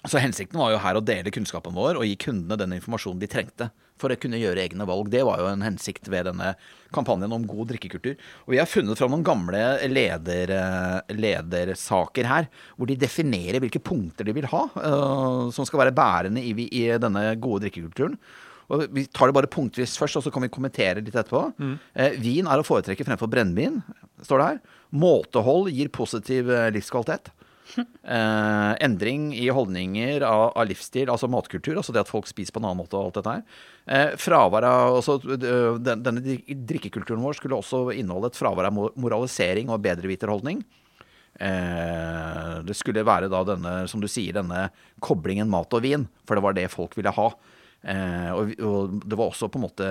Så 0.00 0.18
hensikten 0.18 0.58
var 0.58 0.72
jo 0.72 0.80
her 0.82 0.96
å 0.98 1.02
dele 1.04 1.30
kunnskapen 1.30 1.76
vår 1.76 1.98
og 2.00 2.06
gi 2.08 2.16
kundene 2.18 2.56
den 2.58 2.72
informasjonen 2.74 3.20
de 3.20 3.28
trengte 3.30 3.68
for 4.00 4.10
å 4.10 4.16
kunne 4.18 4.40
gjøre 4.40 4.64
egne 4.64 4.86
valg. 4.88 5.10
Det 5.12 5.20
var 5.28 5.42
jo 5.42 5.46
en 5.50 5.62
hensikt 5.62 6.08
ved 6.10 6.24
denne 6.26 6.54
kampanjen 6.96 7.34
om 7.36 7.44
god 7.46 7.68
drikkekultur. 7.70 8.16
Og 8.48 8.54
vi 8.54 8.58
har 8.58 8.66
funnet 8.66 8.98
fram 8.98 9.12
noen 9.12 9.26
gamle 9.28 9.60
leder, 9.92 10.54
ledersaker 11.12 12.26
her, 12.26 12.48
hvor 12.74 12.90
de 12.90 12.96
definerer 12.98 13.62
hvilke 13.62 13.82
punkter 13.84 14.26
de 14.26 14.34
vil 14.34 14.48
ha 14.50 14.64
uh, 14.72 15.46
som 15.54 15.68
skal 15.68 15.84
være 15.84 15.94
bærende 15.94 16.42
i, 16.42 16.56
i 16.66 16.86
denne 16.98 17.28
gode 17.38 17.68
drikkekulturen. 17.68 18.16
Og 18.70 18.86
Vi 18.94 19.06
tar 19.10 19.30
det 19.30 19.36
bare 19.36 19.50
punktvis 19.50 19.96
først, 19.98 20.20
og 20.20 20.24
så 20.24 20.32
kan 20.32 20.46
vi 20.46 20.52
kommentere 20.52 21.02
litt 21.02 21.14
etterpå. 21.14 21.42
Eh, 21.94 22.16
vin 22.22 22.46
er 22.46 22.60
å 22.60 22.66
foretrekke 22.66 23.06
fremfor 23.06 23.30
brennevin, 23.30 23.80
står 24.22 24.40
det 24.40 24.48
her. 24.52 24.60
Måtehold 24.90 25.70
gir 25.74 25.92
positiv 25.94 26.50
eh, 26.50 26.70
livskvalitet. 26.74 27.32
Eh, 28.10 28.72
endring 28.82 29.28
i 29.36 29.44
holdninger 29.54 30.24
av, 30.26 30.48
av 30.58 30.64
livsstil, 30.66 31.06
altså 31.12 31.28
matkultur, 31.30 31.76
altså 31.78 31.92
det 31.94 32.00
at 32.02 32.10
folk 32.10 32.26
spiser 32.26 32.50
på 32.50 32.58
en 32.58 32.66
annen 32.66 32.80
måte 32.80 32.96
og 32.98 33.04
alt 33.04 33.18
dette 33.20 33.34
her. 33.36 33.60
Eh, 33.86 34.16
fravær 34.18 34.66
av 34.66 34.96
også, 34.96 35.14
øh, 35.36 35.78
den, 35.78 36.02
Denne 36.02 36.34
drikkekulturen 36.48 37.22
vår 37.22 37.38
skulle 37.38 37.60
også 37.60 37.84
inneholde 37.94 38.32
et 38.32 38.40
fravær 38.40 38.66
av 38.72 38.80
moralisering 38.98 39.70
og 39.70 39.84
bedreviterholdning. 39.84 40.64
Eh, 41.38 42.56
det 42.66 42.76
skulle 42.76 43.06
være 43.06 43.30
da 43.32 43.44
denne, 43.52 43.76
som 43.92 44.02
du 44.02 44.08
sier, 44.10 44.34
denne 44.40 44.66
koblingen 45.04 45.50
mat 45.52 45.70
og 45.76 45.84
vin, 45.86 46.08
for 46.26 46.36
det 46.36 46.46
var 46.48 46.58
det 46.58 46.66
folk 46.72 46.98
ville 46.98 47.14
ha. 47.14 47.30
Eh, 47.82 48.30
og, 48.36 48.50
og 48.60 48.96
det 49.08 49.16
var 49.16 49.30
også 49.30 49.48
på 49.48 49.56
en 49.56 49.62
måte 49.64 49.86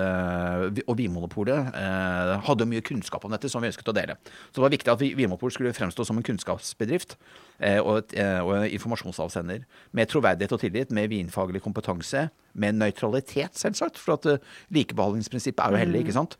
Og 0.86 0.94
Vinmonopolet 0.94 1.72
eh, 1.74 2.34
hadde 2.46 2.66
mye 2.70 2.84
kunnskap 2.86 3.24
om 3.26 3.32
dette 3.34 3.50
som 3.50 3.60
vi 3.64 3.66
ønsket 3.66 3.90
å 3.90 3.94
dele. 3.96 4.14
Så 4.52 4.60
det 4.60 4.62
var 4.62 4.70
viktig 4.70 4.92
at 4.92 5.00
vi- 5.02 5.14
Vinmonopolet 5.18 5.56
skulle 5.56 5.72
fremstå 5.74 6.06
som 6.06 6.16
en 6.16 6.22
kunnskapsbedrift 6.22 7.16
eh, 7.58 7.80
og, 7.82 7.98
et, 8.04 8.14
eh, 8.14 8.38
og 8.46 8.52
en 8.60 8.68
informasjonsavsender. 8.70 9.64
Med 9.92 10.06
troverdighet 10.12 10.52
og 10.54 10.60
tillit, 10.62 10.92
med 10.94 11.10
vinfaglig 11.10 11.62
kompetanse, 11.66 12.28
med 12.54 12.78
nøytralitet, 12.78 13.58
selvsagt. 13.58 13.98
For 13.98 14.14
at 14.14 14.26
eh, 14.36 14.38
likebehandlingsprinsippet 14.70 15.64
er 15.66 15.74
jo 15.74 15.82
hellig, 15.82 16.04
ikke 16.06 16.14
sant. 16.20 16.38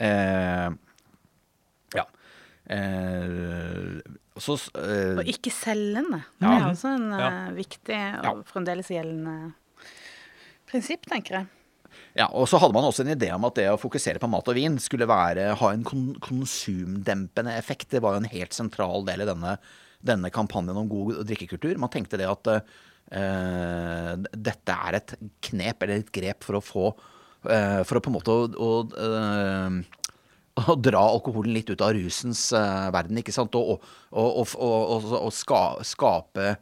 Eh, 0.00 0.70
ja. 2.00 2.06
Eh, 2.72 4.00
så, 4.40 4.56
eh, 4.80 5.12
Og 5.20 5.28
ikke 5.28 5.52
selgende. 5.52 6.22
Det 6.40 6.48
er 6.56 6.66
også 6.72 6.88
en 6.96 7.06
Ja. 7.12 7.28
eh, 7.28 7.52
viktig 7.60 8.00
og 8.18 8.24
Ja. 8.24 8.34
fremdeles 8.48 8.88
gjeldende 8.88 9.52
prinsipp, 10.76 11.08
tenker 11.08 11.40
jeg. 11.40 11.52
Ja, 12.16 12.26
og 12.32 12.46
så 12.48 12.58
hadde 12.60 12.76
man 12.76 12.86
også 12.88 13.04
en 13.04 13.12
idé 13.14 13.28
om 13.34 13.44
at 13.48 13.58
det 13.58 13.66
å 13.72 13.80
fokusere 13.80 14.20
på 14.20 14.28
mat 14.32 14.48
og 14.48 14.56
vin 14.56 14.78
skulle 14.80 15.08
være, 15.08 15.50
ha 15.60 15.72
en 15.72 15.84
kon 15.86 16.14
konsumdempende 16.24 17.54
effekt. 17.56 17.90
Det 17.92 18.02
var 18.04 18.16
jo 18.16 18.22
en 18.22 18.32
helt 18.32 18.56
sentral 18.56 19.04
del 19.08 19.24
i 19.24 19.28
denne, 19.28 19.56
denne 20.04 20.32
kampanjen 20.32 20.80
om 20.80 20.88
god 20.90 21.22
drikkekultur. 21.28 21.76
Man 21.80 21.92
tenkte 21.92 22.20
det 22.20 22.28
at 22.28 22.50
uh, 22.52 24.12
dette 24.32 24.78
er 24.88 24.98
et 25.00 25.14
knep 25.50 25.84
eller 25.84 26.02
et 26.02 26.14
grep 26.14 26.44
for 26.46 26.58
å 26.58 26.64
få 26.64 26.88
uh, 26.92 27.82
For 27.86 27.98
å 27.98 28.02
på 28.02 28.10
en 28.10 28.16
måte 28.16 28.32
å, 28.32 28.48
å, 28.48 28.70
uh, 28.96 30.64
å 30.72 30.78
dra 30.80 31.04
alkoholen 31.04 31.52
litt 31.56 31.72
ut 31.72 31.84
av 31.84 31.92
rusens 31.96 32.48
verden, 32.52 33.20
ikke 33.20 33.34
sant? 33.36 33.56
Og, 33.60 33.84
og, 34.16 34.56
og, 34.56 35.12
og, 35.20 35.32
ska, 35.36 35.62
skape 35.84 36.56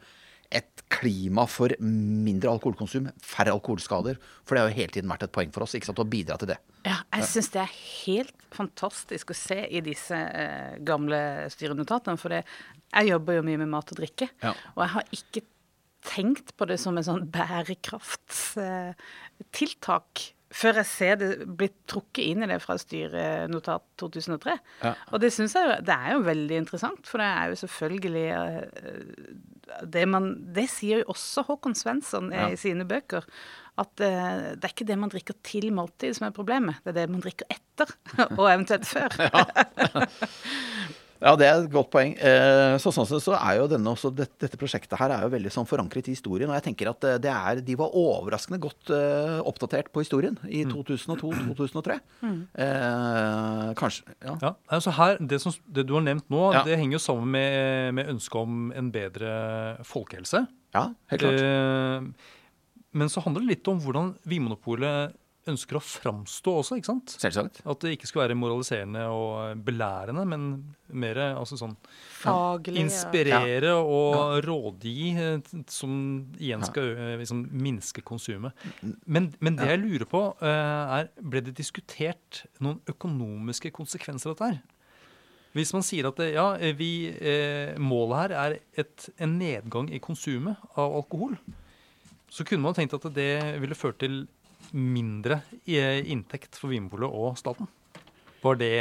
klima 0.94 1.44
for 1.50 1.68
mindre 1.80 2.50
alkoholkonsum, 2.52 3.08
færre 3.22 3.52
alkoholskader. 3.54 4.14
For 4.44 4.50
det 4.54 4.60
har 4.62 4.68
jo 4.70 4.78
hele 4.80 4.92
tiden 4.94 5.10
vært 5.12 5.24
et 5.28 5.34
poeng 5.34 5.50
for 5.54 5.62
oss 5.66 5.74
ikke 5.78 5.88
sant? 5.90 6.02
å 6.02 6.06
bidra 6.08 6.34
til 6.40 6.48
det. 6.52 6.58
Ja, 6.86 6.98
jeg 7.16 7.22
syns 7.30 7.50
det 7.54 7.62
er 7.64 7.72
helt 8.04 8.38
fantastisk 8.54 9.26
å 9.32 9.36
se 9.38 9.60
i 9.66 9.80
disse 9.84 10.16
eh, 10.16 10.72
gamle 10.86 11.20
styrenotatene. 11.54 12.18
For 12.20 12.28
det, 12.34 12.42
jeg 12.94 13.04
jobber 13.10 13.32
jo 13.40 13.46
mye 13.48 13.60
med 13.64 13.72
mat 13.74 13.88
og 13.94 13.98
drikke, 14.02 14.26
Ja. 14.44 14.52
og 14.76 14.80
jeg 14.84 14.92
har 14.98 15.04
ikke 15.18 15.42
tenkt 16.04 16.48
på 16.60 16.64
det 16.68 16.76
som 16.82 16.94
en 17.00 17.06
sånn 17.06 17.24
bærekraftstiltak 17.32 20.12
før 20.54 20.76
jeg 20.82 20.86
ser 20.86 21.16
det 21.18 21.28
blitt 21.58 21.76
trukket 21.90 22.24
inn 22.28 22.44
i 22.44 22.48
det 22.50 22.60
fra 22.62 22.76
styrenotat 22.78 23.82
2003. 23.98 24.54
Ja. 24.84 24.92
Og 25.12 25.20
det 25.24 25.32
synes 25.34 25.54
jeg 25.56 25.66
jo, 25.66 25.78
det 25.88 25.96
er 25.96 26.12
jo 26.14 26.20
veldig 26.28 26.56
interessant, 26.62 27.06
for 27.10 27.18
det 27.22 27.26
er 27.26 27.50
jo 27.50 27.58
selvfølgelig 27.64 28.26
eh, 28.36 28.64
det 29.90 30.04
man 30.08 30.26
Det 30.54 30.66
sier 30.70 31.00
jo 31.02 31.08
også 31.14 31.42
Håkon 31.48 31.74
Svensson 31.74 32.30
Ja. 32.32 32.48
i 32.52 32.56
sine 32.60 32.84
bøker. 32.86 33.24
At 33.80 33.98
eh, 34.04 34.52
det 34.54 34.68
er 34.68 34.74
ikke 34.74 34.86
det 34.86 34.98
man 35.00 35.10
drikker 35.10 35.34
til 35.42 35.72
måltid 35.74 36.14
som 36.14 36.28
er 36.28 36.36
problemet, 36.36 36.76
det 36.84 36.92
er 36.94 37.00
det 37.00 37.10
man 37.10 37.24
drikker 37.24 37.46
etter, 37.50 37.90
og 38.38 38.46
eventuelt 38.52 38.86
før. 38.86 39.10
Ja, 41.24 41.32
det 41.40 41.46
er 41.48 41.62
et 41.62 41.70
godt 41.72 41.88
poeng. 41.88 42.10
Eh, 42.20 42.74
Så 42.82 42.90
sånn 42.92 43.06
sett 43.08 43.22
så 43.24 43.32
er 43.38 43.56
jo 43.62 43.68
denne 43.70 43.88
også, 43.94 44.10
dette, 44.12 44.36
dette 44.44 44.58
prosjektet 44.60 44.98
her 45.00 45.08
er 45.14 45.22
jo 45.24 45.30
veldig 45.32 45.52
sånn 45.54 45.64
forankret 45.68 46.10
i 46.10 46.12
historien. 46.12 46.50
Og 46.52 46.56
jeg 46.58 46.66
tenker 46.66 46.90
at 46.90 47.06
eh, 47.08 47.16
det 47.24 47.30
er, 47.32 47.62
de 47.64 47.76
var 47.80 47.94
overraskende 47.96 48.60
godt 48.60 48.92
uh, 48.92 49.38
oppdatert 49.48 49.88
på 49.94 50.04
historien 50.04 50.36
i 50.52 50.64
2002-2003. 50.68 51.96
Eh, 52.64 53.72
kanskje 53.78 54.04
Ja. 54.24 54.34
Ja, 54.42 54.50
altså 54.76 54.92
her, 54.98 55.16
det, 55.20 55.40
som, 55.42 55.52
det 55.66 55.86
du 55.88 55.94
har 55.96 56.04
nevnt 56.04 56.28
nå, 56.32 56.52
Ja. 56.54 56.62
det 56.66 56.76
henger 56.78 56.98
jo 56.98 57.02
sammen 57.02 57.30
med, 57.34 57.94
med 57.94 58.08
ønsket 58.12 58.36
om 58.40 58.70
en 58.76 58.90
bedre 58.92 59.32
folkehelse. 59.84 60.44
ja, 60.74 60.84
helt 61.10 61.20
klart. 61.24 61.40
Uh, 61.40 62.10
men 62.94 63.08
så 63.10 63.22
handler 63.24 63.42
det 63.42 63.48
litt 63.56 63.68
om 63.72 63.80
hvordan 63.82 64.12
Vinmonopolet 64.28 65.14
ønsker 65.50 65.78
å 65.78 65.82
framstå 65.82 66.54
også, 66.60 66.78
ikke 66.78 66.90
sant? 66.90 67.14
Selvsagt. 67.20 67.60
At 67.68 67.84
det 67.84 67.94
ikke 67.96 68.08
skulle 68.08 68.26
være 68.28 68.38
moraliserende 68.38 69.04
og 69.12 69.60
belærende, 69.66 70.24
men 70.28 70.46
mer 70.94 71.20
altså 71.26 71.58
sånn 71.60 71.74
Faglig. 72.20 72.78
Inspirere 72.80 73.44
Inspirere 73.44 73.72
og 73.78 74.38
rådgi, 74.44 74.98
eh, 75.20 75.56
som 75.70 75.96
igjen 76.38 76.64
skal 76.66 76.92
eh, 76.92 77.16
liksom, 77.20 77.44
minske 77.52 78.04
konsumet. 78.06 78.54
Men, 79.04 79.32
men 79.40 79.58
det 79.58 79.68
jeg 79.72 79.82
lurer 79.82 80.08
på, 80.08 80.22
eh, 80.44 81.00
er 81.00 81.10
ble 81.20 81.44
det 81.44 81.56
diskutert 81.58 82.44
noen 82.64 82.80
økonomiske 82.90 83.72
konsekvenser 83.74 84.32
av 84.32 84.36
dette 84.36 84.52
her? 84.52 84.62
Hvis 85.54 85.70
man 85.76 85.84
sier 85.86 86.08
at 86.08 86.18
det, 86.18 86.32
ja, 86.34 86.48
vi, 86.74 87.10
eh, 87.14 87.76
målet 87.78 88.24
her 88.24 88.32
er 88.40 88.56
et, 88.80 89.10
en 89.22 89.36
nedgang 89.38 89.86
i 89.94 90.00
konsumet 90.02 90.58
av 90.74 90.96
alkohol, 90.98 91.36
så 92.34 92.42
kunne 92.46 92.64
man 92.64 92.74
tenkt 92.74 92.96
at 92.96 93.06
det 93.14 93.60
ville 93.62 93.78
ført 93.78 94.00
til 94.02 94.24
mindre 94.74 95.40
eh, 95.64 96.02
inntekt 96.10 96.58
for 96.58 96.72
Vinmonopolet 96.72 97.14
og 97.14 97.38
staten. 97.40 97.70
Var 98.44 98.60
det 98.60 98.72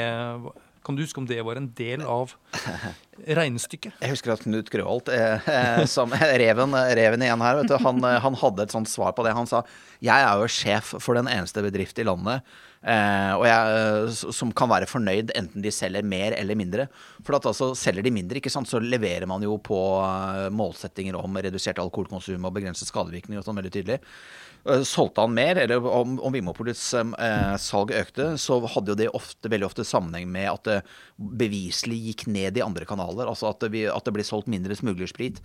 Kan 0.83 0.97
du 0.97 1.03
huske 1.05 1.21
om 1.21 1.27
det 1.29 1.39
var 1.47 1.55
en 1.55 1.69
del 1.77 2.01
av 2.03 2.33
regnestykket? 3.39 4.01
Jeg 4.01 4.11
husker 4.11 4.33
at 4.33 4.41
Knut 4.43 4.67
Grøholt, 4.73 5.07
eh, 5.13 5.47
eh, 5.47 5.85
som 5.87 6.11
reven, 6.11 6.75
reven 6.75 7.23
igjen 7.23 7.45
her, 7.45 7.61
vet 7.61 7.71
du, 7.71 7.77
han, 7.79 8.03
han 8.03 8.35
hadde 8.41 8.65
et 8.65 8.75
sånt 8.75 8.91
svar 8.91 9.15
på 9.15 9.23
det. 9.23 9.31
Han 9.37 9.47
sa 9.47 9.61
jeg 10.03 10.27
er 10.27 10.41
jo 10.41 10.51
sjef 10.51 10.91
for 10.99 11.15
den 11.15 11.29
eneste 11.31 11.63
bedrift 11.63 12.01
i 12.01 12.03
landet 12.03 12.43
eh, 12.83 13.31
og 13.37 13.45
jeg, 13.47 14.33
som 14.35 14.51
kan 14.51 14.67
være 14.73 14.89
fornøyd 14.91 15.31
enten 15.39 15.63
de 15.63 15.71
selger 15.71 16.03
mer 16.03 16.35
eller 16.35 16.59
mindre. 16.59 16.89
For 17.23 17.39
at 17.39 17.47
altså, 17.47 17.71
selger 17.79 18.03
de 18.03 18.11
mindre, 18.11 18.41
ikke 18.41 18.51
sant, 18.51 18.67
så 18.67 18.83
leverer 18.83 19.29
man 19.29 19.45
jo 19.47 19.55
på 19.63 19.79
målsettinger 20.51 21.15
om 21.15 21.39
redusert 21.39 21.79
alkoholkonsum 21.79 22.43
og 22.43 22.57
begrenset 22.59 22.91
skadevirkning 22.91 23.39
og 23.39 23.47
sånn 23.47 23.61
veldig 23.61 23.77
tydelig. 23.77 24.01
Solgte 24.63 25.21
han 25.25 25.33
mer, 25.35 25.57
eller 25.59 25.83
om, 25.83 26.15
om 26.23 26.31
Vinmonopolets 26.31 26.85
eh, 26.95 27.55
salg 27.59 27.91
økte, 27.91 28.29
så 28.39 28.61
hadde 28.63 28.93
jo 28.93 28.99
det 29.01 29.09
ofte, 29.11 29.51
veldig 29.51 29.67
ofte 29.67 29.83
sammenheng 29.83 30.29
med 30.31 30.47
at 30.47 30.69
det 30.69 30.77
beviselig 31.19 31.97
gikk 32.05 32.23
ned 32.31 32.59
i 32.59 32.63
andre 32.63 32.87
kanaler. 32.87 33.27
Altså 33.27 33.49
at 33.49 33.65
det, 33.67 33.89
at 33.91 34.07
det 34.07 34.13
ble 34.15 34.23
solgt 34.23 34.47
mindre 34.51 34.77
smuglersprit. 34.79 35.41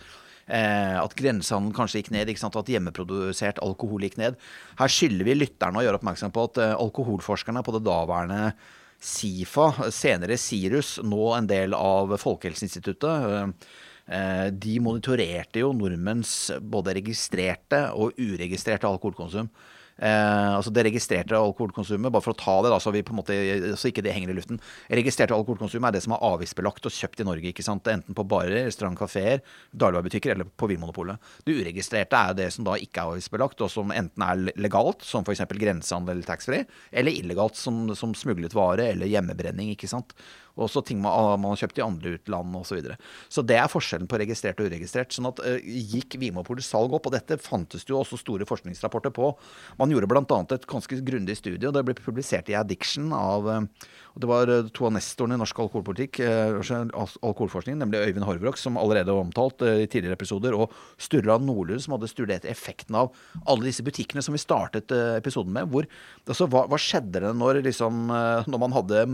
Eh, 0.46 0.94
at 1.00 1.16
grensehandelen 1.18 1.74
kanskje 1.74 2.04
gikk 2.04 2.12
ned, 2.14 2.30
at 2.30 2.70
hjemmeprodusert 2.70 3.58
alkohol 3.64 4.06
gikk 4.06 4.20
ned. 4.22 4.38
Her 4.78 4.94
skylder 4.94 5.26
vi 5.26 5.36
lytterne 5.40 5.82
å 5.82 5.84
gjøre 5.84 5.98
oppmerksom 5.98 6.34
på 6.36 6.46
at 6.52 6.62
eh, 6.62 6.76
alkoholforskerne 6.78 7.64
på 7.66 7.74
det 7.74 7.82
daværende 7.90 8.54
SIFA, 9.02 9.90
senere 9.94 10.38
Sirus, 10.38 10.96
nå 11.02 11.34
en 11.34 11.50
del 11.50 11.74
av 11.74 12.14
Folkehelseinstituttet, 12.22 13.02
eh, 13.34 13.50
Eh, 13.50 13.76
de 14.08 14.74
monitorerte 14.80 15.60
jo 15.60 15.74
nordmenns 15.76 16.30
både 16.64 16.94
registrerte 16.96 17.82
og 17.92 18.16
uregistrerte 18.16 18.88
alkoholkonsum. 18.88 19.50
Eh, 19.98 20.54
altså 20.54 20.70
det 20.70 20.84
registrerte 20.86 21.34
alkoholkonsumet, 21.34 22.12
bare 22.14 22.22
for 22.22 22.34
å 22.34 22.38
ta 22.38 22.54
det, 22.62 22.70
da, 22.70 22.78
så, 22.82 22.92
vi 22.94 23.02
på 23.06 23.14
en 23.14 23.18
måte, 23.18 23.38
så 23.78 23.90
ikke 23.90 24.04
det 24.06 24.14
henger 24.14 24.30
i 24.30 24.36
luften. 24.36 24.60
Registrerte 25.00 25.34
alkoholkonsum 25.34 25.88
er 25.88 25.96
det 25.96 26.04
som 26.04 26.14
er 26.14 26.24
avgiftsbelagt 26.28 26.86
og 26.86 26.94
kjøpt 26.94 27.22
i 27.24 27.26
Norge. 27.26 27.50
ikke 27.50 27.66
sant? 27.66 27.90
Enten 27.90 28.16
på 28.16 28.26
barer, 28.30 28.68
restaurant, 28.68 28.98
kafeer, 28.98 29.42
dagligvarebutikker 29.72 30.36
eller 30.36 30.50
på 30.54 30.70
Vinmonopolet. 30.70 31.18
Det 31.46 31.56
uregistrerte 31.58 32.22
er 32.30 32.38
det 32.38 32.50
som 32.54 32.68
da 32.68 32.78
ikke 32.78 33.02
er 33.02 33.14
avgiftsbelagt, 33.14 33.64
og 33.66 33.72
som 33.74 33.94
enten 33.94 34.26
er 34.28 34.60
legalt, 34.60 35.02
som 35.06 35.26
f.eks. 35.26 35.42
grensehandel 35.58 36.22
taxfree, 36.26 36.68
eller 36.92 37.18
illegalt, 37.18 37.58
som, 37.58 37.88
som 37.98 38.14
smuglet 38.14 38.54
vare 38.54 38.92
eller 38.92 39.10
hjemmebrenning. 39.10 39.74
ikke 39.74 39.90
sant? 39.90 40.14
Og 40.58 40.66
også 40.66 40.82
ting 40.84 41.00
man, 41.02 41.38
man 41.40 41.54
har 41.54 41.62
kjøpt 41.62 41.78
i 41.80 41.84
andre 41.86 42.16
utland 42.18 42.58
osv. 42.58 42.68
Så, 42.68 42.76
videre. 42.78 42.98
så 43.32 43.44
det 43.46 43.56
er 43.56 43.70
forskjellen 43.70 44.10
på 44.10 44.18
registrert 44.20 44.60
og 44.60 44.68
uregistrert. 44.68 45.14
sånn 45.14 45.30
at 45.30 45.40
uh, 45.40 45.56
Gikk 45.62 46.18
Vinmonopolets 46.20 46.68
salg 46.68 46.92
opp, 46.94 47.06
og 47.08 47.14
dette 47.14 47.38
fantes 47.42 47.86
det 47.86 47.94
jo 47.94 48.02
også 48.02 48.18
store 48.20 48.48
forskningsrapporter 48.48 49.14
på. 49.14 49.32
Man 49.80 49.94
gjorde 49.94 50.10
bl.a. 50.10 50.42
et 50.58 50.68
ganske 50.68 51.00
grundig 51.06 51.38
studie, 51.38 51.70
og 51.70 51.76
det 51.76 51.86
ble 51.86 51.96
publisert 51.98 52.50
i 52.50 52.58
Addiction 52.58 53.14
av 53.16 53.48
uh, 53.48 53.88
Det 54.18 54.26
var 54.26 54.50
eh, 54.50 54.66
to 54.74 54.88
av 54.88 54.94
nestorene 54.96 55.36
i 55.36 55.40
norsk 55.40 55.60
alkoholpolitikk, 55.62 56.20
eh, 56.26 56.56
alkoholforskning, 56.58 57.78
nemlig 57.78 58.00
Øyvind 58.02 58.26
Horbrok, 58.26 58.58
som 58.58 58.78
allerede 58.80 59.14
var 59.14 59.22
omtalt 59.22 59.62
eh, 59.62 59.84
i 59.84 59.86
tidligere 59.90 60.18
episoder, 60.18 60.56
og 60.58 60.74
Sturla 60.98 61.38
Nordlund, 61.38 61.84
som 61.84 61.94
hadde 61.94 62.10
studert 62.10 62.48
effekten 62.48 62.98
av 62.98 63.12
alle 63.46 63.68
disse 63.68 63.84
butikkene 63.86 64.24
som 64.24 64.34
vi 64.34 64.42
startet 64.42 64.90
episoden 65.18 65.54
med. 65.54 65.70
Hvor, 65.70 65.86
altså, 66.26 66.48
hva, 66.50 66.64
hva, 66.70 66.80
skjedde 66.82 67.22
det 67.22 67.32
når, 67.38 67.62
liksom, 67.66 68.08
når 68.48 68.62
man 68.62 68.74
hadde 68.74 69.04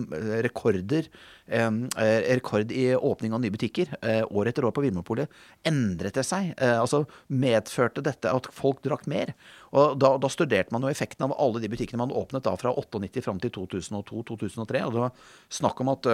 rekorder 0.47 1.09
rekord 1.45 2.71
i 2.73 2.87
åpning 2.97 3.35
av 3.37 3.43
nye 3.43 3.53
butikker 3.53 3.91
år 4.33 4.49
etter 4.49 4.65
år 4.65 4.73
på 4.73 4.81
Vinmonopolet. 4.81 5.29
Endret 5.69 6.17
det 6.17 6.25
seg? 6.25 6.55
altså 6.57 7.03
Medførte 7.29 8.01
dette 8.05 8.33
at 8.33 8.49
folk 8.49 8.81
drakk 8.87 9.05
mer? 9.13 9.35
Og 9.77 9.99
da, 10.01 10.15
da, 10.17 10.31
studerte 10.33 10.73
man 10.73 10.87
jo 10.87 10.89
effekten 10.89 11.27
av 11.27 11.35
alle 11.37 11.61
de 11.61 11.69
butikkene 11.69 12.01
man 12.01 12.15
åpnet 12.17 12.47
da 12.47 12.55
fra 12.57 12.73
98 12.73 13.21
fram 13.27 13.43
til 13.43 13.53
2002-2003. 13.59 14.87
Og 14.87 14.97
det 14.97 15.05
var 15.05 15.29
snakk 15.53 15.85
om 15.85 15.93
at 15.93 16.09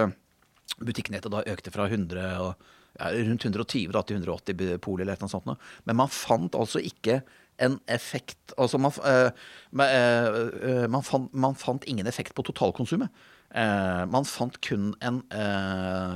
butikknettet 0.79 1.31
da 1.31 1.43
økte 1.47 1.73
fra 1.73 1.87
100 1.87 2.27
og, 2.43 2.71
ja, 2.99 3.11
rundt 3.15 3.45
120 3.45 3.93
da, 3.95 4.03
til 4.03 4.19
180 4.19 4.81
pol 4.83 5.03
eller 5.03 5.19
noe 5.21 5.31
sånt. 5.31 5.47
Men 5.87 5.99
man 5.99 6.11
fant 6.11 6.57
altså 6.57 6.83
ikke 6.83 7.21
en 7.61 7.77
effekt 7.91 8.55
Altså 8.57 8.79
man, 8.81 8.95
uh, 9.05 9.29
uh, 9.77 10.87
man, 10.89 11.03
fant, 11.05 11.29
man, 11.33 11.55
fant, 11.55 11.85
ingen 11.87 12.07
effekt 12.09 12.33
på 12.35 12.45
totalkonsumet. 12.47 13.11
Man 13.51 14.23
fant 14.23 14.55
kun 14.63 14.93
en 15.03 15.17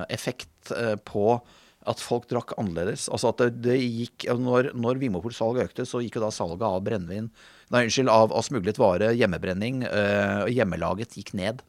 effekt 0.08 0.72
på 1.04 1.26
at 1.90 2.02
folk 2.02 2.28
drakk 2.32 2.54
annerledes. 2.60 3.08
Altså 3.14 3.32
at 3.32 3.42
det, 3.42 3.50
det 3.66 3.80
gikk, 3.82 4.28
Når, 4.40 4.72
når 4.74 5.02
Vinmonopol-salget 5.02 5.70
økte, 5.70 5.86
så 5.88 6.02
gikk 6.04 6.18
jo 6.20 6.26
da 6.26 6.32
salget 6.34 6.66
av 6.66 6.80
brennevin 6.86 7.30
Nei, 7.74 7.88
unnskyld, 7.88 8.12
av, 8.14 8.30
av 8.30 8.46
smuglet 8.46 8.78
vare, 8.78 9.10
hjemmebrenning, 9.18 9.82
øh, 9.90 10.44
hjemmelaget, 10.54 11.16
gikk 11.18 11.32
ned. 11.38 11.64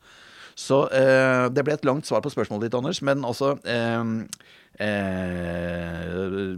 Så 0.56 0.82
øh, 0.92 1.46
det 1.48 1.64
ble 1.64 1.72
et 1.76 1.86
langt 1.88 2.04
svar 2.08 2.20
på 2.24 2.32
spørsmålet 2.32 2.66
ditt, 2.66 2.76
Anders. 2.76 3.00
Men 3.04 3.24
altså 3.24 3.54
øh, 3.64 4.10
Eh, 4.76 6.56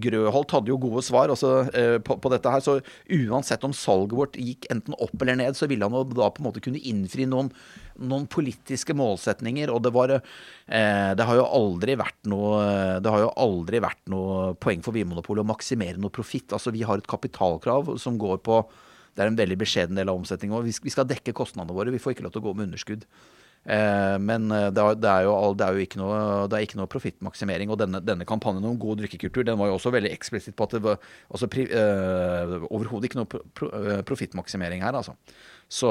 Grøholt 0.00 0.54
hadde 0.54 0.70
jo 0.72 0.78
gode 0.80 1.02
svar 1.04 1.28
altså, 1.28 1.66
eh, 1.76 1.98
på, 2.00 2.16
på, 2.16 2.32
dette 2.32 2.52
her. 2.52 2.62
Så 2.64 2.78
uansett 3.12 3.64
om 3.66 3.74
salget 3.76 4.16
vårt 4.16 4.38
gikk 4.40 4.68
enten 4.72 4.96
opp 4.96 5.16
eller 5.20 5.36
ned, 5.42 5.58
så 5.58 5.68
ville 5.70 5.84
han 5.84 6.14
da 6.16 6.30
på 6.32 6.40
en 6.40 6.48
måte 6.48 6.62
kunne 6.64 6.80
innfri 6.80 7.28
noen, 7.28 7.52
noen 8.00 8.26
politiske 8.30 8.94
målsetninger. 8.96 9.72
Og 9.72 9.82
det 9.84 9.92
var 9.94 10.14
eh, 10.16 11.10
Det 11.16 11.26
har 11.26 11.40
jo 11.40 11.46
aldri 11.46 11.96
vært 12.00 12.30
noe 12.30 13.00
Det 13.02 13.12
har 13.12 13.24
jo 13.26 13.32
aldri 13.44 13.82
vært 13.82 14.02
noe 14.12 14.54
poeng 14.60 14.84
for 14.84 14.96
Vinmonopolet 14.96 15.44
å 15.44 15.50
maksimere 15.50 16.00
noe 16.00 16.14
profitt. 16.14 16.52
Altså 16.56 16.74
vi 16.74 16.84
har 16.86 17.00
et 17.00 17.10
kapitalkrav 17.10 17.96
som 18.00 18.18
går 18.20 18.40
på 18.46 18.62
Det 19.14 19.24
er 19.24 19.32
en 19.32 19.40
veldig 19.40 19.58
beskjeden 19.60 19.98
del 19.98 20.08
av 20.08 20.20
omsetningen. 20.20 20.64
Vi, 20.64 20.76
vi 20.86 20.94
skal 20.94 21.08
dekke 21.08 21.36
kostnadene 21.36 21.76
våre. 21.76 21.92
Vi 21.94 22.02
får 22.02 22.16
ikke 22.16 22.28
lov 22.28 22.34
til 22.36 22.44
å 22.44 22.48
gå 22.48 22.56
med 22.56 22.70
underskudd. 22.70 23.06
Eh, 23.64 24.16
men 24.18 24.48
eh, 24.50 24.70
det 24.72 24.80
er, 24.80 25.26
jo, 25.26 25.34
det 25.52 25.66
er 25.66 25.76
jo 25.76 25.84
ikke 25.84 26.00
noe, 26.00 26.20
det 26.48 26.60
er 26.60 26.76
noe 26.78 26.90
profittmaksimering. 26.90 27.72
Og 27.72 27.78
denne, 27.80 28.00
denne, 28.04 28.26
kampanjen 28.28 28.64
om 28.66 28.78
god 28.80 29.02
drikkekultur 29.02 29.44
den 29.46 29.58
var 29.60 29.70
jo 29.70 29.76
også 29.76 29.92
veldig 29.94 30.12
eksplisitt 30.14 30.56
på 30.56 30.68
at 30.68 30.76
det 30.78 30.82
var 30.86 31.00
altså, 31.28 31.50
eh, 31.66 32.56
overhodet 32.70 33.10
ikke 33.10 33.20
noe 33.20 33.28
pro, 33.28 33.70
profittmaksimering 34.08 34.84
her. 34.86 34.96
Altså. 34.96 35.16
Så 35.70 35.88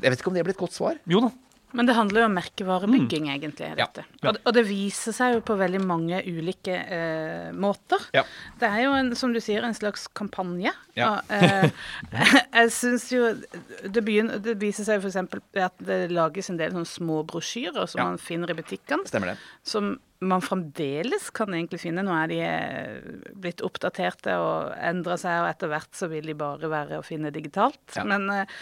jeg 0.00 0.08
vet 0.08 0.20
ikke 0.20 0.32
om 0.32 0.36
det 0.38 0.44
ble 0.46 0.54
et 0.56 0.62
godt 0.62 0.76
svar. 0.76 1.00
Jo 1.10 1.20
da, 1.26 1.32
men 1.72 1.88
det 1.88 1.94
handler 1.96 2.22
jo 2.22 2.26
om 2.28 2.34
merkevarebygging, 2.36 3.26
mm. 3.26 3.32
egentlig. 3.32 3.70
dette. 3.76 4.04
Ja, 4.04 4.16
ja. 4.20 4.30
Og, 4.30 4.38
og, 4.44 4.50
det 4.56 4.64
viser 4.68 5.16
seg 5.16 5.36
jo 5.38 5.42
på 5.48 5.56
veldig 5.56 5.80
mange 5.84 6.20
ulike 6.28 6.74
eh, 6.76 7.48
måter. 7.56 8.04
Ja. 8.16 8.24
Det 8.60 8.68
er 8.68 8.84
jo, 8.84 8.92
en, 8.98 9.12
som 9.18 9.32
du 9.32 9.40
sier, 9.40 9.64
en 9.64 9.76
slags 9.76 10.04
kampanje. 10.16 10.72
Og, 11.00 11.32
eh, 11.32 11.72
jeg 12.60 12.72
syns 12.76 13.08
jo 13.14 13.32
det, 13.32 14.04
begynner, 14.04 14.42
det, 14.44 14.58
viser 14.60 14.88
seg 14.88 15.00
f.eks. 15.00 15.20
at 15.64 15.84
det 15.88 16.02
lages 16.12 16.52
en 16.52 16.60
del 16.60 16.76
sånne 16.76 16.92
små 16.92 17.22
brosjyrer 17.28 17.88
som 17.88 18.04
man 18.04 18.20
finner 18.20 18.52
i 18.52 18.58
butikkene. 18.60 19.08
Stemmer 19.08 19.32
det. 19.32 19.38
Som 19.64 19.94
man 20.22 20.44
fremdeles 20.44 21.28
kan 21.34 21.52
egentlig 21.54 21.82
finne. 21.82 22.04
Nå 22.06 22.14
er 22.14 22.30
de 22.30 22.40
eh, 22.46 23.28
blitt 23.42 23.62
oppdaterte 23.66 24.36
og 24.38 24.72
endra 24.78 25.18
seg, 25.20 25.42
og 25.42 25.50
etter 25.50 25.72
hvert 25.72 25.98
så 25.98 26.08
vil 26.12 26.30
de 26.30 26.38
bare 26.38 26.70
være 26.70 27.00
å 27.00 27.06
finne 27.06 27.34
digitalt. 27.34 27.82
Men 28.06 28.28
eh, 28.30 28.58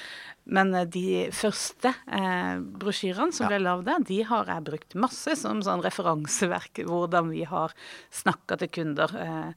men 0.51 0.75
eh, 0.75 0.87
de 0.89 1.29
første 1.35 1.93
eh, 2.11 2.61
brosjyrene 2.83 3.35
som 3.35 3.47
ja. 3.47 3.53
ble 3.53 3.63
lagd 3.65 3.87
der, 3.89 4.05
de 4.09 4.21
har 4.29 4.51
jeg 4.51 4.67
brukt 4.67 4.99
masse 4.99 5.37
som 5.39 5.63
sånn 5.65 5.85
referanseverk. 5.85 6.83
Hvordan 6.89 7.31
vi 7.33 7.45
har 7.49 7.75
snakka 8.15 8.61
til 8.61 8.73
kunder. 8.81 9.17
Eh, 9.21 9.51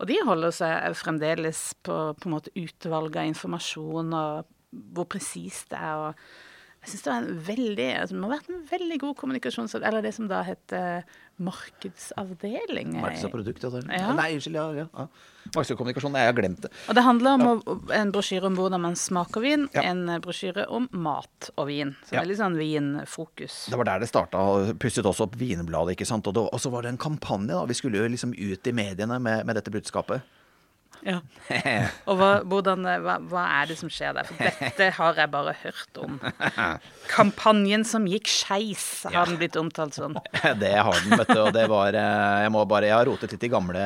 og 0.00 0.08
de 0.10 0.20
holder 0.26 0.54
seg 0.56 0.96
fremdeles 0.98 1.64
på, 1.84 1.98
på 2.16 2.28
en 2.28 2.36
måte 2.36 2.54
utvalg 2.58 3.18
av 3.20 3.28
informasjon 3.30 4.14
og 4.16 4.56
hvor 4.94 5.08
presist 5.10 5.72
det 5.74 5.82
er. 5.82 6.08
og 6.10 6.49
jeg 6.80 6.94
synes 6.94 7.02
det, 7.04 7.10
var 7.12 7.18
en 7.20 7.40
veldig, 7.44 7.88
altså 8.00 8.16
må 8.16 8.28
ha 8.30 8.36
vært 8.38 8.46
en 8.48 8.62
veldig 8.70 8.96
god 9.02 9.16
kommunikasjons... 9.20 9.74
Eller 9.76 10.00
det 10.00 10.14
som 10.16 10.30
da 10.30 10.38
heter 10.46 11.02
markedsavdeling. 11.40 12.94
Markeds- 12.96 13.26
og 13.28 13.34
produktavdeling. 13.34 13.92
Ja. 13.92 14.14
Nei, 14.16 14.30
unnskyld. 14.38 14.56
Ja, 14.56 14.64
ja. 14.78 14.86
ja. 14.88 15.04
Markeds- 15.52 15.74
og 15.74 15.80
kommunikasjon. 15.82 16.16
Jeg 16.16 16.30
har 16.30 16.38
glemt 16.38 16.64
det. 16.64 16.72
Og 16.88 16.96
det 16.96 17.04
handler 17.04 17.36
om 17.36 17.44
ja. 17.44 17.76
en 18.00 18.14
brosjyre 18.16 18.48
om 18.48 18.56
hvordan 18.56 18.84
man 18.86 18.96
smaker 18.96 19.44
vin. 19.44 19.68
Ja. 19.76 19.84
En 19.92 20.08
brosjyre 20.24 20.64
om 20.72 20.88
mat 20.96 21.52
og 21.60 21.68
vin. 21.68 21.92
Så 22.08 22.16
ja. 22.16 22.24
veldig 22.24 22.40
sånn 22.40 22.56
vinfokus. 22.56 23.62
Det 23.68 23.80
var 23.80 23.92
der 23.92 24.04
det 24.06 24.08
starta. 24.08 24.48
Pusset 24.80 25.04
også 25.04 25.28
opp 25.28 25.36
Vinbladet, 25.40 25.98
ikke 25.98 26.08
sant. 26.08 26.32
Og 26.32 26.60
så 26.60 26.72
var 26.72 26.88
det 26.88 26.94
en 26.94 27.02
kampanje, 27.04 27.52
da. 27.52 27.66
Vi 27.68 27.76
skulle 27.76 28.00
jo 28.00 28.08
liksom 28.08 28.32
ut 28.32 28.72
i 28.72 28.76
mediene 28.76 29.20
med, 29.20 29.44
med 29.44 29.60
dette 29.60 29.72
budskapet. 29.76 30.24
Ja. 31.06 31.20
Og 32.08 32.18
hva, 32.18 32.28
hvordan, 32.46 32.84
hva, 33.04 33.16
hva, 33.30 33.44
er 33.60 33.70
det 33.70 33.76
som 33.80 33.90
skjer 33.92 34.14
der? 34.16 34.28
For 34.28 34.40
dette 34.40 34.88
har 34.96 35.20
jeg 35.22 35.32
bare 35.32 35.54
hørt 35.62 36.00
om. 36.02 36.18
Kampanjen 37.10 37.84
som 37.88 38.06
gikk 38.10 38.28
skeis, 38.30 38.84
har 39.06 39.16
ja. 39.16 39.24
den 39.28 39.38
blitt 39.40 39.58
omtalt 39.60 39.96
sånn. 39.96 40.18
Det 40.60 40.74
har 40.76 41.00
den, 41.04 41.16
vet 41.16 41.32
du. 41.32 41.40
Og 41.40 41.52
det 41.54 41.64
var 41.70 41.96
eh, 41.96 42.42
Jeg 42.44 42.52
må 42.52 42.64
bare, 42.68 42.90
jeg 42.90 42.96
har 42.96 43.08
rotet 43.08 43.34
litt 43.34 43.46
i 43.46 43.52
gamle, 43.52 43.84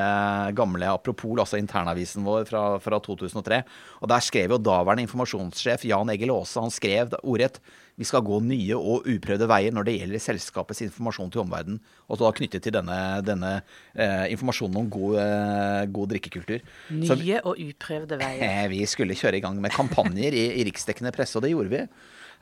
gamle 0.57 0.91
Apropol, 0.91 1.39
altså 1.43 1.59
internavisen 1.61 2.27
vår 2.27 2.49
fra, 2.49 2.65
fra 2.83 3.01
2003. 3.05 3.63
Og 4.03 4.11
der 4.11 4.25
skrev 4.25 4.57
jo 4.57 4.61
daværende 4.63 5.07
informasjonssjef 5.07 5.87
Jan 5.89 6.13
Egil 6.15 6.35
Aase, 6.35 6.63
han 6.63 6.75
skrev 6.75 7.15
ordrett 7.23 7.61
vi 8.01 8.07
skal 8.09 8.25
gå 8.27 8.41
nye 8.43 8.75
og 8.75 9.07
uprøvde 9.07 9.47
veier 9.51 9.75
når 9.75 9.87
det 9.87 9.95
gjelder 10.01 10.23
selskapets 10.23 10.83
informasjon 10.89 11.31
til 11.35 11.45
omverdenen. 11.45 11.79
Og 12.11 12.19
da 12.19 12.33
knyttet 12.35 12.65
til 12.67 12.75
denne, 12.75 12.99
denne 13.27 13.53
eh, 13.95 14.27
informasjonen 14.35 14.81
om 14.83 14.91
god, 14.91 15.21
eh, 15.23 15.85
god 15.95 16.11
drikkekultur. 16.15 16.65
Nye 16.91 17.19
vi, 17.21 17.37
og 17.39 17.61
uprøvde 17.63 18.19
veier. 18.19 18.67
vi 18.75 18.83
skulle 18.91 19.17
kjøre 19.19 19.39
i 19.39 19.45
gang 19.45 19.61
med 19.63 19.75
kampanjer 19.75 20.35
i, 20.35 20.45
i 20.59 20.67
riksdekkende 20.67 21.15
presse, 21.15 21.39
og 21.39 21.47
det 21.47 21.53
gjorde 21.55 21.75
vi. 21.75 21.85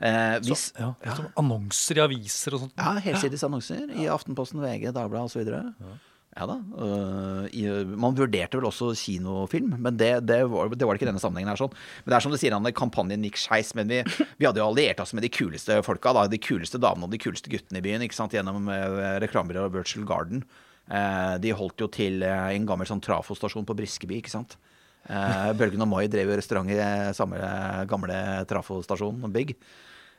Eh, 0.03 0.39
hvis, 0.47 0.71
Ja, 0.79 0.93
som 1.13 1.29
annonser 1.39 2.01
i 2.01 2.03
aviser 2.07 2.57
og 2.57 2.65
sånt. 2.65 2.73
ja, 2.79 2.95
helsides 3.05 3.45
annonser 3.45 3.93
i 3.93 4.09
Aftenposten, 4.11 4.63
VG, 4.63 4.89
Dagbladet 4.95 5.29
osv. 5.29 5.53
Ja. 6.33 6.47
da. 6.49 6.57
øh, 6.81 7.93
man 7.93 8.17
vurderte 8.17 8.57
vel 8.57 8.65
også 8.69 8.91
kinofilm, 8.97 9.75
men 9.77 9.97
det, 9.99 10.11
det, 10.25 10.39
var, 10.49 10.73
det 10.73 10.87
var 10.87 10.95
det 10.97 11.01
ikke 11.01 11.11
denne 11.11 11.21
sammenhengen. 11.21 11.53
her 11.53 11.61
sånn. 11.61 11.75
Men 12.03 12.13
det 12.13 12.17
er 12.17 12.25
som 12.25 12.33
du 12.33 12.39
sier, 12.41 12.57
Anne, 12.57 12.73
kampanjen 12.73 13.25
gikk 13.29 13.39
skeis. 13.41 13.73
Men 13.77 13.91
vi, 13.91 14.01
vi 14.39 14.49
hadde 14.49 14.61
jo 14.61 14.67
alliert 14.71 15.03
oss 15.03 15.13
med 15.13 15.25
de 15.25 15.31
kuleste 15.33 15.79
folka. 15.85 16.15
Da, 16.17 16.27
de 16.31 16.41
kuleste 16.41 16.81
damene 16.81 17.07
og 17.07 17.13
de 17.13 17.21
kuleste 17.21 17.53
guttene 17.53 17.81
i 17.81 17.85
byen 17.85 18.05
ikke 18.05 18.17
sant? 18.17 18.33
gjennom 18.33 18.65
uh, 18.65 19.19
reklamebyrået 19.21 19.75
Virtual 19.75 20.07
Garden. 20.09 20.45
Eh, 20.91 21.35
de 21.39 21.53
holdt 21.55 21.79
jo 21.79 21.87
til 21.91 22.23
eh, 22.27 22.49
en 22.57 22.67
gammel 22.67 22.87
sånn 22.89 23.03
trafostasjon 23.03 23.67
på 23.67 23.75
Briskeby, 23.77 24.19
ikke 24.19 24.33
sant. 24.33 24.57
Eh, 25.07 25.51
Bølgen 25.59 25.83
og 25.85 25.89
Moi 25.91 26.05
drev 26.11 26.31
jo 26.31 26.37
restaurant 26.39 26.71
i 26.71 26.79
eh, 26.79 27.11
samme 27.15 27.39
gamle 27.89 28.17
trafostasjon, 28.49 29.23
bygg. 29.33 29.55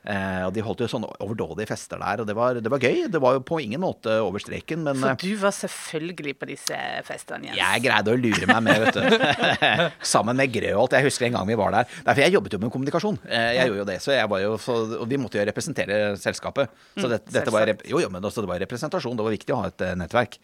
Eh, 0.05 0.41
og 0.45 0.51
de 0.53 0.61
holdt 0.61 0.83
jo 0.83 0.87
sånne 0.91 1.07
overdådige 1.25 1.65
fester 1.71 1.97
der, 1.97 2.21
og 2.21 2.27
det 2.29 2.35
var, 2.37 2.59
det 2.61 2.69
var 2.69 2.83
gøy. 2.83 3.07
Det 3.09 3.21
var 3.23 3.37
jo 3.39 3.43
på 3.47 3.57
ingen 3.63 3.81
måte 3.81 4.19
over 4.21 4.43
streken, 4.43 4.83
men 4.85 4.99
For 5.01 5.15
eh, 5.15 5.21
du 5.23 5.31
var 5.41 5.55
selvfølgelig 5.57 6.35
på 6.37 6.49
disse 6.51 6.77
festene, 7.07 7.49
Jens. 7.49 7.57
jeg 7.57 7.83
greide 7.87 8.13
å 8.13 8.19
lure 8.19 8.49
meg 8.51 8.61
med, 8.67 8.85
vet 8.85 8.99
du. 8.99 9.25
Sammen 10.15 10.37
med 10.37 10.53
Grøholt. 10.53 10.93
Jeg 10.93 11.07
husker 11.09 11.25
en 11.29 11.39
gang 11.39 11.49
vi 11.49 11.57
var 11.57 11.73
der. 11.73 11.89
Derfor 12.05 12.25
jeg 12.25 12.35
jobbet 12.37 12.53
jo 12.57 12.61
med 12.61 12.73
kommunikasjon. 12.75 13.17
Eh, 13.25 13.49
Jeg 13.57 13.71
gjorde 13.71 13.81
jo 13.81 13.89
det, 13.89 13.97
så 14.05 14.13
jeg 14.13 14.29
var 14.29 14.43
jo 14.45 14.53
så, 14.61 14.77
Og 15.01 15.09
vi 15.09 15.17
måtte 15.21 15.41
jo 15.41 15.47
representere 15.49 15.99
selskapet. 16.21 16.69
Så 16.99 17.09
det, 17.09 17.23
dette 17.33 17.53
var, 17.53 17.73
jo, 17.89 17.99
jo, 18.05 18.09
men 18.13 18.21
også, 18.29 18.45
det 18.45 18.51
var 18.53 18.61
representasjon. 18.67 19.17
Det 19.17 19.25
var 19.25 19.33
viktig 19.39 19.55
å 19.57 19.63
ha 19.63 19.73
et 19.73 19.85
nettverk. 19.97 20.37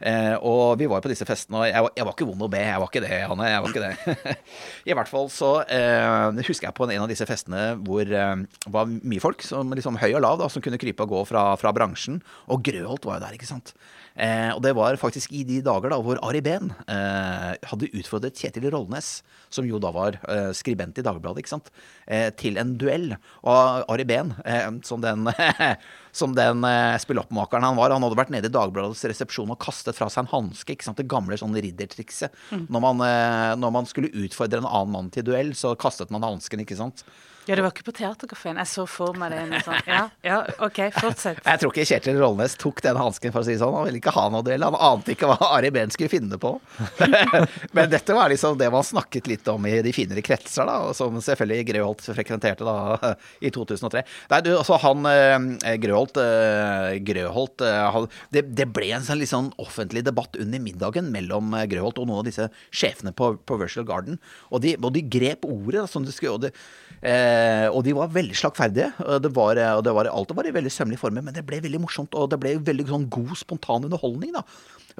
Eh, 0.00 0.34
og 0.40 0.78
vi 0.80 0.86
var 0.88 1.00
jo 1.00 1.04
på 1.04 1.10
disse 1.12 1.26
festene, 1.28 1.58
og 1.60 1.66
jeg, 1.68 1.82
var- 1.84 1.92
jeg 1.98 2.06
var 2.08 2.14
ikke 2.16 2.28
vond 2.30 2.44
å 2.46 2.50
be. 2.52 2.60
Jeg 2.64 2.80
var 2.80 2.88
ikke 2.88 3.02
det, 3.04 3.18
Hanne. 3.28 3.48
Jeg 3.50 3.62
var 3.64 3.74
ikke 3.74 3.84
det. 3.84 4.36
I 4.90 4.96
hvert 4.96 5.10
fall 5.12 5.28
så 5.34 5.50
eh, 5.68 6.40
husker 6.48 6.70
jeg 6.70 6.76
på 6.78 6.88
en 6.88 7.02
av 7.04 7.10
disse 7.12 7.26
festene 7.28 7.64
hvor 7.84 8.02
eh, 8.08 8.34
det 8.64 8.72
var 8.72 8.88
mye 8.88 9.20
folk, 9.24 9.44
som 9.44 9.74
liksom 9.76 10.00
høy 10.00 10.10
og 10.14 10.22
lav, 10.24 10.38
da, 10.40 10.48
som 10.52 10.64
kunne 10.64 10.80
krype 10.80 11.04
og 11.04 11.12
gå 11.12 11.24
fra, 11.28 11.50
fra 11.60 11.74
bransjen. 11.76 12.22
Og 12.48 12.64
Grøholt 12.64 13.04
var 13.08 13.20
jo 13.20 13.26
der, 13.28 13.36
ikke 13.36 13.50
sant. 13.50 13.74
Eh, 14.14 14.50
og 14.52 14.60
det 14.64 14.72
var 14.76 14.98
faktisk 15.00 15.32
i 15.36 15.44
de 15.46 15.60
dager 15.64 15.92
da 15.92 15.98
hvor 16.02 16.18
Ari 16.26 16.42
Behn 16.44 16.72
eh, 16.90 17.52
hadde 17.70 17.90
utfordret 17.94 18.38
Kjetil 18.38 18.66
Rollnes, 18.72 19.20
som 19.52 19.66
jo 19.66 19.78
da 19.82 19.92
var 19.94 20.18
eh, 20.28 20.50
skribent 20.56 20.98
i 20.98 21.04
Dagbladet, 21.06 21.44
ikke 21.44 21.52
sant, 21.52 21.70
eh, 22.06 22.28
til 22.34 22.58
en 22.60 22.74
duell. 22.80 23.14
Og 23.46 23.86
Ari 23.90 24.06
Behn, 24.08 24.34
eh, 24.44 24.66
som 24.86 25.02
den, 25.04 25.30
som 26.22 26.34
den 26.36 26.66
eh, 26.66 26.98
spilloppmakeren 27.02 27.68
han 27.70 27.78
var, 27.78 27.94
han 27.94 28.06
hadde 28.06 28.20
vært 28.20 28.34
nede 28.34 28.50
i 28.50 28.54
Dagbladets 28.54 29.06
resepsjon 29.12 29.54
og 29.54 29.60
kastet 29.62 29.98
fra 29.98 30.10
seg 30.12 30.26
en 30.26 30.32
hanske, 30.34 30.74
ikke 30.74 30.90
sant, 30.90 31.00
det 31.00 31.10
gamle 31.10 31.38
sånn 31.40 31.56
riddertrikset. 31.56 32.34
Når, 32.66 32.82
man, 32.82 33.02
når 33.62 33.74
man 33.74 33.88
skulle 33.88 34.12
utfordre 34.24 34.62
en 34.62 34.68
annen 34.68 34.94
mann 34.94 35.10
til 35.14 35.26
duell, 35.26 35.54
så 35.58 35.76
kastet 35.78 36.12
man 36.14 36.26
hansken, 36.26 36.62
ikke 36.66 36.78
sant. 36.78 37.04
Ja, 37.48 37.56
det 37.56 37.62
var 37.64 37.72
ikke 37.72 37.86
på 37.86 37.94
Theatercaféen. 37.96 38.58
Jeg 38.60 38.68
så 38.68 38.84
for 38.86 39.16
meg 39.18 39.32
det. 39.32 39.60
Sånn. 39.64 39.78
Ja, 39.88 40.02
ja, 40.26 40.38
OK, 40.62 40.78
fortsett. 40.94 41.40
Jeg 41.40 41.60
tror 41.62 41.72
ikke 41.72 41.86
Kjetil 41.88 42.18
Rollnes 42.20 42.56
tok 42.60 42.82
den 42.84 42.98
hansken, 43.00 43.32
for 43.32 43.40
å 43.40 43.46
si 43.46 43.54
det 43.54 43.62
sånn. 43.62 43.74
Han 43.74 43.86
ville 43.88 44.00
ikke 44.02 44.12
ha 44.14 44.26
noe 44.32 44.44
duell. 44.46 44.66
Han 44.66 44.76
ante 44.76 45.14
ikke 45.14 45.30
hva 45.30 45.38
Ari 45.56 45.70
Behn 45.74 45.92
skulle 45.94 46.12
finne 46.12 46.36
på. 46.40 46.52
Men 47.76 47.90
dette 47.92 48.16
var 48.16 48.30
liksom 48.32 48.58
det 48.60 48.68
man 48.72 48.84
snakket 48.86 49.30
litt 49.30 49.48
om 49.50 49.66
i 49.66 49.78
de 49.82 49.94
finere 49.96 50.24
kretser, 50.24 50.68
da, 50.68 50.92
som 50.96 51.16
selvfølgelig 51.24 51.68
Grøholt 51.70 52.04
frekventerte 52.10 52.66
da 52.68 53.14
i 53.46 53.52
2003. 53.54 54.04
Nei, 54.34 54.42
du, 54.44 54.52
altså 54.58 54.78
han 54.84 55.08
eh, 55.08 55.74
Grøholt, 55.80 56.20
eh, 56.20 57.00
Grøholt 57.08 57.64
eh, 57.66 57.98
det, 58.36 58.44
det 58.58 58.68
ble 58.68 58.92
en 58.98 59.06
sånn 59.06 59.20
litt 59.22 59.32
sånn 59.32 59.50
offentlig 59.62 60.04
debatt 60.06 60.36
under 60.40 60.62
middagen 60.62 61.08
mellom 61.14 61.56
Grøholt 61.72 61.98
og 62.02 62.10
noen 62.10 62.22
av 62.22 62.28
disse 62.28 62.50
sjefene 62.68 63.14
på, 63.16 63.32
på 63.48 63.58
Virtual 63.60 63.88
Garden, 63.88 64.20
og 64.52 64.62
de, 64.66 64.76
og 64.76 64.92
de 64.94 65.06
grep 65.08 65.48
ordet 65.48 65.80
da, 65.80 65.88
som 65.90 66.04
du 66.04 66.12
skulle. 66.14 66.36
Og, 66.36 66.46
det, 66.46 66.54
eh, 67.00 67.29
og 67.70 67.80
de 67.86 67.94
var 67.96 68.12
veldig 68.14 68.36
slagferdige. 68.36 68.90
og 69.04 69.22
Det 69.24 69.30
var, 69.36 69.60
og 69.76 69.84
det 69.86 69.94
var, 69.96 70.10
alt 70.10 70.34
var 70.36 70.48
i 70.48 70.54
veldig 70.54 70.72
sømmelige 70.74 71.02
former, 71.02 71.24
men 71.26 71.36
det 71.36 71.46
ble 71.46 71.62
veldig 71.64 71.80
morsomt, 71.82 72.14
og 72.14 72.30
det 72.32 72.40
ble 72.42 72.56
veldig 72.66 72.86
sånn 72.90 73.08
god, 73.12 73.34
spontan 73.38 73.88
underholdning. 73.88 74.34
da. 74.36 74.44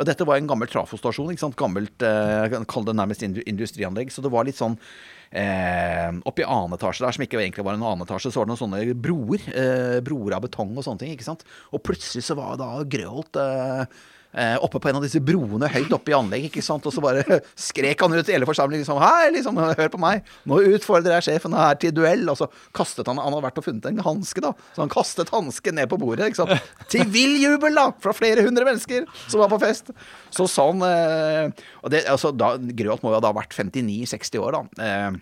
Og 0.01 0.07
dette 0.09 0.25
var 0.27 0.39
en 0.41 0.49
gammel 0.49 0.71
trafostasjon. 0.71 1.33
ikke 1.33 1.45
sant? 1.45 1.59
Gammelt, 1.61 2.03
eh, 2.03 2.59
kall 2.69 2.87
det 2.87 2.97
nærmest 2.97 3.25
industrianlegg. 3.25 4.13
Så 4.13 4.23
det 4.23 4.33
var 4.33 4.47
litt 4.49 4.57
sånn 4.57 4.79
eh, 5.31 6.11
Oppe 6.25 6.43
i 6.43 6.47
annen 6.49 6.77
etasje 6.77 7.05
der, 7.05 7.13
som 7.13 7.25
ikke 7.25 7.41
egentlig 7.41 7.65
var 7.67 7.77
en 7.77 7.85
annen 7.85 8.07
etasje, 8.07 8.33
så 8.33 8.41
var 8.41 8.49
det 8.49 8.55
noen 8.55 8.63
sånne 8.65 8.95
broer. 8.95 9.45
Eh, 9.53 9.99
broer 10.05 10.39
av 10.39 10.47
betong 10.47 10.73
og 10.77 10.87
sånne 10.87 11.05
ting. 11.05 11.13
ikke 11.13 11.29
sant? 11.29 11.45
Og 11.75 11.83
plutselig 11.85 12.25
så 12.27 12.39
var 12.39 12.57
da 12.61 12.71
Grøholt 12.85 13.37
eh, 13.37 13.85
eh, 13.85 13.87
oppe 14.63 14.79
på 14.79 14.91
en 14.91 14.99
av 15.01 15.05
disse 15.05 15.21
broene 15.25 15.69
høyt 15.71 15.93
oppe 15.95 16.13
i 16.13 16.15
anlegget, 16.15 16.53
ikke 16.53 16.63
sant? 16.65 16.87
og 16.87 16.95
så 16.95 17.03
bare 17.03 17.41
skrek 17.69 18.03
han 18.05 18.15
ut 18.15 18.23
til 18.23 18.37
hele 18.37 18.49
forsamlingen 18.49 18.85
liksom 18.85 19.01
Hei, 19.03 19.31
liksom, 19.35 19.59
hør 19.59 19.91
på 19.93 20.01
meg! 20.03 20.27
Nå 20.49 20.61
utfordrer 20.77 21.17
jeg 21.19 21.27
sjefen 21.29 21.57
her 21.57 21.79
til 21.81 21.95
duell! 21.97 22.27
Og 22.31 22.39
så 22.39 22.51
kastet 22.77 23.09
han 23.11 23.19
Han 23.21 23.35
hadde 23.35 23.47
vært 23.49 23.61
og 23.63 23.67
funnet 23.67 23.89
en 23.91 24.03
hanske, 24.07 24.43
da. 24.45 24.53
Så 24.77 24.85
han 24.85 24.93
kastet 24.93 25.33
hansken 25.35 25.79
ned 25.79 25.91
på 25.91 25.99
bordet, 26.01 26.31
ikke 26.31 26.43
sant. 26.43 26.71
Til 26.93 27.09
vill 27.11 27.39
jubel, 27.43 27.75
da! 27.77 27.89
Fra 28.03 28.15
flere 28.17 28.45
hundre 28.47 28.67
mennesker 28.69 29.09
som 29.27 29.43
var 29.43 29.51
på 29.53 29.61
fest. 29.63 29.91
Så 30.35 30.47
sånn 30.51 30.85
eh, 30.87 31.51
Og 31.83 31.93
det, 31.93 32.05
altså, 32.11 32.33
da, 32.35 32.55
Grøt 32.57 33.05
må 33.05 33.15
jo 33.15 33.23
da 33.23 33.33
ha 33.33 33.39
vært 33.41 33.57
59-60 33.57 34.41
år, 34.43 34.59
da. 34.59 34.87
Eh, 34.87 35.21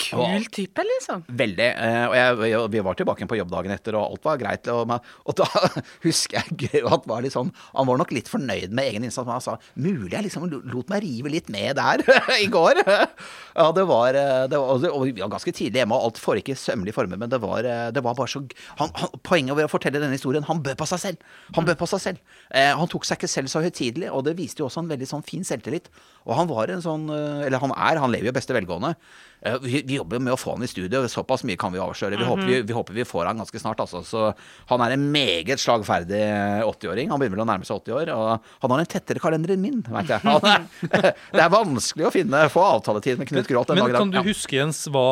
Kul 0.00 0.46
type, 0.54 0.84
liksom. 0.86 1.22
Veldig. 1.28 1.66
eh, 1.70 2.04
Og 2.08 2.14
jeg, 2.16 2.70
vi 2.72 2.82
var 2.86 2.96
tilbake 2.98 3.26
på 3.28 3.36
jobb 3.38 3.50
dagen 3.52 3.74
etter, 3.74 3.96
og 3.98 4.14
alt 4.14 4.24
var 4.26 4.40
greit. 4.40 4.70
Og, 4.72 4.94
og 5.28 5.36
da 5.38 5.46
husker 6.06 6.40
jeg 6.40 6.82
at 6.86 7.08
var 7.10 7.24
litt 7.24 7.34
sånn 7.34 7.50
Han 7.74 7.88
var 7.88 8.00
nok 8.00 8.14
litt 8.16 8.30
fornøyd 8.30 8.72
med 8.76 8.90
egen 8.90 9.06
innsats, 9.06 9.26
men 9.28 9.36
han 9.36 9.44
sa 9.44 9.56
mulig 9.80 10.14
jeg 10.14 10.26
liksom 10.26 10.48
lot 10.50 10.90
meg 10.90 11.04
rive 11.04 11.32
litt 11.32 11.50
med 11.52 11.76
der 11.78 12.02
i 12.44 12.48
går. 12.50 12.80
Ja, 12.86 13.68
det 13.76 13.84
var, 13.90 14.16
eh, 14.16 14.46
det 14.50 14.58
var 14.60 14.88
Og 14.90 15.06
vi 15.06 15.14
var 15.20 15.32
ganske 15.36 15.54
tidlig 15.54 15.82
hjemme, 15.82 15.96
og 15.98 16.10
alt 16.10 16.22
foregikk 16.22 16.52
i 16.54 16.58
sømmelige 16.58 16.96
former, 16.96 17.20
men 17.20 17.32
det 17.32 17.40
var, 17.42 17.66
eh, 17.66 17.88
det 17.94 18.04
var 18.04 18.16
bare 18.18 18.30
så 18.32 18.42
han, 18.80 18.92
han, 18.96 19.14
Poenget 19.26 19.58
ved 19.58 19.68
å 19.68 19.72
fortelle 19.72 20.00
denne 20.02 20.16
historien, 20.16 20.46
han 20.48 20.62
bød 20.64 20.78
på 20.80 20.88
seg 20.88 21.02
selv. 21.04 21.28
Han 21.56 21.68
bød 21.68 21.78
på 21.80 21.88
seg 21.90 22.02
selv. 22.02 22.36
Han 22.50 22.88
tok 22.90 23.04
seg 23.06 23.18
ikke 23.20 23.30
selv 23.30 23.50
så 23.52 23.60
høytidelig, 23.62 24.08
og 24.10 24.24
det 24.26 24.36
viste 24.38 24.62
jo 24.62 24.68
også 24.68 24.82
en 24.82 24.90
veldig 24.90 25.06
sånn 25.06 25.24
fin 25.26 25.44
selvtillit. 25.46 25.90
Og 26.26 26.34
han 26.38 26.48
var 26.50 26.72
en 26.72 26.82
sånn 26.84 27.06
Eller 27.10 27.60
han 27.62 27.72
er, 27.74 28.00
han 28.02 28.12
lever 28.12 28.30
jo 28.30 28.34
beste 28.36 28.54
velgående. 28.56 28.94
Eh, 29.42 29.56
Vi, 29.62 29.82
vi 29.86 29.96
jobber 29.98 30.18
jo 30.18 30.24
med 30.26 30.34
å 30.34 30.38
få 30.40 30.54
han 30.56 30.64
i 30.64 30.70
studio, 30.70 31.02
såpass 31.08 31.44
mye 31.48 31.58
kan 31.60 31.72
vi 31.72 31.80
avsløre. 31.82 32.18
Vi, 32.20 32.26
håper, 32.28 32.46
vi, 32.48 32.60
vi 32.68 32.76
håper 32.76 32.96
vi 32.96 33.06
får 33.08 33.30
han 33.30 33.40
ganske 33.42 33.62
snart. 33.62 33.80
Altså. 33.84 34.02
Så 34.06 34.26
han 34.72 34.84
er 34.84 34.96
en 34.96 35.06
meget 35.12 35.62
slagferdig 35.62 36.22
80-åring. 36.66 37.12
Han 37.12 37.22
begynner 37.22 37.40
vel 37.40 37.46
å 37.46 37.50
nærme 37.52 37.68
seg 37.68 37.80
80 37.80 37.96
år. 38.00 38.12
Og 38.16 38.66
han 38.66 38.74
har 38.74 38.84
en 38.84 38.90
tettere 38.96 39.22
kalender 39.22 39.54
enn 39.56 39.64
min, 39.64 39.80
veit 39.88 40.12
jeg. 40.12 40.20
Er, 40.24 40.66
det 41.36 41.44
er 41.44 41.54
vanskelig 41.54 42.08
å 42.08 42.14
finne, 42.14 42.44
få 42.52 42.66
avtaletid 42.76 43.20
med 43.20 43.30
Knut 43.30 43.48
Gråth. 43.50 43.74
Men 43.76 43.94
kan 43.96 44.12
du 44.12 44.20
huske, 44.26 44.58
Jens, 44.60 44.84
hva 44.92 45.06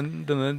denne 0.00 0.54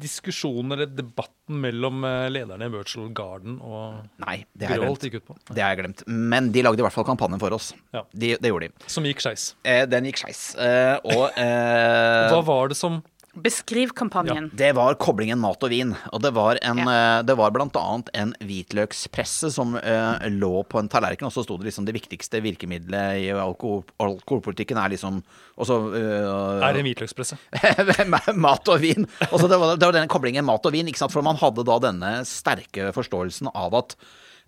diskusjonen 0.00 0.72
eller 0.72 0.88
debatten 0.88 1.60
mellom 1.60 2.04
eh, 2.06 2.28
lederne 2.32 2.68
i 2.68 2.72
Virtual 2.72 3.10
Garden 3.16 3.58
og 3.60 3.98
Nei, 4.22 4.38
det 4.56 4.70
har 4.70 4.80
jeg 4.80 5.10
gikk 5.10 5.18
ut 5.20 5.26
på? 5.28 5.36
Det 5.50 5.62
har 5.62 5.74
jeg 5.74 5.80
glemt. 5.82 6.04
Men 6.08 6.50
de 6.54 6.62
lagde 6.64 6.80
i 6.82 6.86
hvert 6.86 6.94
fall 6.94 7.06
kampanjen 7.08 7.42
for 7.42 7.56
oss. 7.56 7.72
Ja. 7.94 8.04
De, 8.12 8.32
det 8.40 8.52
gjorde 8.52 8.70
de. 8.70 8.88
Som 8.90 9.08
gikk 9.08 9.22
skeis. 9.24 9.50
Eh, 9.66 9.82
den 9.90 10.08
gikk 10.08 10.22
skeis. 10.22 10.42
Eh, 10.56 10.96
og 11.10 11.36
eh, 11.40 12.30
Hva 12.32 12.40
var 12.46 12.69
det 12.70 12.78
som 12.78 13.02
Beskriv 13.30 13.92
kampanjen. 13.94 14.48
Det 14.58 14.72
var 14.74 14.96
koblingen 14.98 15.38
mat 15.38 15.62
og 15.62 15.70
vin. 15.70 15.92
Og 16.10 16.18
det 16.18 16.32
var, 16.34 16.58
en, 16.66 16.80
Ja. 16.82 17.18
eh, 17.20 17.22
det 17.22 17.36
var 17.38 17.52
blant 17.54 17.76
annet 17.78 18.08
en 18.18 18.32
hvitløkspresse 18.42 19.52
som 19.54 19.76
eh, 19.78 20.26
lå 20.34 20.64
på 20.66 20.80
en 20.80 20.88
tallerken, 20.90 21.28
og 21.28 21.32
så 21.32 21.44
sto 21.46 21.56
det 21.60 21.68
liksom 21.68 21.86
det 21.86 21.94
viktigste 21.94 22.40
virkemidlet 22.42 23.20
i 23.22 23.28
alkohol, 23.30 23.84
alkoholpolitikken 24.02 24.80
er 24.82 24.90
liksom 24.96 25.22
også, 25.56 25.78
eh, 25.94 26.66
er 26.66 26.80
en 26.80 26.88
hvitløkspresse? 26.88 27.38
mat 28.34 28.66
og 28.74 28.80
vin. 28.82 29.06
Og 29.30 29.38
så 29.38 29.46
det, 29.46 29.60
var, 29.62 29.76
det 29.78 29.86
var 29.86 29.94
denne 30.00 30.10
koblingen 30.10 30.44
mat 30.50 30.66
og 30.66 30.74
vin, 30.74 30.90
ikke 30.90 30.98
sant? 31.04 31.14
for 31.14 31.22
man 31.22 31.38
hadde 31.38 31.62
da 31.70 31.78
denne 31.86 32.12
sterke 32.26 32.90
forståelsen 32.96 33.52
av 33.54 33.78
at 33.78 33.94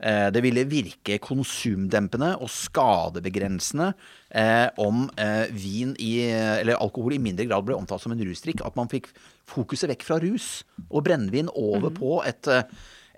det 0.03 0.41
ville 0.43 0.65
virke 0.67 1.21
konsumdempende 1.23 2.33
og 2.43 2.51
skadebegrensende 2.51 3.93
eh, 4.35 4.69
om 4.83 5.05
eh, 5.21 5.47
vin 5.55 5.95
i, 6.03 6.17
eller 6.33 6.81
alkohol 6.81 7.17
i 7.17 7.23
mindre 7.23 7.47
grad 7.47 7.67
ble 7.69 7.77
omtalt 7.77 8.03
som 8.05 8.15
en 8.15 8.25
rusdrikk. 8.27 8.65
At 8.67 8.79
man 8.79 8.91
fikk 8.93 9.11
fokuset 9.49 9.91
vekk 9.93 10.07
fra 10.07 10.19
rus 10.23 10.63
og 10.89 11.05
brennevin 11.07 11.51
over 11.55 11.93
på 11.95 12.19
et, 12.27 12.49
eh, 12.51 12.67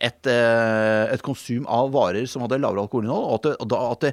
et, 0.04 0.26
eh, 0.28 1.12
et 1.14 1.22
konsum 1.24 1.64
av 1.70 1.90
varer 1.94 2.26
som 2.28 2.42
hadde 2.44 2.58
lavere 2.60 2.84
alkoholinnhold. 2.84 3.24
Og 3.24 3.34
at, 3.38 3.46
det, 3.46 3.54
og 3.64 3.92
at, 3.94 4.00
det, 4.04 4.10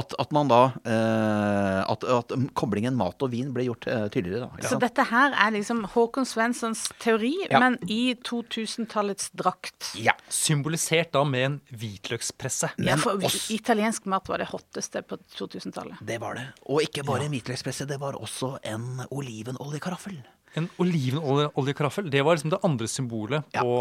at, 0.00 0.14
at 0.24 0.32
man 0.34 0.48
da 0.50 0.60
eh, 0.88 1.80
at, 1.92 2.04
at 2.16 2.32
koblingen 2.58 2.96
mat 2.98 3.20
og 3.22 3.30
vin 3.34 3.50
ble 3.54 3.66
gjort 3.68 3.86
eh, 3.92 4.06
tydeligere. 4.14 4.48
Da, 4.62 4.70
Så 4.72 4.78
dette 4.82 5.04
her 5.10 5.36
er 5.44 5.52
liksom 5.54 5.84
Håkon 5.94 6.26
Svenssons 6.28 6.86
teori, 7.02 7.34
Ja. 7.50 7.60
men 7.62 7.76
i 7.92 8.14
2000-tallets 8.26 9.30
drakt. 9.36 9.92
ja. 10.00 10.16
Symbolisert 10.34 11.12
da 11.14 11.22
med 11.28 11.44
en 11.50 11.58
hvitløkspresse. 11.76 12.72
Ja, 12.82 12.96
for 13.00 13.20
oss- 13.24 13.50
italiensk 13.54 14.06
mat 14.10 14.28
var 14.32 14.40
det 14.42 14.48
hotteste 14.50 15.02
på 15.06 15.18
2000-tallet. 15.36 16.00
Det 16.02 16.18
var 16.22 16.40
det. 16.40 16.46
Og 16.66 16.82
ikke 16.86 17.04
bare 17.06 17.28
en 17.28 17.34
hvitløkspresse, 17.36 17.86
det 17.90 18.00
var 18.02 18.16
også 18.18 18.56
en 18.64 19.04
olivenoljekraffel. 19.10 20.18
En 20.56 20.68
olivenoljekaraffel, 20.78 22.06
det 22.10 22.20
var 22.22 22.36
liksom 22.36 22.50
det 22.52 22.60
andre 22.66 22.86
symbolet 22.90 23.44
Ja. 23.54 23.62
på 23.66 23.74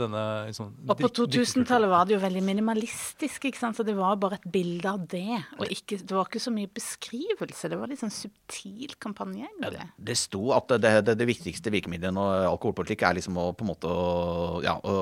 denne 0.00 0.22
liksom, 0.48 0.70
Og 0.88 0.96
på 0.98 1.10
2000-tallet 1.18 1.90
var 1.90 2.06
det 2.08 2.14
jo 2.16 2.20
veldig 2.22 2.42
minimalistisk, 2.42 3.44
ikke 3.50 3.58
sant? 3.60 3.76
så 3.76 3.84
det 3.84 3.94
var 3.96 4.16
bare 4.16 4.38
et 4.40 4.46
bilde 4.52 4.88
av 4.88 5.02
det. 5.08 5.40
Og 5.58 5.66
ikke, 5.68 5.98
det 6.00 6.16
var 6.16 6.24
ikke 6.30 6.40
så 6.40 6.52
mye 6.54 6.70
beskrivelse. 6.72 7.68
Det 7.68 7.78
var 7.80 7.92
litt 7.92 8.00
sånn 8.00 8.14
subtil 8.14 8.94
kampanje. 8.98 9.48
egentlig. 9.60 9.88
Det 9.98 10.16
sto 10.16 10.52
at 10.56 10.68
det, 10.80 10.94
det, 11.04 11.16
det 11.20 11.28
viktigste 11.28 11.72
virkemidlet 11.74 12.14
i 12.14 12.48
alkoholpolitikk 12.48 13.02
er 13.04 13.18
liksom 13.20 13.36
å 13.40 13.50
på 13.52 13.64
en 13.66 13.72
måte, 13.74 13.90
å, 13.92 14.62
ja, 14.64 14.78
å, 14.80 14.96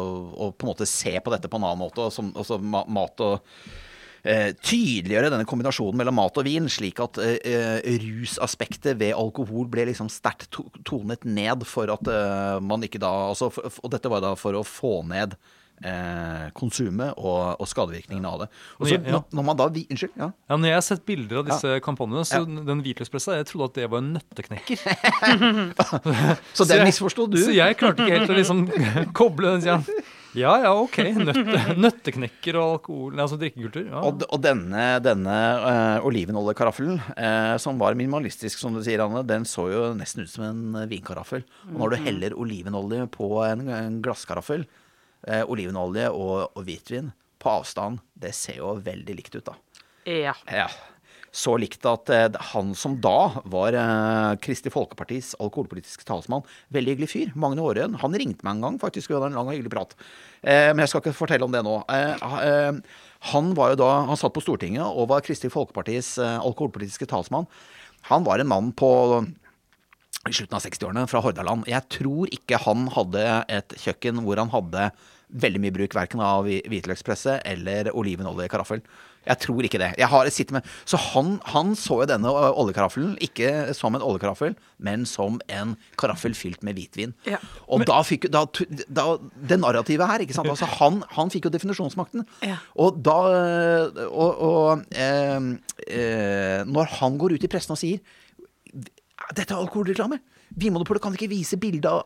å 0.49 0.51
på 0.53 0.67
en 0.67 0.73
måte 0.75 0.87
se 0.91 1.15
på 1.23 1.31
dette 1.35 1.49
på 1.49 1.57
en 1.61 1.69
annen 1.71 1.83
måte. 1.87 2.09
Og 2.09 2.13
som, 2.13 2.33
og 2.35 2.47
så 2.49 2.59
mat 2.63 3.21
og 3.23 3.41
tydeliggjøre 4.23 5.31
denne 5.35 5.47
kombinasjonen 5.51 5.99
mellom 5.99 6.15
mat 6.21 6.37
og 6.39 6.45
vin, 6.47 6.69
slik 6.71 7.01
at 7.03 7.19
eh, 7.19 7.39
eh, 7.43 7.97
rusaspektet 8.05 8.95
ved 9.01 9.17
alkohol 9.19 9.67
ble 9.73 9.89
liksom 9.91 10.07
sterkt 10.13 10.47
to 10.55 10.69
tonet 10.87 11.25
ned 11.27 11.65
for 11.67 11.91
at 11.91 12.07
eh, 12.13 12.61
man 12.63 12.87
ikke 12.87 13.01
da 13.03 13.11
altså, 13.33 13.51
Og 13.83 13.91
dette 13.91 14.13
var 14.13 14.23
da 14.23 14.37
for 14.39 14.55
å 14.55 14.63
få 14.63 15.01
ned 15.11 15.35
eh, 15.83 16.47
konsumet 16.55 17.17
og, 17.19 17.59
og 17.59 17.67
skadevirkningene 17.67 18.31
av 18.31 18.45
det. 18.45 18.49
Og 18.79 18.87
så 18.87 18.95
Ja, 18.95 19.03
ja. 19.17 19.21
når, 19.35 19.47
man 19.51 19.59
da 19.59 19.67
vi- 19.75 19.89
Unnskyld? 19.91 20.15
Ja. 20.15 20.31
Ja, 20.47 20.55
når 20.61 20.71
jeg 20.71 20.79
har 20.79 20.87
sett 20.87 21.05
bilder 21.11 21.43
av 21.43 21.51
disse 21.51 21.75
kampanjene, 21.83 22.23
så 22.31 22.45
den 22.47 22.83
hvitløkspressa, 22.87 23.41
jeg 23.41 23.51
trodde 23.51 23.73
at 23.73 23.81
det 23.83 23.91
var 23.91 24.05
en 24.05 24.13
nøtteknekker. 24.21 24.79
Så 26.57 26.67
den 26.71 26.85
misforsto 26.87 27.27
du? 27.27 27.41
Så 27.43 27.55
jeg 27.59 27.77
klarte 27.81 28.07
ikke 28.07 28.21
helt 28.21 28.31
å 28.31 28.39
liksom 28.39 28.67
koble 29.19 29.57
den. 29.59 29.83
Ja, 30.33 30.53
ja, 30.63 30.73
ok. 30.81 30.99
Nøtte, 31.19 31.63
nøtteknekker 31.77 32.57
og 32.57 32.77
alkohol, 32.79 33.19
altså 33.21 33.37
drikkekultur. 33.41 33.85
Ja. 33.91 34.03
Og, 34.09 34.23
og 34.33 34.41
denne, 34.45 34.85
denne 35.05 35.39
uh, 35.61 36.07
olivenoljekarafelen, 36.09 37.01
uh, 37.19 37.57
som 37.61 37.81
var 37.81 37.99
minimalistisk, 37.99 38.61
som 38.61 38.77
du 38.77 38.81
sier, 38.85 39.03
Anne, 39.05 39.25
den 39.29 39.45
så 39.49 39.67
jo 39.73 39.83
nesten 39.99 40.25
ut 40.25 40.33
som 40.33 40.47
en 40.49 40.63
eh, 40.81 40.89
vinkaraffel. 40.91 41.45
Og 41.69 41.77
når 41.83 41.93
du 41.93 42.07
heller 42.07 42.39
olivenolje 42.41 43.09
på 43.13 43.29
en, 43.45 43.67
en 43.77 44.01
glasskaraffel, 44.05 44.65
uh, 45.29 45.43
olivenolje 45.53 46.09
og, 46.17 46.49
og 46.57 46.65
hvitvin 46.69 47.13
på 47.43 47.53
avstand, 47.59 48.01
det 48.17 48.33
ser 48.39 48.63
jo 48.63 48.77
veldig 48.81 49.19
likt 49.19 49.37
ut, 49.37 49.53
da. 49.53 49.59
Ja. 50.09 50.35
Ja. 50.49 50.71
Så 51.33 51.55
likt 51.57 51.87
at 51.89 52.11
eh, 52.13 52.27
han 52.53 52.75
som 52.77 52.99
da 53.01 53.43
var 53.49 53.73
Kristi 54.37 54.45
Kristelig 54.45 54.73
Folkepartis 54.75 55.31
alkoholpolitiske 55.41 56.05
talsmann, 56.05 56.45
veldig 56.77 56.93
hyggelig 56.93 57.09
fyr, 57.09 57.31
Magne 57.41 57.65
Aarøen, 57.65 57.95
han 58.03 58.13
ringte 58.21 58.45
meg 58.45 58.59
en 58.59 58.67
gang 58.67 58.77
faktisk, 58.83 59.09
vi 59.09 59.17
hadde 59.17 59.31
en 59.31 59.39
lang 59.41 59.49
og 59.49 59.55
hyggelig 59.57 59.73
prat. 59.73 59.95
Eh, 60.45 60.69
men 60.75 60.83
jeg 60.85 60.93
skal 60.93 61.01
ikke 61.07 61.17
fortelle 61.17 61.47
om 61.49 61.55
det 61.55 61.63
nå. 61.65 61.79
Eh, 61.89 62.13
ha- 62.21 62.43
eh, 62.45 62.83
han 63.33 63.53
var 63.57 63.73
jo 63.73 63.81
da, 63.81 63.91
han 64.11 64.21
satt 64.21 64.35
på 64.37 64.43
Stortinget 64.45 64.85
og 64.85 65.09
var 65.09 65.25
Kristelig 65.25 65.55
Folkepartis 65.55 66.19
eh, 66.21 66.37
alkoholpolitiske 66.45 67.09
talsmann. 67.09 67.49
Han 68.11 68.25
var 68.29 68.43
en 68.43 68.51
mann 68.53 68.73
på 68.77 68.91
i 70.29 70.35
slutten 70.37 70.55
av 70.59 70.63
60-årene 70.63 71.07
fra 71.11 71.23
Hordaland. 71.25 71.65
Jeg 71.71 71.89
tror 71.97 72.29
ikke 72.35 72.61
han 72.67 72.85
hadde 72.95 73.25
et 73.51 73.73
kjøkken 73.83 74.21
hvor 74.27 74.39
han 74.39 74.53
hadde 74.53 74.91
veldig 75.43 75.63
mye 75.65 75.75
bruk 75.75 75.97
verken 75.97 76.21
av 76.23 76.45
hvi- 76.47 76.61
hvitløkspresse 76.69 77.39
eller 77.49 77.89
olivenolje-karaffel. 77.97 78.83
Jeg 79.27 79.39
tror 79.45 79.67
ikke 79.67 79.81
det. 79.83 79.91
Jeg 80.01 80.09
har 80.11 80.31
sittet 80.35 80.55
med, 80.57 80.69
så 80.89 80.99
han, 81.13 81.37
han 81.53 81.77
så 81.79 82.01
jo 82.03 82.09
denne 82.11 82.31
oljekaraffelen 82.33 83.15
ikke 83.23 83.73
som 83.77 83.95
en 83.95 84.03
oljekaraffel, 84.05 84.57
men 84.83 85.07
som 85.07 85.39
en 85.53 85.77
karaffel 86.01 86.35
fylt 86.35 86.65
med 86.67 86.79
hvitvin. 86.79 87.15
Ja. 87.29 87.39
Og 87.71 87.85
da 87.89 88.01
fikk 88.07 88.27
da, 88.33 88.45
da, 88.89 89.07
Det 89.49 89.61
narrativet 89.61 90.09
her, 90.11 90.25
ikke 90.25 90.35
sant. 90.37 90.51
Altså, 90.51 90.67
han, 90.81 91.03
han 91.15 91.31
fikk 91.33 91.47
jo 91.47 91.55
definisjonsmakten. 91.55 92.27
Ja. 92.47 92.59
Og 92.83 92.99
da 93.05 93.19
Og, 94.13 94.41
og 94.43 94.83
eh, 94.97 95.39
eh, 95.87 96.61
når 96.67 96.91
han 96.99 97.17
går 97.21 97.37
ut 97.37 97.45
i 97.47 97.51
pressen 97.51 97.75
og 97.75 97.81
sier 97.81 98.03
dette 99.33 99.53
er 99.55 99.61
alkoholreklame. 99.61 100.19
Vinmonopolet 100.59 101.03
kan 101.03 101.15
ikke 101.17 101.31
vise 101.31 101.59
bilde 101.61 101.89
av, 101.89 102.03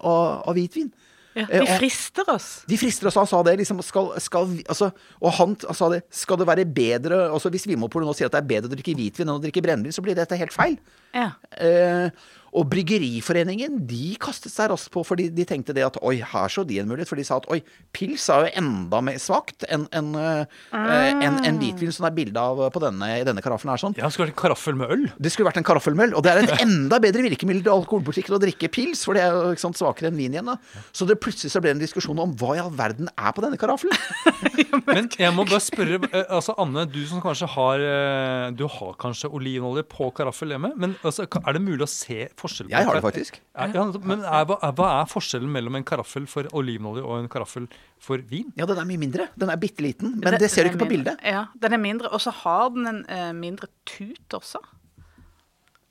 av 0.47 0.57
hvitvin. 0.57 0.91
Ja, 1.37 1.45
Eh, 1.53 1.61
de 1.61 1.79
frister 1.79 2.31
oss. 2.33 2.47
De 2.67 2.79
frister 2.81 3.11
oss, 3.11 3.19
han 3.21 3.27
sa 3.29 3.43
det. 3.45 3.59
liksom, 3.61 3.83
skal, 3.85 4.15
skal, 4.25 4.55
altså, 4.67 4.91
Og 5.21 5.33
han 5.37 5.57
han, 5.67 5.75
sa 5.77 5.91
det. 5.93 6.03
Skal 6.11 6.39
det 6.41 6.47
være 6.49 6.65
bedre 6.65 7.19
altså 7.29 7.51
Hvis 7.53 7.67
Vinmonopolet 7.69 8.09
nå 8.09 8.15
sier 8.17 8.31
at 8.31 8.33
det 8.33 8.41
er 8.41 8.49
bedre 8.55 8.71
å 8.71 8.75
drikke 8.75 8.97
hvitvin 8.97 9.29
enn 9.29 9.37
å 9.37 9.43
drikke 9.43 9.63
brennevin, 9.65 9.93
så 9.93 10.03
blir 10.05 10.17
dette 10.17 10.39
helt 10.41 10.55
feil. 10.55 10.79
Ja. 11.15 11.31
Eh, 11.61 12.09
og 12.57 12.69
Bryggeriforeningen 12.73 13.83
de 13.89 14.15
kastet 14.21 14.53
seg 14.55 14.71
raskt 14.73 14.93
på, 14.95 15.05
fordi 15.07 15.29
de 15.35 15.45
tenkte 15.49 15.75
det 15.77 15.85
at 15.87 15.99
oi, 16.01 16.17
her 16.25 16.53
så 16.53 16.65
de 16.67 16.81
en 16.81 16.89
mulighet. 16.89 17.11
For 17.11 17.21
de 17.21 17.27
sa 17.27 17.41
at 17.41 17.49
oi, 17.53 17.61
pils 17.97 18.25
er 18.33 18.47
jo 18.47 18.53
enda 18.63 19.03
mer 19.05 19.21
svakt 19.23 19.67
enn 19.69 19.87
enn, 19.95 20.13
mm. 20.17 21.23
en, 21.23 21.39
en 21.47 21.61
hvitvin, 21.61 21.93
som 21.95 22.07
det 22.07 22.13
er 22.13 22.17
bilde 22.17 22.43
av 22.43 22.63
på 22.73 22.83
denne, 22.83 23.11
i 23.21 23.27
denne 23.27 23.45
karaffelen 23.45 23.75
her. 23.75 23.83
sånn. 23.83 23.97
Ja, 23.99 24.11
skulle 24.13 24.29
vært 24.29 24.37
en 24.37 24.43
karaffel 24.43 24.79
med 24.79 24.93
øl. 24.95 25.05
Det 25.21 25.33
skulle 25.33 25.49
vært 25.51 25.61
en 25.61 25.67
karaffelmøll, 25.67 26.15
og 26.17 26.25
det 26.27 26.33
er 26.33 26.43
et 26.43 26.63
enda 26.67 26.99
bedre 27.03 27.25
virkemiddel 27.27 27.65
til 27.67 27.75
alkoholpolitikken 27.75 28.37
å 28.37 28.41
drikke 28.43 28.71
pils, 28.73 29.05
for 29.07 29.19
det 29.19 29.25
er 29.27 29.37
jo 29.37 29.55
sant, 29.61 29.79
svakere 29.79 30.11
enn 30.11 30.19
vin 30.19 30.37
igjen. 30.37 30.51
da. 30.51 30.57
Så 30.97 31.09
det 31.09 31.19
plutselig 31.23 31.53
så 31.53 31.63
ble 31.63 31.73
det 31.73 31.79
en 31.79 31.85
diskusjon 31.85 32.23
om 32.23 32.35
hva 32.41 32.57
i 32.57 32.63
all 32.63 32.73
verden 32.77 33.11
er 33.15 33.37
på 33.37 33.45
denne 33.45 33.61
karaffelen. 33.61 33.97
Men 34.89 35.11
jeg 35.13 35.33
må 35.35 35.47
bare 35.47 35.63
spørre, 35.65 36.01
eh, 36.11 36.27
altså 36.33 36.57
Anne, 36.63 36.87
du 36.91 37.01
som 37.09 37.23
kanskje 37.23 37.49
har 37.51 37.83
eh, 37.83 38.47
Du 38.57 38.65
har 38.71 38.95
kanskje 39.01 39.31
olivenolje 39.35 39.85
på 39.89 40.09
karaffel 40.17 40.55
hjemme, 40.55 40.73
men 40.79 40.95
altså, 41.07 41.27
er 41.27 41.57
det 41.57 41.63
mulig 41.63 41.85
å 41.85 41.91
se 41.91 42.27
forskjell? 42.47 42.71
på 42.71 42.75
Jeg 42.75 42.89
har 42.89 42.99
det 42.99 43.05
faktisk. 43.05 43.41
Ja, 43.53 43.69
ja, 43.75 43.85
men 44.01 44.25
er, 44.25 44.47
hva, 44.49 44.89
er, 45.03 45.11
forskjellen 45.11 45.53
mellom 45.53 45.77
en 45.79 45.87
karaffel 45.87 46.29
for 46.31 46.49
olivenolje 46.57 47.05
og 47.05 47.21
en 47.21 47.31
karaffel 47.33 47.69
for 48.03 48.23
vin? 48.31 48.49
Ja, 48.59 48.69
den 48.71 48.81
er 48.81 48.89
mye 48.89 49.03
mindre. 49.03 49.29
Den 49.37 49.53
er 49.53 49.61
bitte 49.61 49.85
liten, 49.85 50.17
men 50.23 50.39
det 50.41 50.51
ser 50.53 50.67
du 50.67 50.73
ikke 50.73 50.85
på 50.85 50.91
mindre. 50.91 51.17
bildet. 51.17 51.29
Ja, 51.37 51.47
den 51.63 51.77
er 51.77 51.83
mindre. 51.83 52.13
Og 52.15 52.25
så 52.25 52.33
har 52.45 52.71
den 52.75 52.89
en 52.93 53.05
uh, 53.11 53.31
mindre 53.37 53.69
tut 53.89 54.39
også. 54.41 54.63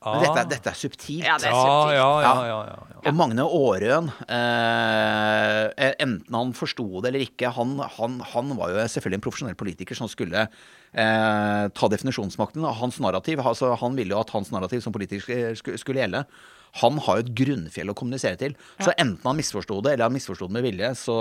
Men 0.05 0.21
dette, 0.21 0.39
er- 0.43 0.49
dette 0.53 0.69
er 0.69 0.77
subtilt. 0.77 1.25
Ja, 1.25 1.35
det 1.41 1.47
er 1.49 1.55
ja, 1.55 1.61
subtilt. 1.65 1.95
ja, 1.97 2.09
ja, 2.21 2.33
ja, 2.45 2.59
ja, 2.69 2.75
ja. 2.93 2.99
Og 3.09 3.13
Magne 3.17 3.41
Aarøen, 3.45 4.07
eh, 4.29 5.93
enten 6.05 6.37
han 6.37 6.53
forsto 6.57 6.85
det 7.01 7.11
eller 7.11 7.25
ikke, 7.25 7.51
han, 7.55 7.75
han, 7.97 8.19
han 8.33 8.53
var 8.57 8.73
jo 8.73 8.85
selvfølgelig 8.95 9.19
en 9.19 9.25
profesjonell 9.25 9.57
politiker 9.59 9.97
som 9.97 10.09
skulle 10.11 10.45
eh, 10.45 11.63
ta 11.73 11.89
definisjonsmakten. 11.91 12.65
og 12.65 12.77
Hans 12.81 12.99
narrativ, 13.03 13.41
altså 13.41 13.73
Han 13.81 13.97
ville 13.97 14.15
jo 14.15 14.21
at 14.21 14.33
hans 14.35 14.51
narrativ 14.53 14.81
som 14.85 14.93
politiker 14.95 15.55
skulle, 15.59 15.81
skulle 15.81 16.01
gjelde. 16.03 16.25
Han 16.81 16.99
har 17.05 17.19
jo 17.19 17.25
et 17.25 17.31
grunnfjell 17.39 17.91
å 17.91 17.95
kommunisere 17.97 18.39
til. 18.39 18.55
Så 18.81 18.91
enten 18.95 19.23
han 19.23 19.37
misforsto 19.37 19.77
det, 19.85 19.95
eller 19.95 20.09
han 20.09 20.15
misforsto 20.15 20.49
det 20.49 20.57
med 20.57 20.65
vilje, 20.65 20.91
så, 20.99 21.17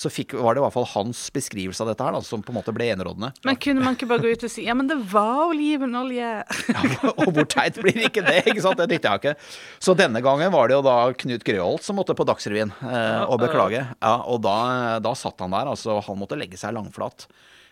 så 0.00 0.12
fikk, 0.12 0.36
var 0.40 0.56
det 0.56 0.62
i 0.62 0.64
hvert 0.64 0.76
fall 0.76 0.88
hans 0.94 1.26
beskrivelse 1.34 1.84
av 1.84 1.92
dette 1.92 2.06
her 2.06 2.16
da, 2.16 2.22
som 2.24 2.44
på 2.44 2.54
en 2.54 2.58
måte 2.60 2.74
ble 2.76 2.88
enerådende. 2.94 3.32
Men 3.48 3.60
kunne 3.60 3.84
man 3.84 3.98
ikke 3.98 4.08
bare 4.10 4.24
gå 4.24 4.32
ut 4.32 4.46
og 4.48 4.52
si 4.52 4.64
ja, 4.68 4.76
men 4.78 4.88
det 4.90 4.98
var 5.12 5.44
olivenolje? 5.48 6.32
Ja, 6.72 6.84
og 7.14 7.32
hvor 7.36 7.46
teit 7.48 7.78
blir 7.82 8.00
ikke 8.08 8.24
det? 8.26 8.40
ikke 8.46 8.64
sant? 8.64 8.80
Det 8.80 8.88
dytter 8.94 9.14
jeg 9.14 9.22
ikke. 9.22 9.52
Så 9.82 9.94
denne 9.98 10.22
gangen 10.24 10.52
var 10.54 10.70
det 10.70 10.78
jo 10.78 10.84
da 10.86 10.96
Knut 11.20 11.44
Grøholt 11.46 11.84
som 11.84 11.98
måtte 11.98 12.16
på 12.16 12.26
Dagsrevyen 12.28 12.72
eh, 12.88 13.22
og 13.26 13.40
beklage. 13.42 13.84
Ja, 13.98 14.14
og 14.28 14.42
da, 14.46 14.56
da 15.04 15.14
satt 15.18 15.40
han 15.44 15.54
der, 15.54 15.70
altså. 15.74 15.98
Han 16.08 16.20
måtte 16.20 16.38
legge 16.38 16.60
seg 16.60 16.76
langflat. 16.76 17.28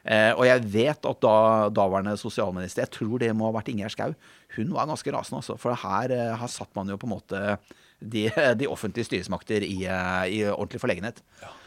Eh, 0.07 0.33
og 0.37 0.45
jeg 0.47 0.63
vet 0.71 1.09
at 1.11 1.23
da 1.25 1.37
daværende 1.75 2.15
sosialminister, 2.21 2.85
jeg 2.85 2.95
tror 2.95 3.23
det 3.23 3.33
må 3.35 3.49
ha 3.49 3.57
vært 3.57 3.73
Ingjerd 3.73 3.95
Schou, 3.95 4.15
hun 4.57 4.73
var 4.77 4.89
ganske 4.91 5.13
rasende, 5.15 5.43
altså. 5.43 5.59
For 5.61 5.75
her, 5.83 6.11
eh, 6.17 6.37
her 6.41 6.51
satt 6.53 6.73
man 6.79 6.89
jo 6.93 6.97
på 7.01 7.09
en 7.09 7.15
måte 7.17 7.45
de, 8.01 8.27
de 8.61 8.67
offentlige 8.69 9.09
styresmakter 9.09 9.65
i, 9.67 9.85
eh, 9.87 10.25
i 10.33 10.43
ordentlig 10.51 10.83
forlegenhet. 10.83 11.23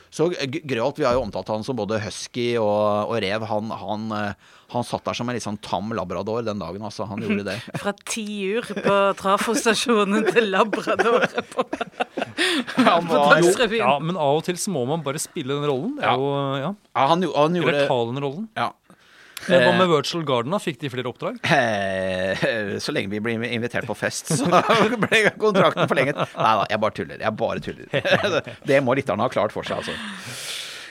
Så 0.09 0.25
G- 0.33 0.63
Grøholt, 0.65 0.97
vi 0.97 1.05
har 1.05 1.13
jo 1.13 1.21
omtalt 1.21 1.51
han 1.53 1.61
som 1.61 1.77
både 1.77 1.99
husky 2.01 2.55
og, 2.57 3.11
og 3.11 3.19
rev. 3.21 3.43
Han, 3.45 3.67
han, 3.77 4.07
eh, 4.17 4.47
han 4.73 4.85
satt 4.87 5.05
der 5.05 5.13
som 5.13 5.29
en 5.29 5.37
litt 5.37 5.45
sånn 5.45 5.59
tam 5.61 5.91
labrador 5.93 6.41
den 6.47 6.57
dagen, 6.57 6.81
altså. 6.81 7.05
Han 7.11 7.21
gjorde 7.21 7.43
det. 7.45 7.57
Fra 7.83 7.93
tiur 8.09 8.65
på 8.73 8.95
trafostasjonen 9.21 10.25
til 10.33 10.49
Labrador 10.49 11.27
på, 11.53 11.65
på 11.69 13.21
Dagsrevyen. 13.29 13.83
Ja, 13.85 13.93
men 14.01 14.17
av 14.17 14.39
og 14.39 14.45
til 14.49 14.57
så 14.57 14.73
må 14.73 14.81
man 14.89 15.05
bare 15.05 15.21
spille 15.21 15.59
den 15.59 15.69
rollen. 15.69 15.95
Det 15.99 16.05
Ja. 16.09 16.15
er 16.15 16.17
jo, 16.25 16.33
ja. 16.63 16.73
ja, 16.73 17.07
han, 17.13 17.25
han 17.29 17.59
gjorde 17.61 17.85
den 17.85 18.23
rollen. 18.25 18.49
ja. 18.57 18.71
Men 19.47 19.63
Hva 19.63 19.71
med 19.77 19.87
Virtual 19.89 20.23
Garden? 20.27 20.51
da? 20.51 20.59
Fikk 20.59 20.79
de 20.81 20.89
flere 20.91 21.07
oppdrag? 21.09 21.39
Eh, 21.47 22.77
Så 22.83 22.91
lenge 22.91 23.09
vi 23.13 23.19
blir 23.23 23.43
invitert 23.47 23.87
på 23.87 23.95
fest, 23.97 24.33
så 24.35 24.45
ble 25.05 25.23
kontrakten 25.39 25.87
forlenget. 25.89 26.19
Nei 26.35 26.53
da, 26.59 26.65
jeg 26.69 26.79
bare 26.83 26.97
tuller. 26.99 27.19
Jeg 27.23 27.37
bare 27.39 27.63
tuller. 27.63 27.85
Det 28.69 28.81
må 28.83 28.95
lytterne 28.99 29.23
ha 29.25 29.29
klart 29.31 29.55
for 29.55 29.63
seg, 29.67 29.79
altså. 29.83 29.95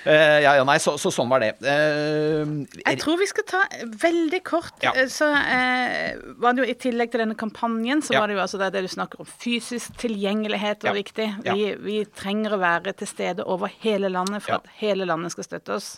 Uh, 0.08 0.38
Ja, 0.40 0.52
ja, 0.56 0.62
nei, 0.64 0.76
så, 0.80 0.94
så 0.96 1.10
sånn 1.12 1.28
var 1.28 1.42
det. 1.42 1.50
Uh, 1.60 2.62
Jeg 2.86 3.00
tror 3.02 3.18
vi 3.20 3.26
skal 3.28 3.44
ta 3.50 3.60
veldig 4.04 4.38
kort. 4.46 4.72
Ja. 4.80 4.92
eh, 4.96 5.10
Så 5.12 5.26
uh, 5.28 6.32
var 6.40 6.54
det 6.56 6.62
jo 6.64 6.68
i 6.70 6.76
tillegg 6.80 7.10
til 7.12 7.20
denne 7.24 7.36
kampanjen, 7.36 8.00
så 8.06 8.14
Ja. 8.14 8.22
var 8.22 8.30
det 8.32 8.38
jo 8.38 8.42
altså 8.46 8.60
det, 8.62 8.70
det 8.78 8.84
du 8.86 8.92
snakker 8.94 9.20
om 9.20 9.28
fysisk 9.28 9.98
tilgjengelighet 10.00 10.86
var 10.86 10.94
Ja. 10.94 10.96
viktig. 11.02 11.28
Ja. 11.44 11.52
Vi, 11.58 11.74
vi 11.84 11.98
trenger 12.16 12.56
å 12.56 12.60
være 12.62 12.94
til 12.96 13.10
stede 13.10 13.44
over 13.44 13.68
hele 13.84 14.08
landet 14.14 14.46
for 14.46 14.56
Ja. 14.56 14.60
at 14.62 14.70
hele 14.80 15.04
landet 15.10 15.34
skal 15.36 15.44
støtte 15.50 15.76
oss. 15.76 15.90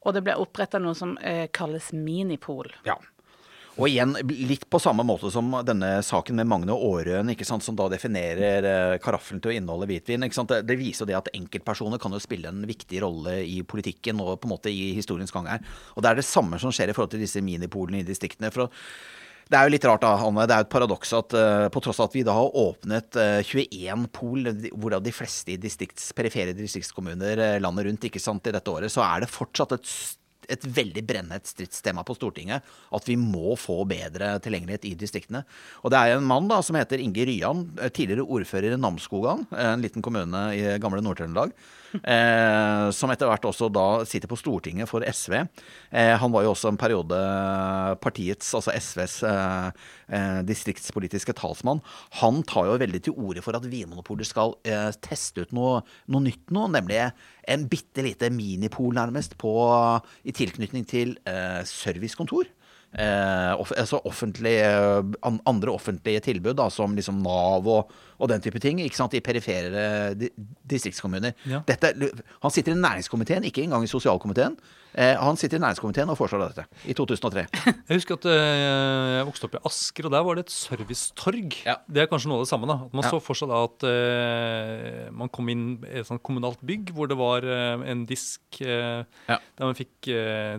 Og 0.00 0.16
det 0.16 0.24
ble 0.24 0.36
oppretta 0.40 0.80
noe 0.80 0.96
som 0.96 1.16
eh, 1.18 1.46
kalles 1.52 1.90
minipol. 1.92 2.70
Ja. 2.86 2.96
Og 3.80 3.86
igjen, 3.88 4.12
litt 4.28 4.66
på 4.68 4.80
samme 4.82 5.04
måte 5.06 5.30
som 5.32 5.52
denne 5.64 6.00
saken 6.04 6.36
med 6.40 6.48
Magne 6.50 6.74
Aarøen, 6.74 7.30
som 7.46 7.76
da 7.78 7.86
definerer 7.92 8.66
eh, 8.66 8.96
karaffelen 9.00 9.40
til 9.40 9.52
å 9.52 9.54
inneholde 9.56 9.88
hvitvin. 9.88 10.26
Det, 10.26 10.58
det 10.68 10.76
viser 10.80 11.04
jo 11.04 11.10
det 11.12 11.18
at 11.20 11.30
enkeltpersoner 11.36 12.02
kan 12.02 12.12
jo 12.12 12.20
spille 12.20 12.50
en 12.50 12.66
viktig 12.68 13.00
rolle 13.04 13.38
i 13.46 13.62
politikken 13.62 14.20
og 14.24 14.40
på 14.40 14.50
en 14.50 14.54
måte 14.56 14.72
i 14.72 14.90
historiens 14.96 15.32
gang 15.32 15.48
her. 15.48 15.64
Og 15.94 16.04
det 16.04 16.10
er 16.10 16.20
det 16.20 16.28
samme 16.28 16.60
som 16.60 16.74
skjer 16.74 16.92
i 16.92 16.96
forhold 16.96 17.14
til 17.14 17.24
disse 17.24 17.40
minipolene 17.44 18.02
i 18.02 18.08
distriktene. 18.08 18.52
For 18.52 18.66
å 18.66 18.70
Det 19.50 19.58
er 19.58 19.66
jo 19.66 19.72
litt 19.74 19.84
rart, 19.88 20.04
da, 20.04 20.12
Anne. 20.22 20.44
Det 20.46 20.54
er 20.54 20.62
jo 20.62 20.66
et 20.68 20.70
paradoks 20.70 21.10
at 21.18 21.34
uh, 21.34 21.64
på 21.74 21.80
tross 21.82 21.98
av 21.98 22.06
at 22.06 22.14
vi 22.14 22.22
da 22.26 22.36
har 22.36 22.54
åpnet 22.60 23.18
uh, 23.18 23.40
21 23.42 24.06
pol, 24.14 24.46
hvorav 24.78 25.02
de 25.02 25.14
fleste 25.14 25.56
i 25.56 25.58
distrikts, 25.58 26.12
perifere 26.14 26.54
distriktskommuner 26.54 27.42
uh, 27.42 27.58
landet 27.62 27.88
rundt 27.88 28.06
ikke 28.06 28.22
sant, 28.22 28.46
i 28.46 28.54
dette 28.54 28.70
året, 28.70 28.94
så 28.94 29.02
er 29.08 29.24
det 29.24 29.32
fortsatt 29.34 29.74
et 29.74 29.90
et 30.50 30.64
veldig 30.66 31.02
brennende 31.06 31.38
stridstema 31.46 32.02
på 32.06 32.16
Stortinget 32.16 32.66
at 32.96 33.08
vi 33.08 33.16
må 33.20 33.54
få 33.60 33.80
bedre 33.88 34.32
tilgjengelighet 34.42 34.86
i 34.88 34.94
distriktene. 34.98 35.44
Og 35.84 35.92
det 35.92 36.00
er 36.00 36.16
en 36.16 36.26
mann 36.26 36.48
da 36.50 36.60
som 36.64 36.78
heter 36.78 37.02
Inge 37.02 37.26
Ryan, 37.28 37.66
tidligere 37.94 38.26
ordfører 38.26 38.74
i 38.74 38.80
Namsskogan, 38.80 39.46
en 39.54 39.84
liten 39.84 40.04
kommune 40.04 40.42
i 40.56 40.64
gamle 40.82 41.02
Nord-Trøndelag 41.04 41.54
eh, 41.54 41.89
som 42.94 43.10
etter 43.12 43.30
hvert 43.30 43.46
også 43.48 43.68
da 43.72 43.86
sitter 44.08 44.30
på 44.30 44.38
Stortinget 44.38 44.90
for 44.90 45.04
SV. 45.06 45.40
Eh, 45.90 46.14
han 46.20 46.32
var 46.32 46.44
jo 46.44 46.52
også 46.54 46.70
en 46.70 46.78
periode 46.80 47.18
partiets, 48.02 48.52
altså 48.56 48.74
SVs, 48.76 49.16
eh, 49.26 49.70
eh, 50.14 50.38
distriktspolitiske 50.46 51.34
talsmann. 51.38 51.82
Han 52.20 52.42
tar 52.46 52.68
jo 52.68 52.78
veldig 52.80 53.02
til 53.06 53.18
orde 53.18 53.44
for 53.44 53.58
at 53.58 53.66
Vinmonopolet 53.70 54.28
skal 54.28 54.56
eh, 54.64 54.90
teste 55.02 55.46
ut 55.46 55.54
noe, 55.56 55.80
noe 56.10 56.26
nytt 56.26 56.54
nå, 56.54 56.68
nemlig 56.76 57.02
en 57.50 57.66
bitte 57.70 58.04
lite 58.06 58.30
minipol, 58.34 58.94
nærmest, 58.96 59.36
på, 59.40 59.52
i 60.24 60.34
tilknytning 60.36 60.86
til 60.88 61.16
eh, 61.28 61.60
servicekontor. 61.66 62.50
Eh, 62.90 63.52
off 63.54 63.70
altså 63.78 64.00
offentlige, 64.04 64.66
an 65.22 65.36
andre 65.46 65.70
offentlige 65.70 66.20
tilbud, 66.26 66.56
da, 66.58 66.66
som 66.74 66.96
liksom 66.98 67.20
Nav 67.22 67.68
og, 67.70 67.92
og, 68.18 68.28
den 68.32 68.42
type 68.42 68.58
ting, 68.58 68.80
ikke 68.82 68.98
sant, 68.98 69.14
i 69.14 69.22
perifere 69.22 70.10
di 70.18 70.32
distriktskommuner. 70.70 71.36
Ja. 71.46 71.62
Dette, 71.68 71.92
han 72.42 72.54
sitter 72.54 72.74
i 72.74 72.80
næringskomiteen, 72.80 73.46
ikke 73.46 73.62
engang 73.62 73.86
i 73.86 73.90
sosialkomiteen. 73.90 74.58
Eh, 74.98 75.14
han 75.14 75.38
sitter 75.38 75.60
i 75.60 75.62
næringskomiteen 75.62 76.10
og 76.10 76.18
foreslår 76.18 76.50
dette 76.50 76.64
i 76.90 76.94
2003. 76.98 77.44
Jeg 77.90 78.00
husker 78.00 78.16
at 78.18 78.26
uh, 78.26 79.18
jeg 79.20 79.26
vokste 79.28 79.46
opp 79.46 79.56
i 79.58 79.60
Asker, 79.68 80.06
og 80.08 80.14
der 80.14 80.24
var 80.26 80.38
det 80.38 80.44
et 80.46 80.54
servicetorg. 80.54 81.56
Ja. 81.66 81.76
Det 81.86 82.02
er 82.02 82.08
kanskje 82.10 82.30
noe 82.30 82.40
av 82.40 82.46
det 82.46 82.50
samme. 82.50 82.68
da. 82.70 82.76
At 82.86 82.94
man 82.96 83.06
ja. 83.06 83.12
så 83.12 83.20
for 83.22 83.38
seg 83.38 83.50
da 83.52 83.60
at 83.66 83.86
uh, 83.86 85.10
man 85.14 85.30
kom 85.32 85.50
inn 85.52 85.64
i 85.86 86.00
et 86.00 86.08
sånt 86.08 86.22
kommunalt 86.26 86.62
bygg 86.66 86.90
hvor 86.96 87.10
det 87.10 87.18
var 87.20 87.46
uh, 87.46 87.84
en 87.86 88.04
disk 88.08 88.40
ja. 88.60 89.04
der 89.26 89.62
man 89.62 89.76
fikk 89.78 90.10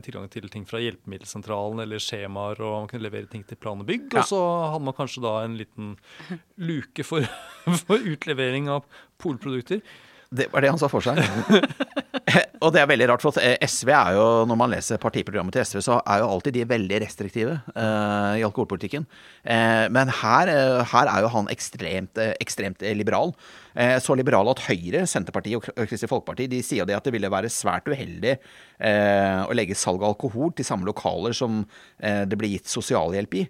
tilgang 0.05 0.27
til 0.31 0.47
ting 0.51 0.63
fra 0.67 0.79
hjelpemiddelsentralen 0.81 1.81
eller 1.83 2.01
skjemaer, 2.01 2.61
og 2.63 2.75
man 2.83 2.89
kunne 2.91 3.05
levere 3.05 3.29
ting 3.31 3.43
til 3.47 3.59
plan 3.59 3.81
og 3.81 3.87
bygg. 3.89 4.07
Og 4.15 4.27
så 4.29 4.39
hadde 4.73 4.85
man 4.87 4.95
kanskje 4.97 5.23
da 5.25 5.33
en 5.43 5.57
liten 5.59 5.95
luke 6.61 7.05
for, 7.07 7.27
for 7.83 7.99
utlevering 8.13 8.69
av 8.71 8.87
polprodukter. 9.21 9.83
Det 10.31 10.47
var 10.53 10.63
det 10.63 10.71
han 10.71 10.79
sa 10.79 10.87
for 10.91 11.03
seg. 11.03 11.19
og 12.63 12.73
det 12.73 12.81
er 12.81 12.89
veldig 12.89 13.07
rart, 13.11 13.23
for 13.23 13.37
at 13.39 13.63
SV 13.69 13.91
er 13.95 14.15
jo, 14.17 14.25
når 14.49 14.59
man 14.59 14.73
leser 14.73 15.01
partiprogrammet 15.01 15.55
til 15.55 15.65
SV, 15.67 15.81
så 15.85 15.97
er 16.01 16.21
jo 16.21 16.29
alltid 16.31 16.57
de 16.57 16.67
veldig 16.69 17.01
restriktive 17.03 17.57
uh, 17.73 18.33
i 18.37 18.45
alkoholpolitikken. 18.45 19.07
Uh, 19.45 19.87
men 19.93 20.11
her, 20.21 20.51
uh, 20.51 20.81
her, 20.93 21.11
er 21.11 21.25
jo 21.25 21.31
han 21.35 21.49
ekstremt, 21.53 22.21
ekstremt 22.43 22.85
liberal. 22.97 23.33
Så 23.73 24.15
liberale 24.17 24.51
at 24.51 24.63
Høyre, 24.67 25.05
Senterpartiet 25.07 25.59
og 25.61 25.87
Kristelig 25.87 26.09
Folkeparti 26.11 26.49
de 26.51 26.61
sier 26.65 26.87
det 26.87 26.97
at 26.97 27.07
det 27.07 27.13
ville 27.15 27.31
være 27.31 27.51
svært 27.51 27.87
uheldig 27.87 28.35
å 28.81 29.53
legge 29.53 29.77
salg 29.77 30.01
av 30.01 30.15
alkohol 30.15 30.49
til 30.57 30.65
samme 30.65 30.87
lokaler 30.87 31.35
som 31.37 31.59
det 32.01 32.37
blir 32.39 32.55
gitt 32.55 32.71
sosialhjelp 32.71 33.35
i. 33.37 33.43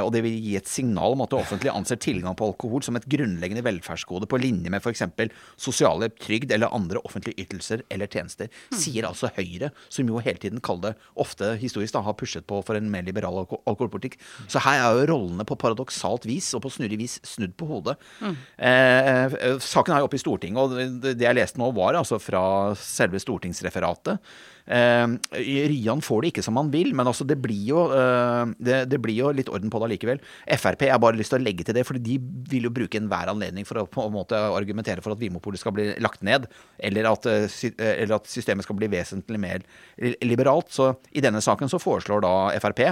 og 0.00 0.08
det 0.14 0.22
vil 0.24 0.38
gi 0.40 0.54
et 0.56 0.70
signal 0.70 1.12
om 1.12 1.22
at 1.26 1.34
det 1.34 1.38
offentlige 1.42 1.74
anser 1.76 2.00
tilgang 2.00 2.34
på 2.38 2.48
alkohol 2.48 2.82
som 2.86 2.96
et 2.96 3.04
grunnleggende 3.12 3.64
velferdsgode 3.66 4.28
på 4.30 4.40
linje 4.40 4.72
med 4.72 4.80
f.eks. 4.80 5.04
sosialhjelp, 5.60 6.16
trygd 6.24 6.54
eller 6.56 6.72
andre 6.74 7.02
offentlige 7.04 7.44
ytelser 7.44 7.84
eller 7.92 8.08
tjenester 8.10 8.48
sier 8.72 9.06
altså 9.08 9.30
Høyre, 9.36 9.70
som 9.92 10.08
jo 10.08 10.20
hele 10.22 10.40
tiden 10.40 10.62
kaller 10.64 10.94
det 10.94 11.10
ofte 11.20 11.52
historisk 11.60 11.94
da, 11.94 12.02
har 12.06 12.16
pushet 12.18 12.46
på 12.48 12.60
for 12.66 12.78
en 12.78 12.90
mer 12.92 13.04
liberal 13.06 13.42
alko 13.42 13.60
alkoholpolitikk. 13.68 14.18
Så 14.50 14.62
her 14.64 14.80
er 14.80 14.98
jo 15.00 15.08
rollene 15.12 15.46
på 15.48 15.58
paradoksalt 15.60 16.26
vis 16.28 16.50
og 16.56 16.64
på 16.64 16.72
snurrig 16.72 17.00
vis 17.00 17.18
snudd 17.26 17.54
på 17.58 17.68
hodet. 17.68 17.96
Mm. 18.20 18.36
Eh, 18.70 19.36
saken 19.62 19.94
er 19.94 20.02
jo 20.02 20.08
oppe 20.08 20.18
i 20.18 20.22
Stortinget, 20.22 20.60
og 20.60 21.04
det 21.04 21.20
jeg 21.22 21.36
leste 21.36 21.60
nå 21.60 21.70
var 21.76 21.98
altså 21.98 22.18
fra 22.22 22.42
selve 22.78 23.20
stortingsreferatet. 23.22 24.18
Eh, 24.70 25.06
Ryan 25.70 26.02
får 26.04 26.22
det 26.22 26.30
ikke 26.30 26.44
som 26.46 26.58
han 26.60 26.70
vil, 26.70 26.92
men 26.96 27.08
altså 27.10 27.24
det, 27.26 27.38
blir 27.42 27.62
jo, 27.72 27.84
eh, 27.96 28.52
det, 28.62 28.84
det, 28.92 29.00
blir 29.02 29.18
jo 29.18 29.32
litt 29.34 29.50
orden 29.50 29.72
på 29.72 29.80
det 29.80 29.88
allikevel. 29.88 30.22
Frp 30.60 30.86
jeg 30.86 30.94
har 30.94 31.02
bare 31.02 31.18
lyst 31.18 31.34
til 31.34 31.40
å 31.40 31.44
legge 31.44 31.66
til 31.66 31.76
det, 31.76 31.84
for 31.88 31.98
de 31.98 32.18
vil 32.50 32.68
jo 32.68 32.74
bruke 32.74 33.00
enhver 33.00 33.32
anledning 33.32 33.66
for 33.68 33.82
å 33.82 33.86
på 33.90 34.06
en 34.06 34.14
måte 34.14 34.38
argumentere 34.38 35.02
for 35.04 35.16
at 35.16 35.22
Vimopolet 35.22 35.62
skal 35.62 35.74
bli 35.76 35.88
lagt 36.02 36.22
ned, 36.26 36.46
eller 36.78 37.10
at, 37.10 37.26
eh, 37.30 37.48
eller 37.90 38.18
at 38.20 38.30
systemet 38.30 38.66
skal 38.66 38.78
bli 38.78 38.90
vesentlig 38.92 39.42
mer 39.42 39.66
liberalt. 40.22 40.70
Så 40.74 40.92
i 41.10 41.24
denne 41.24 41.42
saken 41.44 41.70
så 41.70 41.82
foreslår 41.82 42.22
da 42.24 42.34
Frp 42.62 42.84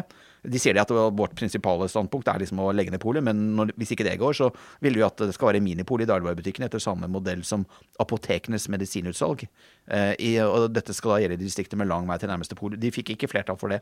de 0.42 0.60
sier 0.60 0.78
at 0.78 0.92
vårt 0.92 1.34
prinsipale 1.38 1.88
standpunkt 1.90 2.28
er 2.30 2.42
liksom 2.42 2.60
å 2.62 2.70
legge 2.76 2.92
ned 2.94 3.02
polet, 3.02 3.24
men 3.24 3.40
når, 3.58 3.72
hvis 3.78 3.94
ikke 3.94 4.06
det 4.06 4.18
går, 4.20 4.36
så 4.38 4.50
vil 4.84 4.98
vi 4.98 5.04
at 5.06 5.18
det 5.20 5.34
skal 5.36 5.50
være 5.50 5.62
minipol 5.64 6.04
i 6.04 6.08
dagligvarebutikkene 6.08 6.68
etter 6.68 6.82
samme 6.82 7.08
modell 7.10 7.42
som 7.46 7.66
apotekenes 8.02 8.68
medisinutsalg. 8.72 9.44
Eh, 9.88 10.12
i, 10.22 10.30
og 10.44 10.68
dette 10.74 10.94
skal 10.96 11.14
da 11.14 11.20
gjelde 11.24 11.40
distrikter 11.42 11.80
med 11.80 11.90
lang 11.90 12.06
vei 12.08 12.18
til 12.20 12.30
nærmeste 12.30 12.58
pol. 12.58 12.76
De 12.78 12.92
fikk 12.94 13.14
ikke 13.14 13.30
flertall 13.30 13.58
for 13.60 13.74
det 13.74 13.80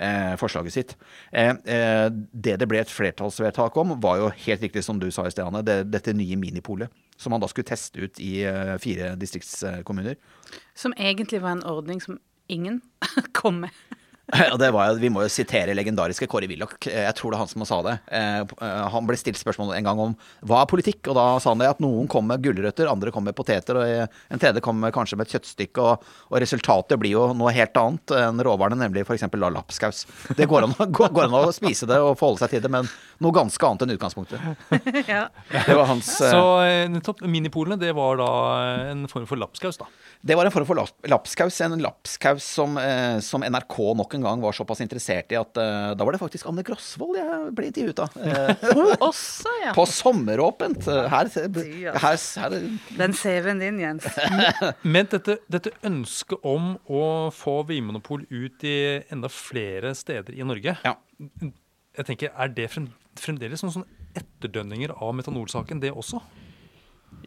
eh, 0.00 0.34
forslaget 0.40 0.76
sitt. 0.76 0.96
Eh, 1.30 1.52
eh, 1.52 2.08
det 2.10 2.58
det 2.62 2.68
ble 2.70 2.82
et 2.82 2.92
flertallsvedtak 2.92 3.76
om, 3.80 3.96
var 4.02 4.20
jo 4.20 4.32
helt 4.46 4.66
riktig 4.66 4.84
som 4.86 5.00
du 5.02 5.10
sa 5.14 5.26
i 5.26 5.34
sted, 5.34 5.62
det, 5.66 5.78
dette 5.92 6.16
nye 6.16 6.38
minipolet. 6.40 6.92
Som 7.16 7.34
man 7.34 7.42
da 7.42 7.48
skulle 7.50 7.68
teste 7.68 8.02
ut 8.02 8.20
i 8.22 8.42
eh, 8.48 8.76
fire 8.82 9.14
distriktskommuner. 9.20 10.18
Som 10.74 10.94
egentlig 10.98 11.42
var 11.42 11.58
en 11.58 11.66
ordning 11.68 12.00
som 12.02 12.18
ingen 12.48 12.80
kom 13.38 13.62
med. 13.66 13.70
og 14.52 14.58
det 14.60 14.70
var, 14.72 14.88
jo, 14.88 15.00
Vi 15.02 15.10
må 15.12 15.24
jo 15.26 15.30
sitere 15.32 15.74
legendariske 15.76 16.26
Kåre 16.30 16.48
Willoch. 16.48 16.78
Jeg 16.88 17.12
tror 17.18 17.32
det 17.32 17.36
er 17.36 17.42
han 17.42 17.50
som 17.50 17.64
sa 17.68 17.80
det. 17.84 17.96
Eh, 18.16 18.40
eh, 18.40 18.84
han 18.94 19.08
ble 19.08 19.16
stilt 19.20 19.36
spørsmål 19.40 19.74
en 19.76 19.88
gang 19.88 20.00
om 20.00 20.14
hva 20.48 20.62
er 20.62 20.70
politikk, 20.70 21.10
og 21.12 21.18
da 21.18 21.26
sa 21.42 21.52
han 21.52 21.60
det 21.60 21.68
at 21.68 21.82
noen 21.84 22.08
kom 22.10 22.24
med 22.30 22.40
gulrøtter, 22.44 22.88
andre 22.88 23.12
kom 23.12 23.26
med 23.28 23.36
poteter, 23.36 23.76
og 23.76 24.32
en 24.32 24.40
tredje 24.40 24.62
kom 24.64 24.78
med 24.80 24.94
kanskje 24.96 25.18
med 25.20 25.28
et 25.28 25.36
kjøttstykke. 25.36 25.84
Og, 25.84 26.06
og 26.32 26.40
resultatet 26.40 27.00
blir 27.02 27.12
jo 27.16 27.26
noe 27.36 27.52
helt 27.52 27.76
annet 27.76 28.14
enn 28.22 28.40
råvarene, 28.46 28.80
nemlig 28.80 29.04
f.eks. 29.04 29.26
lapskaus. 29.42 30.06
Det 30.38 30.48
går 30.48 30.68
an, 30.68 30.76
går 30.96 31.26
an, 31.26 31.36
å 31.42 31.52
spise 31.52 31.88
det 31.90 32.00
og 32.00 32.16
forholde 32.20 32.46
seg 32.46 32.56
til 32.56 32.64
det, 32.64 32.72
men 32.72 32.88
noe 33.22 33.36
ganske 33.36 33.68
annet 33.68 33.84
enn 33.84 33.96
utgangspunktet. 33.98 34.72
ja. 35.12 35.26
Det 35.52 35.76
var 35.76 35.90
hans 35.92 36.08
Så 36.22 36.42
nettopp 36.92 37.20
minipolene, 37.28 37.76
det 37.80 37.92
var 37.96 38.16
da 38.22 38.32
en 38.94 39.04
form 39.12 39.28
for 39.28 39.40
lapskaus, 39.40 39.76
da? 39.82 39.90
Det 40.24 40.38
var 40.38 40.48
en 40.48 40.54
form 40.54 40.66
for 40.68 40.80
lapskaus. 41.10 41.60
En 41.66 41.76
lapskaus 41.82 42.46
som, 42.46 42.80
som 43.20 43.44
NRK 43.44 43.78
nok 43.98 44.14
en 44.16 44.21
gang 44.24 44.42
var 44.42 44.56
såpass 44.56 44.82
interessert 44.84 45.32
i 45.32 45.38
at 45.38 45.58
uh, 45.60 45.92
da 45.96 46.06
var 46.06 46.16
det 46.16 46.20
faktisk 46.22 46.48
Anne 46.50 46.64
Grosvold 46.66 47.18
jeg 47.18 47.54
ble 47.56 47.68
intervjuet 47.70 48.02
av. 48.04 48.16
Uh, 48.16 48.92
Også, 49.08 49.52
ja. 49.64 49.72
På 49.76 49.86
Sommeråpent. 49.88 50.86
Her, 50.86 51.30
her, 51.32 52.18
her, 52.42 52.58
Den 52.98 53.16
CV-en 53.16 53.62
din, 53.62 53.80
Jens. 53.82 54.06
Men 54.94 55.10
dette, 55.12 55.38
dette 55.52 55.74
ønsket 55.86 56.46
om 56.46 56.74
å 56.86 57.04
få 57.34 57.60
Vinmonopol 57.68 58.26
ut 58.30 58.68
i 58.68 58.76
enda 59.12 59.30
flere 59.32 59.94
steder 59.98 60.36
i 60.36 60.46
Norge, 60.46 60.76
ja. 60.84 60.94
jeg 61.98 62.08
tenker, 62.08 62.32
er 62.32 62.54
det 62.54 62.70
fremdeles 62.72 63.64
noen 63.64 63.76
sånne 63.80 64.00
etterdønninger 64.18 64.92
av 64.94 65.14
metanolsaken, 65.16 65.80
det 65.82 65.92
også? 65.92 66.20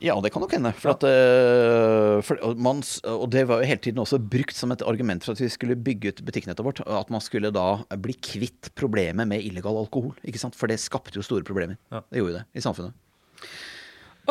Ja, 0.04 0.16
det 0.22 0.32
kan 0.34 0.44
nok 0.44 0.54
hende. 0.54 0.72
For 0.76 0.92
at, 0.92 1.06
uh, 1.08 2.20
for 2.26 2.56
man, 2.60 2.82
og 3.10 3.30
det 3.34 3.46
var 3.50 3.62
jo 3.62 3.70
hele 3.70 3.82
tiden 3.82 4.02
også 4.04 4.20
brukt 4.20 4.58
som 4.58 4.74
et 4.76 4.84
argument 4.86 5.24
for 5.24 5.36
at 5.36 5.42
vi 5.42 5.50
skulle 5.52 5.78
bygge 5.80 6.12
ut 6.12 6.24
butikknettet 6.28 6.66
vårt. 6.68 6.82
At 6.84 7.12
man 7.14 7.24
skulle 7.24 7.54
da 7.56 7.80
bli 8.04 8.18
kvitt 8.20 8.74
problemet 8.76 9.30
med 9.32 9.46
illegal 9.46 9.80
alkohol. 9.80 10.14
ikke 10.24 10.42
sant? 10.42 10.58
For 10.60 10.72
det 10.72 10.82
skapte 10.84 11.16
jo 11.16 11.26
store 11.26 11.48
problemer. 11.48 11.80
Ja. 11.94 12.04
Det 12.12 12.22
gjorde 12.22 12.42
det 12.42 12.46
i 12.60 12.66
samfunnet. 12.66 12.98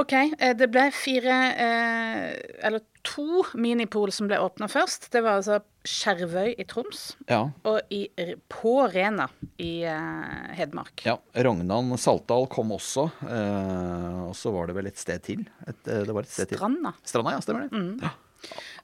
OK. 0.01 0.13
Eh, 0.13 0.55
det 0.59 0.69
ble 0.75 0.89
fire 0.95 1.39
eh, 1.55 2.31
Eller 2.67 2.83
to 3.05 3.45
minipol 3.61 4.13
som 4.13 4.29
ble 4.31 4.39
åpna 4.41 4.69
først. 4.71 5.11
Det 5.13 5.23
var 5.25 5.39
altså 5.39 5.61
Skjervøy 5.85 6.55
i 6.57 6.65
Troms 6.65 7.03
ja. 7.29 7.43
og 7.69 7.93
i, 7.93 8.07
på 8.49 8.73
Rena 8.89 9.27
i 9.61 9.85
uh, 9.85 10.51
Hedmark. 10.57 11.05
Ja. 11.05 11.19
Rognan 11.45 11.93
Saltdal 12.01 12.49
kom 12.53 12.73
også. 12.75 13.07
Uh, 13.21 14.31
og 14.31 14.35
så 14.39 14.55
var 14.55 14.71
det 14.71 14.79
vel 14.79 14.89
et 14.89 15.01
sted 15.01 15.25
til. 15.27 15.45
Et, 15.69 15.81
uh, 15.91 16.01
det 16.09 16.17
var 16.17 16.25
et 16.25 16.33
sted 16.33 16.57
Stranda. 16.57 16.95
Til. 16.97 17.13
Stranda, 17.13 17.37
ja. 17.37 17.45
Stemmer 17.45 17.69
det. 17.69 17.77
Mm. 17.77 17.99
Ja. 18.03 18.15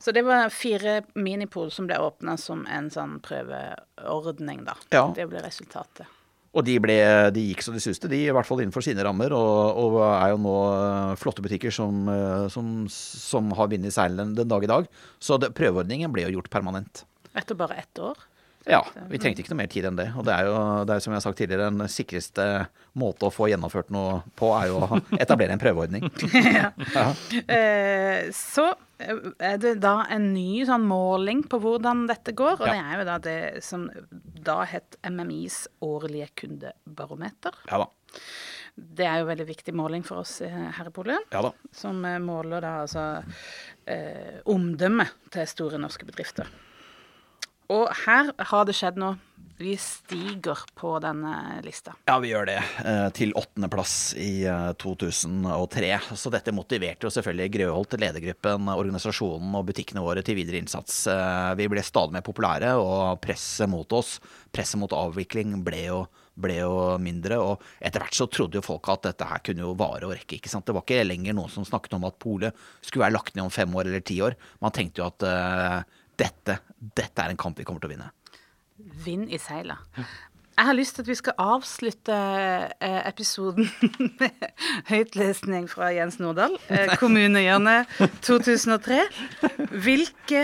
Så 0.00 0.12
det 0.16 0.22
var 0.24 0.52
fire 0.52 1.00
minipol 1.14 1.72
som 1.72 1.88
ble 1.88 1.98
åpna 2.00 2.36
som 2.40 2.62
en 2.68 2.88
sånn 2.92 3.18
prøveordning, 3.24 4.64
da. 4.68 4.76
Ja. 4.92 5.04
Det 5.16 5.26
ble 5.28 5.42
resultatet. 5.44 6.08
Og 6.50 6.66
de, 6.66 6.74
ble, 6.82 6.96
de, 7.30 7.44
gikk 7.52 7.62
så 7.62 7.70
de 7.70 7.80
suste, 7.82 8.08
de, 8.10 8.24
i 8.26 8.32
hvert 8.34 8.46
fall 8.48 8.62
innenfor 8.64 8.82
sine 8.82 9.04
rammer. 9.06 9.30
Og, 9.36 9.82
og 9.84 9.98
er 10.08 10.32
jo 10.32 10.40
nå 10.42 10.54
eh, 10.72 11.12
flotte 11.20 11.44
butikker 11.44 11.74
som, 11.74 12.08
eh, 12.10 12.48
som, 12.50 12.72
som 12.90 13.52
har 13.58 13.70
vunnet 13.70 13.94
seilen 13.94 14.34
den 14.38 14.50
dag 14.50 14.66
i 14.66 14.70
dag. 14.72 14.88
Så 15.22 15.38
det, 15.38 15.52
prøveordningen 15.58 16.10
ble 16.14 16.26
jo 16.26 16.38
gjort 16.38 16.50
permanent. 16.50 17.04
Etter 17.38 17.58
bare 17.58 17.78
ett 17.78 18.02
år? 18.02 18.18
Ja, 18.68 18.80
vi 19.08 19.18
trengte 19.20 19.40
ikke 19.40 19.54
noe 19.54 19.62
mer 19.62 19.70
tid 19.72 19.86
enn 19.88 19.96
det. 19.96 20.10
Og 20.20 20.26
det 20.26 20.34
er 20.34 20.48
jo, 20.50 20.56
det 20.84 20.94
er, 20.94 21.02
som 21.04 21.14
jeg 21.14 21.20
har 21.20 21.24
sagt 21.24 21.38
tidligere, 21.40 21.70
den 21.72 21.88
sikreste 21.90 22.46
måte 23.00 23.28
å 23.28 23.32
få 23.32 23.48
gjennomført 23.48 23.88
noe 23.94 24.20
på, 24.36 24.50
er 24.58 24.68
jo 24.68 24.82
å 24.84 25.00
etablere 25.16 25.56
en 25.56 25.62
prøveordning. 25.62 26.04
ja. 26.58 26.68
eh, 27.40 28.28
så 28.36 28.68
er 29.00 29.56
det 29.62 29.78
da 29.80 29.94
en 30.12 30.30
ny 30.34 30.60
sånn 30.68 30.84
måling 30.88 31.42
på 31.48 31.62
hvordan 31.62 32.04
dette 32.10 32.36
går, 32.36 32.60
og 32.60 32.68
ja. 32.68 32.76
det 32.76 32.84
er 32.84 33.00
jo 33.00 33.08
da 33.08 33.18
det 33.24 33.40
som 33.64 33.88
da 34.44 34.60
het 34.68 35.00
MMIs 35.08 35.62
årlige 35.86 36.30
kundebarometer. 36.44 37.64
Ja 37.70 37.84
da. 37.86 37.90
Det 38.80 39.04
er 39.04 39.20
jo 39.20 39.28
veldig 39.28 39.44
viktig 39.48 39.72
måling 39.76 40.04
for 40.06 40.22
oss 40.22 40.38
her 40.44 40.88
i 40.88 40.92
Polen. 40.94 41.24
Ja. 41.32 41.48
Som 41.74 42.04
måler 42.24 42.62
da 42.64 42.76
altså 42.84 43.06
eh, 43.88 44.40
omdømmet 44.48 45.32
til 45.34 45.48
store 45.48 45.80
norske 45.80 46.06
bedrifter. 46.08 46.48
Og 47.70 47.90
her 48.04 48.32
har 48.50 48.64
det 48.66 48.74
skjedd 48.78 48.98
noe. 49.00 49.18
Vi 49.60 49.74
stiger 49.76 50.56
på 50.74 50.94
denne 51.04 51.60
lista. 51.60 51.92
Ja, 52.08 52.14
vi 52.22 52.30
gjør 52.30 52.46
det. 52.48 52.56
Eh, 52.80 53.08
til 53.12 53.34
åttendeplass 53.36 54.14
i 54.16 54.46
2003. 54.80 55.90
Eh, 55.98 56.06
Så 56.16 56.32
dette 56.32 56.54
motiverte 56.56 57.04
jo 57.04 57.12
selvfølgelig 57.12 57.52
Grøholt, 57.58 57.96
ledergruppen, 58.00 58.70
organisasjonen 58.72 59.52
og 59.58 59.66
butikkene 59.68 60.00
våre 60.00 60.24
til 60.24 60.38
videre 60.40 60.62
innsats. 60.62 61.02
Eh, 61.12 61.50
vi 61.60 61.68
ble 61.68 61.84
stadig 61.84 62.16
mer 62.16 62.24
populære, 62.24 62.72
og 62.80 63.20
presset 63.20 63.68
mot 63.68 63.92
oss, 64.00 64.16
presset 64.48 64.80
mot 64.80 64.96
avvikling, 64.96 65.60
ble 65.62 65.84
jo, 65.90 66.00
ble 66.40 66.56
jo 66.62 66.96
mindre. 66.96 67.36
Og 67.44 67.60
etter 67.84 68.00
hvert 68.00 68.16
så 68.16 68.30
trodde 68.32 68.56
jo 68.56 68.64
folk 68.64 68.88
at 68.88 69.10
dette 69.10 69.28
her 69.28 69.44
kunne 69.44 69.68
jo 69.68 69.76
vare 69.76 70.08
og 70.08 70.16
rekke. 70.16 70.40
ikke 70.40 70.48
sant? 70.48 70.64
Det 70.64 70.72
var 70.72 70.88
ikke 70.88 71.04
lenger 71.04 71.36
noen 71.36 71.52
som 71.52 71.68
snakket 71.68 72.00
om 72.00 72.08
at 72.08 72.16
polet 72.18 72.56
skulle 72.80 73.04
være 73.04 73.18
lagt 73.20 73.36
ned 73.36 73.44
om 73.44 73.52
fem 73.52 73.76
år 73.76 73.92
eller 73.92 74.00
ti 74.00 74.22
år. 74.24 74.40
Man 74.64 74.72
tenkte 74.72 75.04
jo 75.04 75.12
at 75.12 75.84
dette, 76.20 76.58
dette 76.80 77.22
er 77.22 77.32
en 77.32 77.40
kamp 77.40 77.60
vi 77.60 77.66
kommer 77.68 77.82
til 77.82 77.90
å 77.90 77.94
vinne. 77.94 78.10
Vind 79.04 79.28
i 79.32 79.38
seila. 79.40 79.76
Jeg 80.60 80.68
har 80.68 80.76
lyst 80.76 80.92
til 80.96 81.06
at 81.06 81.08
vi 81.08 81.14
skal 81.16 81.36
avslutte 81.40 82.16
eh, 82.84 82.98
episoden 83.08 83.70
med 84.20 84.42
høytlesning 84.90 85.64
fra 85.72 85.88
Jens 85.94 86.18
Nordahl. 86.20 86.58
Eh, 86.68 86.92
Kommunehjørnet 87.00 87.88
2003. 88.26 88.98
Hvilke 89.72 90.42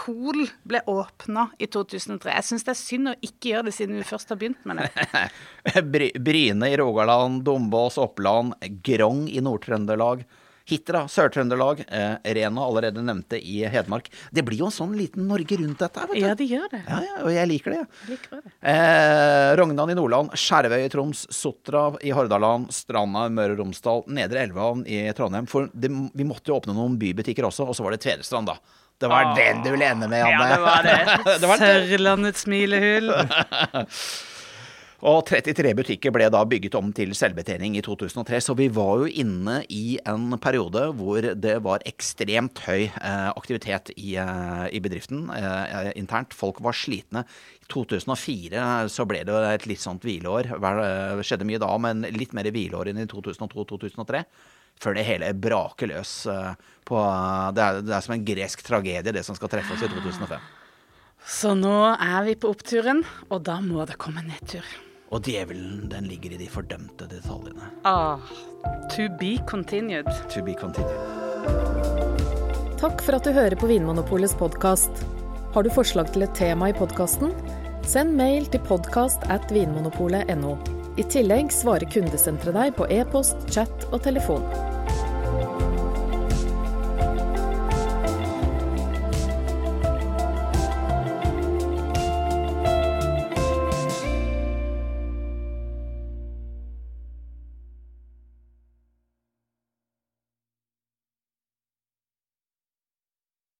pol 0.00 0.46
ble 0.64 0.80
åpna 0.88 1.50
i 1.60 1.68
2003? 1.68 2.32
Jeg 2.38 2.48
syns 2.48 2.64
det 2.64 2.72
er 2.72 2.80
synd 2.80 3.12
å 3.12 3.16
ikke 3.20 3.52
gjøre 3.52 3.68
det 3.68 3.76
siden 3.76 4.00
vi 4.00 4.08
først 4.08 4.32
har 4.32 4.40
begynt 4.40 4.64
med 4.64 4.80
det. 4.80 5.84
Bryne 6.30 6.72
i 6.72 6.80
Rogaland, 6.80 7.42
Dombås, 7.44 8.00
Oppland, 8.00 8.56
Grong 8.86 9.26
i 9.28 9.44
Nord-Trøndelag. 9.44 10.24
Hitra, 10.70 11.04
Sør-Trøndelag, 11.10 11.82
eh, 11.88 12.32
Rena 12.36 12.64
allerede 12.64 13.02
nevnte 13.02 13.40
i 13.42 13.60
Hedmark. 13.70 14.10
Det 14.30 14.44
blir 14.46 14.62
jo 14.62 14.68
en 14.70 14.74
sånn 14.74 14.94
liten 14.98 15.26
Norge 15.28 15.58
rundt 15.58 15.82
dette 15.82 16.00
her, 16.02 16.10
vet 16.10 16.16
du. 16.16 16.22
Ja, 16.22 16.34
det 16.38 16.48
gjør 16.50 16.68
det. 16.70 16.82
Ja, 16.86 17.00
ja, 17.06 17.16
og 17.24 17.32
jeg 17.34 17.50
liker 17.50 17.74
det. 17.74 17.80
Jeg 18.04 18.14
liker 18.14 18.38
det. 18.38 18.54
Eh, 18.72 19.50
Rognan 19.60 19.92
i 19.92 19.98
Nordland, 19.98 20.34
Skjervøy 20.38 20.84
i 20.84 20.92
Troms, 20.92 21.26
Sotra 21.34 21.88
i 22.06 22.14
Hordaland, 22.14 22.70
Stranda 22.74 23.26
i 23.26 23.34
Møre 23.34 23.56
og 23.56 23.64
Romsdal, 23.64 24.04
Nedre 24.06 24.44
Elvehavn 24.46 24.86
i 24.86 25.02
Trondheim. 25.18 25.50
For 25.50 25.68
det, 25.74 25.90
vi 25.90 26.28
måtte 26.28 26.52
jo 26.52 26.60
åpne 26.60 26.76
noen 26.76 26.98
bybutikker 27.00 27.50
også, 27.50 27.66
og 27.66 27.76
så 27.76 27.86
var 27.86 27.96
det 27.96 28.04
Tvedestrand, 28.06 28.54
da. 28.54 28.58
Det 29.00 29.08
var 29.08 29.30
ah, 29.30 29.36
den 29.36 29.62
du 29.64 29.70
ville 29.72 29.86
ende 29.88 30.08
med, 30.12 30.26
Anne. 30.26 30.44
Ja, 30.44 30.56
det 30.56 30.60
var 30.60 30.82
det. 30.84 31.38
det 31.40 31.48
var 31.48 31.62
Sørlandets 31.62 32.44
smilehull. 32.44 33.14
Og 35.00 35.22
33 35.24 35.70
butikker 35.78 36.12
ble 36.12 36.26
da 36.28 36.42
bygget 36.44 36.74
om 36.76 36.90
til 36.92 37.14
selvbetjening 37.16 37.78
i 37.78 37.82
2003, 37.84 38.40
så 38.44 38.54
vi 38.56 38.66
var 38.68 39.00
jo 39.00 39.06
inne 39.22 39.62
i 39.72 39.96
en 40.04 40.34
periode 40.42 40.82
hvor 40.98 41.24
det 41.24 41.54
var 41.64 41.84
ekstremt 41.88 42.60
høy 42.66 42.82
eh, 42.84 43.30
aktivitet 43.32 43.94
i, 43.94 44.18
eh, 44.20 44.66
i 44.76 44.82
bedriften 44.84 45.30
eh, 45.32 45.88
internt. 45.96 46.36
Folk 46.36 46.60
var 46.60 46.76
slitne. 46.76 47.22
I 47.64 47.70
2004 47.72 48.66
så 48.92 49.06
ble 49.08 49.22
det 49.24 49.38
et 49.54 49.64
litt 49.70 49.80
sånt 49.80 50.04
hvileår. 50.04 50.50
Det 50.52 51.24
skjedde 51.24 51.48
mye 51.48 51.62
da, 51.64 51.72
men 51.80 52.04
litt 52.12 52.36
mer 52.36 52.50
hvileår 52.52 52.92
enn 52.92 53.00
i 53.00 53.08
2002-2003 53.08 54.24
før 54.80 54.96
det 54.96 55.06
hele 55.08 55.32
braker 55.36 55.88
løs. 55.94 56.12
På, 56.88 57.00
det, 57.56 57.64
er, 57.64 57.80
det, 57.80 57.96
er, 57.96 58.04
som 58.04 58.18
en 58.18 58.28
gresk 58.28 58.64
tragedie, 58.68 59.16
det 59.16 59.24
som 59.24 59.36
skal 59.36 59.52
treffe 59.52 59.76
oss 59.76 59.88
i 59.88 59.90
2005. 59.92 60.36
Så 61.24 61.56
nå 61.56 61.74
er 61.96 62.22
vi 62.28 62.36
på 62.40 62.52
oppturen, 62.52 63.04
og 63.28 63.44
da 63.48 63.60
må 63.64 63.88
det 63.88 64.00
komme 64.00 64.24
nedtur. 64.28 64.64
Og 65.10 65.24
djevelen, 65.26 65.88
den 65.90 66.06
ligger 66.06 66.36
i 66.36 66.38
de 66.38 66.46
fordømte 66.46 67.08
detaljene. 67.10 67.72
Ah, 67.88 68.22
to 68.94 69.08
be 69.18 69.38
continued. 69.50 70.06
To 70.30 70.42
be 70.46 70.54
continued. 70.54 71.18
Takk 72.78 73.02
for 73.02 73.18
at 73.18 73.26
du 73.26 73.34
hører 73.34 73.58
på 73.58 73.66
Vinmonopolets 73.66 74.36
podkast. 74.38 75.02
Har 75.54 75.66
du 75.66 75.72
forslag 75.74 76.12
til 76.14 76.28
et 76.28 76.36
tema 76.38 76.70
i 76.70 76.76
podkasten? 76.78 77.34
Send 77.82 78.14
mail 78.14 78.46
til 78.54 78.62
podkast 78.70 79.26
at 79.34 79.50
vinmonopolet.no. 79.50 80.54
I 80.94 81.06
tillegg 81.10 81.50
svarer 81.54 81.90
kundesenteret 81.90 82.54
deg 82.54 82.78
på 82.78 82.86
e-post, 82.94 83.48
chat 83.50 83.90
og 83.90 84.04
telefon. 84.06 84.46